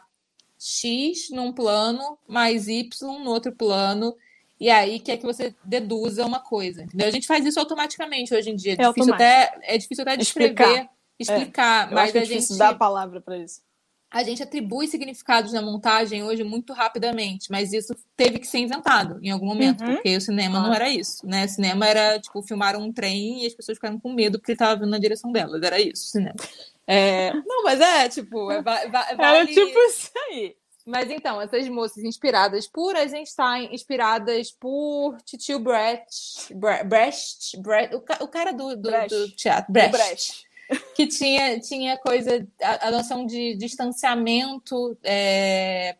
X 0.58 1.30
num 1.30 1.52
plano 1.52 2.18
mais 2.28 2.68
Y 2.68 3.18
no 3.24 3.30
outro 3.30 3.50
plano, 3.52 4.14
e 4.60 4.68
aí 4.68 5.00
quer 5.00 5.16
que 5.16 5.24
você 5.24 5.54
deduza 5.64 6.26
uma 6.26 6.38
coisa. 6.38 6.82
Entendeu? 6.82 7.08
A 7.08 7.10
gente 7.10 7.26
faz 7.26 7.46
isso 7.46 7.58
automaticamente 7.58 8.34
hoje 8.34 8.50
em 8.50 8.56
dia. 8.56 8.76
É, 8.78 8.82
é 8.82 8.88
difícil, 8.88 9.14
até, 9.14 9.58
é 9.62 9.78
difícil 9.78 10.02
até 10.02 10.16
descrever, 10.18 10.52
explicar, 10.52 10.90
explicar 11.18 11.90
é. 11.90 11.94
mas 11.94 12.14
a 12.14 12.24
gente 12.24 12.58
dá 12.58 12.68
a 12.68 12.74
palavra 12.74 13.20
para 13.22 13.38
isso 13.38 13.62
a 14.12 14.22
gente 14.22 14.42
atribui 14.42 14.86
significados 14.86 15.52
na 15.52 15.62
montagem 15.62 16.22
hoje 16.22 16.44
muito 16.44 16.74
rapidamente, 16.74 17.50
mas 17.50 17.72
isso 17.72 17.94
teve 18.14 18.38
que 18.38 18.46
ser 18.46 18.58
inventado 18.58 19.18
em 19.22 19.30
algum 19.30 19.46
momento, 19.46 19.82
uhum. 19.82 19.94
porque 19.94 20.14
o 20.16 20.20
cinema 20.20 20.58
ah. 20.58 20.62
não 20.62 20.74
era 20.74 20.88
isso, 20.90 21.26
né? 21.26 21.46
O 21.46 21.48
cinema 21.48 21.86
era, 21.86 22.20
tipo, 22.20 22.42
filmar 22.42 22.76
um 22.76 22.92
trem 22.92 23.42
e 23.42 23.46
as 23.46 23.54
pessoas 23.54 23.78
ficaram 23.78 23.98
com 23.98 24.12
medo 24.12 24.38
porque 24.38 24.52
ele 24.52 24.56
estava 24.56 24.78
vindo 24.78 24.90
na 24.90 24.98
direção 24.98 25.32
delas, 25.32 25.62
era 25.62 25.80
isso 25.80 26.04
o 26.04 26.10
cinema. 26.10 26.36
É... 26.86 27.32
Não, 27.46 27.62
mas 27.64 27.80
é, 27.80 28.08
tipo, 28.10 28.50
é, 28.50 28.60
va 28.60 28.86
va 28.86 29.04
vale... 29.16 29.38
Era 29.38 29.46
tipo 29.46 29.78
isso 29.78 30.10
aí. 30.28 30.56
Mas 30.84 31.10
então, 31.10 31.40
essas 31.40 31.68
moças 31.68 32.02
inspiradas 32.02 32.66
por 32.66 32.96
Eisenstein, 32.96 33.72
inspiradas 33.72 34.50
por 34.50 35.16
Titio 35.24 35.60
Brecht, 35.60 36.52
Brecht, 36.54 37.56
Brecht, 37.60 37.94
o, 37.94 38.28
cara 38.28 38.52
do, 38.52 38.76
do, 38.76 38.90
Brecht. 38.90 39.16
do 39.16 39.30
teatro, 39.30 39.72
Brecht. 39.72 40.44
Que 40.94 41.06
tinha, 41.06 41.58
tinha 41.60 41.98
coisa, 41.98 42.46
a, 42.62 42.88
a 42.88 42.90
noção 42.90 43.26
de 43.26 43.54
distanciamento, 43.56 44.96
é, 45.02 45.96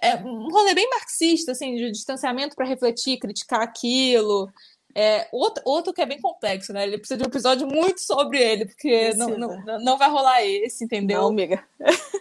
é, 0.00 0.16
um 0.16 0.48
rolê 0.50 0.74
bem 0.74 0.88
marxista, 0.90 1.52
assim, 1.52 1.76
de 1.76 1.90
distanciamento 1.90 2.56
para 2.56 2.66
refletir, 2.66 3.18
criticar 3.18 3.60
aquilo. 3.60 4.50
É, 4.94 5.26
outro, 5.32 5.62
outro 5.64 5.92
que 5.92 6.02
é 6.02 6.06
bem 6.06 6.20
complexo, 6.20 6.72
né? 6.72 6.82
Ele 6.82 6.98
precisa 6.98 7.16
de 7.16 7.24
um 7.24 7.28
episódio 7.28 7.66
muito 7.66 8.00
sobre 8.00 8.38
ele, 8.38 8.66
porque 8.66 9.14
não, 9.14 9.38
não, 9.38 9.80
não 9.80 9.96
vai 9.96 10.10
rolar 10.10 10.44
esse, 10.44 10.84
entendeu? 10.84 11.22
Não, 11.22 11.28
amiga. 11.28 11.64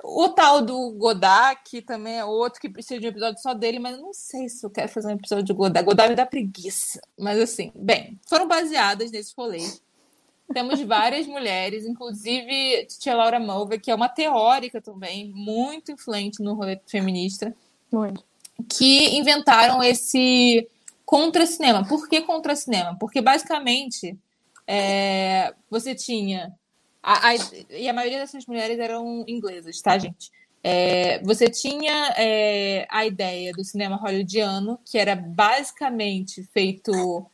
O 0.03 0.29
tal 0.29 0.61
do 0.61 0.91
Godard, 0.91 1.59
que 1.65 1.81
também 1.81 2.19
é 2.19 2.25
outro 2.25 2.61
que 2.61 2.69
precisa 2.69 2.99
de 2.99 3.07
um 3.07 3.09
episódio 3.09 3.41
só 3.41 3.53
dele, 3.53 3.79
mas 3.79 3.95
eu 3.95 4.01
não 4.01 4.13
sei 4.13 4.47
se 4.47 4.65
eu 4.65 4.69
quero 4.69 4.89
fazer 4.89 5.07
um 5.07 5.15
episódio 5.15 5.43
de 5.43 5.53
Godard. 5.53 5.85
Godard 5.85 6.09
me 6.11 6.15
dá 6.15 6.25
preguiça. 6.25 7.01
Mas 7.17 7.39
assim, 7.39 7.71
bem, 7.75 8.19
foram 8.27 8.47
baseadas 8.47 9.11
nesse 9.11 9.33
rolê. 9.35 9.59
Temos 10.53 10.81
várias 10.81 11.27
mulheres, 11.27 11.85
inclusive 11.85 12.85
tia 12.99 13.15
Laura 13.15 13.39
Mulvey, 13.39 13.79
que 13.79 13.91
é 13.91 13.95
uma 13.95 14.09
teórica 14.09 14.81
também, 14.81 15.31
muito 15.33 15.91
influente 15.91 16.41
no 16.41 16.53
rolê 16.53 16.79
feminista. 16.85 17.55
Muito. 17.91 18.23
Que 18.69 19.17
inventaram 19.17 19.83
esse 19.83 20.67
contra-cinema. 21.05 21.85
Por 21.87 22.07
que 22.07 22.21
contra-cinema? 22.21 22.95
Porque 22.99 23.21
basicamente 23.21 24.17
é, 24.67 25.53
você 25.69 25.93
tinha. 25.93 26.53
A, 27.03 27.29
a, 27.29 27.35
e 27.71 27.89
a 27.89 27.93
maioria 27.93 28.19
dessas 28.19 28.45
mulheres 28.45 28.79
eram 28.79 29.25
inglesas, 29.27 29.81
tá, 29.81 29.97
gente? 29.97 30.31
É, 30.63 31.19
você 31.23 31.49
tinha 31.49 32.13
é, 32.15 32.87
a 32.89 33.05
ideia 33.05 33.51
do 33.51 33.63
cinema 33.63 33.95
hollywoodiano, 33.95 34.79
que 34.85 34.97
era 34.97 35.15
basicamente 35.15 36.43
feito 36.53 37.25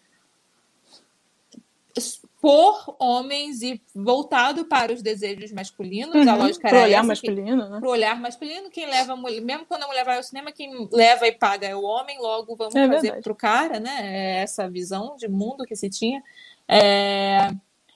por 2.40 2.96
homens 3.00 3.62
e 3.64 3.82
voltado 3.96 4.66
para 4.66 4.94
os 4.94 5.02
desejos 5.02 5.52
masculinos, 5.52 6.14
uhum, 6.14 6.30
a 6.30 6.36
lógica 6.36 6.68
era 6.68 6.84
olhar 6.84 7.00
essa, 7.00 7.08
masculino, 7.08 7.64
que, 7.64 7.70
né? 7.70 7.80
Pro 7.80 7.90
olhar 7.90 8.20
masculino, 8.20 8.70
quem 8.70 8.86
leva 8.86 9.14
a 9.14 9.16
mulher, 9.16 9.42
mesmo 9.42 9.66
quando 9.66 9.84
a 9.84 9.88
mulher 9.88 10.06
vai 10.06 10.18
ao 10.18 10.24
cinema, 10.24 10.52
quem 10.52 10.88
leva 10.92 11.28
e 11.28 11.32
paga 11.32 11.68
é 11.68 11.76
o 11.76 11.82
homem, 11.82 12.20
logo 12.20 12.56
vamos 12.56 12.76
é 12.76 12.88
fazer 12.88 13.22
para 13.22 13.32
o 13.32 13.36
cara, 13.36 13.80
né? 13.80 14.02
É 14.02 14.44
essa 14.44 14.70
visão 14.70 15.16
de 15.18 15.28
mundo 15.28 15.66
que 15.66 15.76
se 15.76 15.90
tinha. 15.90 16.24
É... 16.68 17.50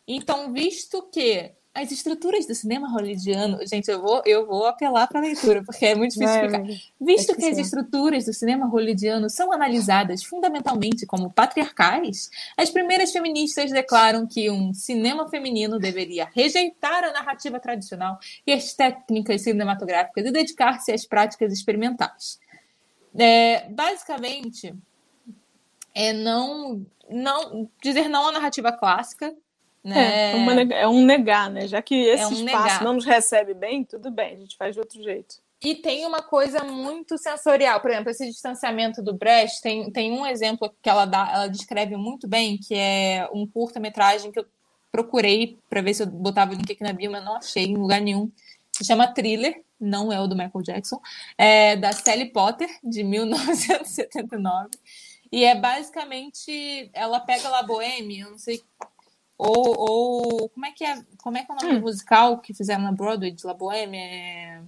Então, 0.08 0.52
visto 0.52 1.04
que 1.12 1.52
as 1.74 1.90
estruturas 1.90 2.46
do 2.46 2.54
cinema 2.54 2.90
hollywoodiano, 2.90 3.66
gente, 3.66 3.90
eu 3.90 4.02
vou, 4.02 4.22
eu 4.26 4.46
vou 4.46 4.68
apelar 4.68 5.08
para 5.08 5.20
a 5.20 5.24
leitura, 5.24 5.64
porque 5.64 5.86
é 5.86 5.96
muito 5.96 6.14
difícil 6.14 6.46
explicar. 6.46 6.64
Visto 7.00 7.32
é 7.32 7.36
que, 7.36 7.42
que 7.42 7.48
as 7.48 7.58
estruturas 7.58 8.26
do 8.26 8.34
cinema 8.34 8.66
hollywoodiano 8.68 9.30
são 9.30 9.54
analisadas 9.54 10.22
fundamentalmente 10.22 11.06
como 11.06 11.32
patriarcais, 11.32 12.30
as 12.58 12.70
primeiras 12.70 13.14
feministas 13.14 13.72
declaram 13.72 14.28
que 14.28 14.52
um 14.52 14.74
cinema 14.74 15.30
feminino 15.30 15.80
deveria 15.80 16.30
rejeitar 16.34 17.06
a 17.06 17.14
narrativa 17.14 17.58
tradicional 17.58 18.20
e 18.46 18.52
as 18.52 18.74
técnicas 18.74 19.42
cinematográficas 19.42 20.26
e 20.26 20.32
dedicar-se 20.32 20.92
às 20.92 21.06
práticas 21.06 21.54
experimentais. 21.54 22.38
É, 23.18 23.70
basicamente, 23.70 24.76
é 25.96 26.12
não, 26.12 26.86
não 27.10 27.70
dizer 27.82 28.10
não 28.10 28.28
à 28.28 28.32
narrativa 28.34 28.74
clássica, 28.74 29.34
né? 29.84 30.32
É, 30.32 30.36
uma, 30.36 30.62
é 30.62 30.88
um 30.88 31.06
negar, 31.06 31.50
né? 31.50 31.68
Já 31.68 31.82
que 31.82 31.96
esse 31.96 32.24
é 32.24 32.28
um 32.28 32.32
espaço 32.32 32.64
negar. 32.64 32.84
não 32.84 32.94
nos 32.94 33.06
recebe 33.06 33.54
bem, 33.54 33.84
tudo 33.84 34.12
bem, 34.12 34.34
a 34.34 34.38
gente 34.38 34.56
faz 34.58 34.74
de 34.74 34.80
outro 34.80 35.02
jeito. 35.02 35.36
E 35.64 35.76
tem 35.76 36.06
uma 36.06 36.24
coisa 36.24 36.64
muito 36.64 37.18
sensorial, 37.20 37.80
por 37.80 37.92
exemplo, 37.92 38.10
esse 38.10 38.26
distanciamento 38.26 39.02
do 39.02 39.14
Brecht, 39.14 39.62
tem, 39.62 39.92
tem 39.92 40.12
um 40.12 40.26
exemplo 40.26 40.74
que 40.82 40.90
ela 40.90 41.06
dá, 41.06 41.32
ela 41.32 41.48
descreve 41.48 41.96
muito 41.96 42.28
bem, 42.28 42.58
que 42.58 42.74
é 42.74 43.30
um 43.32 43.46
curta-metragem 43.46 44.32
que 44.32 44.40
eu 44.40 44.46
procurei 44.92 45.60
para 45.70 45.82
ver 45.82 45.94
se 45.94 46.02
eu 46.02 46.08
botava 46.08 46.52
o 46.52 46.56
link 46.56 46.72
aqui 46.72 46.84
na 46.84 46.94
bio, 46.94 47.12
mas 47.12 47.24
não 47.24 47.36
achei 47.36 47.66
em 47.66 47.78
lugar 47.78 48.02
nenhum. 48.02 48.32
Se 48.72 48.84
chama 48.84 49.08
Thriller, 49.08 49.62
não 49.80 50.12
é 50.12 50.20
o 50.20 50.28
do 50.28 50.36
Michael 50.36 50.64
Jackson, 50.64 51.00
é 51.38 51.76
da 51.76 51.92
Sally 51.92 52.32
Potter, 52.32 52.70
de 52.84 53.04
1979. 53.06 54.70
E 55.32 55.46
é 55.46 55.56
basicamente, 55.56 56.90
ela 56.92 57.20
pega 57.20 57.48
lá 57.48 57.64
Boêmia, 57.64 58.26
eu 58.26 58.32
não 58.32 58.38
sei 58.38 58.62
ou, 59.44 59.76
ou 59.76 60.50
como 60.50 60.68
é 60.68 60.72
que 60.72 60.84
é, 60.86 61.04
como 61.18 61.36
é 61.36 61.44
que 61.44 61.52
é 61.52 61.56
o 61.56 61.58
nome 61.58 61.74
hum. 61.74 61.80
do 61.80 61.82
musical 61.82 62.38
que 62.38 62.54
fizeram 62.54 62.84
na 62.84 62.92
Broadway 62.92 63.32
de 63.32 63.44
La 63.44 63.56
Boheme? 63.56 63.98
É... 63.98 64.62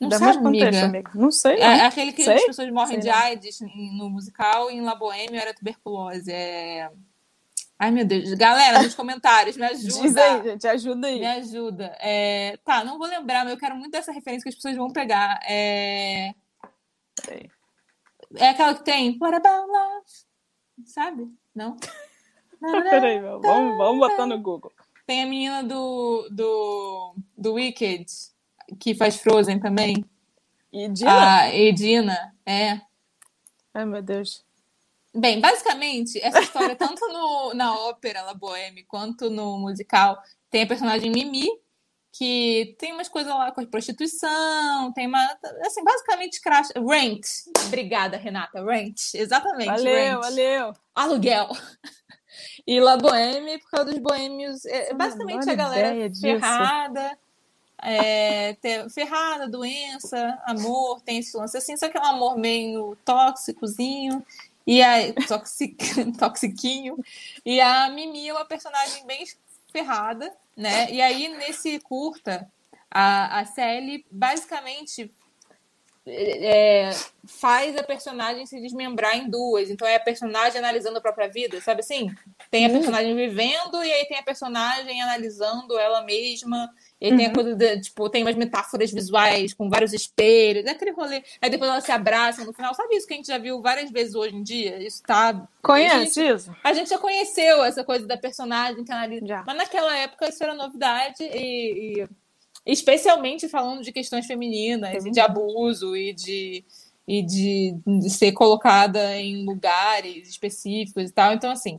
Não 0.00 0.08
Dá 0.08 0.18
sabe, 0.20 0.46
amiga. 0.46 0.84
amiga. 0.84 1.10
Não 1.12 1.32
sei. 1.32 1.56
É, 1.56 1.78
é 1.78 1.86
aquele 1.86 2.12
que 2.12 2.22
sei? 2.22 2.36
as 2.36 2.44
pessoas 2.44 2.70
morrem 2.70 3.02
sei 3.02 3.10
de 3.10 3.10
AIDS 3.10 3.60
no 3.96 4.08
musical 4.08 4.70
e 4.70 4.74
em 4.74 4.80
La 4.80 4.94
Boheme 4.94 5.36
era 5.36 5.52
tuberculose. 5.52 6.30
É... 6.30 6.88
Ai, 7.80 7.90
meu 7.90 8.04
Deus. 8.04 8.32
Galera, 8.34 8.80
nos 8.80 8.94
comentários, 8.94 9.56
me 9.56 9.64
ajuda. 9.66 10.02
Diz 10.02 10.16
aí, 10.16 10.42
gente, 10.44 10.68
ajuda 10.68 11.06
aí. 11.08 11.18
Me 11.18 11.26
ajuda. 11.26 11.96
É... 11.98 12.56
Tá, 12.64 12.84
não 12.84 12.96
vou 12.96 13.08
lembrar, 13.08 13.42
mas 13.42 13.54
eu 13.54 13.58
quero 13.58 13.74
muito 13.74 13.90
dessa 13.90 14.12
referência 14.12 14.44
que 14.44 14.50
as 14.50 14.54
pessoas 14.54 14.76
vão 14.76 14.88
pegar. 14.88 15.40
É, 15.48 16.32
é 18.36 18.50
aquela 18.50 18.72
que 18.72 18.84
tem 18.84 19.18
What 19.20 19.34
About 19.34 19.66
Love? 19.66 20.06
Sabe? 20.84 21.28
Não? 21.52 21.76
Peraí, 22.70 23.20
vamos, 23.20 23.76
vamos 23.76 23.98
botar 23.98 24.26
no 24.26 24.38
Google. 24.38 24.72
Tem 25.06 25.22
a 25.22 25.26
menina 25.26 25.62
do, 25.62 26.28
do, 26.30 27.14
do 27.36 27.54
Wicked, 27.54 28.06
que 28.80 28.94
faz 28.94 29.16
Frozen 29.16 29.60
também. 29.60 30.04
Edina? 30.72 31.40
A 31.40 31.54
Edina, 31.54 32.34
é. 32.46 32.80
Ai, 33.72 33.84
meu 33.84 34.02
Deus. 34.02 34.44
Bem, 35.14 35.40
basicamente, 35.40 36.18
essa 36.20 36.40
história, 36.40 36.74
tanto 36.74 37.06
no, 37.06 37.54
na 37.54 37.72
ópera 37.72 38.22
La 38.22 38.34
Boheme 38.34 38.82
quanto 38.84 39.30
no 39.30 39.58
musical, 39.58 40.20
tem 40.50 40.62
a 40.62 40.66
personagem 40.66 41.10
Mimi, 41.10 41.46
que 42.12 42.76
tem 42.78 42.92
umas 42.92 43.08
coisas 43.08 43.32
lá 43.32 43.52
com 43.52 43.64
prostituição, 43.66 44.92
tem 44.92 45.06
uma. 45.06 45.20
Assim, 45.66 45.84
basicamente, 45.84 46.40
crash. 46.40 46.68
Rent. 46.76 47.26
Obrigada, 47.66 48.16
Renata. 48.16 48.64
Rent. 48.64 49.14
Exatamente. 49.14 49.66
Valeu, 49.66 49.92
rent. 49.92 50.20
valeu. 50.20 50.72
Aluguel. 50.94 51.48
E 52.66 52.80
La 52.80 52.96
Boheme, 52.96 53.58
por 53.58 53.70
causa 53.70 53.90
dos 53.90 53.98
boêmios, 53.98 54.64
é, 54.64 54.92
basicamente 54.94 55.48
a 55.48 55.54
galera 55.54 56.10
ferrada, 56.14 57.18
é, 57.78 58.54
ter, 58.54 58.88
ferrada, 58.90 59.48
doença, 59.48 60.38
amor, 60.46 61.00
tem 61.02 61.18
esse 61.18 61.36
lance 61.36 61.56
assim, 61.56 61.76
só 61.76 61.88
que 61.88 61.96
é 61.96 62.00
um 62.00 62.06
amor 62.06 62.38
meio 62.38 62.96
tóxicozinho, 63.04 64.24
e 64.66 64.82
a 64.82 65.12
toxic, 65.28 65.76
toxiquinho, 66.18 66.96
e 67.44 67.60
a 67.60 67.90
Mimi 67.90 68.28
é 68.28 68.32
uma 68.32 68.46
personagem 68.46 69.06
bem 69.06 69.24
ferrada, 69.70 70.32
né? 70.56 70.90
E 70.90 71.02
aí, 71.02 71.28
nesse 71.28 71.78
curta, 71.80 72.50
a, 72.90 73.40
a 73.40 73.44
Sally 73.44 74.06
basicamente 74.10 75.12
é, 76.06 76.90
faz 77.26 77.76
a 77.76 77.82
personagem 77.82 78.44
se 78.44 78.60
desmembrar 78.60 79.16
em 79.16 79.28
duas. 79.28 79.70
Então 79.70 79.88
é 79.88 79.96
a 79.96 80.00
personagem 80.00 80.58
analisando 80.58 80.98
a 80.98 81.00
própria 81.00 81.28
vida, 81.28 81.60
sabe 81.60 81.80
assim? 81.80 82.14
Tem 82.50 82.66
a 82.66 82.68
uhum. 82.68 82.74
personagem 82.74 83.16
vivendo 83.16 83.82
e 83.82 83.92
aí 83.92 84.04
tem 84.06 84.18
a 84.18 84.22
personagem 84.22 85.00
analisando 85.00 85.78
ela 85.78 86.02
mesma. 86.02 86.70
E 87.00 87.10
uhum. 87.10 87.16
tem 87.16 87.26
a 87.26 87.28
uhum. 87.28 87.34
coisa 87.34 87.54
de, 87.54 87.80
tipo, 87.80 88.08
tem 88.10 88.22
umas 88.22 88.36
metáforas 88.36 88.90
visuais 88.90 89.54
com 89.54 89.70
vários 89.70 89.92
espelhos, 89.92 90.66
aquele 90.66 90.92
rolê. 90.92 91.22
Aí 91.40 91.48
depois 91.48 91.70
elas 91.70 91.84
se 91.84 91.92
abraçam 91.92 92.44
no 92.44 92.52
final. 92.52 92.74
Sabe 92.74 92.96
isso 92.96 93.06
que 93.06 93.14
a 93.14 93.16
gente 93.16 93.28
já 93.28 93.38
viu 93.38 93.62
várias 93.62 93.90
vezes 93.90 94.14
hoje 94.14 94.36
em 94.36 94.42
dia? 94.42 94.82
Isso 94.82 95.02
tá. 95.02 95.48
Conhece 95.62 96.20
a 96.20 96.24
gente, 96.26 96.36
isso? 96.36 96.56
A 96.62 96.72
gente 96.74 96.90
já 96.90 96.98
conheceu 96.98 97.64
essa 97.64 97.82
coisa 97.82 98.06
da 98.06 98.16
personagem 98.16 98.84
que 98.84 98.92
analisa. 98.92 99.26
Já. 99.26 99.44
Mas 99.46 99.56
naquela 99.56 99.96
época 99.96 100.28
isso 100.28 100.42
era 100.42 100.54
novidade 100.54 101.22
e, 101.22 102.02
e 102.02 102.08
especialmente 102.64 103.48
falando 103.48 103.82
de 103.82 103.92
questões 103.92 104.26
femininas, 104.26 105.04
e 105.04 105.10
de 105.10 105.20
abuso 105.20 105.96
e 105.96 106.12
de 106.12 106.64
e 107.06 107.22
de, 107.22 107.76
de, 107.86 108.08
ser 108.08 108.32
colocada 108.32 109.14
em 109.20 109.44
lugares 109.44 110.26
específicos 110.26 111.10
e 111.10 111.12
tal. 111.12 111.34
Então, 111.34 111.50
assim, 111.50 111.78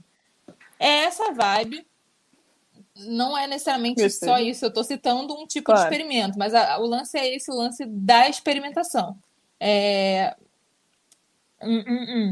é 0.79 1.05
essa 1.05 1.31
vibe 1.31 1.83
não 2.95 3.37
é 3.37 3.45
necessariamente 3.45 4.09
só 4.09 4.37
isso. 4.37 4.65
Eu 4.65 4.69
estou 4.69 4.83
citando 4.83 5.33
um 5.33 5.45
tipo 5.45 5.65
claro. 5.65 5.81
de 5.81 5.85
experimento, 5.85 6.39
mas 6.39 6.53
a, 6.53 6.77
o 6.79 6.85
lance 6.85 7.17
é 7.17 7.35
esse, 7.35 7.51
o 7.51 7.55
lance 7.55 7.85
da 7.85 8.29
experimentação. 8.29 9.17
É... 9.59 10.35
Hum, 11.61 11.83
hum, 11.87 12.05
hum. 12.09 12.31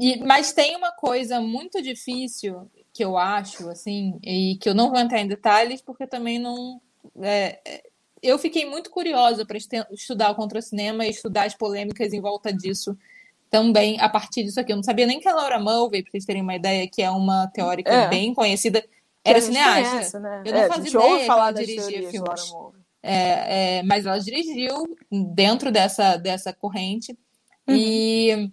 E, 0.00 0.18
mas 0.18 0.52
tem 0.52 0.76
uma 0.76 0.92
coisa 0.92 1.40
muito 1.40 1.80
difícil 1.80 2.68
que 2.92 3.04
eu 3.04 3.16
acho, 3.16 3.68
assim, 3.70 4.18
e 4.22 4.56
que 4.60 4.68
eu 4.68 4.74
não 4.74 4.90
vou 4.90 4.98
entrar 4.98 5.20
em 5.20 5.28
detalhes, 5.28 5.80
porque 5.80 6.06
também 6.06 6.38
não. 6.38 6.80
É, 7.20 7.60
é 7.64 7.82
eu 8.22 8.38
fiquei 8.38 8.64
muito 8.64 8.90
curiosa 8.90 9.44
para 9.44 9.58
estudar 9.92 10.30
o 10.30 10.34
contra-cinema 10.34 11.04
e 11.04 11.10
estudar 11.10 11.44
as 11.44 11.54
polêmicas 11.54 12.10
em 12.14 12.22
volta 12.22 12.50
disso 12.50 12.96
também 13.50 14.00
a 14.00 14.08
partir 14.08 14.42
disso 14.42 14.58
aqui. 14.58 14.72
Eu 14.72 14.76
não 14.76 14.82
sabia 14.82 15.06
nem 15.06 15.20
que 15.20 15.28
a 15.28 15.34
Laura 15.34 15.60
Mulvey, 15.60 16.02
para 16.02 16.10
vocês 16.10 16.24
terem 16.24 16.40
uma 16.42 16.56
ideia, 16.56 16.88
que 16.88 17.02
é 17.02 17.10
uma 17.10 17.46
teórica 17.48 17.92
é. 17.92 18.08
bem 18.08 18.32
conhecida, 18.32 18.82
era 19.22 19.40
cineasta. 19.40 19.90
Conhece, 19.90 20.18
né? 20.18 20.42
Eu 20.44 20.52
não 20.52 20.60
é, 20.60 20.68
fazia 20.68 20.88
ideia 20.88 21.26
falar 21.26 21.52
que 21.52 21.58
ela 21.58 21.66
dirigia 21.66 22.10
filmes. 22.10 22.52
É, 23.02 23.78
é, 23.78 23.82
mas 23.82 24.06
ela 24.06 24.18
dirigiu 24.18 24.96
dentro 25.34 25.70
dessa, 25.70 26.16
dessa 26.16 26.52
corrente. 26.52 27.12
Uhum. 27.68 27.76
E 27.76 28.50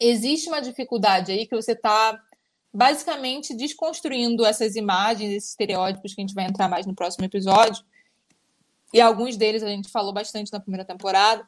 existe 0.00 0.48
uma 0.48 0.62
dificuldade 0.62 1.32
aí 1.32 1.46
que 1.46 1.54
você 1.54 1.72
está 1.72 2.18
basicamente 2.72 3.54
desconstruindo 3.54 4.44
essas 4.44 4.76
imagens, 4.76 5.30
esses 5.32 5.50
estereótipos 5.50 6.14
que 6.14 6.20
a 6.20 6.24
gente 6.26 6.34
vai 6.34 6.46
entrar 6.46 6.68
mais 6.68 6.86
no 6.86 6.94
próximo 6.94 7.24
episódio. 7.24 7.84
E 8.92 9.00
alguns 9.00 9.36
deles 9.36 9.62
a 9.62 9.68
gente 9.68 9.90
falou 9.90 10.12
bastante 10.12 10.52
na 10.52 10.60
primeira 10.60 10.84
temporada 10.84 11.46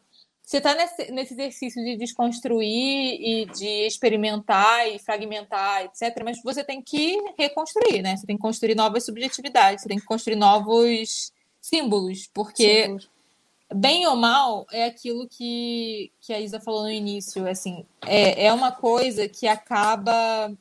você 0.51 0.57
está 0.57 0.75
nesse, 0.75 1.13
nesse, 1.13 1.35
exercício 1.35 1.85
de 1.85 1.97
desconstruir 1.97 3.21
e 3.21 3.47
de 3.47 3.87
experimentar 3.87 4.89
e 4.89 4.99
fragmentar, 4.99 5.85
etc. 5.85 6.23
Mas 6.25 6.43
você 6.43 6.65
tem 6.65 6.83
que 6.83 7.17
reconstruir, 7.39 8.03
né? 8.03 8.17
Você 8.17 8.27
tem 8.27 8.35
que 8.35 8.43
construir 8.43 8.75
novas 8.75 9.05
subjetividades, 9.05 9.83
você 9.83 9.89
tem 9.89 10.01
que 10.01 10.05
construir 10.05 10.35
novos 10.35 11.33
símbolos, 11.61 12.29
porque 12.35 12.83
símbolos. 12.83 13.11
bem 13.73 14.09
ou 14.09 14.17
mal 14.17 14.67
é 14.73 14.87
aquilo 14.87 15.29
que, 15.29 16.11
que 16.21 16.33
a 16.33 16.41
Isa 16.41 16.59
falou 16.59 16.83
no 16.83 16.91
início, 16.91 17.49
assim, 17.49 17.87
é, 18.05 18.47
é 18.47 18.53
uma 18.53 18.73
coisa 18.73 19.29
que 19.29 19.47
acaba 19.47 20.53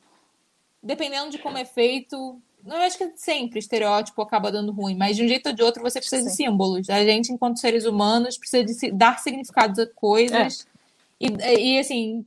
dependendo 0.82 1.30
de 1.30 1.38
como 1.38 1.58
é 1.58 1.64
feito, 1.64 2.40
não 2.64 2.76
acho 2.76 2.98
que 2.98 3.12
sempre 3.16 3.58
estereótipo 3.58 4.20
acaba 4.22 4.52
dando 4.52 4.72
ruim, 4.72 4.94
mas 4.94 5.16
de 5.16 5.24
um 5.24 5.28
jeito 5.28 5.48
ou 5.48 5.52
de 5.54 5.62
outro 5.62 5.82
você 5.82 5.98
precisa 5.98 6.22
Sim. 6.22 6.28
de 6.28 6.34
símbolos. 6.34 6.90
A 6.90 7.04
gente, 7.04 7.32
enquanto 7.32 7.58
seres 7.58 7.84
humanos, 7.84 8.38
precisa 8.38 8.64
de 8.64 8.92
dar 8.92 9.18
significados 9.18 9.78
a 9.78 9.86
coisas. 9.86 10.66
É. 11.20 11.50
E, 11.52 11.76
e, 11.76 11.78
assim, 11.78 12.24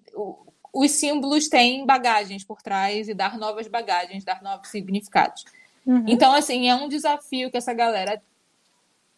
os 0.71 0.91
símbolos 0.91 1.47
têm 1.47 1.85
bagagens 1.85 2.43
por 2.43 2.61
trás 2.61 3.07
e 3.09 3.13
dar 3.13 3.37
novas 3.37 3.67
bagagens, 3.67 4.23
dar 4.23 4.41
novos 4.41 4.69
significados. 4.69 5.45
Uhum. 5.85 6.05
Então, 6.07 6.33
assim, 6.33 6.69
é 6.69 6.75
um 6.75 6.87
desafio 6.87 7.51
que 7.51 7.57
essa 7.57 7.73
galera 7.73 8.21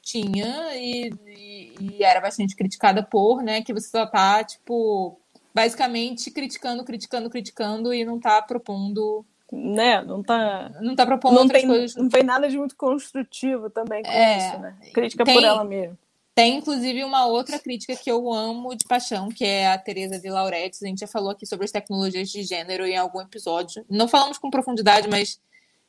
tinha 0.01 0.75
e, 0.75 1.11
e, 1.25 1.73
e, 1.79 2.03
era 2.03 2.21
bastante 2.21 2.55
criticada 2.55 3.01
por, 3.01 3.41
né? 3.41 3.61
Que 3.61 3.73
você 3.73 3.89
só 3.89 4.05
tá, 4.05 4.43
tipo, 4.43 5.19
basicamente 5.55 6.29
criticando, 6.29 6.83
criticando, 6.83 7.29
criticando 7.29 7.93
e 7.93 8.03
não 8.03 8.19
tá 8.19 8.41
propondo 8.41 9.25
né? 9.51 10.01
Não 10.01 10.21
tá. 10.23 10.71
Não 10.81 10.95
tá 10.95 11.05
propondo 11.05 11.35
não 11.35 11.47
tem, 11.47 11.65
coisas. 11.65 11.95
Não 11.95 12.09
tem 12.09 12.23
nada 12.23 12.49
de 12.49 12.57
muito 12.57 12.75
construtivo 12.75 13.69
também 13.69 14.03
com 14.03 14.09
é, 14.09 14.37
isso, 14.37 14.59
né? 14.59 14.77
Crítica 14.93 15.23
tem, 15.23 15.35
por 15.35 15.43
ela 15.43 15.63
mesma. 15.63 15.97
Tem, 16.33 16.57
inclusive, 16.57 17.03
uma 17.03 17.27
outra 17.27 17.57
crítica 17.59 17.95
que 17.95 18.11
eu 18.11 18.33
amo 18.33 18.75
de 18.75 18.85
paixão, 18.85 19.29
que 19.29 19.45
é 19.45 19.71
a 19.71 19.77
Teresa 19.77 20.19
de 20.19 20.29
Lauretis. 20.29 20.83
A 20.83 20.87
gente 20.87 20.99
já 20.99 21.07
falou 21.07 21.29
aqui 21.29 21.45
sobre 21.45 21.63
as 21.63 21.71
tecnologias 21.71 22.29
de 22.29 22.43
gênero 22.43 22.85
em 22.85 22.97
algum 22.97 23.21
episódio. 23.21 23.85
Não 23.89 24.07
falamos 24.07 24.37
com 24.37 24.49
profundidade, 24.49 25.07
mas 25.07 25.39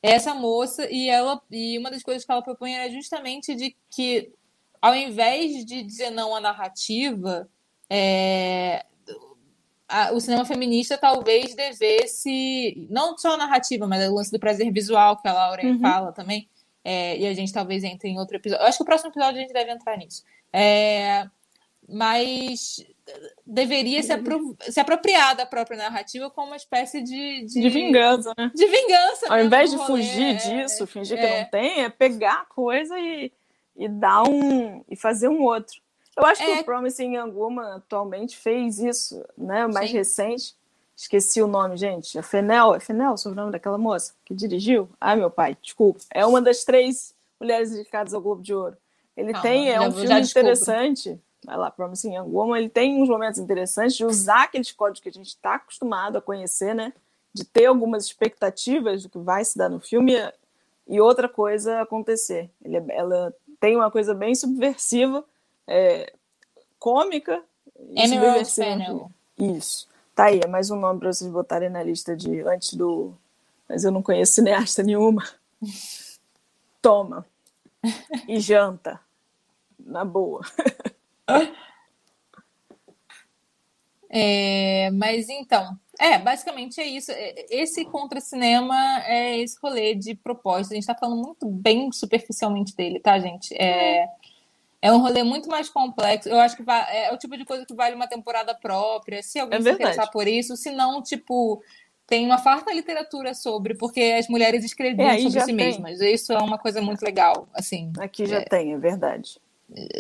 é 0.03 0.13
essa 0.13 0.35
moça 0.35 0.87
e 0.91 1.09
ela 1.09 1.41
e 1.51 1.77
uma 1.79 1.91
das 1.91 2.03
coisas 2.03 2.25
que 2.25 2.31
ela 2.31 2.43
propõe 2.43 2.75
é 2.75 2.91
justamente 2.91 3.55
de 3.55 3.75
que 3.91 4.31
ao 4.81 4.95
invés 4.95 5.65
de 5.65 5.83
dizer 5.83 6.11
não 6.11 6.37
à 6.37 6.41
narrativa, 6.41 7.49
é, 7.91 8.85
a, 9.89 10.13
o 10.13 10.21
cinema 10.21 10.45
feminista 10.45 10.99
talvez 10.99 11.55
devesse, 11.55 12.87
não 12.91 13.17
só 13.17 13.35
a 13.35 13.37
narrativa, 13.37 13.87
mas 13.87 14.09
o 14.09 14.15
lance 14.15 14.33
do 14.33 14.39
prazer 14.39 14.73
visual, 14.73 15.17
que 15.17 15.29
a 15.29 15.33
Laura 15.33 15.65
uhum. 15.65 15.81
fala 15.81 16.13
também, 16.13 16.49
é, 16.85 17.19
e 17.19 17.27
a 17.27 17.35
gente 17.35 17.53
talvez 17.53 17.85
entre 17.85 18.09
em 18.09 18.19
outro 18.19 18.37
episódio. 18.37 18.63
Eu 18.63 18.69
acho 18.69 18.79
que 18.79 18.83
o 18.83 18.87
próximo 18.87 19.11
episódio 19.11 19.39
a 19.39 19.43
gente 19.43 19.53
deve 19.53 19.71
entrar 19.71 19.97
nisso. 19.97 20.23
É, 20.53 21.29
mas 21.89 22.85
deveria 23.47 24.03
se, 24.03 24.13
apro 24.13 24.57
se, 24.61 24.81
apropriar 24.81 25.37
da 25.37 25.47
própria 25.47 25.77
narrativa 25.77 26.31
como 26.31 26.49
uma 26.49 26.57
espécie 26.57 27.03
de. 27.03 27.45
De, 27.47 27.61
de 27.61 27.69
vingança, 27.69 28.33
né? 28.37 28.51
De 28.55 28.67
vingança. 28.67 29.33
Ao 29.33 29.41
invés 29.41 29.71
de 29.71 29.79
fugir 29.79 30.35
é, 30.35 30.35
disso, 30.35 30.87
fingir 30.87 31.17
que 31.17 31.27
não 31.27 31.37
é. 31.37 31.45
tem, 31.45 31.85
é 31.85 31.89
pegar 31.89 32.41
a 32.43 32.47
coisa 32.47 32.99
e, 32.99 33.33
e 33.77 33.89
dar 33.89 34.25
um. 34.25 34.85
e 34.89 34.97
fazer 34.97 35.29
um 35.29 35.43
outro. 35.43 35.81
Eu 36.17 36.25
acho 36.25 36.43
é. 36.43 36.47
que 36.47 36.61
o 36.61 36.65
Promising 36.65 37.17
Young 37.17 37.33
Woman 37.33 37.77
atualmente 37.77 38.37
fez 38.37 38.79
isso, 38.79 39.23
né? 39.37 39.67
O 39.67 39.73
mais 39.73 39.91
Sim. 39.91 39.97
recente. 39.99 40.57
Esqueci 40.97 41.43
o 41.43 41.47
nome, 41.47 41.77
gente. 41.77 42.19
A 42.19 42.23
Fenel, 42.23 42.75
é 42.75 42.81
Fenel 42.81 43.13
o 43.13 43.19
sobrenome 43.19 43.53
daquela 43.53 43.77
moça 43.77 44.15
que 44.25 44.35
dirigiu? 44.35 44.89
Ai, 44.99 45.17
meu 45.17 45.31
pai, 45.31 45.57
desculpa. 45.61 46.01
É 46.11 46.25
uma 46.25 46.41
das 46.41 46.65
três 46.65 47.15
mulheres 47.39 47.71
indicadas 47.71 48.15
ao 48.15 48.21
Globo 48.23 48.43
de 48.43 48.55
Ouro. 48.55 48.77
Ele 49.15 49.33
Calma, 49.33 49.43
tem, 49.47 49.71
é 49.71 49.79
um 49.79 49.93
filme 49.93 50.21
interessante. 50.21 51.21
Vai 51.45 51.57
lá, 51.59 51.71
Promising 51.71 52.15
Young 52.15 52.31
Woman. 52.31 52.59
Ele 52.59 52.69
tem 52.71 53.03
uns 53.03 53.11
momentos 53.11 53.39
interessantes 53.39 53.95
de 53.95 54.07
usar 54.07 54.45
aqueles 54.45 54.73
códigos 54.73 55.01
que 55.01 55.11
a 55.11 55.13
gente 55.13 55.29
está 55.29 55.57
acostumado 55.57 56.17
a 56.17 56.23
conhecer, 56.23 56.75
né? 56.75 56.95
De 57.33 57.45
ter 57.45 57.67
algumas 57.67 58.07
expectativas 58.07 59.03
do 59.03 59.11
que 59.11 59.19
vai 59.19 59.45
se 59.45 59.57
dar 59.59 59.69
no 59.69 59.81
filme 59.81 60.15
e 60.89 60.99
outra 60.99 61.29
coisa 61.29 61.83
acontecer. 61.83 62.51
Ele, 62.65 62.79
é, 62.79 62.85
ela 62.89 63.35
tem 63.61 63.77
uma 63.77 63.91
coisa 63.91 64.15
bem 64.15 64.35
subversiva 64.35 65.23
é, 65.67 66.13
cômica. 66.79 67.43
Emerald 67.95 68.51
Fennel. 68.51 69.11
Isso. 69.39 69.89
Tá 70.15 70.27
aí, 70.27 70.41
é 70.43 70.47
mais 70.47 70.71
um 70.71 70.77
nome 70.77 70.99
para 71.01 71.13
vocês 71.13 71.31
botarem 71.31 71.69
na 71.69 71.83
lista 71.83 72.17
de 72.17 72.41
antes 72.43 72.75
do. 72.75 73.15
Mas 73.69 73.85
eu 73.85 73.91
não 73.91 74.03
conheço 74.03 74.35
cineasta 74.35 74.83
nenhuma. 74.83 75.23
Toma. 76.81 77.27
E 78.27 78.41
janta. 78.41 79.01
Na 79.79 80.05
boa. 80.05 80.41
É, 84.09 84.89
mas 84.93 85.29
então, 85.29 85.77
é, 85.99 86.19
basicamente 86.19 86.81
é 86.81 86.87
isso. 86.87 87.11
É, 87.11 87.47
esse 87.51 87.85
contra-cinema 87.85 88.75
é 89.05 89.39
esse 89.39 89.59
rolê 89.61 89.95
de 89.95 90.15
propósito. 90.15 90.73
A 90.73 90.75
gente 90.77 90.87
tá 90.87 90.95
falando 90.95 91.23
muito 91.23 91.47
bem 91.47 91.91
superficialmente 91.93 92.75
dele, 92.75 93.01
tá, 93.01 93.19
gente? 93.19 93.55
É, 93.55 94.07
é. 94.87 94.89
É 94.89 94.93
um 94.93 94.99
rolê 94.99 95.23
muito 95.23 95.49
mais 95.49 95.69
complexo. 95.69 96.29
Eu 96.29 96.39
acho 96.39 96.57
que 96.57 96.65
é 96.69 97.13
o 97.13 97.19
tipo 97.19 97.37
de 97.37 97.45
coisa 97.45 97.65
que 97.67 97.75
vale 97.75 97.95
uma 97.95 98.07
temporada 98.07 98.55
própria, 98.55 99.23
se 99.23 99.39
alguém 99.39 99.59
é 99.59 99.63
se 99.63 99.71
interessar 99.71 100.11
por 100.11 100.27
isso. 100.27 100.57
Se 100.57 100.71
não, 100.71 101.03
tipo, 101.03 101.63
tem 102.07 102.25
uma 102.25 102.39
farta 102.39 102.73
literatura 102.73 103.35
sobre, 103.35 103.75
porque 103.75 104.01
as 104.19 104.29
mulheres 104.29 104.65
escreviam 104.65 105.09
é, 105.09 105.19
sobre 105.19 105.41
si 105.41 105.47
tem. 105.47 105.55
mesmas. 105.55 106.01
Isso 106.01 106.33
é 106.33 106.39
uma 106.39 106.59
coisa 106.59 106.81
muito 106.81 107.03
legal, 107.03 107.49
assim. 107.53 107.93
Aqui 107.99 108.27
já 108.27 108.39
é, 108.39 108.45
tem, 108.45 108.73
é 108.73 108.79
verdade. 108.79 109.41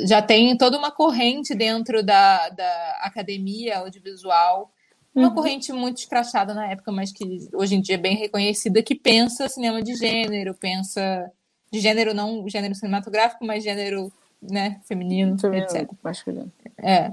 Já 0.07 0.23
tem 0.23 0.57
toda 0.57 0.79
uma 0.79 0.93
corrente 0.93 1.53
dentro 1.53 2.03
da, 2.03 2.49
da 2.51 3.01
academia 3.03 3.79
audiovisual, 3.79 4.71
uma 5.13 5.29
uhum. 5.29 5.35
corrente 5.35 5.73
muito 5.73 5.99
escrachada 5.99 6.55
na 6.55 6.71
época, 6.71 6.93
mas 6.93 7.11
que 7.11 7.49
hoje 7.53 7.75
em 7.75 7.81
dia 7.81 7.97
é 7.97 7.99
bem 7.99 8.17
reconhecida, 8.17 8.83
que 8.83 8.95
pensa 8.95 9.49
cinema 9.49 9.83
de 9.83 9.95
gênero, 9.95 10.55
pensa 10.55 11.33
de 11.73 11.81
gênero 11.81 12.15
não 12.15 12.49
gênero 12.49 12.75
cinematográfico, 12.75 13.45
mas 13.45 13.65
gênero 13.65 14.13
né, 14.51 14.81
feminino, 14.85 15.39
feminino 15.39 15.66
etc. 15.66 15.90
Masculino. 16.02 16.52
É. 16.78 17.12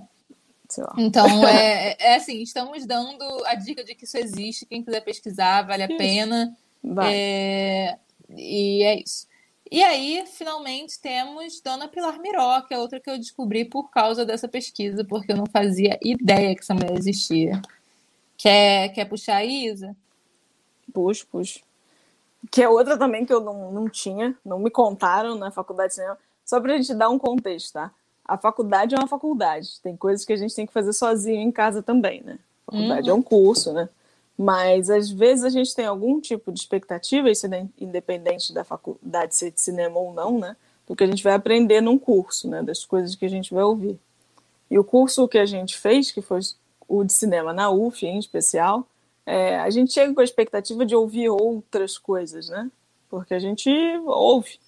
Então, 0.97 1.27
é, 1.47 1.95
é 1.99 2.15
assim, 2.15 2.41
estamos 2.41 2.85
dando 2.85 3.23
a 3.45 3.55
dica 3.55 3.83
de 3.83 3.95
que 3.95 4.05
isso 4.05 4.17
existe. 4.17 4.65
Quem 4.65 4.83
quiser 4.83 5.01
pesquisar, 5.01 5.63
vale 5.63 5.83
a 5.83 5.87
isso. 5.87 5.97
pena. 5.97 6.57
É, 7.05 7.97
e 8.29 8.83
é 8.83 8.99
isso. 8.99 9.27
E 9.71 9.83
aí, 9.83 10.23
finalmente, 10.27 10.99
temos 10.99 11.59
Dona 11.59 11.87
Pilar 11.87 12.19
Miró, 12.19 12.61
que 12.61 12.73
é 12.73 12.77
outra 12.77 12.99
que 12.99 13.09
eu 13.09 13.17
descobri 13.17 13.65
por 13.65 13.89
causa 13.89 14.25
dessa 14.25 14.47
pesquisa, 14.47 15.03
porque 15.03 15.31
eu 15.31 15.37
não 15.37 15.47
fazia 15.47 15.97
ideia 16.01 16.53
que 16.53 16.61
essa 16.61 16.75
mulher 16.75 16.95
existia. 16.95 17.59
Quer, 18.37 18.89
quer 18.89 19.05
puxar 19.05 19.37
a 19.37 19.45
Isa? 19.45 19.95
Puxo, 20.93 21.25
puxo. 21.27 21.61
Que 22.51 22.61
é 22.61 22.69
outra 22.69 22.97
também 22.97 23.25
que 23.25 23.33
eu 23.33 23.41
não, 23.41 23.71
não 23.71 23.89
tinha, 23.89 24.37
não 24.45 24.59
me 24.59 24.69
contaram 24.69 25.35
na 25.35 25.49
faculdade 25.49 25.89
de 25.89 25.95
cinema. 25.95 26.17
Só 26.45 26.59
pra 26.59 26.75
gente 26.77 26.93
dar 26.93 27.09
um 27.09 27.19
contexto, 27.19 27.73
tá? 27.73 27.91
A 28.25 28.37
faculdade 28.37 28.95
é 28.95 28.97
uma 28.97 29.07
faculdade. 29.07 29.79
Tem 29.81 29.95
coisas 29.95 30.25
que 30.25 30.33
a 30.33 30.37
gente 30.37 30.55
tem 30.55 30.65
que 30.65 30.73
fazer 30.73 30.93
sozinho 30.93 31.41
em 31.41 31.51
casa 31.51 31.81
também, 31.81 32.21
né? 32.21 32.39
A 32.67 32.71
faculdade 32.71 33.09
uhum. 33.09 33.17
é 33.17 33.19
um 33.19 33.21
curso, 33.21 33.73
né? 33.73 33.89
Mas 34.37 34.89
às 34.89 35.09
vezes 35.11 35.43
a 35.43 35.49
gente 35.49 35.75
tem 35.75 35.85
algum 35.85 36.19
tipo 36.19 36.51
de 36.51 36.59
expectativa, 36.59 37.29
isso 37.29 37.45
é 37.45 37.67
independente 37.79 38.53
da 38.53 38.63
faculdade 38.63 39.35
ser 39.35 39.51
de 39.51 39.61
cinema 39.61 39.99
ou 39.99 40.13
não, 40.13 40.39
né? 40.39 40.55
Do 40.87 40.95
que 40.95 41.03
a 41.03 41.07
gente 41.07 41.23
vai 41.23 41.33
aprender 41.33 41.81
num 41.81 41.97
curso, 41.97 42.49
né? 42.49 42.63
Das 42.63 42.83
coisas 42.83 43.15
que 43.15 43.25
a 43.25 43.29
gente 43.29 43.53
vai 43.53 43.63
ouvir. 43.63 43.99
E 44.71 44.79
o 44.79 44.83
curso 44.83 45.27
que 45.27 45.37
a 45.37 45.45
gente 45.45 45.77
fez, 45.77 46.11
que 46.11 46.21
foi 46.21 46.39
o 46.87 47.03
de 47.03 47.13
cinema 47.13 47.53
na 47.53 47.69
UF 47.69 48.05
em 48.05 48.17
especial, 48.17 48.87
é, 49.25 49.57
a 49.57 49.69
gente 49.69 49.93
chega 49.93 50.13
com 50.13 50.21
a 50.21 50.23
expectativa 50.23 50.85
de 50.85 50.95
ouvir 50.95 51.29
outras 51.29 51.97
coisas, 51.97 52.49
né? 52.49 52.69
Porque 53.09 53.33
a 53.33 53.39
gente 53.39 53.69
ouve? 54.05 54.59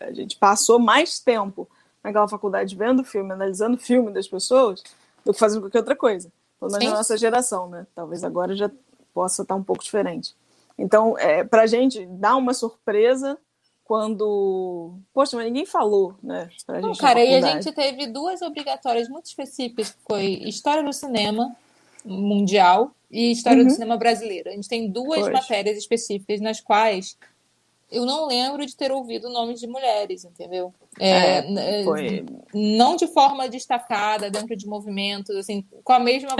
A 0.00 0.12
gente 0.12 0.36
passou 0.36 0.78
mais 0.78 1.18
tempo 1.18 1.68
naquela 2.02 2.28
faculdade 2.28 2.74
vendo 2.74 3.04
filme, 3.04 3.32
analisando 3.32 3.76
filme 3.78 4.12
das 4.12 4.28
pessoas, 4.28 4.82
do 5.24 5.32
que 5.32 5.38
fazendo 5.38 5.62
qualquer 5.62 5.78
outra 5.78 5.96
coisa. 5.96 6.32
Pelo 6.58 6.72
menos 6.72 6.88
na 6.88 6.96
nossa 6.98 7.16
geração, 7.16 7.68
né? 7.68 7.86
Talvez 7.94 8.22
agora 8.22 8.54
já 8.54 8.70
possa 9.14 9.42
estar 9.42 9.54
um 9.54 9.62
pouco 9.62 9.82
diferente. 9.82 10.34
Então, 10.78 11.16
é, 11.18 11.42
para 11.44 11.62
a 11.62 11.66
gente 11.66 12.04
dá 12.06 12.36
uma 12.36 12.54
surpresa 12.54 13.38
quando. 13.84 14.94
Poxa, 15.12 15.36
mas 15.36 15.46
ninguém 15.46 15.66
falou, 15.66 16.14
né? 16.22 16.48
Pra 16.64 16.80
Não, 16.80 16.94
cara, 16.94 17.24
e 17.24 17.34
a 17.34 17.40
gente 17.40 17.72
teve 17.72 18.06
duas 18.06 18.40
obrigatórias 18.40 19.08
muito 19.08 19.26
específicas, 19.26 19.96
foi 20.08 20.26
História 20.44 20.82
do 20.82 20.92
Cinema 20.92 21.54
Mundial 22.04 22.92
e 23.10 23.32
História 23.32 23.62
uhum. 23.62 23.66
do 23.66 23.72
Cinema 23.72 23.96
Brasileiro. 23.96 24.48
A 24.48 24.52
gente 24.52 24.68
tem 24.68 24.90
duas 24.90 25.22
pois. 25.22 25.32
matérias 25.32 25.76
específicas 25.76 26.40
nas 26.40 26.60
quais 26.60 27.16
eu 27.90 28.06
não 28.06 28.26
lembro 28.26 28.64
de 28.64 28.76
ter 28.76 28.92
ouvido 28.92 29.28
nomes 29.28 29.58
de 29.58 29.66
mulheres, 29.66 30.24
entendeu? 30.24 30.72
É, 30.98 31.80
é, 31.80 31.84
foi... 31.84 32.24
Não 32.54 32.96
de 32.96 33.06
forma 33.08 33.48
destacada, 33.48 34.30
dentro 34.30 34.54
de 34.56 34.66
movimentos, 34.66 35.34
assim, 35.36 35.64
com 35.82 35.92
a 35.92 35.98
mesma. 35.98 36.30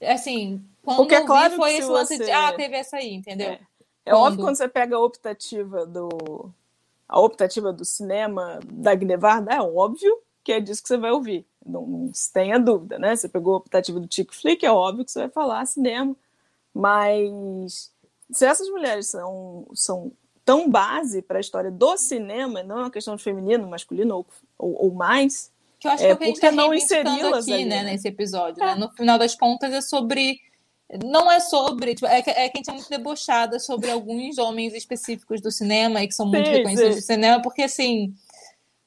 É. 0.00 0.12
Assim, 0.12 0.62
quando 0.82 0.98
Porque 0.98 1.14
é 1.14 1.24
claro 1.24 1.50
vi, 1.50 1.56
foi 1.56 1.76
esse 1.76 1.88
lance 1.88 2.18
de, 2.18 2.30
ah, 2.30 2.52
teve 2.52 2.76
essa 2.76 2.98
aí, 2.98 3.14
entendeu? 3.14 3.52
É, 3.52 3.60
é 4.04 4.14
óbvio 4.14 4.44
quando 4.44 4.56
você 4.56 4.68
pega 4.68 4.96
a 4.96 5.00
optativa 5.00 5.86
do 5.86 6.50
a 7.08 7.20
optativa 7.20 7.72
do 7.72 7.84
cinema 7.84 8.58
da 8.64 8.94
Gnevarda, 8.94 9.54
é 9.54 9.60
óbvio 9.60 10.18
que 10.42 10.52
é 10.52 10.60
disso 10.60 10.82
que 10.82 10.88
você 10.88 10.96
vai 10.96 11.10
ouvir. 11.10 11.46
Não, 11.64 11.86
não 11.86 12.12
tenha 12.32 12.58
dúvida, 12.58 12.98
né? 12.98 13.16
Você 13.16 13.28
pegou 13.28 13.54
a 13.54 13.58
optativa 13.58 13.98
do 13.98 14.12
Chick 14.12 14.34
Flick, 14.34 14.64
é 14.64 14.70
óbvio 14.70 15.04
que 15.04 15.10
você 15.10 15.20
vai 15.20 15.28
falar 15.30 15.66
cinema. 15.66 16.14
Mas 16.72 17.90
se 18.30 18.44
essas 18.44 18.68
mulheres 18.68 19.06
são, 19.08 19.66
são 19.74 20.12
tão 20.46 20.70
base 20.70 21.20
para 21.20 21.38
a 21.38 21.40
história 21.40 21.72
do 21.72 21.98
cinema, 21.98 22.62
não 22.62 22.78
é 22.78 22.80
uma 22.82 22.90
questão 22.90 23.16
de 23.16 23.22
feminino, 23.22 23.68
masculino 23.68 24.18
ou, 24.18 24.26
ou, 24.56 24.84
ou 24.84 24.94
mais, 24.94 25.52
que 25.78 25.88
eu 25.88 25.90
acho 25.90 26.04
é, 26.04 26.06
que 26.06 26.12
é 26.12 26.14
o 26.14 26.16
que 26.16 26.24
a 26.24 26.26
gente 26.28 26.36
está 26.36 26.74
inseri-las 26.74 27.44
aqui, 27.44 27.52
ali, 27.52 27.64
né, 27.64 27.82
né, 27.82 27.90
nesse 27.90 28.06
episódio. 28.06 28.62
É. 28.62 28.66
Né? 28.66 28.74
No 28.76 28.90
final 28.92 29.18
das 29.18 29.34
contas, 29.34 29.72
é 29.72 29.80
sobre 29.80 30.40
não 31.04 31.30
é 31.30 31.40
sobre, 31.40 31.96
tipo, 31.96 32.06
é, 32.06 32.22
que, 32.22 32.30
é 32.30 32.48
que 32.48 32.58
a 32.58 32.60
gente 32.60 32.70
é 32.70 32.72
muito 32.72 32.88
debochada 32.88 33.58
sobre 33.58 33.90
alguns 33.90 34.38
homens 34.38 34.72
específicos 34.72 35.40
do 35.40 35.50
cinema 35.50 36.00
e 36.00 36.06
que 36.06 36.14
são 36.14 36.26
muito 36.26 36.46
sim, 36.46 36.52
reconhecidos 36.52 36.94
sim. 36.94 37.00
do 37.00 37.04
cinema, 37.04 37.42
porque 37.42 37.62
assim. 37.62 38.14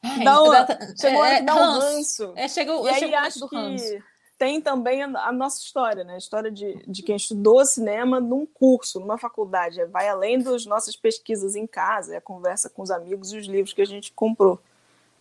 Ai, 0.01 0.23
dá 0.23 0.41
uma, 0.41 0.65
chegou 0.97 1.25
é, 1.25 1.37
a 1.37 1.41
dar 1.41 1.55
um 1.55 1.79
ranço. 1.79 2.33
É, 2.37 2.47
chegou, 2.47 2.87
e 2.87 2.89
aí 2.89 3.15
acho 3.15 3.49
que 3.49 3.55
ranço. 3.55 3.97
Tem 4.39 4.61
também 4.61 5.03
a, 5.03 5.31
nossa 5.33 5.61
história, 5.61 6.05
né? 6.05 6.15
A 6.15 6.17
história 6.17 6.49
de, 6.49 6.81
de 6.87 7.03
quem 7.03 7.17
estudou 7.17 7.63
cinema 7.65 8.21
num 8.21 8.45
curso, 8.45 8.97
numa 8.97 9.17
faculdade. 9.17 9.83
Vai 9.87 10.07
além 10.07 10.39
das 10.39 10.65
nossas 10.65 10.95
pesquisas 10.95 11.57
em 11.57 11.67
casa, 11.67 12.15
é 12.15 12.17
a 12.17 12.21
conversa 12.21 12.69
com 12.69 12.81
os 12.81 12.89
amigos 12.89 13.33
e 13.33 13.37
os 13.37 13.45
livros 13.45 13.73
que 13.73 13.81
a 13.81 13.85
gente 13.85 14.13
comprou. 14.13 14.57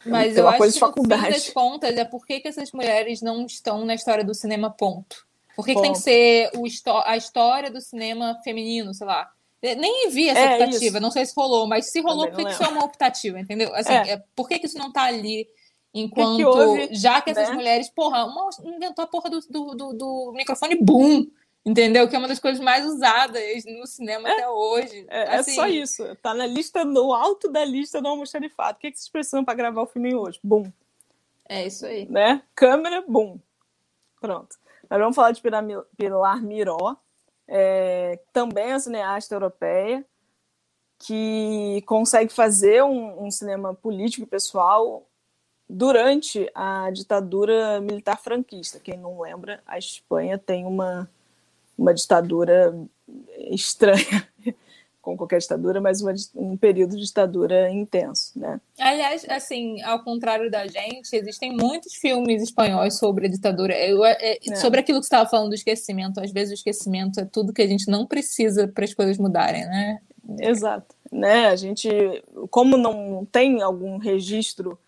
Mas 0.06 0.36
eu 0.36 0.48
acho 0.48 0.72
que, 0.72 0.80
no 0.80 0.92
fim 0.92 1.08
das 1.08 1.50
contas, 1.50 1.96
é 1.96 2.04
por 2.04 2.24
que, 2.24 2.38
que 2.38 2.46
essas 2.46 2.70
mulheres 2.70 3.20
não 3.20 3.44
estão 3.44 3.84
na 3.84 3.96
história 3.96 4.22
do 4.22 4.32
cinema, 4.32 4.70
ponto. 4.70 5.26
Por 5.56 5.66
que, 5.66 5.74
que 5.74 5.82
tem 5.82 5.92
que 5.92 5.98
ser 5.98 6.52
o, 6.54 6.64
a 7.04 7.16
história 7.16 7.72
do 7.72 7.80
cinema 7.80 8.40
feminino, 8.44 8.94
sei 8.94 9.08
lá? 9.08 9.28
Nem 9.60 10.08
vi 10.10 10.28
essa 10.28 10.38
é 10.38 10.54
optativa, 10.54 10.98
isso. 10.98 11.00
não 11.00 11.10
sei 11.10 11.26
se 11.26 11.34
rolou, 11.36 11.66
mas 11.66 11.90
se 11.90 12.00
rolou, 12.00 12.28
por 12.28 12.36
que, 12.36 12.48
isso 12.52 12.62
é 12.62 12.68
uma 12.68 12.84
optativa, 12.84 13.40
entendeu? 13.40 13.74
Assim, 13.74 13.92
é. 13.92 14.12
É, 14.12 14.22
por 14.36 14.48
que, 14.48 14.60
que 14.60 14.66
isso 14.66 14.78
não 14.78 14.92
tá 14.92 15.02
ali 15.02 15.48
enquanto. 16.00 16.36
Que 16.36 16.44
houve, 16.44 16.94
já 16.94 17.20
que 17.20 17.30
essas 17.30 17.48
né? 17.48 17.54
mulheres, 17.54 17.88
porra, 17.88 18.24
uma 18.24 18.50
inventou 18.64 19.04
a 19.04 19.08
porra 19.08 19.30
do, 19.30 19.40
do, 19.40 19.74
do, 19.74 19.92
do, 19.92 20.32
microfone 20.34 20.76
boom, 20.76 21.26
entendeu? 21.64 22.08
Que 22.08 22.16
é 22.16 22.18
uma 22.18 22.28
das 22.28 22.38
coisas 22.38 22.60
mais 22.60 22.86
usadas 22.86 23.64
no 23.66 23.86
cinema 23.86 24.28
é. 24.28 24.32
até 24.32 24.48
hoje. 24.48 25.06
É, 25.08 25.18
é 25.20 25.36
assim, 25.36 25.52
é, 25.52 25.54
só 25.54 25.66
isso. 25.66 26.16
Tá 26.16 26.34
na 26.34 26.46
lista, 26.46 26.84
no 26.84 27.12
alto 27.12 27.50
da 27.50 27.64
lista 27.64 28.00
do 28.00 28.08
almoxarifado. 28.08 28.78
O 28.78 28.80
que, 28.80 28.90
que 28.90 28.98
vocês 28.98 29.08
precisam 29.08 29.44
para 29.44 29.54
gravar 29.54 29.82
o 29.82 29.86
filme 29.86 30.14
hoje? 30.14 30.38
Boom. 30.42 30.70
É 31.48 31.66
isso 31.66 31.86
aí. 31.86 32.06
Né? 32.08 32.42
Câmera, 32.54 33.02
boom. 33.06 33.38
Pronto. 34.20 34.56
Mas 34.88 34.98
vamos 34.98 35.16
falar 35.16 35.32
de 35.32 35.42
Pilar 35.42 36.42
Miró, 36.42 36.96
é, 37.46 38.18
também 38.32 38.72
é 38.72 38.78
cineasta 38.78 39.34
europeia, 39.34 40.04
que 40.98 41.82
consegue 41.86 42.32
fazer 42.32 42.82
um, 42.82 43.26
um, 43.26 43.30
cinema 43.30 43.74
político 43.74 44.24
e 44.24 44.26
pessoal 44.26 45.07
durante 45.68 46.50
a 46.54 46.90
ditadura 46.90 47.80
militar 47.80 48.18
franquista. 48.20 48.80
Quem 48.80 48.96
não 48.96 49.20
lembra, 49.20 49.60
a 49.66 49.78
Espanha 49.78 50.38
tem 50.38 50.64
uma, 50.64 51.08
uma 51.76 51.92
ditadura 51.92 52.74
estranha 53.50 54.26
com 55.02 55.16
qualquer 55.16 55.38
ditadura, 55.38 55.80
mas 55.80 56.00
uma, 56.00 56.14
um 56.34 56.56
período 56.56 56.96
de 56.96 57.04
ditadura 57.04 57.70
intenso, 57.70 58.32
né? 58.38 58.60
Aliás, 58.78 59.26
assim, 59.28 59.80
ao 59.82 60.02
contrário 60.02 60.50
da 60.50 60.66
gente, 60.66 61.14
existem 61.14 61.56
muitos 61.56 61.94
filmes 61.94 62.42
espanhóis 62.42 62.98
sobre 62.98 63.26
a 63.26 63.30
ditadura. 63.30 63.74
Eu, 63.76 64.04
é, 64.04 64.38
é. 64.46 64.56
Sobre 64.56 64.80
aquilo 64.80 65.00
que 65.00 65.06
você 65.06 65.14
estava 65.14 65.28
falando 65.28 65.50
do 65.50 65.54
esquecimento. 65.54 66.20
Às 66.20 66.30
vezes 66.30 66.52
o 66.52 66.54
esquecimento 66.54 67.20
é 67.20 67.24
tudo 67.24 67.52
que 67.52 67.62
a 67.62 67.66
gente 67.66 67.90
não 67.90 68.06
precisa 68.06 68.68
para 68.68 68.84
as 68.84 68.94
coisas 68.94 69.18
mudarem, 69.18 69.64
né? 69.66 70.00
Exato. 70.40 70.94
Né? 71.10 71.46
A 71.46 71.56
gente, 71.56 71.88
como 72.50 72.76
não 72.76 73.26
tem 73.30 73.62
algum 73.62 73.96
registro 73.96 74.78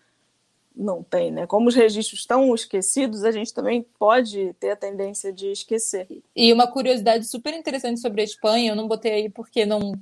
não 0.75 1.03
tem, 1.03 1.31
né? 1.31 1.45
Como 1.45 1.67
os 1.67 1.75
registros 1.75 2.21
estão 2.21 2.53
esquecidos, 2.55 3.23
a 3.23 3.31
gente 3.31 3.53
também 3.53 3.85
pode 3.99 4.53
ter 4.59 4.71
a 4.71 4.75
tendência 4.75 5.31
de 5.31 5.51
esquecer. 5.51 6.07
E 6.35 6.51
uma 6.51 6.67
curiosidade 6.67 7.25
super 7.25 7.53
interessante 7.53 7.99
sobre 7.99 8.21
a 8.21 8.23
Espanha, 8.23 8.71
eu 8.71 8.75
não 8.75 8.87
botei 8.87 9.13
aí 9.13 9.29
porque 9.29 9.65
não. 9.65 9.93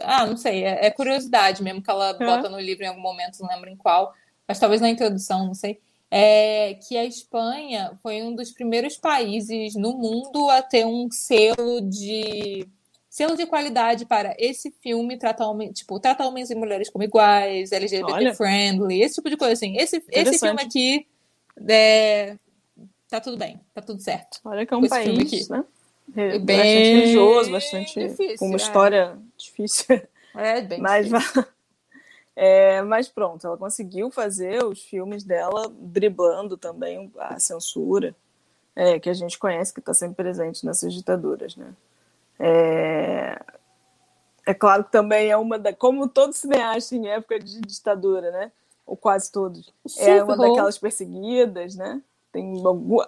Ah, 0.00 0.26
não 0.26 0.36
sei, 0.36 0.64
é, 0.64 0.86
é 0.86 0.90
curiosidade 0.90 1.62
mesmo 1.62 1.82
que 1.82 1.90
ela 1.90 2.14
bota 2.14 2.48
no 2.48 2.58
livro 2.58 2.84
em 2.84 2.88
algum 2.88 3.00
momento, 3.00 3.38
não 3.40 3.48
lembro 3.48 3.70
em 3.70 3.76
qual, 3.76 4.12
mas 4.46 4.58
talvez 4.58 4.80
na 4.80 4.90
introdução, 4.90 5.46
não 5.46 5.54
sei. 5.54 5.80
É 6.10 6.74
que 6.74 6.96
a 6.96 7.04
Espanha 7.04 7.98
foi 8.02 8.22
um 8.22 8.34
dos 8.34 8.50
primeiros 8.50 8.96
países 8.96 9.74
no 9.74 9.96
mundo 9.96 10.48
a 10.50 10.62
ter 10.62 10.84
um 10.84 11.08
selo 11.10 11.80
de 11.80 12.66
selo 13.14 13.36
de 13.36 13.46
qualidade 13.46 14.04
para 14.06 14.34
esse 14.36 14.72
filme 14.82 15.16
trata, 15.16 15.46
homem, 15.46 15.70
tipo, 15.70 16.00
trata 16.00 16.26
homens 16.26 16.50
e 16.50 16.54
mulheres 16.56 16.90
como 16.90 17.04
iguais, 17.04 17.70
LGBT 17.70 18.12
Olha. 18.12 18.34
friendly, 18.34 19.02
esse 19.02 19.14
tipo 19.14 19.30
de 19.30 19.36
coisa 19.36 19.52
assim. 19.52 19.76
Esse, 19.76 20.02
esse 20.10 20.36
filme 20.36 20.60
aqui 20.60 21.06
é, 21.68 22.36
tá 23.08 23.20
tudo 23.20 23.36
bem, 23.36 23.60
tá 23.72 23.80
tudo 23.80 24.02
certo. 24.02 24.40
Olha 24.44 24.66
que 24.66 24.74
é 24.74 24.76
um 24.76 24.88
país, 24.88 25.48
né? 25.48 25.64
Bem 26.08 26.40
bastante 26.40 26.92
religioso, 26.92 27.52
bastante 27.52 28.08
difícil, 28.08 28.36
com 28.36 28.46
uma 28.46 28.54
é. 28.54 28.56
história 28.56 29.16
difícil. 29.36 30.02
É, 30.34 30.60
bem 30.62 30.80
mas, 30.80 31.08
difícil. 31.08 31.44
É, 32.36 32.82
mas 32.82 33.08
pronto, 33.08 33.46
ela 33.46 33.56
conseguiu 33.56 34.10
fazer 34.10 34.64
os 34.64 34.82
filmes 34.82 35.22
dela 35.22 35.72
driblando 35.78 36.56
também 36.56 37.08
a 37.16 37.38
censura 37.38 38.12
é, 38.74 38.98
que 38.98 39.08
a 39.08 39.14
gente 39.14 39.38
conhece, 39.38 39.72
que 39.72 39.78
está 39.78 39.94
sempre 39.94 40.16
presente 40.16 40.66
nessas 40.66 40.92
ditaduras, 40.92 41.54
né? 41.54 41.72
É, 42.38 43.38
é 44.46 44.54
claro 44.54 44.84
que 44.84 44.92
também 44.92 45.30
é 45.30 45.36
uma 45.36 45.58
da. 45.58 45.72
Como 45.72 46.08
todo 46.08 46.32
cineasta 46.32 46.94
em 46.94 47.08
época 47.08 47.38
de 47.38 47.60
ditadura, 47.60 48.30
né? 48.30 48.52
Ou 48.86 48.96
quase 48.96 49.32
todos. 49.32 49.72
é 49.98 50.22
uma 50.22 50.36
daquelas 50.36 50.78
perseguidas, 50.78 51.74
né? 51.74 52.02
Tem 52.34 52.52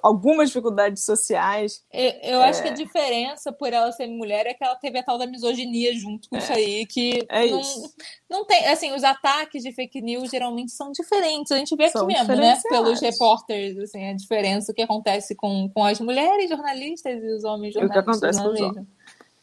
algumas 0.04 0.50
dificuldades 0.50 1.04
sociais. 1.04 1.82
Eu, 2.22 2.40
acho 2.42 2.62
que 2.62 2.68
a 2.68 2.70
é. 2.70 2.74
diferença 2.74 3.50
por 3.50 3.72
ela 3.72 3.90
ser 3.90 4.06
mulher 4.06 4.46
é 4.46 4.54
que 4.54 4.62
ela 4.62 4.76
teve 4.76 5.00
a 5.00 5.02
tal 5.02 5.18
da 5.18 5.26
misoginia 5.26 5.92
junto 5.96 6.28
com 6.28 6.36
é. 6.36 6.38
isso 6.38 6.52
aí, 6.52 6.86
que 6.86 7.26
é 7.28 7.48
não, 7.48 7.60
isso. 7.60 7.94
não 8.30 8.44
tem. 8.44 8.68
Assim, 8.68 8.92
os 8.92 9.02
ataques 9.02 9.64
de 9.64 9.72
fake 9.72 10.00
news 10.00 10.30
geralmente 10.30 10.70
são 10.70 10.92
diferentes. 10.92 11.50
A 11.50 11.58
gente 11.58 11.74
vê 11.74 11.90
são 11.90 12.04
aqui 12.04 12.14
mesmo, 12.14 12.36
né? 12.36 12.56
Pelos 12.68 13.00
repórteres, 13.00 13.76
assim, 13.78 14.08
a 14.08 14.14
diferença 14.14 14.72
que 14.72 14.82
acontece 14.82 15.34
com, 15.34 15.68
com 15.74 15.84
as 15.84 15.98
mulheres 15.98 16.48
jornalistas 16.48 17.20
e 17.20 17.26
os 17.32 17.42
homens 17.42 17.74
jornalistas. 17.74 17.82
o 17.82 17.90
que 17.90 17.98
acontece 17.98 18.40
com 18.40 18.48
os 18.52 18.60
homens. 18.60 18.86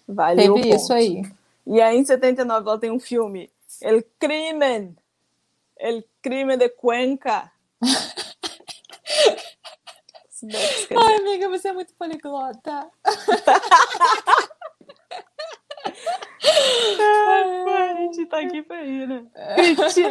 Valeu 0.07 0.55
Teve 0.55 0.75
isso 0.75 0.93
aí. 0.93 1.23
E 1.65 1.81
aí, 1.81 1.97
em 1.97 2.05
79, 2.05 2.69
ela 2.69 2.79
tem 2.79 2.91
um 2.91 2.99
filme, 2.99 3.49
El 3.81 4.03
Crimen, 4.19 4.95
El 5.77 6.03
crime 6.21 6.57
de 6.57 6.69
Cuenca. 6.69 7.51
Ai, 10.97 11.15
amiga, 11.15 11.47
você 11.47 11.69
é 11.69 11.73
muito 11.73 11.93
poliglota. 11.95 12.91
a 17.93 17.95
gente 17.95 18.25
tá 18.25 18.39
aqui 18.39 18.61
pra 18.61 18.83
ir, 18.83 19.07
né? 19.07 19.25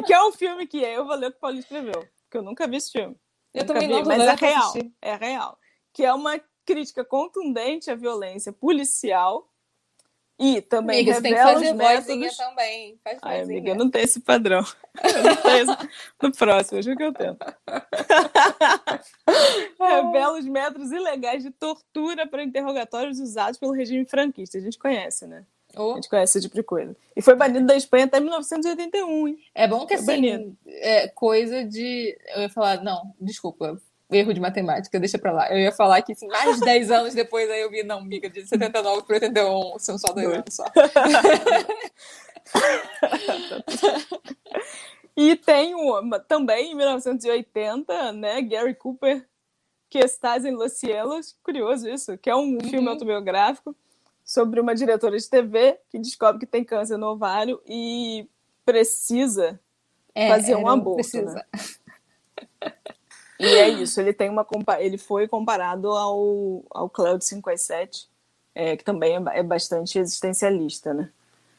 Que 0.07 0.13
é 0.13 0.25
um 0.25 0.33
filme 0.33 0.67
que 0.67 0.79
eu 0.79 1.05
vou 1.05 1.17
ler 1.17 1.27
o 1.27 1.31
que 1.31 1.37
o 1.37 1.41
Paulinho 1.41 1.61
escreveu. 1.61 2.09
Porque 2.25 2.39
eu 2.39 2.43
nunca 2.43 2.67
vi 2.67 2.77
esse 2.77 2.91
filme. 2.91 3.15
Eu 3.53 3.67
também 3.67 3.89
vi, 3.89 3.95
não, 3.95 4.05
mas 4.05 4.23
é 4.23 4.35
real. 4.35 4.73
É 5.03 5.15
real. 5.17 5.59
Que 5.93 6.05
é 6.05 6.15
uma 6.15 6.41
crítica 6.65 7.05
contundente 7.05 7.91
à 7.91 7.95
violência 7.95 8.53
policial 8.53 9.52
e 10.43 10.61
também 10.61 10.97
amiga, 10.97 11.13
revela 11.13 11.15
você 11.15 11.23
tem 11.23 11.35
que 11.35 11.41
fazer 11.41 11.71
os 11.71 11.77
métodos... 12.19 12.37
também. 12.37 12.99
Faz 13.05 13.19
Ai, 13.23 13.43
amiga, 13.43 13.71
eu 13.71 13.77
não 13.77 13.89
tenho 13.89 14.05
esse 14.05 14.19
padrão. 14.19 14.61
Eu 15.03 15.23
não 15.23 15.37
tenho 15.37 15.73
esse... 15.73 15.89
No 16.21 16.33
próximo, 16.33 16.79
acho 16.79 16.95
que 16.95 17.03
eu 17.03 17.15
tento. 17.15 17.47
revela 19.81 20.39
os 20.39 20.45
métodos 20.45 20.93
ilegais 20.93 21.43
de 21.43 21.51
tortura 21.51 22.27
para 22.27 22.43
interrogatórios 22.43 23.19
usados 23.19 23.59
pelo 23.59 23.73
regime 23.73 24.05
franquista. 24.05 24.59
A 24.59 24.61
gente 24.61 24.79
conhece, 24.79 25.27
né? 25.27 25.47
Oh. 25.77 25.93
A 25.93 25.95
gente 25.95 26.11
conhece 26.11 26.39
esse 26.39 26.47
tipo 26.47 26.57
de 26.57 26.63
coisa. 26.63 26.95
E 27.17 27.23
foi 27.23 27.35
banido 27.35 27.67
da 27.67 27.77
Espanha 27.77 28.05
até 28.05 28.21
1981, 28.21 29.29
hein? 29.29 29.39
É 29.55 29.67
bom 29.67 29.87
que, 29.87 29.97
foi 29.97 30.15
assim, 30.15 30.57
é 30.67 31.09
coisa 31.09 31.65
de... 31.65 32.15
Eu 32.35 32.43
ia 32.43 32.51
falar, 32.51 32.83
não, 32.83 33.15
desculpa, 33.19 33.81
erro 34.15 34.33
de 34.35 34.41
matemática, 34.41 35.01
deixa 35.01 35.19
pra 35.19 35.33
lá. 35.33 35.51
Eu 35.51 35.59
ia 35.59 35.73
falar 35.73 36.03
que 36.03 36.13
assim, 36.13 36.27
mais 36.29 36.57
de 36.57 36.65
10 36.65 36.91
anos 36.91 37.15
depois 37.15 37.51
aí 37.51 37.61
eu 37.61 37.71
vi, 37.71 37.83
não, 37.83 38.03
miga, 38.03 38.29
de 38.29 38.47
79 38.47 39.03
para 39.03 39.15
81, 39.15 39.79
são 39.79 39.99
só 39.99 40.13
dois 40.13 40.27
anos 40.27 40.55
só. 40.55 40.65
e 45.17 45.37
tem 45.37 45.75
uma, 45.75 46.19
também 46.21 46.73
em 46.73 46.75
1980, 46.75 48.13
né, 48.13 48.43
Gary 48.43 48.75
Cooper, 48.75 49.27
que 49.89 49.99
estás 49.99 50.45
em 50.45 50.53
Los 50.53 50.73
Cielos, 50.73 51.37
curioso 51.43 51.89
isso, 51.89 52.17
que 52.17 52.31
é 52.31 52.35
um 52.35 52.55
uhum. 52.55 52.61
filme 52.61 52.89
autobiográfico 52.89 53.77
sobre 54.25 54.61
uma 54.61 54.75
diretora 54.75 55.19
de 55.19 55.29
TV 55.29 55.79
que 55.91 55.99
descobre 55.99 56.41
que 56.41 56.47
tem 56.47 56.65
câncer 56.65 56.97
no 56.97 57.09
ovário 57.09 57.61
e 57.67 58.27
precisa 58.65 59.61
é, 60.15 60.29
fazer 60.29 60.57
um 60.57 60.69
aborto. 60.69 60.97
Precisa. 60.97 61.35
Né? 61.35 61.45
E 63.43 63.55
é 63.59 63.69
isso, 63.69 64.01
ele 64.01 64.13
tem 64.13 64.31
uma 64.31 64.47
ele 64.79 64.97
foi 64.97 65.27
comparado 65.27 65.89
ao, 65.91 66.63
ao 66.71 66.89
Cloud 66.89 67.25
57, 67.25 68.09
é, 68.55 68.77
que 68.77 68.85
também 68.85 69.17
é, 69.17 69.39
é, 69.39 69.43
bastante 69.43 69.99
existencialista, 69.99 70.95
né? 70.95 71.11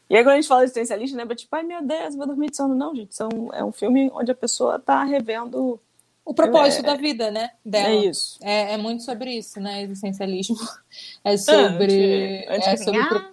E 0.10 0.16
aí 0.16 0.24
quando 0.24 0.34
a 0.34 0.36
gente 0.36 0.48
fala 0.48 0.64
existencialista, 0.64 1.18
lembra 1.18 1.36
tipo, 1.36 1.56
ai 1.56 1.64
meu 1.64 1.82
Deus, 1.84 2.16
vou 2.16 2.28
dormir 2.28 2.50
de 2.50 2.58
sono. 2.58 2.76
Não, 2.76 2.96
gente, 2.96 3.16
são, 3.16 3.30
é 3.54 3.64
um 3.64 3.72
filme 3.72 4.12
onde 4.14 4.32
a 4.32 4.36
pessoa 4.36 4.76
está 4.76 5.04
revendo 5.04 5.80
o 6.26 6.34
propósito 6.34 6.86
é, 6.86 6.88
da 6.88 6.96
vida, 6.96 7.30
né? 7.32 7.52
Dela. 7.66 7.90
É 7.90 7.96
isso. 7.96 8.40
É, 8.42 8.74
é, 8.74 8.78
muito 8.78 9.04
sobre 9.04 9.32
isso, 9.32 9.60
né? 9.60 9.82
Existencialismo. 9.82 10.58
É 11.26 11.38
sobre. 11.38 12.46
Antes, 12.48 12.68
antes 12.68 12.82
é 12.82 12.84
sobre. 12.84 13.00
Ah, 13.00 13.32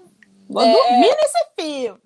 vou 0.48 0.64
dormir 0.64 1.16
nesse 1.16 1.46
filme. 1.58 2.00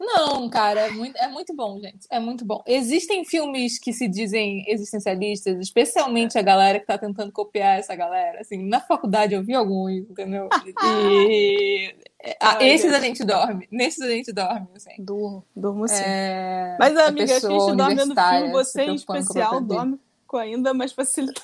Não, 0.00 0.48
cara, 0.48 0.82
é 0.82 0.90
muito, 0.90 1.16
é 1.16 1.26
muito 1.26 1.54
bom, 1.54 1.80
gente. 1.80 2.06
É 2.08 2.20
muito 2.20 2.44
bom. 2.44 2.62
Existem 2.66 3.24
filmes 3.24 3.78
que 3.78 3.92
se 3.92 4.06
dizem 4.06 4.64
existencialistas, 4.68 5.58
especialmente 5.58 6.38
a 6.38 6.42
galera 6.42 6.78
que 6.78 6.86
tá 6.86 6.96
tentando 6.96 7.32
copiar 7.32 7.78
essa 7.78 7.96
galera. 7.96 8.40
Assim, 8.40 8.68
na 8.68 8.80
faculdade 8.80 9.34
eu 9.34 9.42
vi 9.42 9.54
alguns, 9.54 10.08
entendeu? 10.08 10.48
E. 10.84 11.94
Ah, 12.40 12.58
esses 12.64 12.92
a 12.92 13.00
gente 13.00 13.24
dorme. 13.24 13.68
Nesses 13.72 14.00
a 14.00 14.08
gente 14.08 14.32
dorme, 14.32 14.68
assim. 14.74 14.94
Durmo, 14.98 15.44
durmo 15.54 15.88
sim. 15.88 16.02
É... 16.04 16.76
Mas, 16.78 16.96
amiga, 16.96 17.36
a 17.36 17.40
gente 17.40 17.76
dorme 17.76 17.94
no 17.94 18.14
filme, 18.14 18.52
você 18.52 18.82
em 18.82 18.94
especial 18.94 19.60
dorme 19.60 19.98
com 20.28 20.36
ainda 20.36 20.72
mais 20.74 20.92
facilidade. 20.92 21.42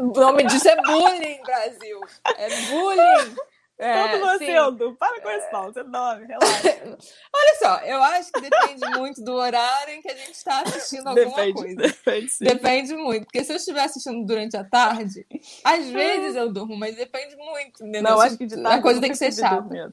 o 0.00 0.20
nome 0.20 0.44
disso 0.44 0.68
é 0.68 0.76
bullying, 0.76 1.42
Brasil. 1.42 2.00
É 2.36 2.48
bullying. 2.70 3.36
É, 3.78 4.18
Todo 4.18 4.58
Aldo. 4.58 4.96
Para 4.98 5.20
com 5.20 5.30
esse 5.30 5.50
pau, 5.50 5.72
você 5.72 5.84
dorme, 5.84 6.26
relaxa. 6.26 6.98
Olha 7.32 7.56
só, 7.60 7.78
eu 7.86 8.02
acho 8.02 8.32
que 8.32 8.40
depende 8.40 8.98
muito 8.98 9.22
do 9.22 9.34
horário 9.34 9.94
em 9.94 10.02
que 10.02 10.10
a 10.10 10.16
gente 10.16 10.32
está 10.32 10.62
assistindo 10.62 11.06
alguma 11.06 11.36
depende, 11.36 11.52
coisa. 11.52 11.76
Depende, 12.08 12.30
sim. 12.30 12.44
depende 12.44 12.96
muito. 12.96 13.24
Porque 13.24 13.44
se 13.44 13.52
eu 13.52 13.56
estiver 13.56 13.82
assistindo 13.82 14.26
durante 14.26 14.56
a 14.56 14.64
tarde, 14.64 15.24
às 15.62 15.88
vezes 15.90 16.34
eu 16.34 16.52
durmo, 16.52 16.76
mas 16.76 16.96
depende 16.96 17.36
muito. 17.36 17.84
Entendeu? 17.84 18.02
Não, 18.02 18.20
acho 18.20 18.36
que 18.36 18.46
de 18.46 18.60
tarde 18.60 18.78
a 18.80 18.82
coisa 18.82 19.00
tem 19.00 19.10
que 19.10 19.16
ser 19.16 19.32
chata. 19.32 19.92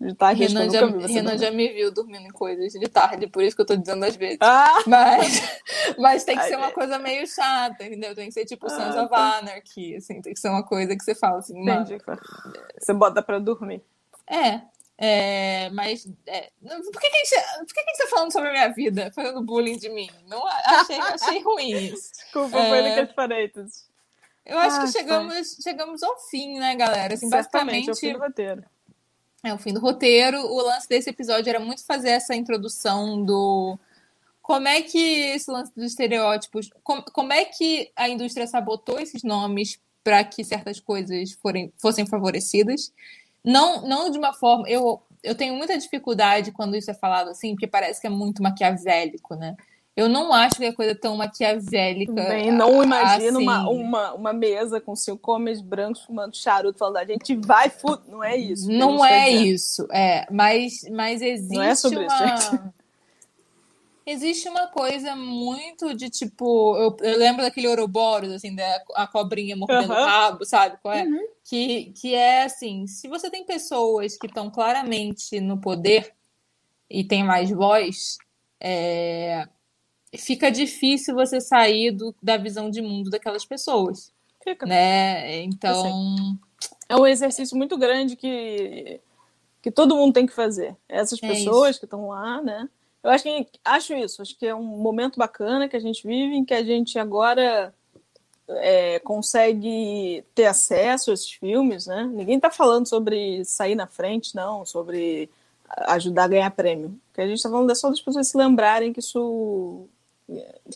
De 0.00 0.14
tarde, 0.14 0.46
Renan, 0.46 0.70
já, 0.70 0.86
Renan 0.86 1.36
já 1.36 1.50
me 1.50 1.68
viu 1.68 1.92
dormindo 1.92 2.26
em 2.26 2.30
coisas 2.30 2.72
de 2.72 2.88
tarde, 2.88 3.26
por 3.26 3.42
isso 3.42 3.54
que 3.54 3.60
eu 3.60 3.66
tô 3.66 3.76
dizendo 3.76 4.02
às 4.02 4.16
vezes. 4.16 4.38
Ah! 4.40 4.78
Mas, 4.86 5.42
mas 5.98 6.24
tem 6.24 6.38
que 6.38 6.44
ser 6.44 6.56
uma 6.56 6.70
coisa 6.72 6.98
meio 6.98 7.26
chata, 7.26 7.84
entendeu? 7.84 8.14
Tem 8.14 8.28
que 8.28 8.32
ser 8.32 8.46
tipo 8.46 8.66
ah, 8.66 8.70
Sons 8.70 8.96
of 8.96 9.10
tá. 9.10 9.38
Anarchy, 9.38 9.96
assim, 9.96 10.22
tem 10.22 10.32
que 10.32 10.40
ser 10.40 10.48
uma 10.48 10.62
coisa 10.62 10.96
que 10.96 11.04
você 11.04 11.14
fala 11.14 11.40
assim, 11.40 11.60
Entendi. 11.60 11.98
Você 12.78 12.94
bota 12.94 13.22
pra 13.22 13.38
dormir. 13.38 13.82
É. 14.26 14.62
É, 15.02 15.70
mas 15.70 16.06
é, 16.26 16.50
por, 16.62 17.00
que, 17.00 17.08
que, 17.08 17.16
a 17.16 17.24
gente, 17.24 17.58
por 17.58 17.66
que, 17.66 17.72
que 17.74 17.80
a 17.80 17.92
gente 17.92 17.98
tá 17.98 18.06
falando 18.08 18.32
sobre 18.32 18.50
a 18.50 18.52
minha 18.52 18.68
vida, 18.68 19.10
fazendo 19.14 19.42
bullying 19.42 19.78
de 19.78 19.88
mim? 19.88 20.10
Não 20.28 20.46
achei, 20.46 20.98
achei 20.98 21.42
ruim 21.42 21.70
isso. 21.70 22.12
Desculpa, 22.12 22.58
é, 22.58 22.68
foi 22.68 22.82
naqueles 22.82 23.12
parênteses. 23.12 23.90
Eu 24.44 24.58
acho 24.58 24.76
ah, 24.76 24.84
que 24.84 24.92
chegamos, 24.92 25.56
chegamos 25.62 26.02
ao 26.02 26.18
fim, 26.28 26.58
né, 26.58 26.74
galera? 26.74 27.14
Assim, 27.14 27.30
basicamente. 27.30 27.88
Ao 27.88 27.96
fim 27.96 28.12
do 28.12 28.18
roteiro. 28.18 28.62
É 29.42 29.54
o 29.54 29.58
fim 29.58 29.72
do 29.72 29.80
roteiro. 29.80 30.38
O 30.38 30.60
lance 30.62 30.88
desse 30.88 31.10
episódio 31.10 31.48
era 31.48 31.60
muito 31.60 31.84
fazer 31.84 32.10
essa 32.10 32.34
introdução 32.34 33.24
do 33.24 33.78
como 34.42 34.66
é 34.66 34.82
que 34.82 34.98
esse 34.98 35.50
lance 35.50 35.72
dos 35.74 35.86
estereótipos, 35.86 36.70
como, 36.82 37.02
como 37.04 37.32
é 37.32 37.44
que 37.44 37.90
a 37.94 38.08
indústria 38.08 38.46
sabotou 38.46 38.98
esses 38.98 39.22
nomes 39.22 39.80
para 40.02 40.24
que 40.24 40.42
certas 40.44 40.80
coisas 40.80 41.32
forem, 41.32 41.72
fossem 41.78 42.04
favorecidas. 42.04 42.92
Não, 43.44 43.86
não 43.86 44.10
de 44.10 44.18
uma 44.18 44.32
forma. 44.32 44.68
Eu, 44.68 45.00
eu 45.22 45.34
tenho 45.34 45.54
muita 45.54 45.78
dificuldade 45.78 46.52
quando 46.52 46.76
isso 46.76 46.90
é 46.90 46.94
falado 46.94 47.28
assim, 47.28 47.54
porque 47.54 47.66
parece 47.66 48.00
que 48.00 48.06
é 48.06 48.10
muito 48.10 48.42
maquiavélico, 48.42 49.34
né? 49.34 49.56
Eu 50.00 50.08
não 50.08 50.32
acho 50.32 50.56
que 50.56 50.64
é 50.64 50.72
coisa 50.72 50.94
tão 50.94 51.14
maquiavélica. 51.18 52.14
Bem, 52.14 52.50
não 52.50 52.82
imagino 52.82 53.36
assim. 53.36 53.42
uma, 53.42 53.68
uma, 53.68 54.14
uma 54.14 54.32
mesa 54.32 54.80
com 54.80 54.96
cinco 54.96 55.30
homens 55.30 55.60
brancos 55.60 56.00
fumando 56.00 56.34
charuto, 56.34 56.78
falando 56.78 56.96
a 56.96 57.04
gente 57.04 57.36
vai 57.36 57.68
fuder. 57.68 58.10
Não 58.10 58.24
é 58.24 58.34
isso. 58.34 58.72
Não 58.72 59.04
é 59.04 59.28
isso, 59.28 59.86
é. 59.92 60.26
Mas, 60.30 60.88
mas 60.90 61.20
existe 61.20 61.54
não 61.54 61.62
é 61.62 61.74
sobre 61.74 61.98
uma... 61.98 62.06
isso, 62.06 62.50
gente. 62.50 62.62
Existe 64.06 64.48
uma 64.48 64.68
coisa 64.68 65.14
muito 65.14 65.94
de 65.94 66.08
tipo. 66.08 66.76
Eu, 66.78 66.96
eu 67.02 67.18
lembro 67.18 67.42
daquele 67.42 67.68
Ouroboros, 67.68 68.32
assim, 68.32 68.54
da 68.54 68.82
a 68.94 69.06
cobrinha 69.06 69.54
mordendo 69.54 69.92
uhum. 69.92 70.00
o 70.00 70.04
rabo, 70.04 70.44
sabe? 70.46 70.78
Qual 70.82 70.94
é? 70.94 71.04
Uhum. 71.04 71.26
Que, 71.44 71.92
que 71.92 72.14
é 72.14 72.44
assim: 72.44 72.86
se 72.86 73.06
você 73.06 73.30
tem 73.30 73.44
pessoas 73.44 74.16
que 74.16 74.26
estão 74.26 74.50
claramente 74.50 75.38
no 75.40 75.60
poder 75.60 76.14
e 76.88 77.04
tem 77.04 77.22
mais 77.22 77.50
voz, 77.50 78.16
é, 78.58 79.46
fica 80.18 80.50
difícil 80.50 81.14
você 81.14 81.40
sair 81.40 81.90
do, 81.92 82.14
da 82.22 82.36
visão 82.36 82.70
de 82.70 82.82
mundo 82.82 83.10
daquelas 83.10 83.44
pessoas. 83.44 84.12
Fica. 84.42 84.66
Né? 84.66 85.42
Então. 85.42 86.38
É 86.88 86.96
um 86.96 87.06
exercício 87.06 87.56
muito 87.56 87.78
grande 87.78 88.16
que, 88.16 89.00
que 89.62 89.70
todo 89.70 89.94
mundo 89.94 90.12
tem 90.12 90.26
que 90.26 90.32
fazer. 90.32 90.76
Essas 90.88 91.22
é 91.22 91.28
pessoas 91.28 91.78
que 91.78 91.84
estão 91.84 92.08
lá, 92.08 92.42
né? 92.42 92.68
Eu 93.02 93.10
acho 93.10 93.24
que 93.24 93.46
acho 93.64 93.94
isso, 93.94 94.20
acho 94.20 94.36
que 94.36 94.46
é 94.46 94.54
um 94.54 94.62
momento 94.62 95.16
bacana 95.16 95.68
que 95.68 95.76
a 95.76 95.80
gente 95.80 96.06
vive, 96.06 96.34
em 96.34 96.44
que 96.44 96.52
a 96.52 96.62
gente 96.62 96.98
agora 96.98 97.72
é, 98.48 98.98
consegue 98.98 100.24
ter 100.34 100.46
acesso 100.46 101.10
a 101.10 101.14
esses 101.14 101.30
filmes, 101.30 101.86
né? 101.86 102.10
Ninguém 102.12 102.36
está 102.36 102.50
falando 102.50 102.86
sobre 102.86 103.44
sair 103.44 103.74
na 103.74 103.86
frente, 103.86 104.34
não, 104.34 104.66
sobre 104.66 105.30
ajudar 105.86 106.24
a 106.24 106.28
ganhar 106.28 106.50
prêmio. 106.50 107.00
Que 107.14 107.20
a 107.20 107.26
gente 107.26 107.36
está 107.36 107.48
falando 107.48 107.70
é 107.70 107.74
só 107.74 107.88
das 107.88 108.00
pessoas 108.00 108.28
se 108.28 108.36
lembrarem 108.36 108.92
que 108.92 109.00
isso 109.00 109.88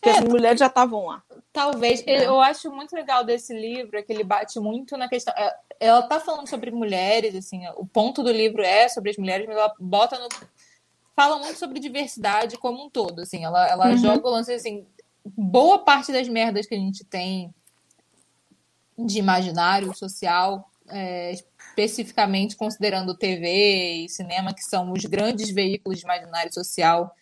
que 0.03 0.09
é, 0.09 0.19
as 0.19 0.25
mulheres 0.25 0.59
já 0.59 0.67
estavam 0.67 1.07
lá. 1.07 1.23
Talvez. 1.53 2.03
É. 2.07 2.27
Eu 2.27 2.41
acho 2.41 2.71
muito 2.71 2.95
legal 2.95 3.25
desse 3.25 3.55
livro 3.55 3.97
é 3.97 4.03
que 4.03 4.13
ele 4.13 4.25
bate 4.25 4.59
muito 4.59 4.97
na 4.97 5.09
questão. 5.09 5.33
É, 5.37 5.57
ela 5.79 6.03
tá 6.03 6.19
falando 6.19 6.49
sobre 6.49 6.71
mulheres, 6.71 7.35
assim, 7.35 7.63
o 7.77 7.87
ponto 7.87 8.23
do 8.23 8.33
livro 8.33 8.63
é 8.63 8.89
sobre 8.89 9.11
as 9.11 9.17
mulheres, 9.17 9.47
mas 9.47 9.57
ela 9.57 9.73
bota 9.79 10.19
no. 10.19 10.29
Fala 11.15 11.39
muito 11.39 11.57
sobre 11.59 11.79
diversidade 11.79 12.59
como 12.59 12.85
um 12.85 12.91
todo, 12.91 13.21
assim. 13.21 13.45
Ela, 13.45 13.69
ela 13.69 13.89
uhum. 13.91 13.97
joga 13.99 14.27
o 14.27 14.31
lance, 14.31 14.53
assim. 14.53 14.87
Boa 15.25 15.79
parte 15.79 16.13
das 16.13 16.29
merdas 16.29 16.67
que 16.67 16.75
a 16.75 16.79
gente 16.79 17.05
tem 17.05 17.55
de 18.99 19.19
imaginário 19.19 19.95
social, 19.97 20.69
é, 20.89 21.33
especificamente 21.33 22.57
considerando 22.57 23.17
TV 23.17 24.05
e 24.05 24.09
cinema, 24.09 24.53
que 24.53 24.63
são 24.63 24.93
os 24.93 25.05
grandes 25.05 25.51
veículos 25.51 25.99
de 25.99 26.05
imaginário 26.05 26.53
social 26.53 27.15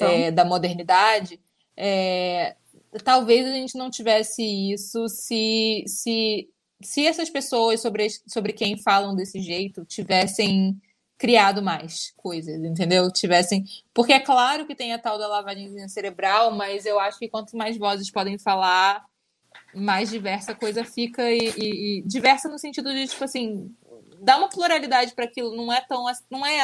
é, 0.00 0.30
da 0.30 0.44
modernidade, 0.44 1.40
é, 1.76 2.56
talvez 3.04 3.46
a 3.46 3.52
gente 3.52 3.76
não 3.76 3.90
tivesse 3.90 4.42
isso 4.72 5.08
se, 5.08 5.84
se, 5.86 6.48
se 6.82 7.06
essas 7.06 7.30
pessoas 7.30 7.80
sobre, 7.80 8.08
sobre 8.26 8.52
quem 8.52 8.76
falam 8.78 9.14
desse 9.14 9.40
jeito 9.40 9.84
tivessem 9.84 10.80
criado 11.18 11.62
mais 11.62 12.12
coisas, 12.16 12.62
entendeu? 12.62 13.10
Tivessem. 13.10 13.64
Porque 13.94 14.12
é 14.12 14.20
claro 14.20 14.66
que 14.66 14.74
tem 14.74 14.92
a 14.92 14.98
tal 14.98 15.18
da 15.18 15.26
lavagem 15.26 15.88
cerebral, 15.88 16.52
mas 16.52 16.84
eu 16.84 17.00
acho 17.00 17.18
que 17.18 17.28
quanto 17.28 17.56
mais 17.56 17.76
vozes 17.78 18.10
podem 18.10 18.38
falar, 18.38 19.04
mais 19.74 20.10
diversa 20.10 20.52
a 20.52 20.54
coisa 20.54 20.84
fica. 20.84 21.30
E, 21.30 21.38
e, 21.56 21.98
e 21.98 22.02
diversa 22.02 22.48
no 22.48 22.58
sentido 22.58 22.92
de, 22.92 23.06
tipo 23.06 23.24
assim, 23.24 23.74
dar 24.20 24.38
uma 24.38 24.48
pluralidade 24.48 25.14
para 25.14 25.24
aquilo. 25.24 25.56
Não 25.56 25.72
é 25.72 25.80
tão. 25.80 26.04
Não 26.30 26.44
é. 26.44 26.62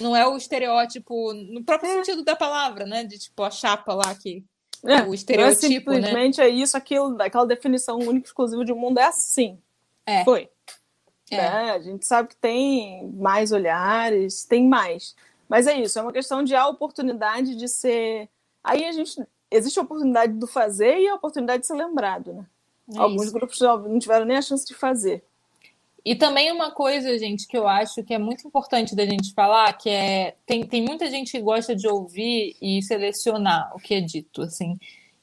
Não 0.00 0.14
é 0.14 0.26
o 0.26 0.36
estereótipo, 0.36 1.32
no 1.32 1.62
próprio 1.62 1.90
é. 1.90 1.94
sentido 1.96 2.24
da 2.24 2.34
palavra, 2.34 2.86
né? 2.86 3.04
De 3.04 3.18
tipo 3.18 3.42
a 3.42 3.50
chapa 3.50 3.94
lá 3.94 4.14
que. 4.14 4.44
É, 4.84 5.02
o 5.02 5.14
estereotipo, 5.14 5.90
não 5.90 5.96
é 5.96 6.02
simplesmente 6.02 6.38
né? 6.38 6.46
é 6.46 6.48
isso, 6.50 6.76
aquilo, 6.76 7.16
aquela 7.22 7.46
definição 7.46 7.98
única 7.98 8.26
exclusiva 8.26 8.64
de 8.64 8.72
um 8.72 8.76
mundo 8.76 8.98
é 8.98 9.04
assim. 9.04 9.58
É. 10.04 10.24
Foi. 10.24 10.50
É. 11.30 11.36
Né? 11.36 11.70
A 11.70 11.78
gente 11.80 12.06
sabe 12.06 12.28
que 12.28 12.36
tem 12.36 13.08
mais 13.14 13.50
olhares, 13.50 14.44
tem 14.44 14.68
mais. 14.68 15.14
Mas 15.48 15.66
é 15.66 15.78
isso, 15.78 15.98
é 15.98 16.02
uma 16.02 16.12
questão 16.12 16.42
de 16.42 16.54
a 16.54 16.66
oportunidade 16.68 17.54
de 17.54 17.68
ser. 17.68 18.28
Aí 18.62 18.84
a 18.84 18.92
gente. 18.92 19.22
Existe 19.50 19.78
a 19.78 19.82
oportunidade 19.82 20.32
do 20.32 20.48
fazer 20.48 20.98
e 20.98 21.06
a 21.06 21.14
oportunidade 21.14 21.60
de 21.60 21.68
ser 21.68 21.74
lembrado, 21.74 22.32
né? 22.32 22.44
É 22.92 22.98
Alguns 22.98 23.24
isso. 23.24 23.32
grupos 23.32 23.60
não 23.60 23.98
tiveram 24.00 24.24
nem 24.24 24.36
a 24.36 24.42
chance 24.42 24.66
de 24.66 24.74
fazer. 24.74 25.24
E 26.04 26.14
também 26.14 26.52
uma 26.52 26.70
coisa, 26.70 27.18
gente, 27.18 27.46
que 27.46 27.56
eu 27.56 27.66
acho 27.66 28.02
que 28.04 28.12
é 28.12 28.18
muito 28.18 28.46
importante 28.46 28.94
da 28.94 29.06
gente 29.06 29.32
falar, 29.32 29.72
que 29.72 29.88
é 29.88 30.36
tem, 30.44 30.66
tem 30.66 30.82
muita 30.82 31.10
gente 31.10 31.32
que 31.32 31.40
gosta 31.40 31.74
de 31.74 31.88
ouvir 31.88 32.54
e 32.60 32.82
selecionar 32.82 33.72
o 33.74 33.78
que 33.78 33.94
é 33.94 34.00
dito, 34.00 34.42
assim. 34.42 34.76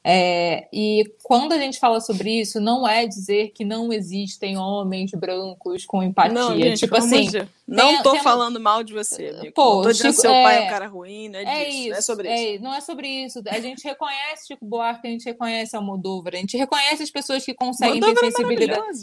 É, 0.03 0.68
e 0.73 1.14
quando 1.22 1.53
a 1.53 1.60
gente 1.60 1.80
fala 1.80 2.02
sobre 2.02 2.40
isso, 2.40 2.60
não 2.60 2.88
é 2.88 3.06
dizer 3.06 3.49
que 3.49 3.64
não 3.64 3.94
existem 3.94 4.57
homens 4.57 5.11
brancos 5.11 5.86
com 5.86 6.02
empatia. 6.02 6.34
Não, 6.34 6.57
gente, 6.57 6.80
tipo 6.80 6.98
assim, 6.98 7.30
não 7.68 7.94
tem, 7.94 8.03
tô 8.03 8.11
tem... 8.14 8.23
falando 8.23 8.60
mal 8.60 8.84
de 8.84 8.94
você. 8.94 9.28
Amigo. 9.28 9.53
Pô, 9.53 9.76
não 9.76 9.82
tô 9.84 9.91
dizendo 9.91 10.11
Chico, 10.14 10.22
seu 10.22 10.34
é... 10.34 10.44
pai 10.44 10.57
é 10.57 10.65
um 10.65 10.69
cara 10.69 10.88
ruim, 10.88 11.30
não 11.30 11.40
é, 11.40 11.44
é 11.44 11.65
disso, 11.65 11.78
isso, 11.78 11.90
não 11.90 11.95
é 11.95 12.02
sobre 12.02 12.28
é 12.28 12.53
isso. 12.53 12.64
Não 12.64 12.73
é 12.73 12.82
sobre 12.82 13.07
isso. 13.07 13.44
A 13.48 13.60
gente 13.60 13.84
reconhece 13.84 14.48
Chico 14.48 14.65
Buarque, 14.65 15.07
a 15.07 15.11
gente 15.11 15.26
reconhece 15.26 15.76
Almodóvar, 15.76 16.34
a 16.34 16.38
gente 16.38 16.57
reconhece 16.57 17.03
as 17.03 17.11
pessoas 17.11 17.45
que 17.45 17.53
conseguem 17.53 18.02
ter 18.02 18.11
é 18.11 18.15
sensibilidade. 18.15 19.02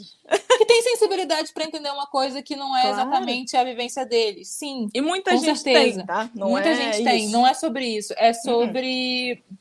que 0.58 0.66
tem 0.66 0.82
sensibilidade 0.82 1.52
para 1.52 1.64
entender 1.64 1.90
uma 1.90 2.08
coisa 2.08 2.42
que 2.42 2.56
não 2.56 2.76
é 2.76 2.82
claro. 2.82 2.96
exatamente 2.96 3.56
a 3.56 3.62
vivência 3.62 4.04
deles. 4.04 4.48
Sim. 4.48 4.88
E 4.92 5.00
muita 5.00 5.30
gente 5.36 5.60
certeza. 5.60 5.98
tem, 5.98 6.06
tá? 6.06 6.28
Não 6.34 6.50
muita 6.50 6.74
gente 6.74 6.94
isso. 6.94 7.04
tem. 7.04 7.28
Não 7.28 7.46
é 7.46 7.54
sobre 7.54 7.86
isso. 7.86 8.12
É 8.16 8.28
uhum. 8.30 8.34
sobre. 8.34 9.42
Uhum 9.48 9.58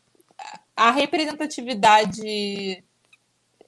a 0.78 0.92
representatividade 0.92 2.22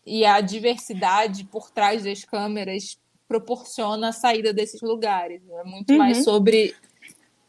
e 0.05 0.25
a 0.25 0.39
diversidade 0.39 1.43
por 1.43 1.71
trás 1.71 2.03
das 2.03 2.23
câmeras 2.23 2.99
proporciona 3.27 4.09
a 4.09 4.11
saída 4.11 4.53
desses 4.53 4.81
lugares. 4.81 5.41
É 5.49 5.63
muito 5.63 5.91
uhum. 5.91 5.97
mais 5.97 6.23
sobre. 6.23 6.75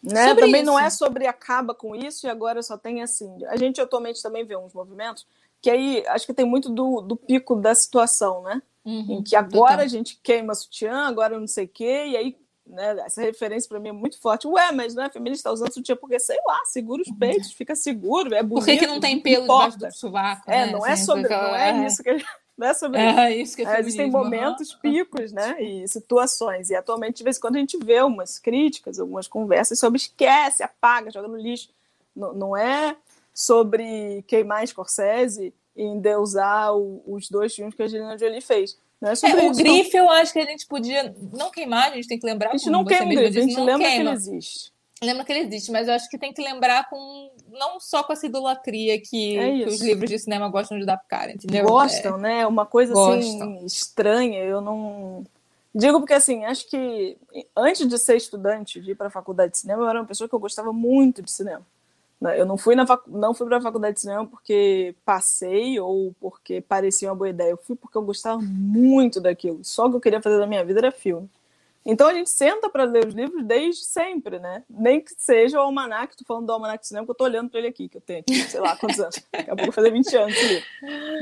Né? 0.02 0.28
sobre 0.28 0.44
também 0.46 0.62
isso. 0.62 0.70
não 0.70 0.78
é 0.78 0.88
sobre 0.88 1.26
acaba 1.26 1.74
com 1.74 1.94
isso 1.94 2.26
e 2.26 2.30
agora 2.30 2.62
só 2.62 2.78
tem 2.78 3.02
assim. 3.02 3.30
A 3.48 3.56
gente 3.56 3.80
atualmente 3.80 4.22
também 4.22 4.46
vê 4.46 4.56
uns 4.56 4.72
movimentos 4.72 5.26
que 5.60 5.70
aí 5.70 6.02
acho 6.08 6.24
que 6.24 6.32
tem 6.32 6.46
muito 6.46 6.70
do, 6.70 7.02
do 7.02 7.16
pico 7.16 7.54
da 7.54 7.74
situação, 7.74 8.42
né? 8.42 8.62
Uhum, 8.82 9.18
em 9.18 9.22
que 9.22 9.36
agora 9.36 9.82
a 9.82 9.86
gente 9.86 10.18
queima 10.22 10.54
sutiã, 10.54 11.02
agora 11.06 11.38
não 11.38 11.46
sei 11.46 11.66
o 11.66 11.68
quê, 11.68 12.06
e 12.08 12.16
aí 12.16 12.36
né? 12.70 12.96
Essa 13.04 13.20
referência 13.20 13.68
para 13.68 13.80
mim 13.80 13.88
é 13.88 13.92
muito 13.92 14.18
forte. 14.20 14.46
Ué, 14.46 14.72
mas 14.72 14.94
não 14.94 15.02
é 15.02 15.10
feminista 15.10 15.48
tá 15.48 15.52
usando 15.52 15.72
sutiã 15.72 15.96
porque, 15.96 16.18
sei 16.18 16.38
lá, 16.46 16.58
segura 16.64 17.02
os 17.02 17.10
peitos, 17.10 17.52
fica 17.52 17.74
seguro, 17.74 18.34
é 18.34 18.42
bonito. 18.42 18.64
Por 18.64 18.72
que, 18.72 18.78
que 18.78 18.86
não 18.86 19.00
tem 19.00 19.20
pelo 19.20 19.42
debaixo 19.42 19.78
do 19.78 19.92
sovaco? 19.92 20.50
É, 20.50 20.66
né? 20.66 20.72
não 20.72 20.86
é 20.86 20.92
assim, 20.92 21.04
sobre, 21.04 21.28
não 21.28 21.56
é, 21.56 21.86
isso 21.86 22.02
que 22.02 22.12
não 22.56 22.66
é 22.66 22.74
sobre 22.74 23.00
é, 23.00 23.36
isso 23.36 23.56
que 23.56 23.62
é, 23.62 23.76
é 23.76 23.80
Existem 23.80 24.10
momentos, 24.10 24.72
picos, 24.74 25.32
né? 25.32 25.60
E 25.60 25.88
situações. 25.88 26.70
E 26.70 26.74
atualmente, 26.74 27.18
de 27.18 27.24
vez 27.24 27.36
em 27.36 27.40
quando, 27.40 27.56
a 27.56 27.60
gente 27.60 27.78
vê 27.78 28.00
umas 28.02 28.38
críticas, 28.38 29.00
algumas 29.00 29.26
conversas 29.26 29.78
sobre 29.78 29.98
esquece, 29.98 30.62
apaga, 30.62 31.10
joga 31.10 31.28
no 31.28 31.36
lixo. 31.36 31.70
Não, 32.14 32.32
não 32.32 32.56
é 32.56 32.96
sobre 33.32 34.22
queimar 34.26 34.66
Scorsese 34.66 35.54
e 35.76 35.82
endeusar 35.82 36.74
o, 36.76 37.02
os 37.06 37.28
dois 37.28 37.54
filmes 37.54 37.74
que 37.74 37.82
a 37.82 37.86
Angelina 37.86 38.18
Jolie 38.18 38.40
fez 38.40 38.76
é 39.02 39.30
é, 39.30 39.48
o 39.48 39.54
grife 39.54 39.96
eu 39.96 40.10
acho 40.10 40.32
que 40.32 40.38
a 40.38 40.44
gente 40.44 40.66
podia 40.66 41.14
não 41.32 41.50
queimar, 41.50 41.90
a 41.90 41.94
gente 41.94 42.08
tem 42.08 42.18
que 42.18 42.26
lembrar. 42.26 42.50
A 42.50 42.56
gente 42.56 42.68
não 42.68 42.84
queima 42.84 43.06
o 43.06 43.08
grife, 43.08 43.38
a 43.38 43.42
gente 43.42 43.56
lembra 43.56 43.78
queima. 43.78 43.90
que 43.90 44.00
ele 44.00 44.10
existe. 44.10 44.72
Lembra 45.02 45.24
que 45.24 45.32
ele 45.32 45.40
existe, 45.40 45.72
mas 45.72 45.88
eu 45.88 45.94
acho 45.94 46.10
que 46.10 46.18
tem 46.18 46.30
que 46.30 46.42
lembrar 46.42 46.90
com 46.90 47.30
não 47.50 47.80
só 47.80 48.02
com 48.02 48.12
essa 48.12 48.26
idolatria 48.26 49.00
que, 49.00 49.38
é 49.38 49.64
que 49.64 49.64
os 49.64 49.80
livros 49.80 50.10
de 50.10 50.18
cinema 50.18 50.50
gostam 50.50 50.78
de 50.78 50.84
dar 50.84 50.98
pro 50.98 51.08
cara, 51.08 51.32
entendeu? 51.32 51.64
Gostam, 51.66 52.18
é. 52.18 52.20
né? 52.20 52.46
Uma 52.46 52.66
coisa 52.66 52.92
assim, 52.92 53.38
Gostam. 53.38 53.54
assim 53.54 53.64
estranha, 53.64 54.44
eu 54.44 54.60
não. 54.60 55.24
Digo 55.74 56.00
porque 56.00 56.12
assim, 56.12 56.44
acho 56.44 56.68
que 56.68 57.16
antes 57.56 57.88
de 57.88 57.98
ser 57.98 58.16
estudante, 58.16 58.78
de 58.78 58.90
ir 58.90 58.94
para 58.94 59.06
a 59.06 59.10
faculdade 59.10 59.52
de 59.52 59.58
cinema, 59.58 59.82
eu 59.82 59.88
era 59.88 60.00
uma 60.00 60.06
pessoa 60.06 60.28
que 60.28 60.34
eu 60.34 60.40
gostava 60.40 60.70
muito 60.70 61.22
de 61.22 61.30
cinema. 61.30 61.66
Né? 62.20 62.38
Eu 62.38 62.44
não 62.44 62.58
fui 62.58 62.74
não 63.06 63.34
fui 63.34 63.46
para 63.46 63.56
a 63.56 63.62
faculdade 63.62 63.94
de 63.94 64.00
cinema 64.00 64.26
porque 64.26 64.94
passei 65.04 65.80
ou 65.80 66.14
porque 66.20 66.60
parecia 66.60 67.08
uma 67.08 67.14
boa 67.14 67.30
ideia. 67.30 67.50
Eu 67.50 67.56
fui 67.56 67.74
porque 67.74 67.96
eu 67.96 68.02
gostava 68.02 68.40
muito 68.42 69.20
daquilo. 69.20 69.60
Só 69.64 69.86
o 69.86 69.90
que 69.90 69.96
eu 69.96 70.00
queria 70.00 70.22
fazer 70.22 70.38
da 70.38 70.46
minha 70.46 70.64
vida 70.64 70.80
era 70.80 70.92
filme. 70.92 71.28
Então 71.84 72.08
a 72.08 72.14
gente 72.14 72.30
senta 72.30 72.68
para 72.68 72.84
ler 72.84 73.06
os 73.06 73.14
livros 73.14 73.42
desde 73.44 73.84
sempre, 73.84 74.38
né? 74.38 74.62
Nem 74.68 75.00
que 75.00 75.12
seja 75.16 75.58
o 75.58 75.62
almanac, 75.62 76.14
tô 76.14 76.24
falando 76.24 76.46
do 76.46 76.52
almanac 76.52 76.82
de 76.82 76.88
cinema, 76.88 77.06
que 77.06 77.10
eu 77.10 77.16
tô 77.16 77.24
olhando 77.24 77.48
para 77.48 77.58
ele 77.58 77.68
aqui, 77.68 77.88
que 77.88 77.96
eu 77.96 78.02
tenho 78.02 78.20
aqui, 78.20 78.34
sei 78.42 78.60
lá 78.60 78.76
quantos 78.76 79.00
anos. 79.00 79.16
Daqui 79.32 79.50
a 79.50 79.56
pouco 79.56 79.72
fazer 79.72 79.90
20 79.90 80.16
anos 80.16 80.36
ali. 80.36 80.62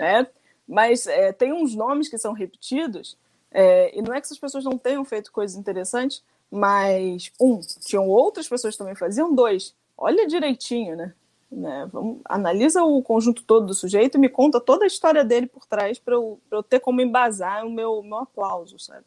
Né? 0.00 0.26
Mas 0.66 1.06
é, 1.06 1.32
tem 1.32 1.52
uns 1.52 1.76
nomes 1.76 2.08
que 2.08 2.18
são 2.18 2.32
repetidos, 2.32 3.16
é, 3.50 3.96
e 3.96 4.02
não 4.02 4.12
é 4.12 4.20
que 4.20 4.26
essas 4.26 4.38
pessoas 4.38 4.64
não 4.64 4.76
tenham 4.76 5.04
feito 5.04 5.32
coisas 5.32 5.56
interessantes, 5.56 6.22
mas, 6.50 7.30
um, 7.40 7.60
tinham 7.84 8.08
outras 8.08 8.48
pessoas 8.48 8.74
que 8.74 8.78
também 8.78 8.94
faziam, 8.94 9.34
dois, 9.34 9.74
olha 9.98 10.26
direitinho, 10.26 10.96
né? 10.96 11.12
né? 11.50 11.88
Vamos, 11.92 12.20
analisa 12.24 12.84
o 12.84 13.02
conjunto 13.02 13.42
todo 13.42 13.66
do 13.66 13.74
sujeito 13.74 14.16
e 14.16 14.20
me 14.20 14.28
conta 14.28 14.60
toda 14.60 14.84
a 14.84 14.86
história 14.86 15.24
dele 15.24 15.46
por 15.46 15.66
trás 15.66 15.98
para 15.98 16.14
eu, 16.14 16.40
eu 16.50 16.62
ter 16.62 16.80
como 16.80 17.00
embasar 17.00 17.66
o 17.66 17.70
meu, 17.70 18.02
meu 18.02 18.18
aplauso, 18.18 18.78
sabe? 18.78 19.04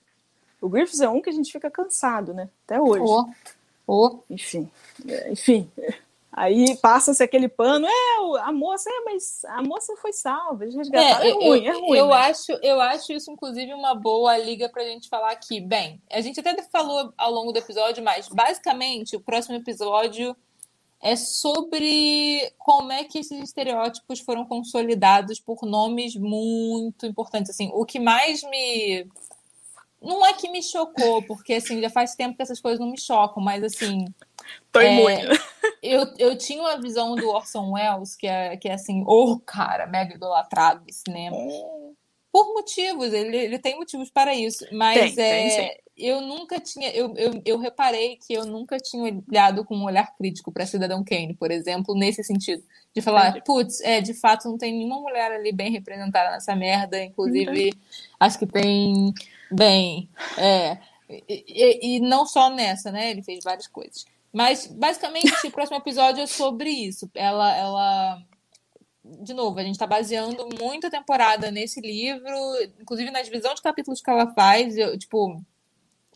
O 0.60 0.70
Griffiths 0.70 1.02
é 1.02 1.10
um 1.10 1.22
que 1.22 1.30
a 1.30 1.34
gente 1.34 1.52
fica 1.52 1.72
cansado, 1.72 2.34
né? 2.34 2.50
Até 2.66 2.80
hoje. 2.80 3.04
Oh. 3.04 3.26
Oh. 3.88 4.20
Enfim, 4.30 4.70
é, 5.08 5.32
enfim. 5.32 5.70
Aí 6.32 6.78
passa-se 6.78 7.22
aquele 7.22 7.50
pano, 7.50 7.86
é, 7.86 8.40
a 8.42 8.54
moça, 8.54 8.90
é, 8.90 9.04
mas 9.04 9.44
a 9.46 9.62
moça 9.62 9.94
foi 9.98 10.14
salva, 10.14 10.64
eles 10.64 10.76
resgataram, 10.76 11.26
é, 11.26 11.30
é 11.30 11.34
ruim, 11.34 11.66
eu, 11.66 11.74
é 11.74 11.78
ruim. 11.78 11.98
Eu, 11.98 12.08
né? 12.08 12.14
acho, 12.14 12.52
eu 12.62 12.80
acho 12.80 13.12
isso, 13.12 13.30
inclusive, 13.30 13.74
uma 13.74 13.94
boa 13.94 14.38
liga 14.38 14.70
pra 14.70 14.86
gente 14.86 15.10
falar 15.10 15.32
aqui. 15.32 15.60
Bem, 15.60 16.02
a 16.10 16.22
gente 16.22 16.40
até 16.40 16.62
falou 16.64 17.12
ao 17.18 17.32
longo 17.32 17.52
do 17.52 17.60
episódio, 17.60 18.02
mas 18.02 18.30
basicamente 18.30 19.18
o 19.18 19.20
próximo 19.20 19.58
episódio 19.58 20.34
é 21.02 21.16
sobre 21.16 22.54
como 22.60 22.92
é 22.92 23.04
que 23.04 23.20
esses 23.20 23.42
estereótipos 23.42 24.20
foram 24.20 24.46
consolidados 24.46 25.40
por 25.40 25.64
nomes 25.64 26.16
muito 26.16 27.06
importantes. 27.06 27.50
Assim, 27.50 27.72
o 27.74 27.86
que 27.86 28.00
mais 28.00 28.44
me 28.44 29.08
não 30.02 30.26
é 30.26 30.34
que 30.34 30.50
me 30.50 30.64
chocou, 30.64 31.22
porque 31.24 31.54
assim 31.54 31.80
já 31.80 31.90
faz 31.90 32.16
tempo 32.16 32.36
que 32.36 32.42
essas 32.42 32.60
coisas 32.60 32.80
não 32.80 32.90
me 32.90 33.00
chocam, 33.00 33.42
mas 33.42 33.64
assim 33.64 34.06
Tô 34.72 34.80
é, 34.80 35.28
eu, 35.82 36.08
eu 36.18 36.38
tinha 36.38 36.62
uma 36.62 36.80
visão 36.80 37.16
do 37.16 37.30
Orson 37.30 37.72
Welles 37.72 38.16
que 38.16 38.28
é 38.28 38.58
que 38.58 38.68
é 38.68 38.74
assim, 38.74 39.04
o 39.06 39.34
oh, 39.34 39.40
cara 39.40 39.86
mega 39.88 40.16
idolatrado 40.16 40.86
do 40.86 40.94
cinema. 40.94 41.36
É. 41.38 41.82
Por 42.32 42.54
motivos, 42.54 43.12
ele, 43.12 43.38
ele 43.38 43.60
tem 43.60 43.76
motivos 43.76 44.10
para 44.10 44.34
isso, 44.34 44.66
mas 44.72 45.14
tem, 45.16 45.26
é, 45.26 45.58
tem, 45.58 45.82
eu 46.02 46.22
nunca 46.22 46.60
tinha, 46.60 46.90
eu, 46.92 47.14
eu, 47.16 47.42
eu 47.46 47.58
reparei 47.58 48.18
que 48.18 48.34
eu 48.34 48.46
nunca 48.46 48.78
tinha 48.78 49.04
olhado 49.28 49.64
com 49.64 49.76
um 49.76 49.84
olhar 49.84 50.16
crítico 50.18 50.52
para 50.52 50.66
Cidadão 50.66 51.04
Kane, 51.04 51.34
por 51.34 51.52
exemplo, 51.52 51.96
nesse 51.96 52.24
sentido. 52.24 52.64
De 52.94 53.02
falar, 53.02 53.42
putz, 53.44 53.80
é, 53.82 54.02
de 54.02 54.14
fato 54.14 54.50
não 54.50 54.58
tem 54.58 54.74
nenhuma 54.74 55.00
mulher 55.00 55.32
ali 55.32 55.52
bem 55.52 55.72
representada 55.72 56.32
nessa 56.32 56.56
merda, 56.56 57.02
inclusive 57.04 57.68
uhum. 57.68 57.80
acho 58.20 58.40
que 58.40 58.46
tem, 58.48 59.14
bem, 59.52 60.10
é, 60.38 60.78
e, 61.28 61.98
e, 61.98 62.00
não 62.00 62.26
só 62.26 62.50
nessa, 62.50 62.92
né? 62.92 63.12
Ele 63.12 63.22
fez 63.22 63.44
várias 63.44 63.68
coisas. 63.68 64.06
Mas, 64.32 64.68
basicamente, 64.68 65.32
o 65.46 65.52
próximo 65.52 65.78
episódio 65.78 66.24
é 66.24 66.28
sobre 66.28 66.70
isso. 66.70 67.10
Ela, 67.14 67.56
ela 67.56 68.24
de 69.04 69.34
novo, 69.34 69.60
a 69.60 69.64
gente 69.64 69.74
está 69.74 69.88
baseando 69.88 70.48
muito 70.60 70.88
a 70.88 70.92
temporada 70.92 71.52
nesse 71.52 71.82
livro, 71.82 72.32
inclusive 72.80 73.10
na 73.12 73.22
divisão 73.22 73.54
de 73.54 73.62
capítulos 73.62 74.02
que 74.02 74.10
ela 74.10 74.32
faz. 74.34 74.78
Eu, 74.78 74.98
tipo, 74.98 75.42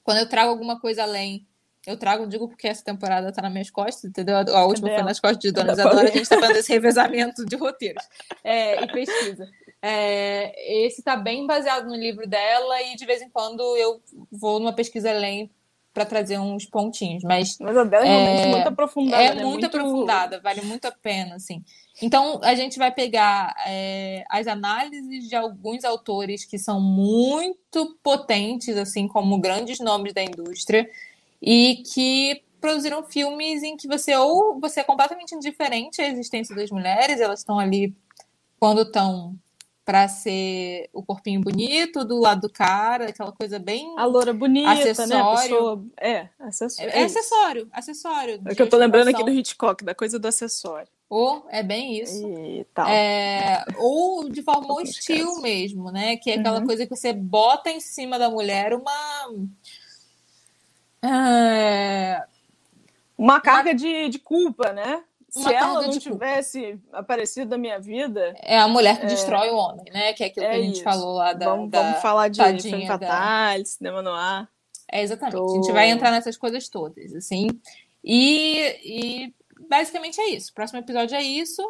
quando 0.05 0.19
eu 0.19 0.29
trago 0.29 0.51
alguma 0.51 0.79
coisa 0.79 1.01
além, 1.01 1.45
eu 1.85 1.97
trago, 1.97 2.27
digo 2.27 2.47
porque 2.47 2.67
essa 2.67 2.83
temporada 2.83 3.31
tá 3.31 3.41
nas 3.41 3.51
minhas 3.51 3.71
costas, 3.71 4.05
entendeu? 4.05 4.37
A 4.37 4.65
última 4.65 4.87
foi 4.87 5.03
nas 5.03 5.19
costas 5.19 5.39
de 5.39 5.51
Dona 5.51 5.73
Isadora, 5.73 6.09
a 6.09 6.11
gente 6.11 6.29
tá 6.29 6.39
fazendo 6.39 6.57
esse 6.57 6.71
revezamento 6.71 7.43
de 7.43 7.55
roteiros 7.55 8.03
é, 8.43 8.83
e 8.83 8.87
pesquisa. 8.91 9.49
É, 9.81 10.85
esse 10.85 11.01
tá 11.01 11.15
bem 11.15 11.45
baseado 11.47 11.87
no 11.87 11.95
livro 11.95 12.27
dela 12.27 12.81
e 12.83 12.95
de 12.95 13.05
vez 13.05 13.21
em 13.21 13.29
quando 13.29 13.61
eu 13.77 13.99
vou 14.31 14.59
numa 14.59 14.73
pesquisa 14.73 15.09
além 15.09 15.49
para 15.91 16.05
trazer 16.05 16.37
uns 16.37 16.65
pontinhos, 16.65 17.23
mas... 17.23 17.57
Mas 17.59 17.75
a 17.75 17.83
dela 17.83 18.05
é 18.05 18.09
realmente 18.09 18.47
muito 18.49 18.67
aprofundada, 18.67 19.23
É 19.23 19.27
né? 19.29 19.43
muito, 19.43 19.49
muito 19.49 19.65
aprofundada, 19.65 20.39
vale 20.39 20.61
muito 20.61 20.85
a 20.85 20.91
pena, 20.91 21.35
assim. 21.35 21.63
Então, 22.01 22.41
a 22.43 22.53
gente 22.55 22.77
vai 22.77 22.91
pegar 22.91 23.55
é, 23.65 24.25
as 24.29 24.47
análises 24.47 25.29
de 25.29 25.35
alguns 25.35 25.85
autores 25.85 26.43
que 26.43 26.59
são 26.59 26.81
muito 26.81 27.97
potentes, 28.03 28.75
assim 28.75 29.07
como 29.07 29.39
grandes 29.39 29.79
nomes 29.79 30.13
da 30.13 30.21
indústria, 30.21 30.89
e 31.41 31.83
que 31.93 32.43
produziram 32.59 33.03
filmes 33.03 33.63
em 33.63 33.77
que 33.77 33.87
você 33.87 34.15
ou 34.15 34.59
você 34.59 34.81
é 34.81 34.83
completamente 34.83 35.35
indiferente 35.35 36.01
à 36.01 36.07
existência 36.07 36.55
das 36.55 36.69
mulheres, 36.69 37.21
elas 37.21 37.39
estão 37.39 37.59
ali 37.59 37.95
quando 38.59 38.81
estão 38.81 39.35
para 39.85 40.07
ser 40.07 40.89
o 40.91 41.03
corpinho 41.03 41.39
bonito 41.39 42.03
do 42.03 42.19
lado 42.19 42.41
do 42.41 42.49
cara, 42.49 43.09
aquela 43.09 43.31
coisa 43.31 43.59
bem 43.59 43.93
a 43.97 44.05
loura 44.05 44.33
bonita, 44.33 44.71
acessório. 44.71 45.13
né? 45.13 45.21
A 45.21 45.35
pessoa... 45.35 45.85
É, 45.97 46.29
acessório. 46.39 46.91
É, 46.91 46.99
é 46.99 47.03
acessório, 47.03 47.67
acessório. 47.71 48.41
É 48.47 48.55
que 48.55 48.61
eu 48.63 48.69
tô 48.69 48.77
lembrando 48.77 49.09
aqui 49.09 49.23
do 49.23 49.29
Hitchcock, 49.29 49.85
da 49.85 49.93
coisa 49.93 50.17
do 50.17 50.27
acessório. 50.27 50.87
Ou 51.09 51.45
é 51.49 51.61
bem 51.61 51.99
isso. 52.01 52.23
É, 52.89 53.63
ou 53.77 54.27
de 54.29 54.41
forma 54.41 54.73
hostil 54.73 55.39
mesmo, 55.41 55.91
né? 55.91 56.17
Que 56.17 56.31
é 56.31 56.39
aquela 56.39 56.59
Uhum. 56.59 56.65
coisa 56.65 56.85
que 56.87 56.95
você 56.95 57.13
bota 57.13 57.69
em 57.69 57.79
cima 57.79 58.17
da 58.17 58.29
mulher 58.29 58.73
uma. 58.73 58.91
É, 61.03 62.23
Uma 63.17 63.39
carga 63.39 63.73
de, 63.73 64.09
de 64.09 64.19
culpa, 64.19 64.73
né? 64.73 65.03
Se 65.29 65.39
Uma 65.39 65.51
ela 65.53 65.73
não 65.81 65.89
de 65.89 65.99
culpa. 65.99 66.25
tivesse 66.25 66.79
aparecido 66.93 67.51
na 67.51 67.57
minha 67.57 67.79
vida, 67.79 68.33
é 68.41 68.57
a 68.57 68.67
mulher 68.67 68.99
que 68.99 69.05
destrói 69.05 69.49
o 69.51 69.55
homem, 69.57 69.85
né? 69.91 70.13
Que 70.13 70.23
é 70.23 70.27
aquilo 70.27 70.45
é 70.45 70.49
que 70.51 70.55
a 70.55 70.61
gente 70.61 70.73
isso. 70.75 70.83
falou 70.83 71.13
lá 71.15 71.33
da. 71.33 71.45
vamos, 71.49 71.69
da 71.69 71.81
vamos 71.81 72.01
falar 72.01 72.29
de 72.29 72.41
Femme 72.61 72.87
da- 72.87 72.87
Fatale, 72.87 73.65
cinema 73.65 74.01
no 74.01 74.11
ar. 74.11 74.49
É, 74.91 75.01
exatamente. 75.01 75.35
Tô- 75.35 75.51
A 75.51 75.55
gente 75.55 75.71
vai 75.71 75.89
entrar 75.89 76.11
nessas 76.11 76.37
coisas 76.37 76.67
todas, 76.69 77.13
assim. 77.13 77.47
E, 78.03 78.77
e 78.83 79.33
basicamente 79.69 80.19
é 80.19 80.29
isso. 80.29 80.53
Próximo 80.53 80.79
episódio 80.79 81.15
é 81.15 81.23
isso. 81.23 81.61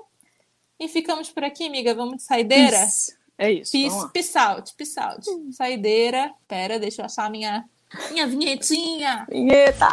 E 0.80 0.88
ficamos 0.88 1.30
por 1.31 1.43
aqui, 1.43 1.67
amiga. 1.67 1.93
Vamos 1.95 2.17
de 2.17 2.23
saideira? 2.23 2.77
Peace. 2.77 3.17
É 3.38 3.51
isso. 3.51 3.72
Peace, 3.72 4.11
peace 4.13 4.38
out, 4.38 4.73
peace 4.76 4.99
out. 4.99 5.26
Saideira. 5.51 6.34
Pera, 6.47 6.80
deixa 6.80 7.01
eu 7.01 7.05
achar 7.05 7.30
minha, 7.30 7.67
minha 8.11 8.27
vinhetinha. 8.27 9.26
Vinheta! 9.30 9.88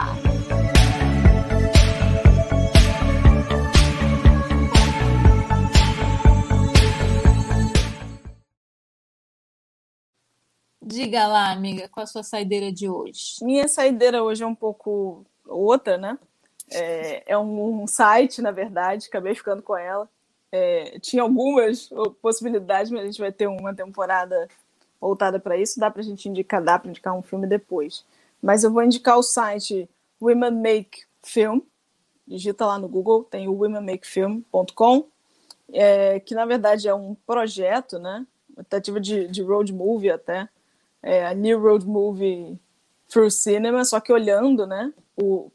Diga 10.84 11.26
lá, 11.26 11.50
amiga, 11.50 11.88
qual 11.88 12.04
a 12.04 12.06
sua 12.06 12.22
saideira 12.22 12.70
de 12.70 12.88
hoje? 12.88 13.36
Minha 13.40 13.66
saideira 13.66 14.22
hoje 14.22 14.42
é 14.42 14.46
um 14.46 14.54
pouco 14.54 15.24
outra, 15.46 15.96
né? 15.96 16.18
É, 16.74 17.22
é 17.26 17.38
um, 17.38 17.86
site, 17.86 18.40
na 18.40 18.50
verdade, 18.50 19.06
acabei 19.08 19.34
ficando 19.34 19.62
com 19.62 19.76
ela. 19.76 20.08
É, 20.50 20.98
tinha 21.00 21.22
algumas 21.22 21.90
possibilidades, 22.20 22.90
mas 22.90 23.02
a 23.02 23.06
gente 23.06 23.20
vai 23.20 23.32
ter 23.32 23.46
uma 23.46 23.74
temporada 23.74 24.48
voltada 25.00 25.40
para 25.40 25.56
isso. 25.56 25.80
Dá 25.80 25.90
para 25.90 26.00
a 26.00 26.04
gente 26.04 26.28
indicar, 26.28 26.62
dá 26.62 26.78
para 26.78 26.90
indicar 26.90 27.14
um 27.14 27.22
filme 27.22 27.46
depois. 27.46 28.04
Mas 28.40 28.64
eu 28.64 28.72
vou 28.72 28.82
indicar 28.82 29.18
o 29.18 29.22
site 29.22 29.88
Women 30.20 30.52
Make 30.52 31.04
Film. 31.22 31.60
Digita 32.26 32.66
lá 32.66 32.78
no 32.78 32.88
Google, 32.88 33.24
tem 33.24 33.48
o 33.48 33.54
womenmakefilm.com, 33.54 35.08
é, 35.72 36.20
que 36.20 36.34
na 36.34 36.46
verdade 36.46 36.86
é 36.88 36.94
um 36.94 37.16
projeto, 37.26 37.98
né? 37.98 38.24
Uma 38.56 38.62
tentativa 38.62 39.00
de, 39.00 39.26
de 39.26 39.42
road 39.42 39.72
movie 39.72 40.10
até. 40.10 40.48
É, 41.02 41.26
a 41.26 41.34
New 41.34 41.60
Road 41.60 41.84
Movie 41.84 42.58
through 43.12 43.30
cinema, 43.30 43.84
só 43.84 44.00
que 44.00 44.12
olhando, 44.12 44.66
né, 44.66 44.92
o, 45.16 45.50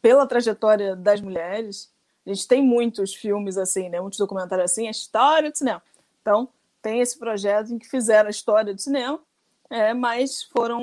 pela 0.00 0.26
trajetória 0.26 0.94
das 0.94 1.20
mulheres. 1.20 1.90
A 2.24 2.30
gente 2.32 2.46
tem 2.48 2.62
muitos 2.62 3.14
filmes 3.14 3.56
assim, 3.56 3.88
né, 3.88 4.00
muitos 4.00 4.18
documentários 4.18 4.72
assim, 4.72 4.88
a 4.88 4.90
história 4.90 5.50
do 5.50 5.56
cinema. 5.56 5.82
Então, 6.20 6.48
tem 6.82 7.00
esse 7.00 7.18
projeto 7.18 7.72
em 7.72 7.78
que 7.78 7.88
fizeram 7.88 8.28
a 8.28 8.30
história 8.30 8.74
do 8.74 8.80
cinema, 8.80 9.20
é, 9.68 9.92
mas 9.92 10.44
foram, 10.44 10.80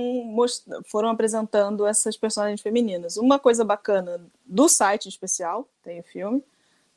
foram 0.86 1.10
apresentando 1.10 1.86
essas 1.86 2.18
personagens 2.18 2.62
femininas. 2.62 3.18
Uma 3.18 3.40
coisa 3.40 3.64
bacana 3.64 4.26
do 4.46 4.68
site 4.68 5.06
em 5.06 5.10
especial, 5.10 5.68
tem 5.82 6.00
o 6.00 6.04
filme, 6.04 6.44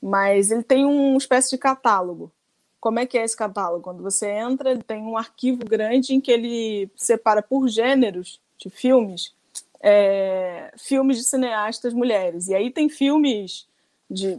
mas 0.02 0.50
ele 0.50 0.62
tem 0.62 0.84
uma 0.84 1.16
espécie 1.16 1.50
de 1.50 1.58
catálogo. 1.58 2.32
Como 2.80 2.98
é 2.98 3.06
que 3.06 3.16
é 3.18 3.24
esse 3.24 3.36
catálogo? 3.36 3.82
Quando 3.82 4.02
você 4.02 4.28
entra, 4.28 4.70
ele 4.70 4.82
tem 4.82 5.02
um 5.02 5.16
arquivo 5.16 5.64
grande 5.64 6.14
em 6.14 6.20
que 6.20 6.30
ele 6.30 6.90
separa 6.96 7.42
por 7.42 7.68
gêneros 7.68 8.40
de 8.58 8.70
filmes, 8.70 9.34
é, 9.80 10.72
filmes 10.78 11.16
de 11.16 11.24
cineastas 11.24 11.92
mulheres. 11.92 12.48
E 12.48 12.54
aí 12.54 12.70
tem 12.70 12.88
filmes 12.88 13.66
de, 14.10 14.38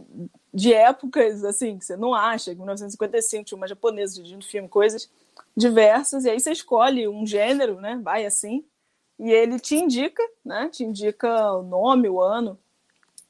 de 0.52 0.72
épocas 0.72 1.44
assim 1.44 1.78
que 1.78 1.84
você 1.84 1.96
não 1.96 2.14
acha, 2.14 2.52
em 2.52 2.54
1955 2.54 3.44
tinha 3.44 3.56
uma 3.56 3.68
japonesa 3.68 4.14
dirigindo 4.14 4.44
filme, 4.44 4.68
coisas 4.68 5.10
diversas, 5.56 6.24
e 6.24 6.30
aí 6.30 6.40
você 6.40 6.52
escolhe 6.52 7.08
um 7.08 7.26
gênero, 7.26 7.80
né? 7.80 7.98
Vai 8.02 8.24
assim, 8.24 8.64
e 9.18 9.30
ele 9.30 9.58
te 9.58 9.74
indica, 9.74 10.22
né? 10.44 10.68
Te 10.68 10.84
indica 10.84 11.52
o 11.54 11.62
nome, 11.62 12.08
o 12.08 12.20
ano 12.20 12.58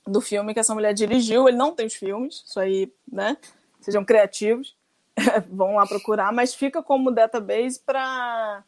do 0.07 0.21
filme 0.21 0.53
que 0.53 0.61
essa 0.61 0.75
mulher 0.75 0.93
dirigiu. 0.93 1.49
Ele 1.49 1.57
não 1.57 1.75
tem 1.75 1.87
os 1.87 1.95
filmes, 1.95 2.45
isso 2.47 2.61
aí, 2.61 2.93
né? 3.11 3.37
Sejam 3.81 4.05
criativos, 4.05 4.77
vão 5.51 5.77
lá 5.77 5.87
procurar, 5.87 6.33
mas 6.33 6.55
fica 6.55 6.83
como 6.83 7.11
database 7.11 7.81
para 7.81 8.63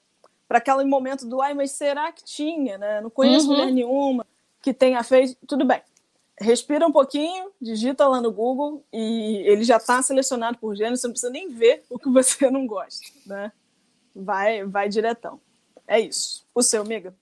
para 0.50 0.58
aquele 0.58 0.82
momento 0.82 1.24
do 1.24 1.40
ai, 1.40 1.54
mas 1.54 1.70
será 1.70 2.10
que 2.10 2.24
tinha, 2.24 2.76
né? 2.76 3.00
Não 3.00 3.08
conheço 3.08 3.46
Uhum. 3.46 3.52
mulher 3.54 3.70
nenhuma 3.70 4.26
que 4.60 4.74
tenha 4.74 5.00
feito. 5.04 5.36
Tudo 5.46 5.64
bem. 5.64 5.80
Respira 6.40 6.84
um 6.84 6.90
pouquinho, 6.90 7.52
digita 7.62 8.08
lá 8.08 8.20
no 8.20 8.32
Google 8.32 8.84
e 8.92 9.44
ele 9.46 9.62
já 9.62 9.76
está 9.76 10.02
selecionado 10.02 10.58
por 10.58 10.74
gênero, 10.74 10.96
você 10.96 11.06
não 11.06 11.12
precisa 11.12 11.30
nem 11.30 11.50
ver 11.50 11.84
o 11.88 12.00
que 12.00 12.08
você 12.10 12.50
não 12.50 12.66
gosta, 12.66 13.06
né? 13.24 13.52
Vai, 14.12 14.64
vai 14.64 14.88
diretão. 14.88 15.40
É 15.86 16.00
isso. 16.00 16.44
O 16.52 16.64
seu, 16.64 16.82
amiga? 16.82 17.14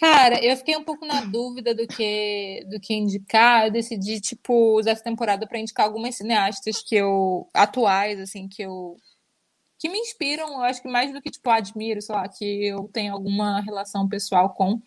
Cara, 0.00 0.44
eu 0.44 0.56
fiquei 0.56 0.76
um 0.76 0.82
pouco 0.82 1.06
na 1.06 1.20
dúvida 1.20 1.72
do 1.72 1.86
que 1.86 2.66
do 2.68 2.80
que 2.80 2.94
indicar. 2.94 3.66
Eu 3.66 3.70
decidi, 3.70 4.20
tipo, 4.20 4.76
usar 4.76 4.90
essa 4.90 5.04
temporada 5.04 5.46
para 5.46 5.58
indicar 5.60 5.86
algumas 5.86 6.16
cineastas 6.16 6.82
que 6.82 6.96
eu 6.96 7.46
atuais, 7.54 8.18
assim, 8.18 8.48
que 8.48 8.62
eu 8.62 8.96
que 9.80 9.88
me 9.88 9.98
inspiram, 9.98 10.46
eu 10.52 10.60
acho 10.62 10.82
que 10.82 10.88
mais 10.88 11.10
do 11.12 11.20
que 11.22 11.30
tipo 11.30 11.48
admiro, 11.50 12.00
sei 12.02 12.14
lá, 12.14 12.28
que 12.28 12.66
eu 12.66 12.86
tenho 12.92 13.14
alguma 13.14 13.60
relação 13.62 14.06
pessoal 14.08 14.50
com. 14.50 14.80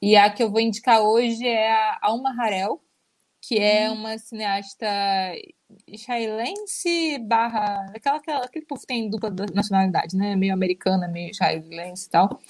E 0.00 0.14
a 0.16 0.30
que 0.30 0.42
eu 0.42 0.50
vou 0.50 0.60
indicar 0.60 1.00
hoje 1.00 1.44
é 1.46 1.72
a 1.72 1.98
Alma 2.02 2.30
Harel, 2.38 2.80
que 3.40 3.58
é 3.58 3.90
uma 3.90 4.16
cineasta 4.18 4.86
israelense 5.86 7.18
barra 7.18 7.86
aquela, 7.94 8.16
aquela 8.16 8.44
aquele 8.44 8.66
povo 8.66 8.80
que 8.80 8.86
tem 8.86 9.08
dupla 9.08 9.30
nacionalidade, 9.54 10.16
né? 10.16 10.36
Meio 10.36 10.52
americana, 10.52 11.08
meio 11.08 11.30
israelense 11.30 12.06
e 12.06 12.10
tal. 12.10 12.40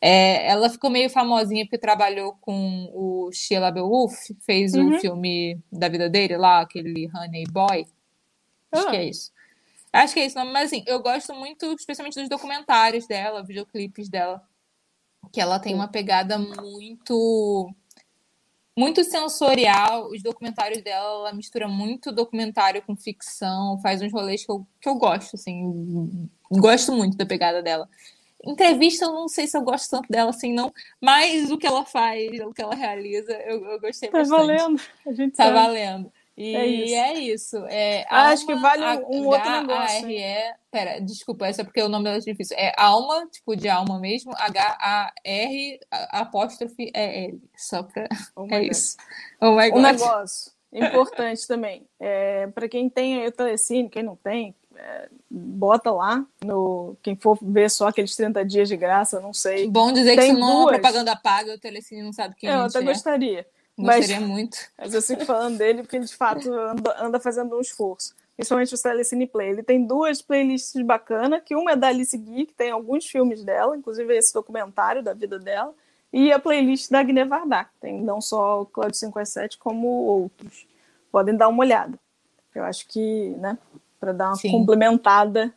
É, 0.00 0.46
ela 0.48 0.70
ficou 0.70 0.88
meio 0.90 1.10
famosinha 1.10 1.64
porque 1.66 1.76
trabalhou 1.78 2.34
com 2.40 2.90
o 2.94 3.30
Shia 3.32 3.60
LaBeouf, 3.60 4.34
fez 4.40 4.72
Uhum. 4.74 4.96
o 4.96 4.98
filme 5.00 5.58
da 5.70 5.88
vida 5.88 6.08
dele 6.08 6.36
lá, 6.38 6.60
aquele 6.60 7.08
Honey 7.14 7.44
Boy. 7.50 7.86
Acho 8.72 8.88
Ah. 8.88 8.90
que 8.90 8.96
é 8.96 9.04
isso. 9.04 9.30
Acho 9.92 10.14
que 10.14 10.20
é 10.20 10.26
isso, 10.26 10.38
não, 10.38 10.46
mas 10.52 10.66
assim, 10.66 10.84
eu 10.86 11.00
gosto 11.02 11.34
muito, 11.34 11.72
especialmente 11.72 12.18
dos 12.20 12.28
documentários 12.28 13.06
dela, 13.06 13.42
videoclipes 13.42 14.08
dela, 14.08 14.40
que 15.32 15.40
ela 15.40 15.58
tem 15.58 15.74
uma 15.74 15.88
pegada 15.88 16.38
muito 16.38 17.74
muito 18.78 19.02
sensorial. 19.04 20.08
Os 20.10 20.22
documentários 20.22 20.82
dela, 20.82 21.04
ela 21.28 21.32
mistura 21.34 21.68
muito 21.68 22.12
documentário 22.12 22.80
com 22.82 22.96
ficção, 22.96 23.78
faz 23.82 24.00
uns 24.00 24.12
rolês 24.12 24.44
que 24.46 24.50
eu, 24.52 24.66
que 24.80 24.88
eu 24.88 24.94
gosto, 24.94 25.34
assim, 25.34 26.28
gosto 26.50 26.92
muito 26.92 27.16
da 27.16 27.26
pegada 27.26 27.62
dela. 27.62 27.88
Entrevista, 28.42 29.04
eu 29.04 29.12
não 29.12 29.28
sei 29.28 29.46
se 29.46 29.54
eu 29.54 29.60
gosto 29.60 29.90
tanto 29.90 30.08
dela 30.10 30.30
assim, 30.30 30.54
não, 30.54 30.72
mas 30.98 31.50
o 31.50 31.58
que 31.58 31.66
ela 31.66 31.84
faz, 31.84 32.40
o 32.40 32.54
que 32.54 32.62
ela 32.62 32.74
realiza, 32.74 33.32
eu, 33.32 33.62
eu 33.66 33.80
gostei 33.80 34.08
Tá 34.08 34.18
bastante. 34.18 34.38
valendo. 34.46 34.80
A 35.06 35.12
gente 35.12 35.36
Tá 35.36 35.44
sabe. 35.44 35.54
valendo. 35.58 36.10
E 36.42 36.56
É 36.56 36.66
isso. 36.66 36.94
é 36.94 37.14
isso. 37.14 37.56
É 37.68 38.06
Ah, 38.08 38.28
acho 38.28 38.46
que 38.46 38.54
vale 38.54 38.82
um 39.08 39.26
outro 39.26 39.50
negócio, 39.50 39.98
H-A-R-E. 39.98 40.54
Pera, 40.70 41.00
desculpa, 41.00 41.46
essa 41.46 41.60
é 41.62 41.64
porque 41.64 41.82
o 41.82 41.88
nome 41.88 42.04
dela 42.04 42.16
é 42.16 42.20
difícil. 42.20 42.56
É 42.58 42.72
alma, 42.78 43.26
tipo 43.30 43.54
de 43.54 43.68
alma 43.68 43.98
mesmo. 43.98 44.32
H-A-R 44.36 45.80
apóstrofe 46.10 46.90
é 46.94 47.24
L. 47.24 47.42
Só 47.56 47.82
pra. 47.82 48.08
Oh 48.36 48.46
É 48.50 48.60
God. 48.60 48.70
isso. 48.70 48.96
Oh 49.40 49.52
my 49.52 49.68
Um 49.68 49.72
God. 49.72 49.82
negócio 49.82 50.52
importante 50.72 51.46
também. 51.46 51.86
É, 51.98 52.46
para 52.48 52.68
quem 52.68 52.88
tem 52.88 53.20
aí 53.20 53.26
o 53.28 53.32
Telecine, 53.32 53.88
quem 53.90 54.04
não 54.04 54.14
tem, 54.16 54.54
é, 54.76 55.08
bota 55.28 55.90
lá. 55.90 56.24
No, 56.44 56.96
quem 57.02 57.16
for 57.16 57.36
ver 57.42 57.68
só 57.68 57.88
aqueles 57.88 58.14
30 58.14 58.44
dias 58.44 58.68
de 58.68 58.76
graça, 58.76 59.18
não 59.20 59.32
sei. 59.34 59.68
Bom 59.68 59.92
dizer 59.92 60.12
que 60.14 60.20
Tem 60.20 60.34
se 60.34 60.40
não 60.40 60.48
é 60.48 60.54
uma 60.62 60.68
propaganda 60.68 61.16
paga, 61.16 61.54
o 61.54 61.58
Telecine 61.58 62.02
não 62.02 62.12
sabe 62.12 62.36
quem 62.36 62.48
eu 62.48 62.60
a 62.60 62.62
gente 62.68 62.76
até 62.76 62.84
é. 62.86 62.88
gostaria. 62.92 63.46
Mas, 63.84 64.06
Gostaria 64.06 64.26
muito. 64.26 64.58
mas 64.78 64.94
eu 64.94 65.02
sigo 65.02 65.24
falando 65.24 65.58
dele 65.58 65.82
porque 65.82 65.96
ele 65.96 66.04
de 66.04 66.16
fato 66.16 66.52
anda, 66.52 66.96
anda 66.98 67.20
fazendo 67.20 67.56
um 67.56 67.60
esforço. 67.60 68.14
Principalmente 68.36 68.74
o 68.74 68.82
Telecine 68.82 69.26
Play. 69.26 69.50
Ele 69.50 69.62
tem 69.62 69.84
duas 69.84 70.22
playlists 70.22 70.80
bacanas, 70.82 71.42
que 71.44 71.54
uma 71.54 71.72
é 71.72 71.76
da 71.76 71.88
Alice 71.88 72.16
Guy, 72.16 72.46
que 72.46 72.54
tem 72.54 72.70
alguns 72.70 73.04
filmes 73.06 73.44
dela, 73.44 73.76
inclusive 73.76 74.16
esse 74.16 74.32
documentário 74.32 75.02
da 75.02 75.12
vida 75.12 75.38
dela, 75.38 75.74
e 76.12 76.32
a 76.32 76.38
playlist 76.38 76.90
da 76.90 77.00
Agne 77.00 77.22
Vardak. 77.24 77.70
Tem 77.80 78.00
não 78.02 78.20
só 78.20 78.62
o 78.62 78.66
Cláudio 78.66 78.98
517, 78.98 79.58
como 79.58 79.86
outros. 79.86 80.66
Podem 81.12 81.36
dar 81.36 81.48
uma 81.48 81.62
olhada. 81.62 81.98
Eu 82.54 82.64
acho 82.64 82.86
que, 82.88 83.30
né, 83.38 83.58
para 83.98 84.12
dar 84.12 84.28
uma 84.28 84.36
Sim. 84.36 84.50
complementada 84.50 85.54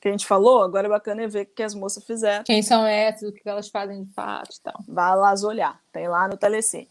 que 0.00 0.08
a 0.08 0.10
gente 0.10 0.26
falou, 0.26 0.62
agora 0.62 0.86
é 0.86 0.90
bacana 0.90 1.28
ver 1.28 1.42
o 1.42 1.46
que 1.46 1.62
as 1.62 1.74
moças 1.74 2.04
fizeram. 2.04 2.44
Quem 2.44 2.62
são 2.62 2.86
essas, 2.86 3.28
o 3.28 3.32
que 3.32 3.42
elas 3.44 3.68
fazem 3.68 4.04
de 4.04 4.12
fato 4.14 4.56
e 4.56 4.60
tal. 4.62 4.80
Vá 4.88 5.14
lá 5.14 5.34
olhar, 5.44 5.78
tem 5.92 6.08
lá 6.08 6.26
no 6.26 6.38
Telecine. 6.38 6.88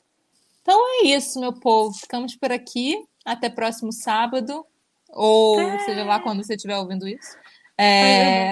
Então 0.70 0.86
é 1.02 1.08
isso, 1.08 1.40
meu 1.40 1.52
povo. 1.52 1.98
Ficamos 1.98 2.36
por 2.36 2.52
aqui. 2.52 3.04
Até 3.26 3.50
próximo 3.50 3.91
sábado. 3.91 4.64
Ou 5.10 5.60
é. 5.60 5.80
seja 5.80 6.04
lá 6.04 6.20
quando 6.20 6.46
você 6.46 6.54
estiver 6.54 6.78
ouvindo 6.78 7.08
isso. 7.08 7.36
É... 7.76 8.52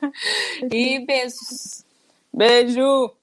e 0.72 1.04
beijos. 1.04 1.84
Beijo! 2.32 3.14